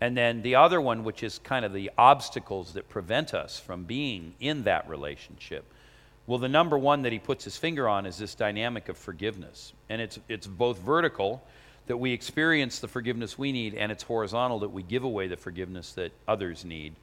And 0.00 0.16
then 0.16 0.42
the 0.42 0.54
other 0.54 0.80
one, 0.80 1.02
which 1.02 1.22
is 1.22 1.38
kind 1.38 1.64
of 1.64 1.72
the 1.72 1.90
obstacles 1.98 2.74
that 2.74 2.88
prevent 2.88 3.34
us 3.34 3.58
from 3.58 3.84
being 3.84 4.34
in 4.38 4.64
that 4.64 4.88
relationship. 4.88 5.64
Well, 6.26 6.38
the 6.38 6.48
number 6.48 6.78
one 6.78 7.02
that 7.02 7.12
he 7.12 7.18
puts 7.18 7.44
his 7.44 7.56
finger 7.56 7.88
on 7.88 8.06
is 8.06 8.18
this 8.18 8.34
dynamic 8.34 8.88
of 8.88 8.98
forgiveness. 8.98 9.72
And 9.88 10.00
it's, 10.00 10.18
it's 10.28 10.46
both 10.46 10.78
vertical, 10.78 11.42
that 11.88 11.96
we 11.96 12.12
experience 12.12 12.78
the 12.78 12.88
forgiveness 12.88 13.38
we 13.38 13.50
need, 13.50 13.74
and 13.74 13.90
it's 13.90 14.02
horizontal, 14.02 14.60
that 14.60 14.68
we 14.70 14.82
give 14.82 15.02
away 15.02 15.26
the 15.26 15.36
forgiveness 15.36 15.92
that 15.92 16.12
others 16.26 16.64
need, 16.64 16.94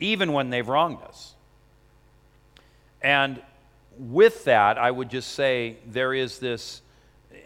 even 0.00 0.32
when 0.32 0.50
they've 0.50 0.68
wronged 0.68 1.02
us. 1.02 1.34
And 3.02 3.42
with 3.98 4.44
that, 4.44 4.78
I 4.78 4.90
would 4.90 5.10
just 5.10 5.32
say 5.32 5.76
there 5.86 6.14
is 6.14 6.38
this, 6.38 6.82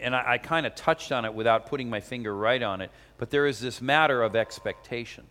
and 0.01 0.15
I, 0.15 0.33
I 0.33 0.37
kind 0.37 0.65
of 0.65 0.75
touched 0.75 1.11
on 1.11 1.25
it 1.25 1.33
without 1.33 1.65
putting 1.65 1.89
my 1.89 1.99
finger 1.99 2.35
right 2.35 2.61
on 2.61 2.81
it, 2.81 2.91
but 3.17 3.31
there 3.31 3.47
is 3.47 3.59
this 3.59 3.81
matter 3.81 4.21
of 4.21 4.35
expectation. 4.35 5.25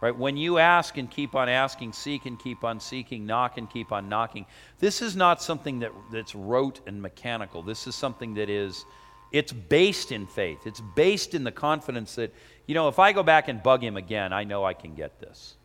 Right? 0.00 0.16
When 0.16 0.38
you 0.38 0.56
ask 0.56 0.96
and 0.96 1.10
keep 1.10 1.34
on 1.34 1.50
asking, 1.50 1.92
seek 1.92 2.24
and 2.24 2.38
keep 2.38 2.64
on 2.64 2.80
seeking, 2.80 3.26
knock 3.26 3.58
and 3.58 3.68
keep 3.68 3.92
on 3.92 4.08
knocking, 4.08 4.46
this 4.78 5.02
is 5.02 5.14
not 5.14 5.42
something 5.42 5.80
that, 5.80 5.92
that's 6.10 6.34
rote 6.34 6.80
and 6.86 7.02
mechanical. 7.02 7.62
This 7.62 7.86
is 7.86 7.94
something 7.94 8.32
that 8.34 8.48
is, 8.48 8.86
it's 9.32 9.52
based 9.52 10.12
in 10.12 10.26
faith. 10.26 10.66
It's 10.66 10.80
based 10.80 11.34
in 11.34 11.44
the 11.44 11.52
confidence 11.52 12.16
that, 12.16 12.34
you 12.66 12.74
know, 12.74 12.88
if 12.88 12.98
I 12.98 13.12
go 13.12 13.22
back 13.22 13.48
and 13.48 13.62
bug 13.62 13.82
him 13.82 13.96
again, 13.96 14.32
I 14.32 14.44
know 14.44 14.64
I 14.64 14.74
can 14.74 14.94
get 14.94 15.20
this. 15.20 15.56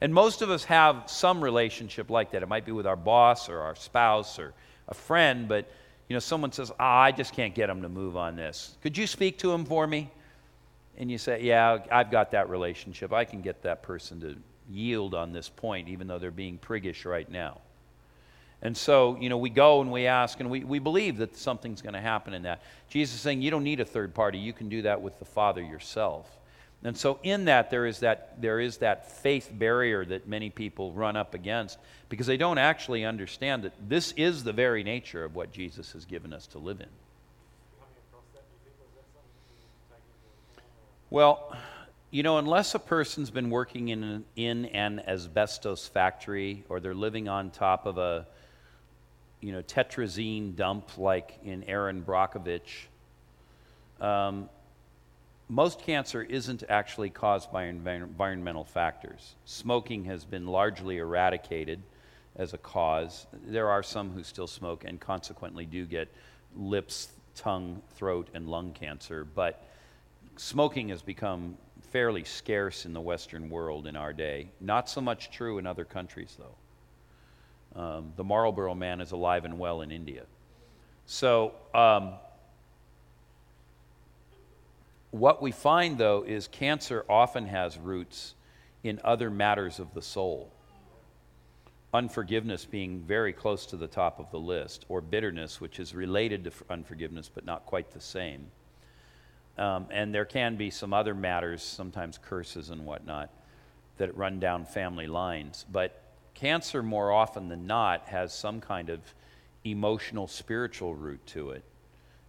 And 0.00 0.12
most 0.12 0.42
of 0.42 0.50
us 0.50 0.64
have 0.64 1.04
some 1.06 1.42
relationship 1.42 2.10
like 2.10 2.32
that. 2.32 2.42
It 2.42 2.48
might 2.48 2.66
be 2.66 2.72
with 2.72 2.86
our 2.86 2.96
boss 2.96 3.48
or 3.48 3.60
our 3.60 3.74
spouse 3.74 4.38
or 4.38 4.52
a 4.88 4.94
friend, 4.94 5.48
but 5.48 5.70
you 6.08 6.14
know, 6.14 6.20
someone 6.20 6.52
says, 6.52 6.70
ah, 6.78 7.00
I 7.00 7.12
just 7.12 7.32
can't 7.32 7.54
get 7.54 7.70
him 7.70 7.82
to 7.82 7.88
move 7.88 8.16
on 8.16 8.36
this. 8.36 8.76
Could 8.82 8.96
you 8.96 9.06
speak 9.06 9.38
to 9.38 9.52
him 9.52 9.64
for 9.64 9.86
me? 9.86 10.10
And 10.98 11.10
you 11.10 11.18
say, 11.18 11.42
Yeah, 11.42 11.78
I've 11.90 12.10
got 12.10 12.30
that 12.30 12.48
relationship. 12.48 13.12
I 13.12 13.24
can 13.24 13.42
get 13.42 13.62
that 13.62 13.82
person 13.82 14.20
to 14.20 14.36
yield 14.70 15.14
on 15.14 15.32
this 15.32 15.48
point, 15.48 15.88
even 15.88 16.06
though 16.06 16.18
they're 16.18 16.30
being 16.30 16.58
priggish 16.58 17.04
right 17.04 17.30
now. 17.30 17.60
And 18.62 18.76
so, 18.76 19.16
you 19.20 19.28
know, 19.28 19.38
we 19.38 19.50
go 19.50 19.80
and 19.80 19.92
we 19.92 20.06
ask 20.06 20.40
and 20.40 20.50
we, 20.50 20.64
we 20.64 20.78
believe 20.78 21.18
that 21.18 21.36
something's 21.36 21.82
going 21.82 21.92
to 21.94 22.00
happen 22.00 22.32
in 22.34 22.42
that. 22.42 22.62
Jesus 22.88 23.16
is 23.16 23.20
saying, 23.20 23.42
You 23.42 23.50
don't 23.50 23.64
need 23.64 23.80
a 23.80 23.84
third 23.84 24.14
party. 24.14 24.38
You 24.38 24.52
can 24.52 24.68
do 24.68 24.82
that 24.82 25.02
with 25.02 25.18
the 25.18 25.24
Father 25.24 25.62
yourself. 25.62 26.26
And 26.82 26.96
so 26.96 27.18
in 27.22 27.46
that 27.46 27.70
there 27.70 27.86
is 27.86 28.00
that 28.00 28.40
there 28.40 28.60
is 28.60 28.78
that 28.78 29.10
faith 29.10 29.50
barrier 29.52 30.04
that 30.04 30.28
many 30.28 30.50
people 30.50 30.92
run 30.92 31.16
up 31.16 31.34
against 31.34 31.78
because 32.08 32.26
they 32.26 32.36
don't 32.36 32.58
actually 32.58 33.04
understand 33.04 33.64
that 33.64 33.72
this 33.88 34.12
is 34.12 34.44
the 34.44 34.52
very 34.52 34.84
nature 34.84 35.24
of 35.24 35.34
what 35.34 35.52
Jesus 35.52 35.92
has 35.92 36.04
given 36.04 36.32
us 36.32 36.46
to 36.48 36.58
live 36.58 36.80
in. 36.80 36.88
Well, 41.08 41.56
you 42.10 42.22
know, 42.22 42.38
unless 42.38 42.74
a 42.74 42.78
person's 42.78 43.30
been 43.30 43.50
working 43.50 43.88
in 43.88 44.24
in 44.36 44.66
an 44.66 45.02
asbestos 45.06 45.86
factory 45.88 46.64
or 46.68 46.78
they're 46.78 46.94
living 46.94 47.28
on 47.28 47.50
top 47.50 47.86
of 47.86 47.98
a 47.98 48.26
you 49.40 49.52
know 49.52 49.62
tetrazine 49.62 50.56
dump 50.56 50.98
like 50.98 51.38
in 51.44 51.64
Erin 51.64 52.02
Brockovich, 52.02 52.86
um, 54.00 54.48
most 55.48 55.80
cancer 55.80 56.22
isn't 56.22 56.64
actually 56.68 57.10
caused 57.10 57.52
by 57.52 57.64
environmental 57.64 58.64
factors. 58.64 59.36
Smoking 59.44 60.04
has 60.06 60.24
been 60.24 60.46
largely 60.46 60.98
eradicated 60.98 61.82
as 62.34 62.52
a 62.52 62.58
cause. 62.58 63.26
There 63.46 63.68
are 63.68 63.82
some 63.82 64.10
who 64.10 64.22
still 64.24 64.48
smoke 64.48 64.84
and 64.84 65.00
consequently 65.00 65.64
do 65.64 65.86
get 65.86 66.08
lips, 66.56 67.08
tongue, 67.34 67.82
throat, 67.96 68.28
and 68.34 68.48
lung 68.48 68.72
cancer, 68.72 69.24
but 69.24 69.64
smoking 70.36 70.88
has 70.88 71.02
become 71.02 71.56
fairly 71.92 72.24
scarce 72.24 72.84
in 72.84 72.92
the 72.92 73.00
Western 73.00 73.48
world 73.48 73.86
in 73.86 73.96
our 73.96 74.12
day. 74.12 74.50
Not 74.60 74.88
so 74.88 75.00
much 75.00 75.30
true 75.30 75.58
in 75.58 75.66
other 75.66 75.84
countries, 75.84 76.36
though. 76.38 76.54
Um, 77.76 78.12
the 78.16 78.24
Marlboro 78.24 78.74
man 78.74 79.00
is 79.00 79.12
alive 79.12 79.44
and 79.44 79.58
well 79.58 79.82
in 79.82 79.90
India. 79.90 80.22
So, 81.04 81.52
um, 81.74 82.14
What 85.16 85.40
we 85.40 85.50
find, 85.50 85.96
though, 85.96 86.24
is 86.26 86.46
cancer 86.46 87.06
often 87.08 87.46
has 87.46 87.78
roots 87.78 88.34
in 88.84 89.00
other 89.02 89.30
matters 89.30 89.78
of 89.78 89.94
the 89.94 90.02
soul. 90.02 90.52
Unforgiveness 91.94 92.66
being 92.66 93.00
very 93.00 93.32
close 93.32 93.64
to 93.66 93.78
the 93.78 93.86
top 93.86 94.18
of 94.18 94.30
the 94.30 94.38
list, 94.38 94.84
or 94.90 95.00
bitterness, 95.00 95.58
which 95.58 95.80
is 95.80 95.94
related 95.94 96.44
to 96.44 96.52
unforgiveness 96.68 97.30
but 97.34 97.46
not 97.46 97.64
quite 97.64 97.92
the 97.92 98.00
same. 98.00 98.48
Um, 99.56 99.86
and 99.90 100.14
there 100.14 100.26
can 100.26 100.56
be 100.56 100.68
some 100.68 100.92
other 100.92 101.14
matters, 101.14 101.62
sometimes 101.62 102.18
curses 102.18 102.68
and 102.68 102.84
whatnot, 102.84 103.30
that 103.96 104.14
run 104.14 104.38
down 104.38 104.66
family 104.66 105.06
lines. 105.06 105.64
But 105.72 105.98
cancer, 106.36 106.82
more 106.82 107.10
often 107.10 107.48
than 107.48 107.66
not, 107.66 108.06
has 108.06 108.32
some 108.32 108.60
kind 108.60 108.90
of 108.90 109.00
emotional, 109.64 110.28
spiritual 110.28 110.94
root 110.94 111.26
to 111.26 111.50
it, 111.50 111.64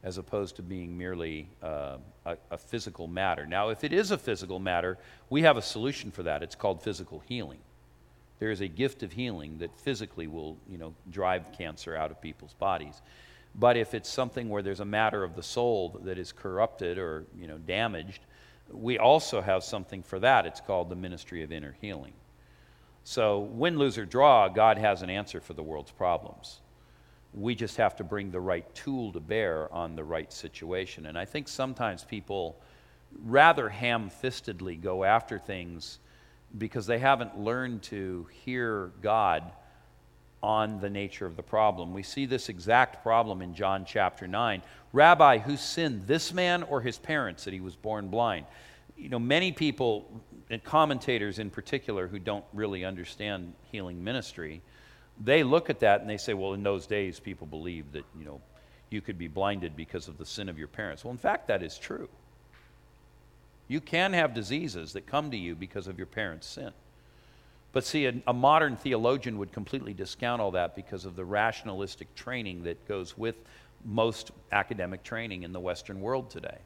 as 0.04 0.18
opposed 0.18 0.56
to 0.56 0.64
being 0.64 0.98
merely 0.98 1.48
uh, 1.62 1.98
a, 2.26 2.38
a 2.52 2.58
physical 2.58 3.08
matter. 3.08 3.46
Now, 3.46 3.70
if 3.70 3.84
it 3.84 3.94
is 3.94 4.12
a 4.12 4.18
physical 4.18 4.60
matter, 4.60 4.98
we 5.30 5.44
have 5.44 5.58
a 5.58 5.62
solution 5.62 6.10
for 6.10 6.24
that. 6.24 6.42
It's 6.42 6.56
called 6.56 6.82
physical 6.82 7.22
healing. 7.28 7.60
There 8.40 8.52
is 8.52 8.62
a 8.62 8.68
gift 8.68 9.04
of 9.04 9.12
healing 9.12 9.58
that 9.60 9.76
physically 9.76 10.28
will, 10.28 10.58
you 10.70 10.78
know, 10.78 10.94
drive 11.12 11.52
cancer 11.58 11.96
out 11.96 12.12
of 12.12 12.22
people's 12.22 12.54
bodies. 12.54 13.02
But 13.56 13.78
if 13.78 13.94
it's 13.94 14.10
something 14.10 14.50
where 14.50 14.62
there's 14.62 14.80
a 14.80 14.86
matter 14.86 15.24
of 15.24 15.36
the 15.36 15.44
soul 15.44 16.00
that 16.04 16.18
is 16.18 16.32
corrupted 16.32 16.98
or, 16.98 17.26
you 17.40 17.48
know, 17.48 17.58
damaged, 17.58 18.22
we 18.72 19.00
also 19.00 19.42
have 19.42 19.64
something 19.64 20.04
for 20.04 20.20
that. 20.20 20.46
It's 20.46 20.62
called 20.62 20.90
the 20.90 20.96
ministry 20.96 21.44
of 21.44 21.52
inner 21.52 21.76
healing. 21.82 22.14
So, 23.10 23.40
win, 23.40 23.80
lose, 23.80 23.98
or 23.98 24.06
draw, 24.06 24.50
God 24.50 24.78
has 24.78 25.02
an 25.02 25.10
answer 25.10 25.40
for 25.40 25.54
the 25.54 25.64
world's 25.64 25.92
problems. 25.92 26.60
We 27.34 27.56
just 27.56 27.78
have 27.78 27.96
to 27.96 28.04
bring 28.04 28.32
the 28.32 28.42
right 28.42 28.66
tool 28.76 29.14
to 29.14 29.22
bear 29.22 29.74
on 29.74 29.96
the 29.96 30.04
right 30.04 30.32
situation. 30.34 31.06
And 31.06 31.18
I 31.18 31.24
think 31.24 31.48
sometimes 31.48 32.04
people 32.04 32.60
rather 33.24 33.70
ham 33.70 34.10
fistedly 34.10 34.76
go 34.76 35.06
after 35.06 35.40
things 35.40 36.00
because 36.58 36.86
they 36.86 37.00
haven't 37.00 37.40
learned 37.40 37.84
to 37.84 38.28
hear 38.44 38.92
God 39.02 39.54
on 40.44 40.82
the 40.82 40.90
nature 40.90 41.26
of 41.26 41.38
the 41.38 41.44
problem. 41.44 41.94
We 41.94 42.04
see 42.04 42.26
this 42.26 42.50
exact 42.50 43.04
problem 43.04 43.42
in 43.42 43.54
John 43.54 43.86
chapter 43.86 44.28
9. 44.28 44.62
Rabbi, 44.92 45.38
who 45.38 45.56
sinned, 45.56 46.08
this 46.08 46.34
man 46.34 46.62
or 46.64 46.82
his 46.82 46.98
parents, 46.98 47.46
that 47.46 47.54
he 47.54 47.62
was 47.62 47.78
born 47.78 48.10
blind? 48.10 48.48
You 48.98 49.10
know, 49.10 49.20
many 49.20 49.52
people, 49.52 50.22
and 50.50 50.64
commentators 50.64 51.40
in 51.40 51.50
particular, 51.50 52.08
who 52.08 52.20
don't 52.20 52.46
really 52.54 52.84
understand 52.84 53.54
healing 53.72 54.04
ministry, 54.04 54.62
they 55.24 55.44
look 55.44 55.70
at 55.70 55.80
that 55.80 56.02
and 56.02 56.10
they 56.10 56.18
say, 56.18 56.34
well, 56.34 56.54
in 56.54 56.64
those 56.64 56.88
days, 56.88 57.20
people 57.20 57.48
believed 57.48 57.94
that, 57.94 58.06
you 58.18 58.26
know, 58.26 58.42
you 58.90 59.02
could 59.02 59.18
be 59.18 59.28
blinded 59.28 59.76
because 59.76 60.08
of 60.08 60.18
the 60.18 60.26
sin 60.26 60.50
of 60.50 60.58
your 60.58 60.68
parents. 60.68 61.04
Well, 61.04 61.12
in 61.12 61.18
fact, 61.18 61.48
that 61.48 61.62
is 61.62 61.78
true. 61.78 62.10
You 63.68 63.82
can 63.82 64.14
have 64.14 64.34
diseases 64.34 64.94
that 64.94 65.06
come 65.06 65.32
to 65.32 65.38
you 65.38 65.56
because 65.56 65.88
of 65.88 65.98
your 65.98 66.08
parents' 66.08 66.48
sin. 66.48 66.72
But 67.74 67.86
see, 67.86 68.06
a, 68.06 68.14
a, 68.26 68.34
modern 68.34 68.78
theologian 68.78 69.38
would 69.40 69.52
completely 69.52 69.94
discount 69.94 70.42
all 70.42 70.52
that 70.52 70.76
because 70.76 71.04
of 71.04 71.16
the 71.16 71.26
rationalistic 71.26 72.14
training 72.16 72.64
that 72.64 72.88
goes 72.88 73.18
with 73.18 73.36
most 73.84 74.32
academic 74.52 75.04
training 75.04 75.44
in 75.44 75.52
the 75.52 75.60
Western 75.60 76.00
world 76.00 76.30
today. 76.30 76.58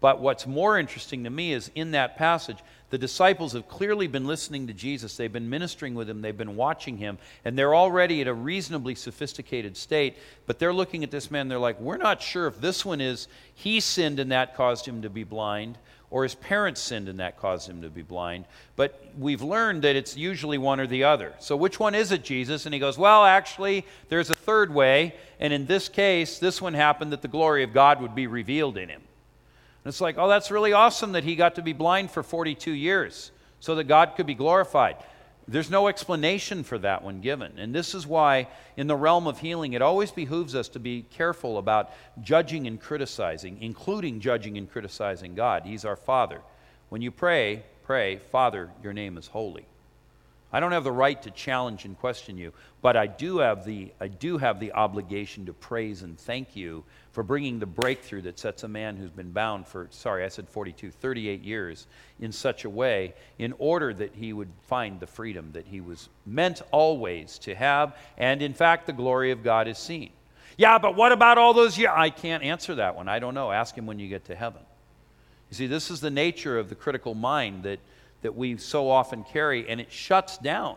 But 0.00 0.20
what's 0.20 0.46
more 0.46 0.78
interesting 0.78 1.24
to 1.24 1.30
me 1.30 1.52
is 1.52 1.70
in 1.74 1.92
that 1.92 2.16
passage, 2.18 2.58
the 2.90 2.98
disciples 2.98 3.54
have 3.54 3.66
clearly 3.66 4.06
been 4.06 4.26
listening 4.26 4.66
to 4.66 4.74
Jesus. 4.74 5.16
They've 5.16 5.32
been 5.32 5.48
ministering 5.48 5.94
with 5.94 6.08
him, 6.08 6.20
they've 6.20 6.36
been 6.36 6.54
watching 6.54 6.98
him, 6.98 7.18
and 7.44 7.58
they're 7.58 7.74
already 7.74 8.20
at 8.20 8.28
a 8.28 8.34
reasonably 8.34 8.94
sophisticated 8.94 9.76
state. 9.76 10.18
But 10.46 10.58
they're 10.58 10.74
looking 10.74 11.02
at 11.02 11.10
this 11.10 11.30
man, 11.30 11.48
they're 11.48 11.58
like, 11.58 11.80
We're 11.80 11.96
not 11.96 12.20
sure 12.22 12.46
if 12.46 12.60
this 12.60 12.84
one 12.84 13.00
is 13.00 13.26
he 13.54 13.80
sinned 13.80 14.20
and 14.20 14.30
that 14.32 14.54
caused 14.54 14.86
him 14.86 15.02
to 15.02 15.10
be 15.10 15.24
blind, 15.24 15.78
or 16.10 16.22
his 16.22 16.34
parents 16.34 16.80
sinned 16.80 17.08
and 17.08 17.18
that 17.18 17.38
caused 17.38 17.68
him 17.68 17.82
to 17.82 17.88
be 17.88 18.02
blind. 18.02 18.44
But 18.76 19.02
we've 19.18 19.42
learned 19.42 19.82
that 19.82 19.96
it's 19.96 20.16
usually 20.16 20.58
one 20.58 20.78
or 20.78 20.86
the 20.86 21.04
other. 21.04 21.34
So 21.40 21.56
which 21.56 21.80
one 21.80 21.94
is 21.94 22.12
it, 22.12 22.22
Jesus? 22.22 22.66
And 22.66 22.74
he 22.74 22.78
goes, 22.78 22.98
Well, 22.98 23.24
actually, 23.24 23.86
there's 24.10 24.30
a 24.30 24.34
third 24.34 24.72
way. 24.72 25.14
And 25.40 25.54
in 25.54 25.66
this 25.66 25.88
case, 25.88 26.38
this 26.38 26.60
one 26.60 26.74
happened 26.74 27.12
that 27.12 27.22
the 27.22 27.28
glory 27.28 27.62
of 27.62 27.72
God 27.72 28.02
would 28.02 28.14
be 28.14 28.26
revealed 28.26 28.76
in 28.76 28.90
him. 28.90 29.02
And 29.86 29.92
it's 29.92 30.00
like, 30.00 30.18
oh, 30.18 30.26
that's 30.26 30.50
really 30.50 30.72
awesome 30.72 31.12
that 31.12 31.22
he 31.22 31.36
got 31.36 31.54
to 31.54 31.62
be 31.62 31.72
blind 31.72 32.10
for 32.10 32.24
42 32.24 32.72
years 32.72 33.30
so 33.60 33.76
that 33.76 33.84
God 33.84 34.14
could 34.16 34.26
be 34.26 34.34
glorified. 34.34 34.96
There's 35.46 35.70
no 35.70 35.86
explanation 35.86 36.64
for 36.64 36.76
that 36.78 37.04
one 37.04 37.20
given. 37.20 37.56
And 37.56 37.72
this 37.72 37.94
is 37.94 38.04
why, 38.04 38.48
in 38.76 38.88
the 38.88 38.96
realm 38.96 39.28
of 39.28 39.38
healing, 39.38 39.74
it 39.74 39.82
always 39.82 40.10
behooves 40.10 40.56
us 40.56 40.66
to 40.70 40.80
be 40.80 41.02
careful 41.10 41.56
about 41.56 41.92
judging 42.20 42.66
and 42.66 42.80
criticizing, 42.80 43.58
including 43.60 44.18
judging 44.18 44.58
and 44.58 44.68
criticizing 44.68 45.36
God. 45.36 45.62
He's 45.64 45.84
our 45.84 45.94
Father. 45.94 46.40
When 46.88 47.00
you 47.00 47.12
pray, 47.12 47.62
pray, 47.84 48.16
Father, 48.32 48.70
your 48.82 48.92
name 48.92 49.16
is 49.16 49.28
holy. 49.28 49.66
I 50.52 50.58
don't 50.58 50.72
have 50.72 50.82
the 50.82 50.90
right 50.90 51.22
to 51.22 51.30
challenge 51.30 51.84
and 51.84 51.96
question 51.96 52.38
you, 52.38 52.52
but 52.82 52.96
I 52.96 53.06
do 53.06 53.38
have 53.38 53.64
the, 53.64 53.92
I 54.00 54.08
do 54.08 54.38
have 54.38 54.58
the 54.58 54.72
obligation 54.72 55.46
to 55.46 55.52
praise 55.52 56.02
and 56.02 56.18
thank 56.18 56.56
you 56.56 56.82
for 57.16 57.22
bringing 57.22 57.58
the 57.58 57.64
breakthrough 57.64 58.20
that 58.20 58.38
sets 58.38 58.62
a 58.62 58.68
man 58.68 58.94
who's 58.94 59.08
been 59.08 59.32
bound 59.32 59.66
for, 59.66 59.88
sorry, 59.90 60.22
I 60.22 60.28
said 60.28 60.50
42, 60.50 60.90
38 60.90 61.42
years 61.42 61.86
in 62.20 62.30
such 62.30 62.66
a 62.66 62.68
way 62.68 63.14
in 63.38 63.54
order 63.58 63.94
that 63.94 64.14
he 64.14 64.34
would 64.34 64.50
find 64.68 65.00
the 65.00 65.06
freedom 65.06 65.48
that 65.54 65.66
he 65.66 65.80
was 65.80 66.10
meant 66.26 66.60
always 66.72 67.38
to 67.38 67.54
have. 67.54 67.96
And 68.18 68.42
in 68.42 68.52
fact, 68.52 68.84
the 68.84 68.92
glory 68.92 69.30
of 69.30 69.42
God 69.42 69.66
is 69.66 69.78
seen. 69.78 70.10
Yeah, 70.58 70.76
but 70.76 70.94
what 70.94 71.10
about 71.10 71.38
all 71.38 71.54
those 71.54 71.78
years? 71.78 71.92
I 71.96 72.10
can't 72.10 72.42
answer 72.42 72.74
that 72.74 72.94
one. 72.96 73.08
I 73.08 73.18
don't 73.18 73.32
know. 73.32 73.50
Ask 73.50 73.74
him 73.74 73.86
when 73.86 73.98
you 73.98 74.10
get 74.10 74.26
to 74.26 74.36
heaven. 74.36 74.60
You 75.48 75.56
see, 75.56 75.66
this 75.66 75.90
is 75.90 76.02
the 76.02 76.10
nature 76.10 76.58
of 76.58 76.68
the 76.68 76.74
critical 76.74 77.14
mind 77.14 77.62
that 77.62 77.80
that 78.20 78.36
we 78.36 78.58
so 78.58 78.90
often 78.90 79.24
carry, 79.24 79.66
and 79.66 79.80
it 79.80 79.90
shuts 79.90 80.36
down 80.36 80.76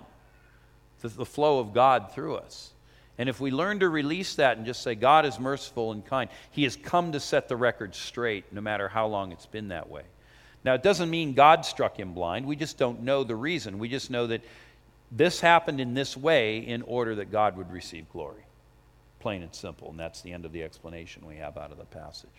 the, 1.01 1.09
the 1.09 1.25
flow 1.25 1.59
of 1.59 1.73
God 1.73 2.13
through 2.13 2.35
us. 2.35 2.71
And 3.19 3.27
if 3.27 3.41
we 3.41 3.51
learn 3.51 3.81
to 3.81 3.89
release 3.89 4.35
that 4.35 4.57
and 4.57 4.65
just 4.65 4.81
say, 4.81 4.95
God 4.95 5.25
is 5.25 5.39
merciful 5.39 5.91
and 5.91 6.05
kind, 6.05 6.29
He 6.51 6.63
has 6.63 6.77
come 6.77 7.11
to 7.11 7.19
set 7.19 7.49
the 7.49 7.57
record 7.57 7.93
straight, 7.93 8.45
no 8.53 8.61
matter 8.61 8.87
how 8.87 9.07
long 9.07 9.33
it's 9.33 9.45
been 9.45 9.67
that 9.67 9.89
way. 9.89 10.03
Now, 10.63 10.73
it 10.73 10.83
doesn't 10.83 11.09
mean 11.09 11.33
God 11.33 11.65
struck 11.65 11.97
him 11.97 12.13
blind. 12.13 12.45
We 12.45 12.55
just 12.55 12.77
don't 12.77 13.03
know 13.03 13.25
the 13.25 13.35
reason. 13.35 13.77
We 13.77 13.89
just 13.89 14.09
know 14.09 14.27
that 14.27 14.41
this 15.11 15.41
happened 15.41 15.81
in 15.81 15.93
this 15.93 16.15
way 16.15 16.59
in 16.59 16.81
order 16.83 17.15
that 17.15 17.31
God 17.31 17.57
would 17.57 17.71
receive 17.71 18.09
glory. 18.09 18.43
Plain 19.19 19.43
and 19.43 19.53
simple. 19.53 19.89
And 19.89 19.99
that's 19.99 20.21
the 20.21 20.31
end 20.31 20.45
of 20.45 20.53
the 20.53 20.63
explanation 20.63 21.25
we 21.25 21.37
have 21.37 21.57
out 21.57 21.71
of 21.71 21.77
the 21.77 21.85
passage. 21.85 22.29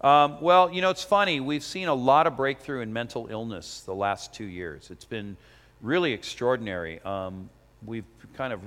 Um, 0.00 0.40
well, 0.40 0.72
you 0.72 0.80
know, 0.80 0.90
it's 0.90 1.04
funny. 1.04 1.40
We've 1.40 1.62
seen 1.62 1.86
a 1.86 1.94
lot 1.94 2.26
of 2.26 2.36
breakthrough 2.36 2.80
in 2.80 2.92
mental 2.92 3.28
illness 3.30 3.82
the 3.82 3.94
last 3.94 4.32
two 4.32 4.46
years. 4.46 4.90
It's 4.90 5.04
been 5.04 5.36
really 5.82 6.12
extraordinary. 6.12 7.00
Um, 7.00 7.48
we've 7.84 8.04
kind 8.36 8.52
of 8.52 8.60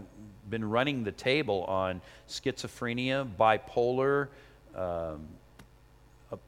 been 0.50 0.70
running 0.70 1.04
the 1.04 1.12
table 1.12 1.64
on 1.66 2.02
schizophrenia, 2.28 3.28
bipolar, 3.38 4.28
um, 4.76 5.28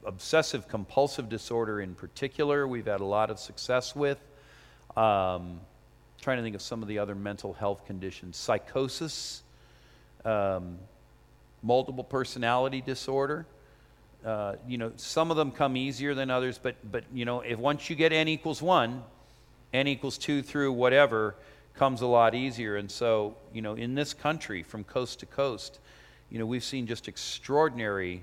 obsessive 0.04 0.68
compulsive 0.68 1.28
disorder 1.28 1.80
in 1.80 1.94
particular. 1.94 2.66
We've 2.66 2.86
had 2.86 3.00
a 3.00 3.04
lot 3.04 3.30
of 3.30 3.38
success 3.38 3.94
with. 3.94 4.18
Um, 4.96 5.60
trying 6.20 6.38
to 6.38 6.42
think 6.42 6.56
of 6.56 6.62
some 6.62 6.82
of 6.82 6.88
the 6.88 6.98
other 6.98 7.14
mental 7.14 7.52
health 7.52 7.86
conditions 7.86 8.36
psychosis, 8.36 9.42
um, 10.24 10.78
multiple 11.62 12.04
personality 12.04 12.80
disorder. 12.80 13.46
Uh, 14.24 14.56
you 14.66 14.76
know, 14.78 14.92
some 14.96 15.30
of 15.30 15.36
them 15.36 15.52
come 15.52 15.76
easier 15.76 16.14
than 16.14 16.30
others, 16.30 16.58
but, 16.60 16.74
but, 16.90 17.04
you 17.12 17.24
know, 17.24 17.42
if 17.42 17.58
once 17.58 17.88
you 17.88 17.94
get 17.94 18.12
n 18.12 18.26
equals 18.26 18.60
1, 18.60 19.04
n 19.72 19.86
equals 19.86 20.18
2 20.18 20.42
through 20.42 20.72
whatever 20.72 21.34
comes 21.74 22.00
a 22.00 22.06
lot 22.06 22.34
easier. 22.34 22.76
And 22.76 22.90
so, 22.90 23.36
you 23.52 23.62
know, 23.62 23.74
in 23.74 23.94
this 23.94 24.14
country, 24.14 24.62
from 24.62 24.84
coast 24.84 25.20
to 25.20 25.26
coast, 25.26 25.78
you 26.30 26.38
know, 26.38 26.46
we've 26.46 26.64
seen 26.64 26.86
just 26.86 27.08
extraordinary 27.08 28.22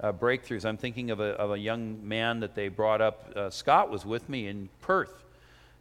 uh, 0.00 0.12
breakthroughs. 0.12 0.64
I'm 0.64 0.76
thinking 0.76 1.10
of 1.10 1.20
a, 1.20 1.32
of 1.36 1.52
a 1.52 1.58
young 1.58 2.06
man 2.06 2.40
that 2.40 2.54
they 2.54 2.68
brought 2.68 3.00
up. 3.00 3.32
Uh, 3.34 3.50
Scott 3.50 3.90
was 3.90 4.04
with 4.04 4.28
me 4.28 4.46
in 4.46 4.68
Perth, 4.82 5.24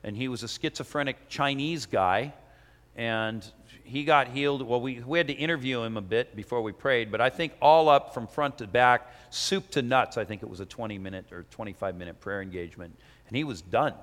and 0.04 0.16
he 0.16 0.28
was 0.28 0.44
a 0.44 0.48
schizophrenic 0.48 1.30
Chinese 1.30 1.86
guy. 1.86 2.34
And 2.96 3.46
he 3.84 4.04
got 4.04 4.28
healed. 4.28 4.62
Well, 4.62 4.82
we, 4.82 5.00
we 5.00 5.18
had 5.18 5.28
to 5.28 5.34
interview 5.34 5.82
him 5.82 5.96
a 5.98 6.02
bit 6.02 6.36
before 6.36 6.62
we 6.62 6.72
prayed, 6.72 7.12
but 7.12 7.22
I 7.22 7.30
think 7.30 7.54
all 7.62 7.88
up 7.88 8.14
from 8.14 8.28
front 8.28 8.58
to 8.60 8.68
back, 8.68 9.10
soup 9.30 9.70
to 9.72 9.82
nuts, 9.82 10.18
I 10.18 10.26
think 10.26 10.44
it 10.44 10.50
was 10.50 10.60
a 10.60 10.66
20 10.66 10.98
minute 10.98 11.32
or 11.32 11.44
25 11.52 11.96
minute 11.96 12.20
prayer 12.20 12.42
engagement, 12.42 12.98
and 13.28 13.38
he 13.38 13.44
was 13.44 13.62
done. 13.62 13.94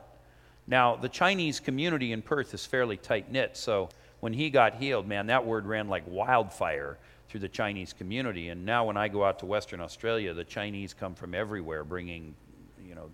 Now, 0.66 0.96
the 0.96 1.08
Chinese 1.08 1.60
community 1.60 2.12
in 2.12 2.22
Perth 2.22 2.52
is 2.54 2.66
fairly 2.66 2.96
tight 2.96 3.30
knit, 3.30 3.56
so 3.56 3.88
when 4.20 4.32
he 4.32 4.50
got 4.50 4.74
healed, 4.74 5.06
man, 5.06 5.26
that 5.26 5.44
word 5.46 5.66
ran 5.66 5.88
like 5.88 6.02
wildfire 6.06 6.98
through 7.28 7.40
the 7.40 7.48
Chinese 7.48 7.92
community. 7.92 8.48
And 8.48 8.64
now, 8.64 8.84
when 8.84 8.96
I 8.96 9.08
go 9.08 9.24
out 9.24 9.38
to 9.40 9.46
Western 9.46 9.80
Australia, 9.80 10.32
the 10.34 10.44
Chinese 10.44 10.94
come 10.94 11.14
from 11.14 11.34
everywhere 11.34 11.84
bringing, 11.84 12.34
you 12.84 12.94
know, 12.94 13.10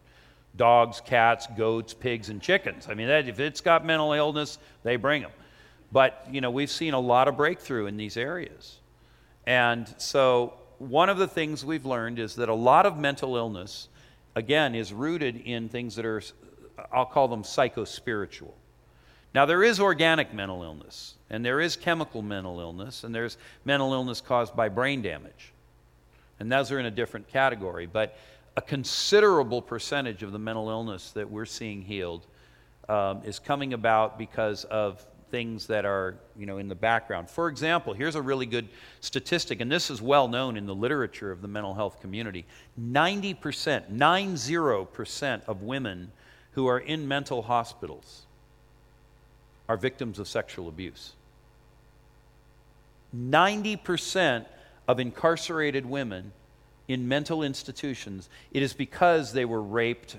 dogs, 0.57 1.01
cats, 1.01 1.47
goats, 1.57 1.95
pigs, 1.95 2.29
and 2.29 2.41
chickens. 2.41 2.87
I 2.89 2.95
mean, 2.95 3.09
that, 3.09 3.29
if 3.29 3.41
it's 3.41 3.61
got 3.61 3.85
mental 3.85 4.12
illness, 4.12 4.59
they 4.83 4.97
bring 4.97 5.23
them. 5.23 5.31
But, 5.91 6.27
you 6.31 6.41
know, 6.41 6.51
we've 6.51 6.70
seen 6.70 6.95
a 6.95 7.01
lot 7.01 7.29
of 7.29 7.37
breakthrough 7.37 7.87
in 7.87 7.97
these 7.97 8.16
areas. 8.16 8.79
And 9.47 9.93
so 9.99 10.55
one 10.79 11.09
of 11.09 11.19
the 11.19 11.29
things 11.29 11.65
we've 11.65 11.87
learned 11.87 12.19
is 12.19 12.37
that 12.37 12.49
a 12.49 12.55
lot 12.55 12.87
of 12.87 12.97
mental 12.97 13.37
illness, 13.37 13.89
again, 14.35 14.74
is 14.74 14.93
rooted 14.93 15.37
in 15.37 15.69
things 15.69 15.97
that 15.97 16.07
are, 16.07 16.23
I'll 16.93 17.07
call 17.07 17.29
them 17.29 17.43
psychospiritual. 17.43 18.53
Now, 19.35 19.47
there 19.47 19.63
is 19.63 19.81
organic 19.81 20.35
mental 20.35 20.63
illness, 20.63 21.15
and 21.31 21.45
there 21.45 21.61
is 21.61 21.77
chemical 21.77 22.21
mental 22.23 22.61
illness, 22.61 23.05
and 23.05 23.15
there's 23.15 23.39
mental 23.65 23.93
illness 23.93 24.21
caused 24.21 24.55
by 24.55 24.69
brain 24.69 25.01
damage. 25.01 25.53
And 26.39 26.51
those 26.51 26.71
are 26.71 26.79
in 26.79 26.87
a 26.87 26.91
different 26.91 27.29
category. 27.29 27.87
But 27.87 28.17
a 28.57 28.63
considerable 28.63 29.63
percentage 29.63 30.23
of 30.23 30.33
the 30.33 30.39
mental 30.39 30.69
illness 30.69 31.13
that 31.13 31.31
we're 31.31 31.47
seeing 31.47 31.83
healed 31.83 32.27
um, 32.89 33.23
is 33.25 33.39
coming 33.39 33.73
about 33.73 34.19
because 34.19 34.65
of 34.65 35.05
things 35.31 35.67
that 35.67 35.87
are 35.87 36.17
you 36.37 36.45
know 36.45 36.59
in 36.59 36.69
the 36.69 36.75
background 36.75 37.31
for 37.31 37.49
example 37.49 37.95
here's 37.95 38.17
a 38.17 38.21
really 38.21 38.45
good 38.45 38.69
statistic 39.01 39.63
and 39.63 39.73
this 39.73 39.91
is 39.91 40.03
well 40.03 40.29
known 40.29 40.59
in 40.59 40.67
the 40.67 40.75
literature 40.75 41.33
of 41.33 41.41
the 41.41 41.49
mental 41.49 41.73
health 41.73 42.03
community 42.03 42.45
90% 42.79 43.91
90% 43.91 45.43
of 45.47 45.63
women 45.63 46.13
who 46.53 46.66
are 46.66 46.79
in 46.79 47.09
mental 47.09 47.43
hospitals 47.43 48.23
are 49.69 49.77
victims 49.77 50.19
of 50.19 50.29
sexual 50.29 50.69
abuse. 50.69 51.12
90% 53.16 54.47
of 54.89 55.01
incarcerated 55.01 55.87
women 55.87 56.33
in 56.89 57.09
mental 57.09 57.43
institutions, 57.43 58.29
it 58.53 58.62
is 58.62 58.73
because 58.73 59.33
they 59.33 59.45
were 59.45 59.62
raped 59.62 60.16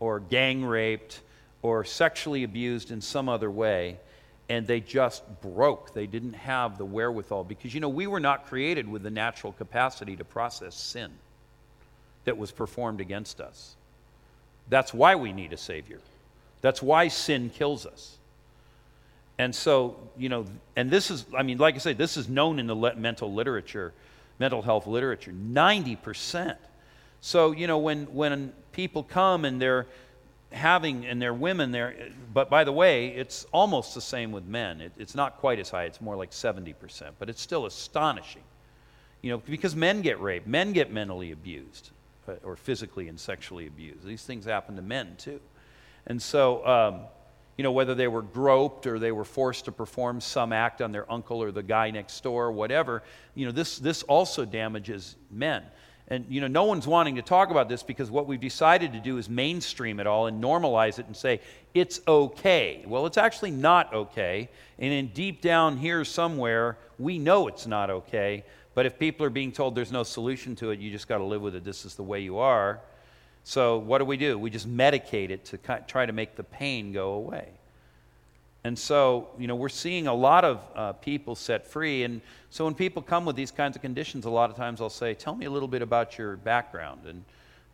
or 0.00 0.20
gang 0.20 0.64
raped 0.64 1.20
or 1.62 1.84
sexually 1.84 2.44
abused 2.44 2.90
in 2.90 3.00
some 3.00 3.28
other 3.28 3.50
way 3.50 3.98
and 4.48 4.66
they 4.66 4.80
just 4.80 5.22
broke. 5.40 5.92
They 5.92 6.06
didn't 6.06 6.34
have 6.34 6.78
the 6.78 6.84
wherewithal 6.84 7.44
because, 7.44 7.74
you 7.74 7.80
know, 7.80 7.88
we 7.88 8.06
were 8.06 8.20
not 8.20 8.46
created 8.46 8.88
with 8.88 9.02
the 9.02 9.10
natural 9.10 9.52
capacity 9.52 10.16
to 10.16 10.24
process 10.24 10.74
sin 10.74 11.10
that 12.24 12.38
was 12.38 12.52
performed 12.52 13.00
against 13.00 13.40
us. 13.40 13.75
That's 14.68 14.92
why 14.92 15.14
we 15.14 15.32
need 15.32 15.52
a 15.52 15.56
Savior. 15.56 16.00
That's 16.60 16.82
why 16.82 17.08
sin 17.08 17.50
kills 17.50 17.86
us. 17.86 18.16
And 19.38 19.54
so, 19.54 19.96
you 20.16 20.28
know, 20.28 20.46
and 20.76 20.90
this 20.90 21.10
is, 21.10 21.26
I 21.36 21.42
mean, 21.42 21.58
like 21.58 21.74
I 21.74 21.78
say, 21.78 21.92
this 21.92 22.16
is 22.16 22.28
known 22.28 22.58
in 22.58 22.66
the 22.66 22.74
le- 22.74 22.96
mental 22.96 23.32
literature, 23.32 23.92
mental 24.38 24.62
health 24.62 24.86
literature, 24.86 25.32
90%. 25.32 26.56
So, 27.20 27.52
you 27.52 27.66
know, 27.66 27.78
when, 27.78 28.04
when 28.14 28.52
people 28.72 29.02
come 29.02 29.44
and 29.44 29.60
they're 29.60 29.86
having, 30.52 31.04
and 31.06 31.20
they're 31.20 31.34
women 31.34 31.70
there, 31.70 31.94
but 32.32 32.48
by 32.48 32.64
the 32.64 32.72
way, 32.72 33.08
it's 33.08 33.46
almost 33.52 33.94
the 33.94 34.00
same 34.00 34.32
with 34.32 34.46
men. 34.46 34.80
It, 34.80 34.92
it's 34.96 35.14
not 35.14 35.36
quite 35.36 35.58
as 35.58 35.68
high, 35.68 35.84
it's 35.84 36.00
more 36.00 36.16
like 36.16 36.30
70%, 36.30 36.74
but 37.18 37.28
it's 37.28 37.42
still 37.42 37.66
astonishing. 37.66 38.42
You 39.20 39.32
know, 39.32 39.38
because 39.38 39.76
men 39.76 40.02
get 40.02 40.20
raped, 40.20 40.46
men 40.46 40.72
get 40.72 40.92
mentally 40.92 41.32
abused, 41.32 41.90
or 42.44 42.56
physically 42.56 43.08
and 43.08 43.18
sexually 43.18 43.66
abused. 43.66 44.04
These 44.04 44.24
things 44.24 44.44
happen 44.44 44.76
to 44.76 44.82
men 44.82 45.14
too. 45.18 45.40
And 46.06 46.20
so, 46.20 46.66
um, 46.66 47.00
you 47.56 47.62
know, 47.62 47.72
whether 47.72 47.94
they 47.94 48.08
were 48.08 48.22
groped 48.22 48.86
or 48.86 48.98
they 48.98 49.12
were 49.12 49.24
forced 49.24 49.64
to 49.64 49.72
perform 49.72 50.20
some 50.20 50.52
act 50.52 50.82
on 50.82 50.92
their 50.92 51.10
uncle 51.10 51.42
or 51.42 51.50
the 51.50 51.62
guy 51.62 51.90
next 51.90 52.22
door 52.22 52.46
or 52.46 52.52
whatever, 52.52 53.02
you 53.34 53.46
know, 53.46 53.52
this, 53.52 53.78
this 53.78 54.02
also 54.04 54.44
damages 54.44 55.16
men. 55.30 55.62
And, 56.08 56.24
you 56.28 56.40
know, 56.40 56.46
no 56.46 56.64
one's 56.64 56.86
wanting 56.86 57.16
to 57.16 57.22
talk 57.22 57.50
about 57.50 57.68
this 57.68 57.82
because 57.82 58.10
what 58.12 58.28
we've 58.28 58.40
decided 58.40 58.92
to 58.92 59.00
do 59.00 59.18
is 59.18 59.28
mainstream 59.28 59.98
it 59.98 60.06
all 60.06 60.26
and 60.26 60.42
normalize 60.42 61.00
it 61.00 61.06
and 61.06 61.16
say, 61.16 61.40
it's 61.74 62.00
okay. 62.06 62.84
Well, 62.86 63.06
it's 63.06 63.18
actually 63.18 63.50
not 63.50 63.92
okay. 63.92 64.48
And 64.78 64.92
in 64.92 65.08
deep 65.08 65.40
down 65.40 65.76
here 65.76 66.04
somewhere, 66.04 66.78
we 66.98 67.18
know 67.18 67.48
it's 67.48 67.66
not 67.66 67.90
okay. 67.90 68.44
But 68.76 68.86
if 68.86 68.96
people 68.96 69.26
are 69.26 69.30
being 69.30 69.50
told 69.50 69.74
there's 69.74 69.90
no 69.90 70.04
solution 70.04 70.54
to 70.56 70.70
it, 70.70 70.78
you 70.78 70.92
just 70.92 71.08
got 71.08 71.18
to 71.18 71.24
live 71.24 71.42
with 71.42 71.56
it. 71.56 71.64
This 71.64 71.84
is 71.84 71.96
the 71.96 72.04
way 72.04 72.20
you 72.20 72.38
are 72.38 72.80
so, 73.48 73.78
what 73.78 73.98
do 73.98 74.04
we 74.04 74.16
do? 74.16 74.36
We 74.36 74.50
just 74.50 74.68
medicate 74.68 75.30
it 75.30 75.44
to 75.44 75.58
try 75.86 76.04
to 76.04 76.12
make 76.12 76.34
the 76.34 76.42
pain 76.42 76.90
go 76.92 77.12
away. 77.12 77.46
And 78.64 78.76
so, 78.76 79.28
you 79.38 79.46
know, 79.46 79.54
we're 79.54 79.68
seeing 79.68 80.08
a 80.08 80.12
lot 80.12 80.44
of 80.44 80.64
uh, 80.74 80.92
people 80.94 81.36
set 81.36 81.64
free. 81.64 82.02
And 82.02 82.22
so, 82.50 82.64
when 82.64 82.74
people 82.74 83.02
come 83.02 83.24
with 83.24 83.36
these 83.36 83.52
kinds 83.52 83.76
of 83.76 83.82
conditions, 83.82 84.24
a 84.24 84.30
lot 84.30 84.50
of 84.50 84.56
times 84.56 84.80
I'll 84.80 84.90
say, 84.90 85.14
Tell 85.14 85.36
me 85.36 85.46
a 85.46 85.50
little 85.50 85.68
bit 85.68 85.80
about 85.80 86.18
your 86.18 86.34
background. 86.34 87.02
And, 87.06 87.22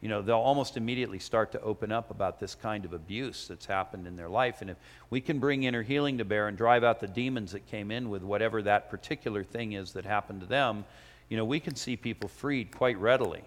you 0.03 0.09
know, 0.09 0.21
they'll 0.21 0.37
almost 0.37 0.77
immediately 0.77 1.21
start 1.21 1.53
to 1.53 1.61
open 1.63 1.93
up 1.93 2.11
about 2.11 2.41
this 2.41 2.57
kind 2.57 2.85
of 2.85 2.93
abuse 2.93 3.47
that's 3.47 3.65
happened 3.65 4.09
in 4.09 4.17
their 4.17 4.29
life. 4.29 4.61
And 4.61 4.69
if 4.69 4.77
we 5.11 5.21
can 5.21 5.39
bring 5.39 5.63
inner 5.63 5.83
healing 5.83 6.19
to 6.19 6.25
bear 6.25 6.49
and 6.49 6.59
drive 6.59 6.83
out 6.83 6.99
the 6.99 7.07
demons 7.07 7.53
that 7.53 7.67
came 7.67 7.93
in 7.93 8.11
with 8.11 8.25
whatever 8.25 8.63
that 8.63 8.91
particular 8.91 9.45
thing 9.45 9.75
is 9.75 9.93
that 9.93 10.05
happened 10.05 10.41
to 10.41 10.47
them, 10.47 10.85
you 11.29 11.37
know, 11.37 11.45
we 11.45 11.61
can 11.61 11.77
see 11.77 11.97
people 11.97 12.29
freed 12.29 12.77
quite 12.77 12.99
readily. 12.99 13.45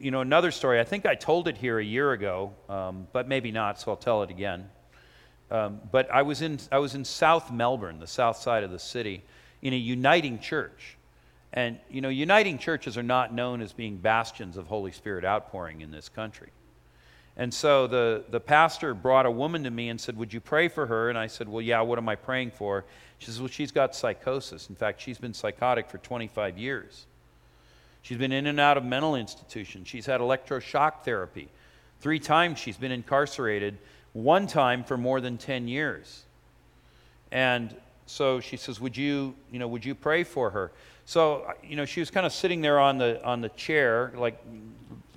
You 0.00 0.10
know, 0.10 0.22
another 0.22 0.50
story, 0.50 0.80
I 0.80 0.84
think 0.84 1.06
I 1.06 1.14
told 1.14 1.46
it 1.46 1.56
here 1.56 1.78
a 1.78 1.84
year 1.84 2.10
ago, 2.10 2.52
um, 2.68 3.06
but 3.12 3.28
maybe 3.28 3.52
not, 3.52 3.80
so 3.80 3.92
I'll 3.92 3.96
tell 3.96 4.24
it 4.24 4.30
again. 4.30 4.68
Um, 5.52 5.80
but 5.92 6.10
I 6.10 6.22
was, 6.22 6.42
in, 6.42 6.58
I 6.72 6.78
was 6.78 6.96
in 6.96 7.04
South 7.04 7.52
Melbourne, 7.52 8.00
the 8.00 8.08
south 8.08 8.38
side 8.38 8.64
of 8.64 8.72
the 8.72 8.78
city, 8.78 9.22
in 9.60 9.72
a 9.72 9.76
uniting 9.76 10.40
church. 10.40 10.96
And, 11.54 11.78
you 11.90 12.00
know, 12.00 12.08
uniting 12.08 12.58
churches 12.58 12.96
are 12.96 13.02
not 13.02 13.34
known 13.34 13.60
as 13.60 13.72
being 13.72 13.96
bastions 13.96 14.56
of 14.56 14.66
Holy 14.66 14.92
Spirit 14.92 15.24
outpouring 15.24 15.82
in 15.82 15.90
this 15.90 16.08
country. 16.08 16.48
And 17.36 17.52
so 17.52 17.86
the, 17.86 18.24
the 18.30 18.40
pastor 18.40 18.94
brought 18.94 19.26
a 19.26 19.30
woman 19.30 19.64
to 19.64 19.70
me 19.70 19.88
and 19.88 20.00
said, 20.00 20.16
Would 20.16 20.32
you 20.32 20.40
pray 20.40 20.68
for 20.68 20.86
her? 20.86 21.08
And 21.08 21.18
I 21.18 21.26
said, 21.26 21.48
Well, 21.48 21.62
yeah, 21.62 21.80
what 21.80 21.98
am 21.98 22.08
I 22.08 22.14
praying 22.14 22.50
for? 22.52 22.84
She 23.18 23.26
says, 23.26 23.40
Well, 23.40 23.48
she's 23.48 23.72
got 23.72 23.94
psychosis. 23.94 24.68
In 24.68 24.76
fact, 24.76 25.00
she's 25.00 25.18
been 25.18 25.32
psychotic 25.32 25.88
for 25.88 25.98
25 25.98 26.58
years. 26.58 27.06
She's 28.02 28.18
been 28.18 28.32
in 28.32 28.46
and 28.46 28.60
out 28.60 28.76
of 28.76 28.84
mental 28.84 29.14
institutions. 29.14 29.88
She's 29.88 30.06
had 30.06 30.20
electroshock 30.20 31.04
therapy. 31.04 31.48
Three 32.00 32.18
times 32.18 32.58
she's 32.58 32.76
been 32.76 32.92
incarcerated, 32.92 33.78
one 34.12 34.46
time 34.46 34.84
for 34.84 34.98
more 34.98 35.20
than 35.20 35.38
10 35.38 35.68
years. 35.68 36.24
And 37.30 37.74
so 38.04 38.40
she 38.40 38.58
says, 38.58 38.78
Would 38.78 38.96
you, 38.96 39.34
you 39.50 39.58
know, 39.58 39.68
would 39.68 39.86
you 39.86 39.94
pray 39.94 40.22
for 40.24 40.50
her? 40.50 40.70
So, 41.04 41.52
you 41.62 41.76
know, 41.76 41.84
she 41.84 42.00
was 42.00 42.10
kind 42.10 42.24
of 42.24 42.32
sitting 42.32 42.60
there 42.60 42.78
on 42.78 42.98
the, 42.98 43.22
on 43.24 43.40
the 43.40 43.48
chair, 43.50 44.12
like 44.16 44.42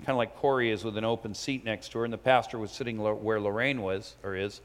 kind 0.06 0.14
of 0.14 0.18
like 0.18 0.36
Corey 0.38 0.72
is 0.72 0.84
with 0.84 0.98
an 0.98 1.06
open 1.06 1.34
seat 1.34 1.66
next 1.66 1.92
to 1.92 2.00
her, 2.00 2.06
and 2.06 2.14
the 2.14 2.18
pastor 2.18 2.60
was 2.60 2.72
sitting 2.72 3.00
where 3.00 3.40
Lorraine 3.40 3.82
was 3.82 4.16
or 4.24 4.36
is. 4.36 4.62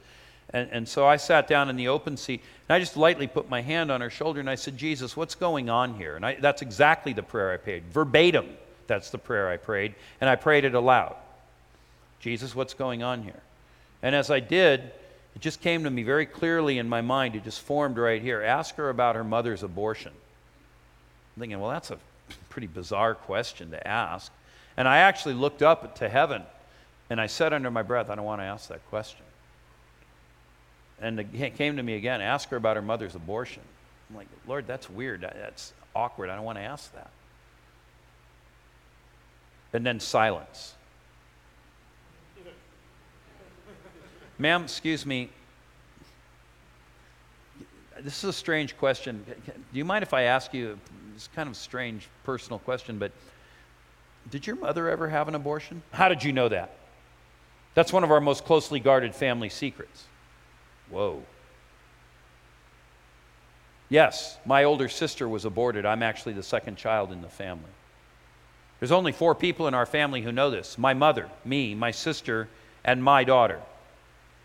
And, 0.52 0.68
and 0.70 0.88
so 0.88 1.06
I 1.06 1.16
sat 1.16 1.46
down 1.46 1.70
in 1.70 1.76
the 1.76 1.88
open 1.88 2.16
seat, 2.16 2.42
and 2.68 2.74
I 2.74 2.78
just 2.78 2.96
lightly 2.96 3.26
put 3.26 3.48
my 3.48 3.62
hand 3.62 3.90
on 3.90 4.00
her 4.00 4.10
shoulder, 4.10 4.40
and 4.40 4.50
I 4.50 4.56
said, 4.56 4.76
Jesus, 4.76 5.16
what's 5.16 5.34
going 5.34 5.70
on 5.70 5.94
here? 5.94 6.16
And 6.16 6.26
I, 6.26 6.34
that's 6.34 6.60
exactly 6.60 7.12
the 7.12 7.22
prayer 7.22 7.52
I 7.52 7.56
prayed. 7.56 7.84
Verbatim, 7.90 8.48
that's 8.86 9.10
the 9.10 9.18
prayer 9.18 9.48
I 9.48 9.56
prayed, 9.56 9.94
and 10.20 10.28
I 10.28 10.36
prayed 10.36 10.64
it 10.64 10.74
aloud. 10.74 11.16
Jesus, 12.18 12.54
what's 12.54 12.74
going 12.74 13.02
on 13.02 13.22
here? 13.22 13.40
And 14.02 14.14
as 14.14 14.30
I 14.30 14.40
did, 14.40 14.80
it 15.34 15.40
just 15.40 15.60
came 15.60 15.84
to 15.84 15.90
me 15.90 16.02
very 16.02 16.26
clearly 16.26 16.78
in 16.78 16.88
my 16.88 17.00
mind. 17.00 17.36
It 17.36 17.44
just 17.44 17.60
formed 17.60 17.96
right 17.96 18.20
here. 18.20 18.42
Ask 18.42 18.74
her 18.74 18.90
about 18.90 19.14
her 19.14 19.24
mother's 19.24 19.62
abortion. 19.62 20.12
Thinking, 21.40 21.58
well, 21.58 21.70
that's 21.70 21.90
a 21.90 21.98
pretty 22.48 22.68
bizarre 22.68 23.14
question 23.14 23.70
to 23.70 23.88
ask. 23.88 24.30
And 24.76 24.86
I 24.86 24.98
actually 24.98 25.34
looked 25.34 25.62
up 25.62 25.96
to 25.96 26.08
heaven 26.08 26.42
and 27.08 27.20
I 27.20 27.26
said 27.26 27.52
under 27.52 27.70
my 27.70 27.82
breath, 27.82 28.08
I 28.08 28.14
don't 28.14 28.24
want 28.24 28.40
to 28.40 28.44
ask 28.44 28.68
that 28.68 28.88
question 28.88 29.24
and 31.00 31.18
it 31.18 31.56
came 31.56 31.76
to 31.76 31.82
me 31.82 31.94
again, 31.94 32.20
ask 32.20 32.48
her 32.50 32.56
about 32.56 32.76
her 32.76 32.82
mother's 32.82 33.14
abortion. 33.14 33.62
I'm 34.08 34.16
like, 34.16 34.28
Lord, 34.46 34.66
that's 34.66 34.90
weird. 34.90 35.22
That's 35.22 35.72
awkward. 35.94 36.28
I 36.28 36.36
don't 36.36 36.44
want 36.44 36.58
to 36.58 36.62
ask 36.62 36.92
that. 36.94 37.10
And 39.72 39.86
then 39.86 39.98
silence. 39.98 40.74
Ma'am, 44.38 44.64
excuse 44.64 45.06
me. 45.06 45.30
This 48.00 48.18
is 48.18 48.24
a 48.24 48.32
strange 48.32 48.76
question. 48.76 49.24
Do 49.46 49.78
you 49.78 49.84
mind 49.84 50.02
if 50.02 50.12
I 50.12 50.22
ask 50.22 50.52
you? 50.52 50.78
It's 51.14 51.28
kind 51.34 51.48
of 51.48 51.54
a 51.54 51.58
strange 51.58 52.08
personal 52.24 52.58
question, 52.60 52.98
but 52.98 53.12
did 54.30 54.46
your 54.46 54.56
mother 54.56 54.88
ever 54.88 55.08
have 55.08 55.28
an 55.28 55.34
abortion? 55.34 55.82
How 55.92 56.08
did 56.08 56.22
you 56.22 56.32
know 56.32 56.48
that? 56.48 56.72
That's 57.74 57.92
one 57.92 58.04
of 58.04 58.10
our 58.10 58.20
most 58.20 58.44
closely 58.44 58.80
guarded 58.80 59.14
family 59.14 59.48
secrets. 59.48 60.04
Whoa. 60.90 61.22
Yes, 63.88 64.38
my 64.44 64.64
older 64.64 64.88
sister 64.88 65.28
was 65.28 65.44
aborted. 65.44 65.84
I'm 65.84 66.02
actually 66.02 66.34
the 66.34 66.42
second 66.42 66.76
child 66.76 67.12
in 67.12 67.22
the 67.22 67.28
family. 67.28 67.70
There's 68.78 68.92
only 68.92 69.12
four 69.12 69.34
people 69.34 69.68
in 69.68 69.74
our 69.74 69.86
family 69.86 70.22
who 70.22 70.32
know 70.32 70.50
this 70.50 70.78
my 70.78 70.94
mother, 70.94 71.28
me, 71.44 71.74
my 71.74 71.90
sister, 71.90 72.48
and 72.84 73.02
my 73.02 73.24
daughter, 73.24 73.60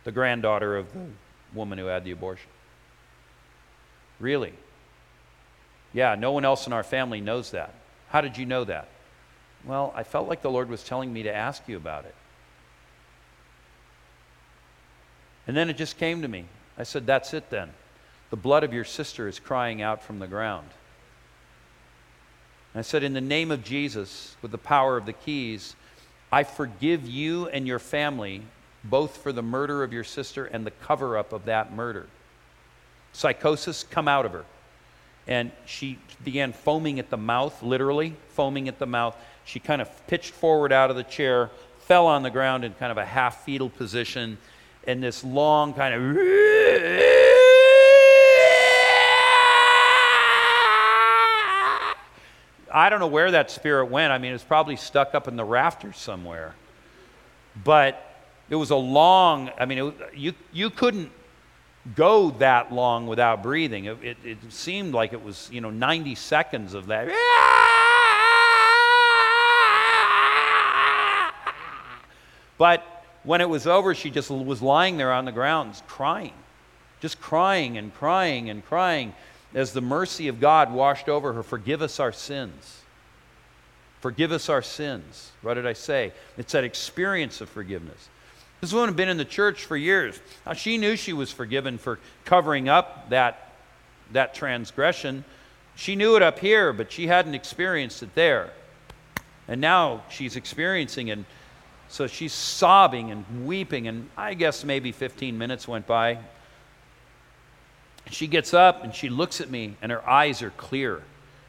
the 0.04 0.12
granddaughter 0.12 0.76
of 0.76 0.92
the 0.94 1.08
woman 1.54 1.78
who 1.78 1.86
had 1.86 2.04
the 2.04 2.12
abortion. 2.12 2.50
Really? 4.20 4.54
Yeah, 5.96 6.16
no 6.16 6.34
one 6.34 6.44
else 6.44 6.68
in 6.68 6.74
our 6.74 6.84
family 6.84 7.22
knows 7.22 7.52
that. 7.52 7.74
How 8.10 8.20
did 8.20 8.38
you 8.38 8.46
know 8.46 8.66
that? 8.66 8.90
Well, 9.64 9.94
I 9.96 10.04
felt 10.04 10.28
like 10.28 10.42
the 10.42 10.52
Lord 10.52 10.70
was 10.70 10.84
telling 10.84 11.12
me 11.12 11.24
to 11.24 11.34
ask 11.34 11.64
you 11.70 11.78
about 11.78 12.04
it. 12.04 12.14
And 15.48 15.56
then 15.56 15.70
it 15.70 15.78
just 15.78 15.98
came 15.98 16.22
to 16.22 16.28
me. 16.28 16.46
I 16.78 16.84
said, 16.84 17.08
That's 17.08 17.34
it 17.34 17.50
then. 17.50 17.72
The 18.30 18.36
blood 18.36 18.66
of 18.66 18.74
your 18.74 18.84
sister 18.84 19.30
is 19.30 19.40
crying 19.40 19.82
out 19.82 20.04
from 20.04 20.20
the 20.20 20.28
ground. 20.28 20.68
And 22.74 22.80
I 22.80 22.84
said, 22.84 23.02
In 23.02 23.14
the 23.14 23.22
name 23.22 23.50
of 23.50 23.64
Jesus, 23.64 24.36
with 24.42 24.52
the 24.52 24.58
power 24.58 24.98
of 24.98 25.06
the 25.06 25.14
keys, 25.14 25.78
I 26.30 26.44
forgive 26.44 27.08
you 27.08 27.48
and 27.48 27.66
your 27.66 27.80
family 27.80 28.42
both 28.84 29.16
for 29.16 29.32
the 29.32 29.42
murder 29.42 29.82
of 29.82 29.94
your 29.94 30.04
sister 30.04 30.44
and 30.44 30.66
the 30.66 30.72
cover 30.72 31.18
up 31.18 31.32
of 31.32 31.46
that 31.46 31.74
murder. 31.74 32.08
Psychosis, 33.14 33.86
come 33.90 34.10
out 34.10 34.26
of 34.26 34.34
her. 34.34 34.44
And 35.28 35.52
she 35.66 35.98
began 36.24 36.54
foaming 36.54 37.00
at 37.00 37.10
the 37.10 37.18
mouth, 37.18 37.64
literally 37.64 38.16
foaming 38.30 38.68
at 38.68 38.80
the 38.80 38.86
mouth. 38.86 39.16
She 39.44 39.60
kind 39.60 39.82
of 39.82 40.08
pitched 40.08 40.32
forward 40.32 40.72
out 40.72 40.90
of 40.90 40.96
the 40.96 41.04
chair, 41.04 41.50
fell 41.80 42.08
on 42.08 42.24
the 42.24 42.30
ground 42.30 42.64
in 42.64 42.74
kind 42.74 42.92
of 42.92 42.98
a 42.98 43.06
half 43.06 43.44
fetal 43.44 43.70
position, 43.70 44.38
and 44.88 45.02
this 45.02 45.24
long 45.24 45.74
kind 45.74 45.94
of. 45.94 46.18
I 52.74 52.90
don't 52.90 53.00
know 53.00 53.08
where 53.08 53.32
that 53.32 53.50
spirit 53.50 53.86
went. 53.86 54.12
I 54.12 54.18
mean, 54.18 54.34
it's 54.34 54.44
probably 54.44 54.76
stuck 54.76 55.16
up 55.16 55.30
in 55.30 55.38
the 55.38 55.46
rafters 55.46 55.98
somewhere. 55.98 56.56
But 57.64 58.06
it 58.50 58.56
was 58.56 58.70
a 58.70 58.76
long, 58.76 59.50
I 59.58 59.66
mean, 59.66 59.78
it, 59.78 59.94
you, 60.14 60.34
you 60.52 60.70
couldn't 60.70 61.10
go 61.94 62.32
that 62.32 62.74
long 62.74 63.06
without 63.06 63.44
breathing. 63.44 63.86
It, 63.86 63.98
it, 64.04 64.18
it 64.24 64.38
seemed 64.50 64.94
like 64.94 65.14
it 65.14 65.24
was, 65.24 65.50
you 65.52 65.62
know, 65.62 65.70
90 65.70 66.16
seconds 66.16 66.74
of 66.74 66.88
that. 66.88 67.08
But 72.58 72.84
when 73.24 73.42
it 73.42 73.50
was 73.50 73.68
over, 73.68 73.94
she 73.94 74.10
just 74.10 74.32
was 74.32 74.62
lying 74.62 74.98
there 74.98 75.12
on 75.12 75.26
the 75.26 75.32
ground 75.32 75.82
crying, 75.88 76.34
just 77.02 77.20
crying 77.20 77.78
and 77.78 77.94
crying 77.94 78.50
and 78.50 78.66
crying 78.66 79.14
as 79.54 79.74
the 79.74 79.82
mercy 79.82 80.28
of 80.28 80.40
God 80.40 80.72
washed 80.72 81.10
over 81.10 81.34
her. 81.34 81.44
Forgive 81.44 81.82
us 81.82 82.00
our 82.00 82.12
sins. 82.12 82.82
Forgive 84.02 84.32
us 84.32 84.50
our 84.50 84.62
sins. 84.62 85.32
What 85.42 85.56
did 85.56 85.66
I 85.66 85.74
say? 85.74 86.12
It's 86.38 86.52
that 86.54 86.64
experience 86.64 87.42
of 87.42 87.50
forgiveness. 87.50 88.10
This 88.62 88.74
woman 88.74 88.90
had 88.90 88.96
been 88.96 89.10
in 89.10 89.18
the 89.18 89.26
church 89.26 89.66
for 89.66 89.78
years. 89.78 90.20
Now, 90.46 90.54
she 90.54 90.78
knew 90.78 90.96
she 90.96 91.14
was 91.14 91.32
forgiven 91.32 91.78
for 91.78 92.00
covering 92.24 92.70
up 92.70 93.10
that, 93.10 93.54
that 94.12 94.34
transgression. 94.34 95.24
She 95.76 95.96
knew 95.96 96.16
it 96.16 96.22
up 96.22 96.40
here, 96.40 96.74
but 96.74 96.92
she 96.92 97.08
hadn't 97.08 97.36
experienced 97.36 98.02
it 98.02 98.16
there. 98.16 98.52
And 99.48 99.62
now 99.62 100.04
she's 100.10 100.36
experiencing 100.36 101.10
it. 101.10 101.20
So 101.88 102.08
she's 102.08 102.34
sobbing 102.34 103.12
and 103.12 103.46
weeping, 103.46 103.88
and 103.88 104.10
I 104.18 104.34
guess 104.34 104.64
maybe 104.64 104.92
15 104.92 105.38
minutes 105.38 105.68
went 105.68 105.86
by. 105.86 106.18
She 108.10 108.28
gets 108.28 108.54
up 108.54 108.84
and 108.84 108.94
she 108.94 109.10
looks 109.10 109.42
at 109.42 109.50
me, 109.50 109.76
and 109.82 109.92
her 109.92 110.08
eyes 110.08 110.42
are 110.42 110.50
clear. 110.52 111.02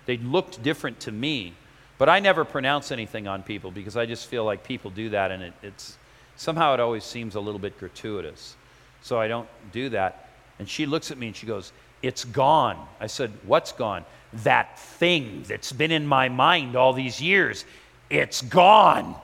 They 0.05 0.19
looked 0.19 0.63
different 0.63 1.01
to 1.01 1.13
me, 1.13 1.55
but 1.99 2.09
I 2.09 2.21
never 2.21 2.45
pronounce 2.45 2.93
anything 2.93 3.27
on 3.27 3.43
people 3.43 3.71
because 3.71 3.97
I 3.97 4.07
just 4.07 4.27
feel 4.27 4.45
like 4.45 4.65
people 4.65 4.91
do 4.91 5.11
that, 5.11 5.31
and 5.31 5.43
it, 5.43 5.55
it's 5.63 5.97
somehow 6.37 6.75
it 6.75 6.81
always 6.81 7.05
seems 7.05 7.35
a 7.35 7.41
little 7.41 7.59
bit 7.59 7.79
gratuitous. 7.79 8.57
So 9.03 9.21
I 9.21 9.29
don't 9.29 9.49
do 9.73 9.89
that. 9.91 10.31
And 10.59 10.69
she 10.69 10.87
looks 10.87 11.11
at 11.11 11.19
me 11.19 11.29
and 11.29 11.37
she 11.37 11.47
goes, 11.47 11.73
It's 12.03 12.25
gone. 12.25 12.79
I 13.01 13.07
said, 13.07 13.33
What's 13.45 13.73
gone? 13.73 14.05
That 14.45 14.79
thing 14.79 15.45
that's 15.47 15.73
been 15.73 15.91
in 15.91 16.07
my 16.07 16.29
mind 16.29 16.77
all 16.77 16.93
these 16.93 17.21
years. 17.21 17.65
It's 18.11 18.43
gone. 18.43 19.15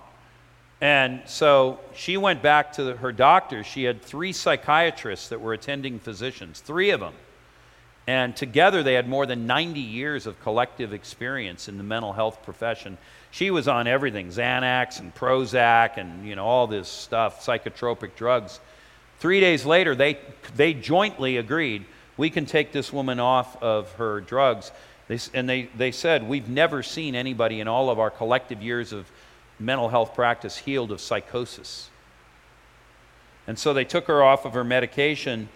And 0.80 1.22
so 1.26 1.78
she 1.94 2.16
went 2.16 2.43
back 2.43 2.72
to 2.72 2.84
the, 2.84 2.97
her 2.97 3.12
doctor. 3.12 3.62
She 3.62 3.84
had 3.84 4.02
three 4.02 4.32
psychiatrists 4.32 5.28
that 5.28 5.40
were 5.40 5.52
attending 5.52 6.01
physicians, 6.01 6.59
three 6.59 6.90
of 6.90 6.98
them. 6.98 7.14
And 8.09 8.34
together 8.34 8.82
they 8.82 8.94
had 8.94 9.09
more 9.09 9.24
than 9.24 9.47
90 9.47 9.78
years 9.78 10.26
of 10.26 10.40
collective 10.43 10.93
experience 10.93 11.68
in 11.68 11.78
the 11.78 11.84
mental 11.84 12.12
health 12.12 12.43
profession. 12.43 12.98
She 13.32 13.50
was 13.50 13.66
on 13.66 13.86
everything 13.86 14.28
Xanax 14.28 15.00
and 15.00 15.12
Prozac 15.14 15.96
and 15.96 16.28
you 16.28 16.36
know, 16.36 16.44
all 16.44 16.66
this 16.66 16.88
stuff, 16.88 17.44
psychotropic 17.44 18.14
drugs. 18.14 18.60
Three 19.18 19.40
days 19.40 19.64
later, 19.64 19.94
they, 19.94 20.18
they 20.54 20.74
jointly 20.74 21.38
agreed 21.38 21.86
we 22.16 22.30
can 22.30 22.44
take 22.44 22.72
this 22.72 22.92
woman 22.92 23.18
off 23.18 23.60
of 23.62 23.90
her 23.94 24.20
drugs. 24.20 24.70
They, 25.09 25.18
and 25.34 25.48
they, 25.48 25.70
they 25.76 25.92
said, 25.92 26.28
We've 26.28 26.48
never 26.48 26.82
seen 26.82 27.14
anybody 27.14 27.60
in 27.60 27.68
all 27.68 27.90
of 27.90 27.98
our 27.98 28.10
collective 28.10 28.62
years 28.62 28.92
of 28.92 29.10
mental 29.59 29.88
health 29.88 30.14
practice 30.14 30.59
healed 30.59 30.92
of 30.92 31.00
psychosis. 31.00 31.88
And 33.46 33.59
so 33.59 33.72
they 33.72 33.84
took 33.84 34.06
her 34.06 34.22
off 34.22 34.44
of 34.44 34.52
her 34.52 34.62
medication. 34.62 35.48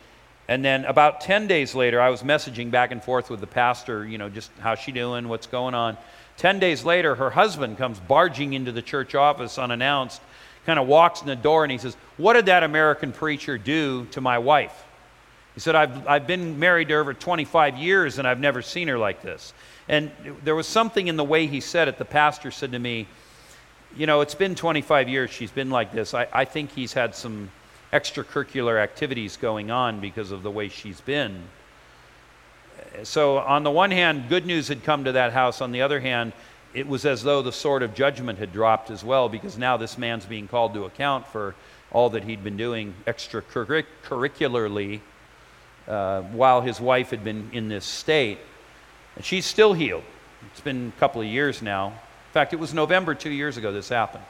And 0.48 0.64
then 0.64 0.84
about 0.86 1.20
10 1.20 1.46
days 1.46 1.74
later, 1.74 2.00
I 2.00 2.08
was 2.08 2.22
messaging 2.22 2.70
back 2.70 2.90
and 2.90 3.02
forth 3.02 3.30
with 3.30 3.40
the 3.40 3.46
pastor, 3.46 4.06
you 4.06 4.16
know, 4.16 4.28
just 4.28 4.50
how's 4.60 4.78
she 4.78 4.92
doing, 4.92 5.28
what's 5.28 5.46
going 5.46 5.74
on. 5.74 5.96
10 6.36 6.58
days 6.58 6.84
later, 6.84 7.14
her 7.14 7.30
husband 7.30 7.78
comes 7.78 7.98
barging 8.00 8.52
into 8.52 8.72
the 8.72 8.82
church 8.82 9.14
office 9.14 9.58
unannounced, 9.58 10.20
kind 10.66 10.78
of 10.78 10.86
walks 10.86 11.20
in 11.20 11.26
the 11.26 11.36
door, 11.36 11.64
and 11.64 11.72
he 11.72 11.78
says, 11.78 11.96
What 12.16 12.34
did 12.34 12.46
that 12.46 12.62
American 12.62 13.12
preacher 13.12 13.56
do 13.56 14.04
to 14.06 14.20
my 14.20 14.38
wife? 14.38 14.84
He 15.54 15.60
said, 15.60 15.74
I've, 15.74 16.06
I've 16.06 16.26
been 16.26 16.58
married 16.58 16.88
to 16.88 16.94
her 16.94 17.04
for 17.04 17.14
25 17.14 17.78
years, 17.78 18.18
and 18.18 18.28
I've 18.28 18.40
never 18.40 18.60
seen 18.60 18.88
her 18.88 18.98
like 18.98 19.22
this. 19.22 19.54
And 19.88 20.10
there 20.44 20.54
was 20.54 20.66
something 20.66 21.08
in 21.08 21.16
the 21.16 21.24
way 21.24 21.46
he 21.46 21.60
said 21.60 21.88
it. 21.88 21.96
The 21.96 22.04
pastor 22.04 22.50
said 22.50 22.72
to 22.72 22.78
me, 22.78 23.06
you 23.96 24.06
know, 24.06 24.20
it's 24.20 24.34
been 24.34 24.54
25 24.54 25.08
years 25.08 25.30
she's 25.30 25.50
been 25.50 25.70
like 25.70 25.92
this. 25.92 26.12
I, 26.12 26.28
I 26.30 26.44
think 26.44 26.72
he's 26.72 26.92
had 26.92 27.14
some 27.14 27.50
extracurricular 27.92 28.78
activities 28.78 29.38
going 29.38 29.70
on 29.70 30.00
because 30.00 30.30
of 30.30 30.42
the 30.42 30.50
way 30.50 30.68
she's 30.68 31.00
been. 31.00 31.44
So, 33.02 33.38
on 33.38 33.62
the 33.62 33.70
one 33.70 33.90
hand, 33.90 34.28
good 34.28 34.46
news 34.46 34.68
had 34.68 34.82
come 34.84 35.04
to 35.04 35.12
that 35.12 35.32
house. 35.32 35.60
On 35.60 35.72
the 35.72 35.82
other 35.82 36.00
hand, 36.00 36.32
it 36.74 36.86
was 36.86 37.06
as 37.06 37.22
though 37.22 37.42
the 37.42 37.52
sword 37.52 37.82
of 37.82 37.94
judgment 37.94 38.38
had 38.38 38.52
dropped 38.52 38.90
as 38.90 39.02
well 39.02 39.28
because 39.28 39.56
now 39.56 39.76
this 39.76 39.96
man's 39.96 40.26
being 40.26 40.46
called 40.46 40.74
to 40.74 40.84
account 40.84 41.26
for 41.26 41.54
all 41.90 42.10
that 42.10 42.24
he'd 42.24 42.44
been 42.44 42.56
doing 42.56 42.94
extracurricularly 43.06 45.00
uh, 45.88 46.22
while 46.22 46.60
his 46.60 46.80
wife 46.80 47.10
had 47.10 47.24
been 47.24 47.48
in 47.52 47.68
this 47.68 47.84
state. 47.84 48.38
And 49.14 49.24
she's 49.24 49.46
still 49.46 49.72
healed. 49.72 50.04
It's 50.50 50.60
been 50.60 50.92
a 50.94 51.00
couple 51.00 51.22
of 51.22 51.26
years 51.26 51.62
now 51.62 51.88
In 51.88 52.32
fact, 52.32 52.52
it 52.52 52.56
was 52.56 52.74
November 52.74 53.14
two 53.14 53.30
years 53.30 53.56
ago 53.56 53.72
this 53.72 53.88
happened. 53.88 54.24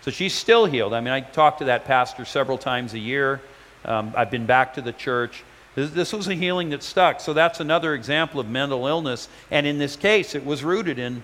So 0.00 0.10
she's 0.10 0.34
still 0.34 0.66
healed. 0.66 0.94
I 0.94 1.00
mean, 1.00 1.12
I 1.12 1.20
talk 1.20 1.58
to 1.58 1.66
that 1.66 1.84
pastor 1.84 2.24
several 2.24 2.58
times 2.58 2.94
a 2.94 2.98
year. 2.98 3.40
Um, 3.84 4.12
I've 4.16 4.30
been 4.30 4.46
back 4.46 4.74
to 4.74 4.82
the 4.82 4.92
church. 4.92 5.44
This, 5.74 6.12
was 6.12 6.28
a 6.28 6.34
healing 6.34 6.70
that 6.70 6.82
stuck. 6.82 7.20
So 7.20 7.32
that's 7.32 7.60
another 7.60 7.94
example 7.94 8.40
of 8.40 8.48
mental 8.48 8.86
illness. 8.86 9.28
And 9.50 9.66
in 9.66 9.78
this 9.78 9.96
case, 9.96 10.34
it 10.34 10.44
was 10.44 10.62
rooted 10.62 10.98
in, 10.98 11.22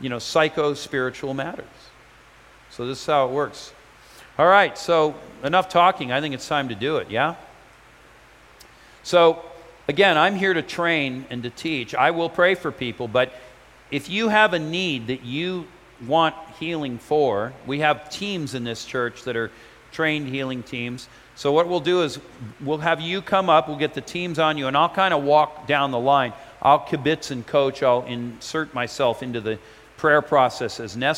you 0.00 0.08
know, 0.08 0.18
psycho 0.18 0.74
spiritual 0.74 1.34
matters. 1.34 1.66
So 2.70 2.86
this 2.86 3.00
is 3.00 3.06
how 3.06 3.26
it 3.26 3.32
works. 3.32 3.72
All 4.38 4.46
right, 4.46 4.78
so 4.78 5.16
enough 5.42 5.68
talking. 5.68 6.12
I 6.12 6.20
think 6.20 6.32
it's 6.32 6.46
time 6.46 6.68
to 6.68 6.76
do 6.76 6.98
it, 6.98 7.10
yeah? 7.10 7.34
So, 9.02 9.42
again, 9.88 10.16
I'm 10.16 10.36
here 10.36 10.54
to 10.54 10.62
train 10.62 11.26
and 11.28 11.42
to 11.42 11.50
teach. 11.50 11.92
I 11.94 12.12
will 12.12 12.28
pray 12.28 12.54
for 12.54 12.70
people, 12.70 13.08
but 13.08 13.32
if 13.90 14.08
you 14.08 14.28
have 14.28 14.52
a 14.52 14.58
need 14.60 15.08
that 15.08 15.24
you 15.24 15.66
want 16.06 16.34
healing 16.58 16.98
for. 16.98 17.52
We 17.66 17.80
have 17.80 18.10
teams 18.10 18.54
in 18.54 18.64
this 18.64 18.84
church 18.84 19.24
that 19.24 19.36
are 19.36 19.50
trained 19.92 20.28
healing 20.28 20.62
teams. 20.62 21.08
So, 21.38 21.52
what 21.52 21.68
we'll 21.68 21.78
do 21.78 22.02
is 22.02 22.18
we'll 22.60 22.78
have 22.78 23.00
you 23.00 23.22
come 23.22 23.48
up, 23.48 23.68
we'll 23.68 23.76
get 23.76 23.94
the 23.94 24.00
teams 24.00 24.40
on 24.40 24.58
you, 24.58 24.66
and 24.66 24.76
I'll 24.76 24.88
kind 24.88 25.14
of 25.14 25.22
walk 25.22 25.68
down 25.68 25.92
the 25.92 25.98
line. 26.00 26.32
I'll 26.60 26.80
kibitz 26.80 27.30
and 27.30 27.46
coach, 27.46 27.80
I'll 27.80 28.04
insert 28.06 28.74
myself 28.74 29.22
into 29.22 29.40
the 29.40 29.60
prayer 29.98 30.20
process 30.20 30.80
as 30.80 30.96
necessary. 30.96 31.16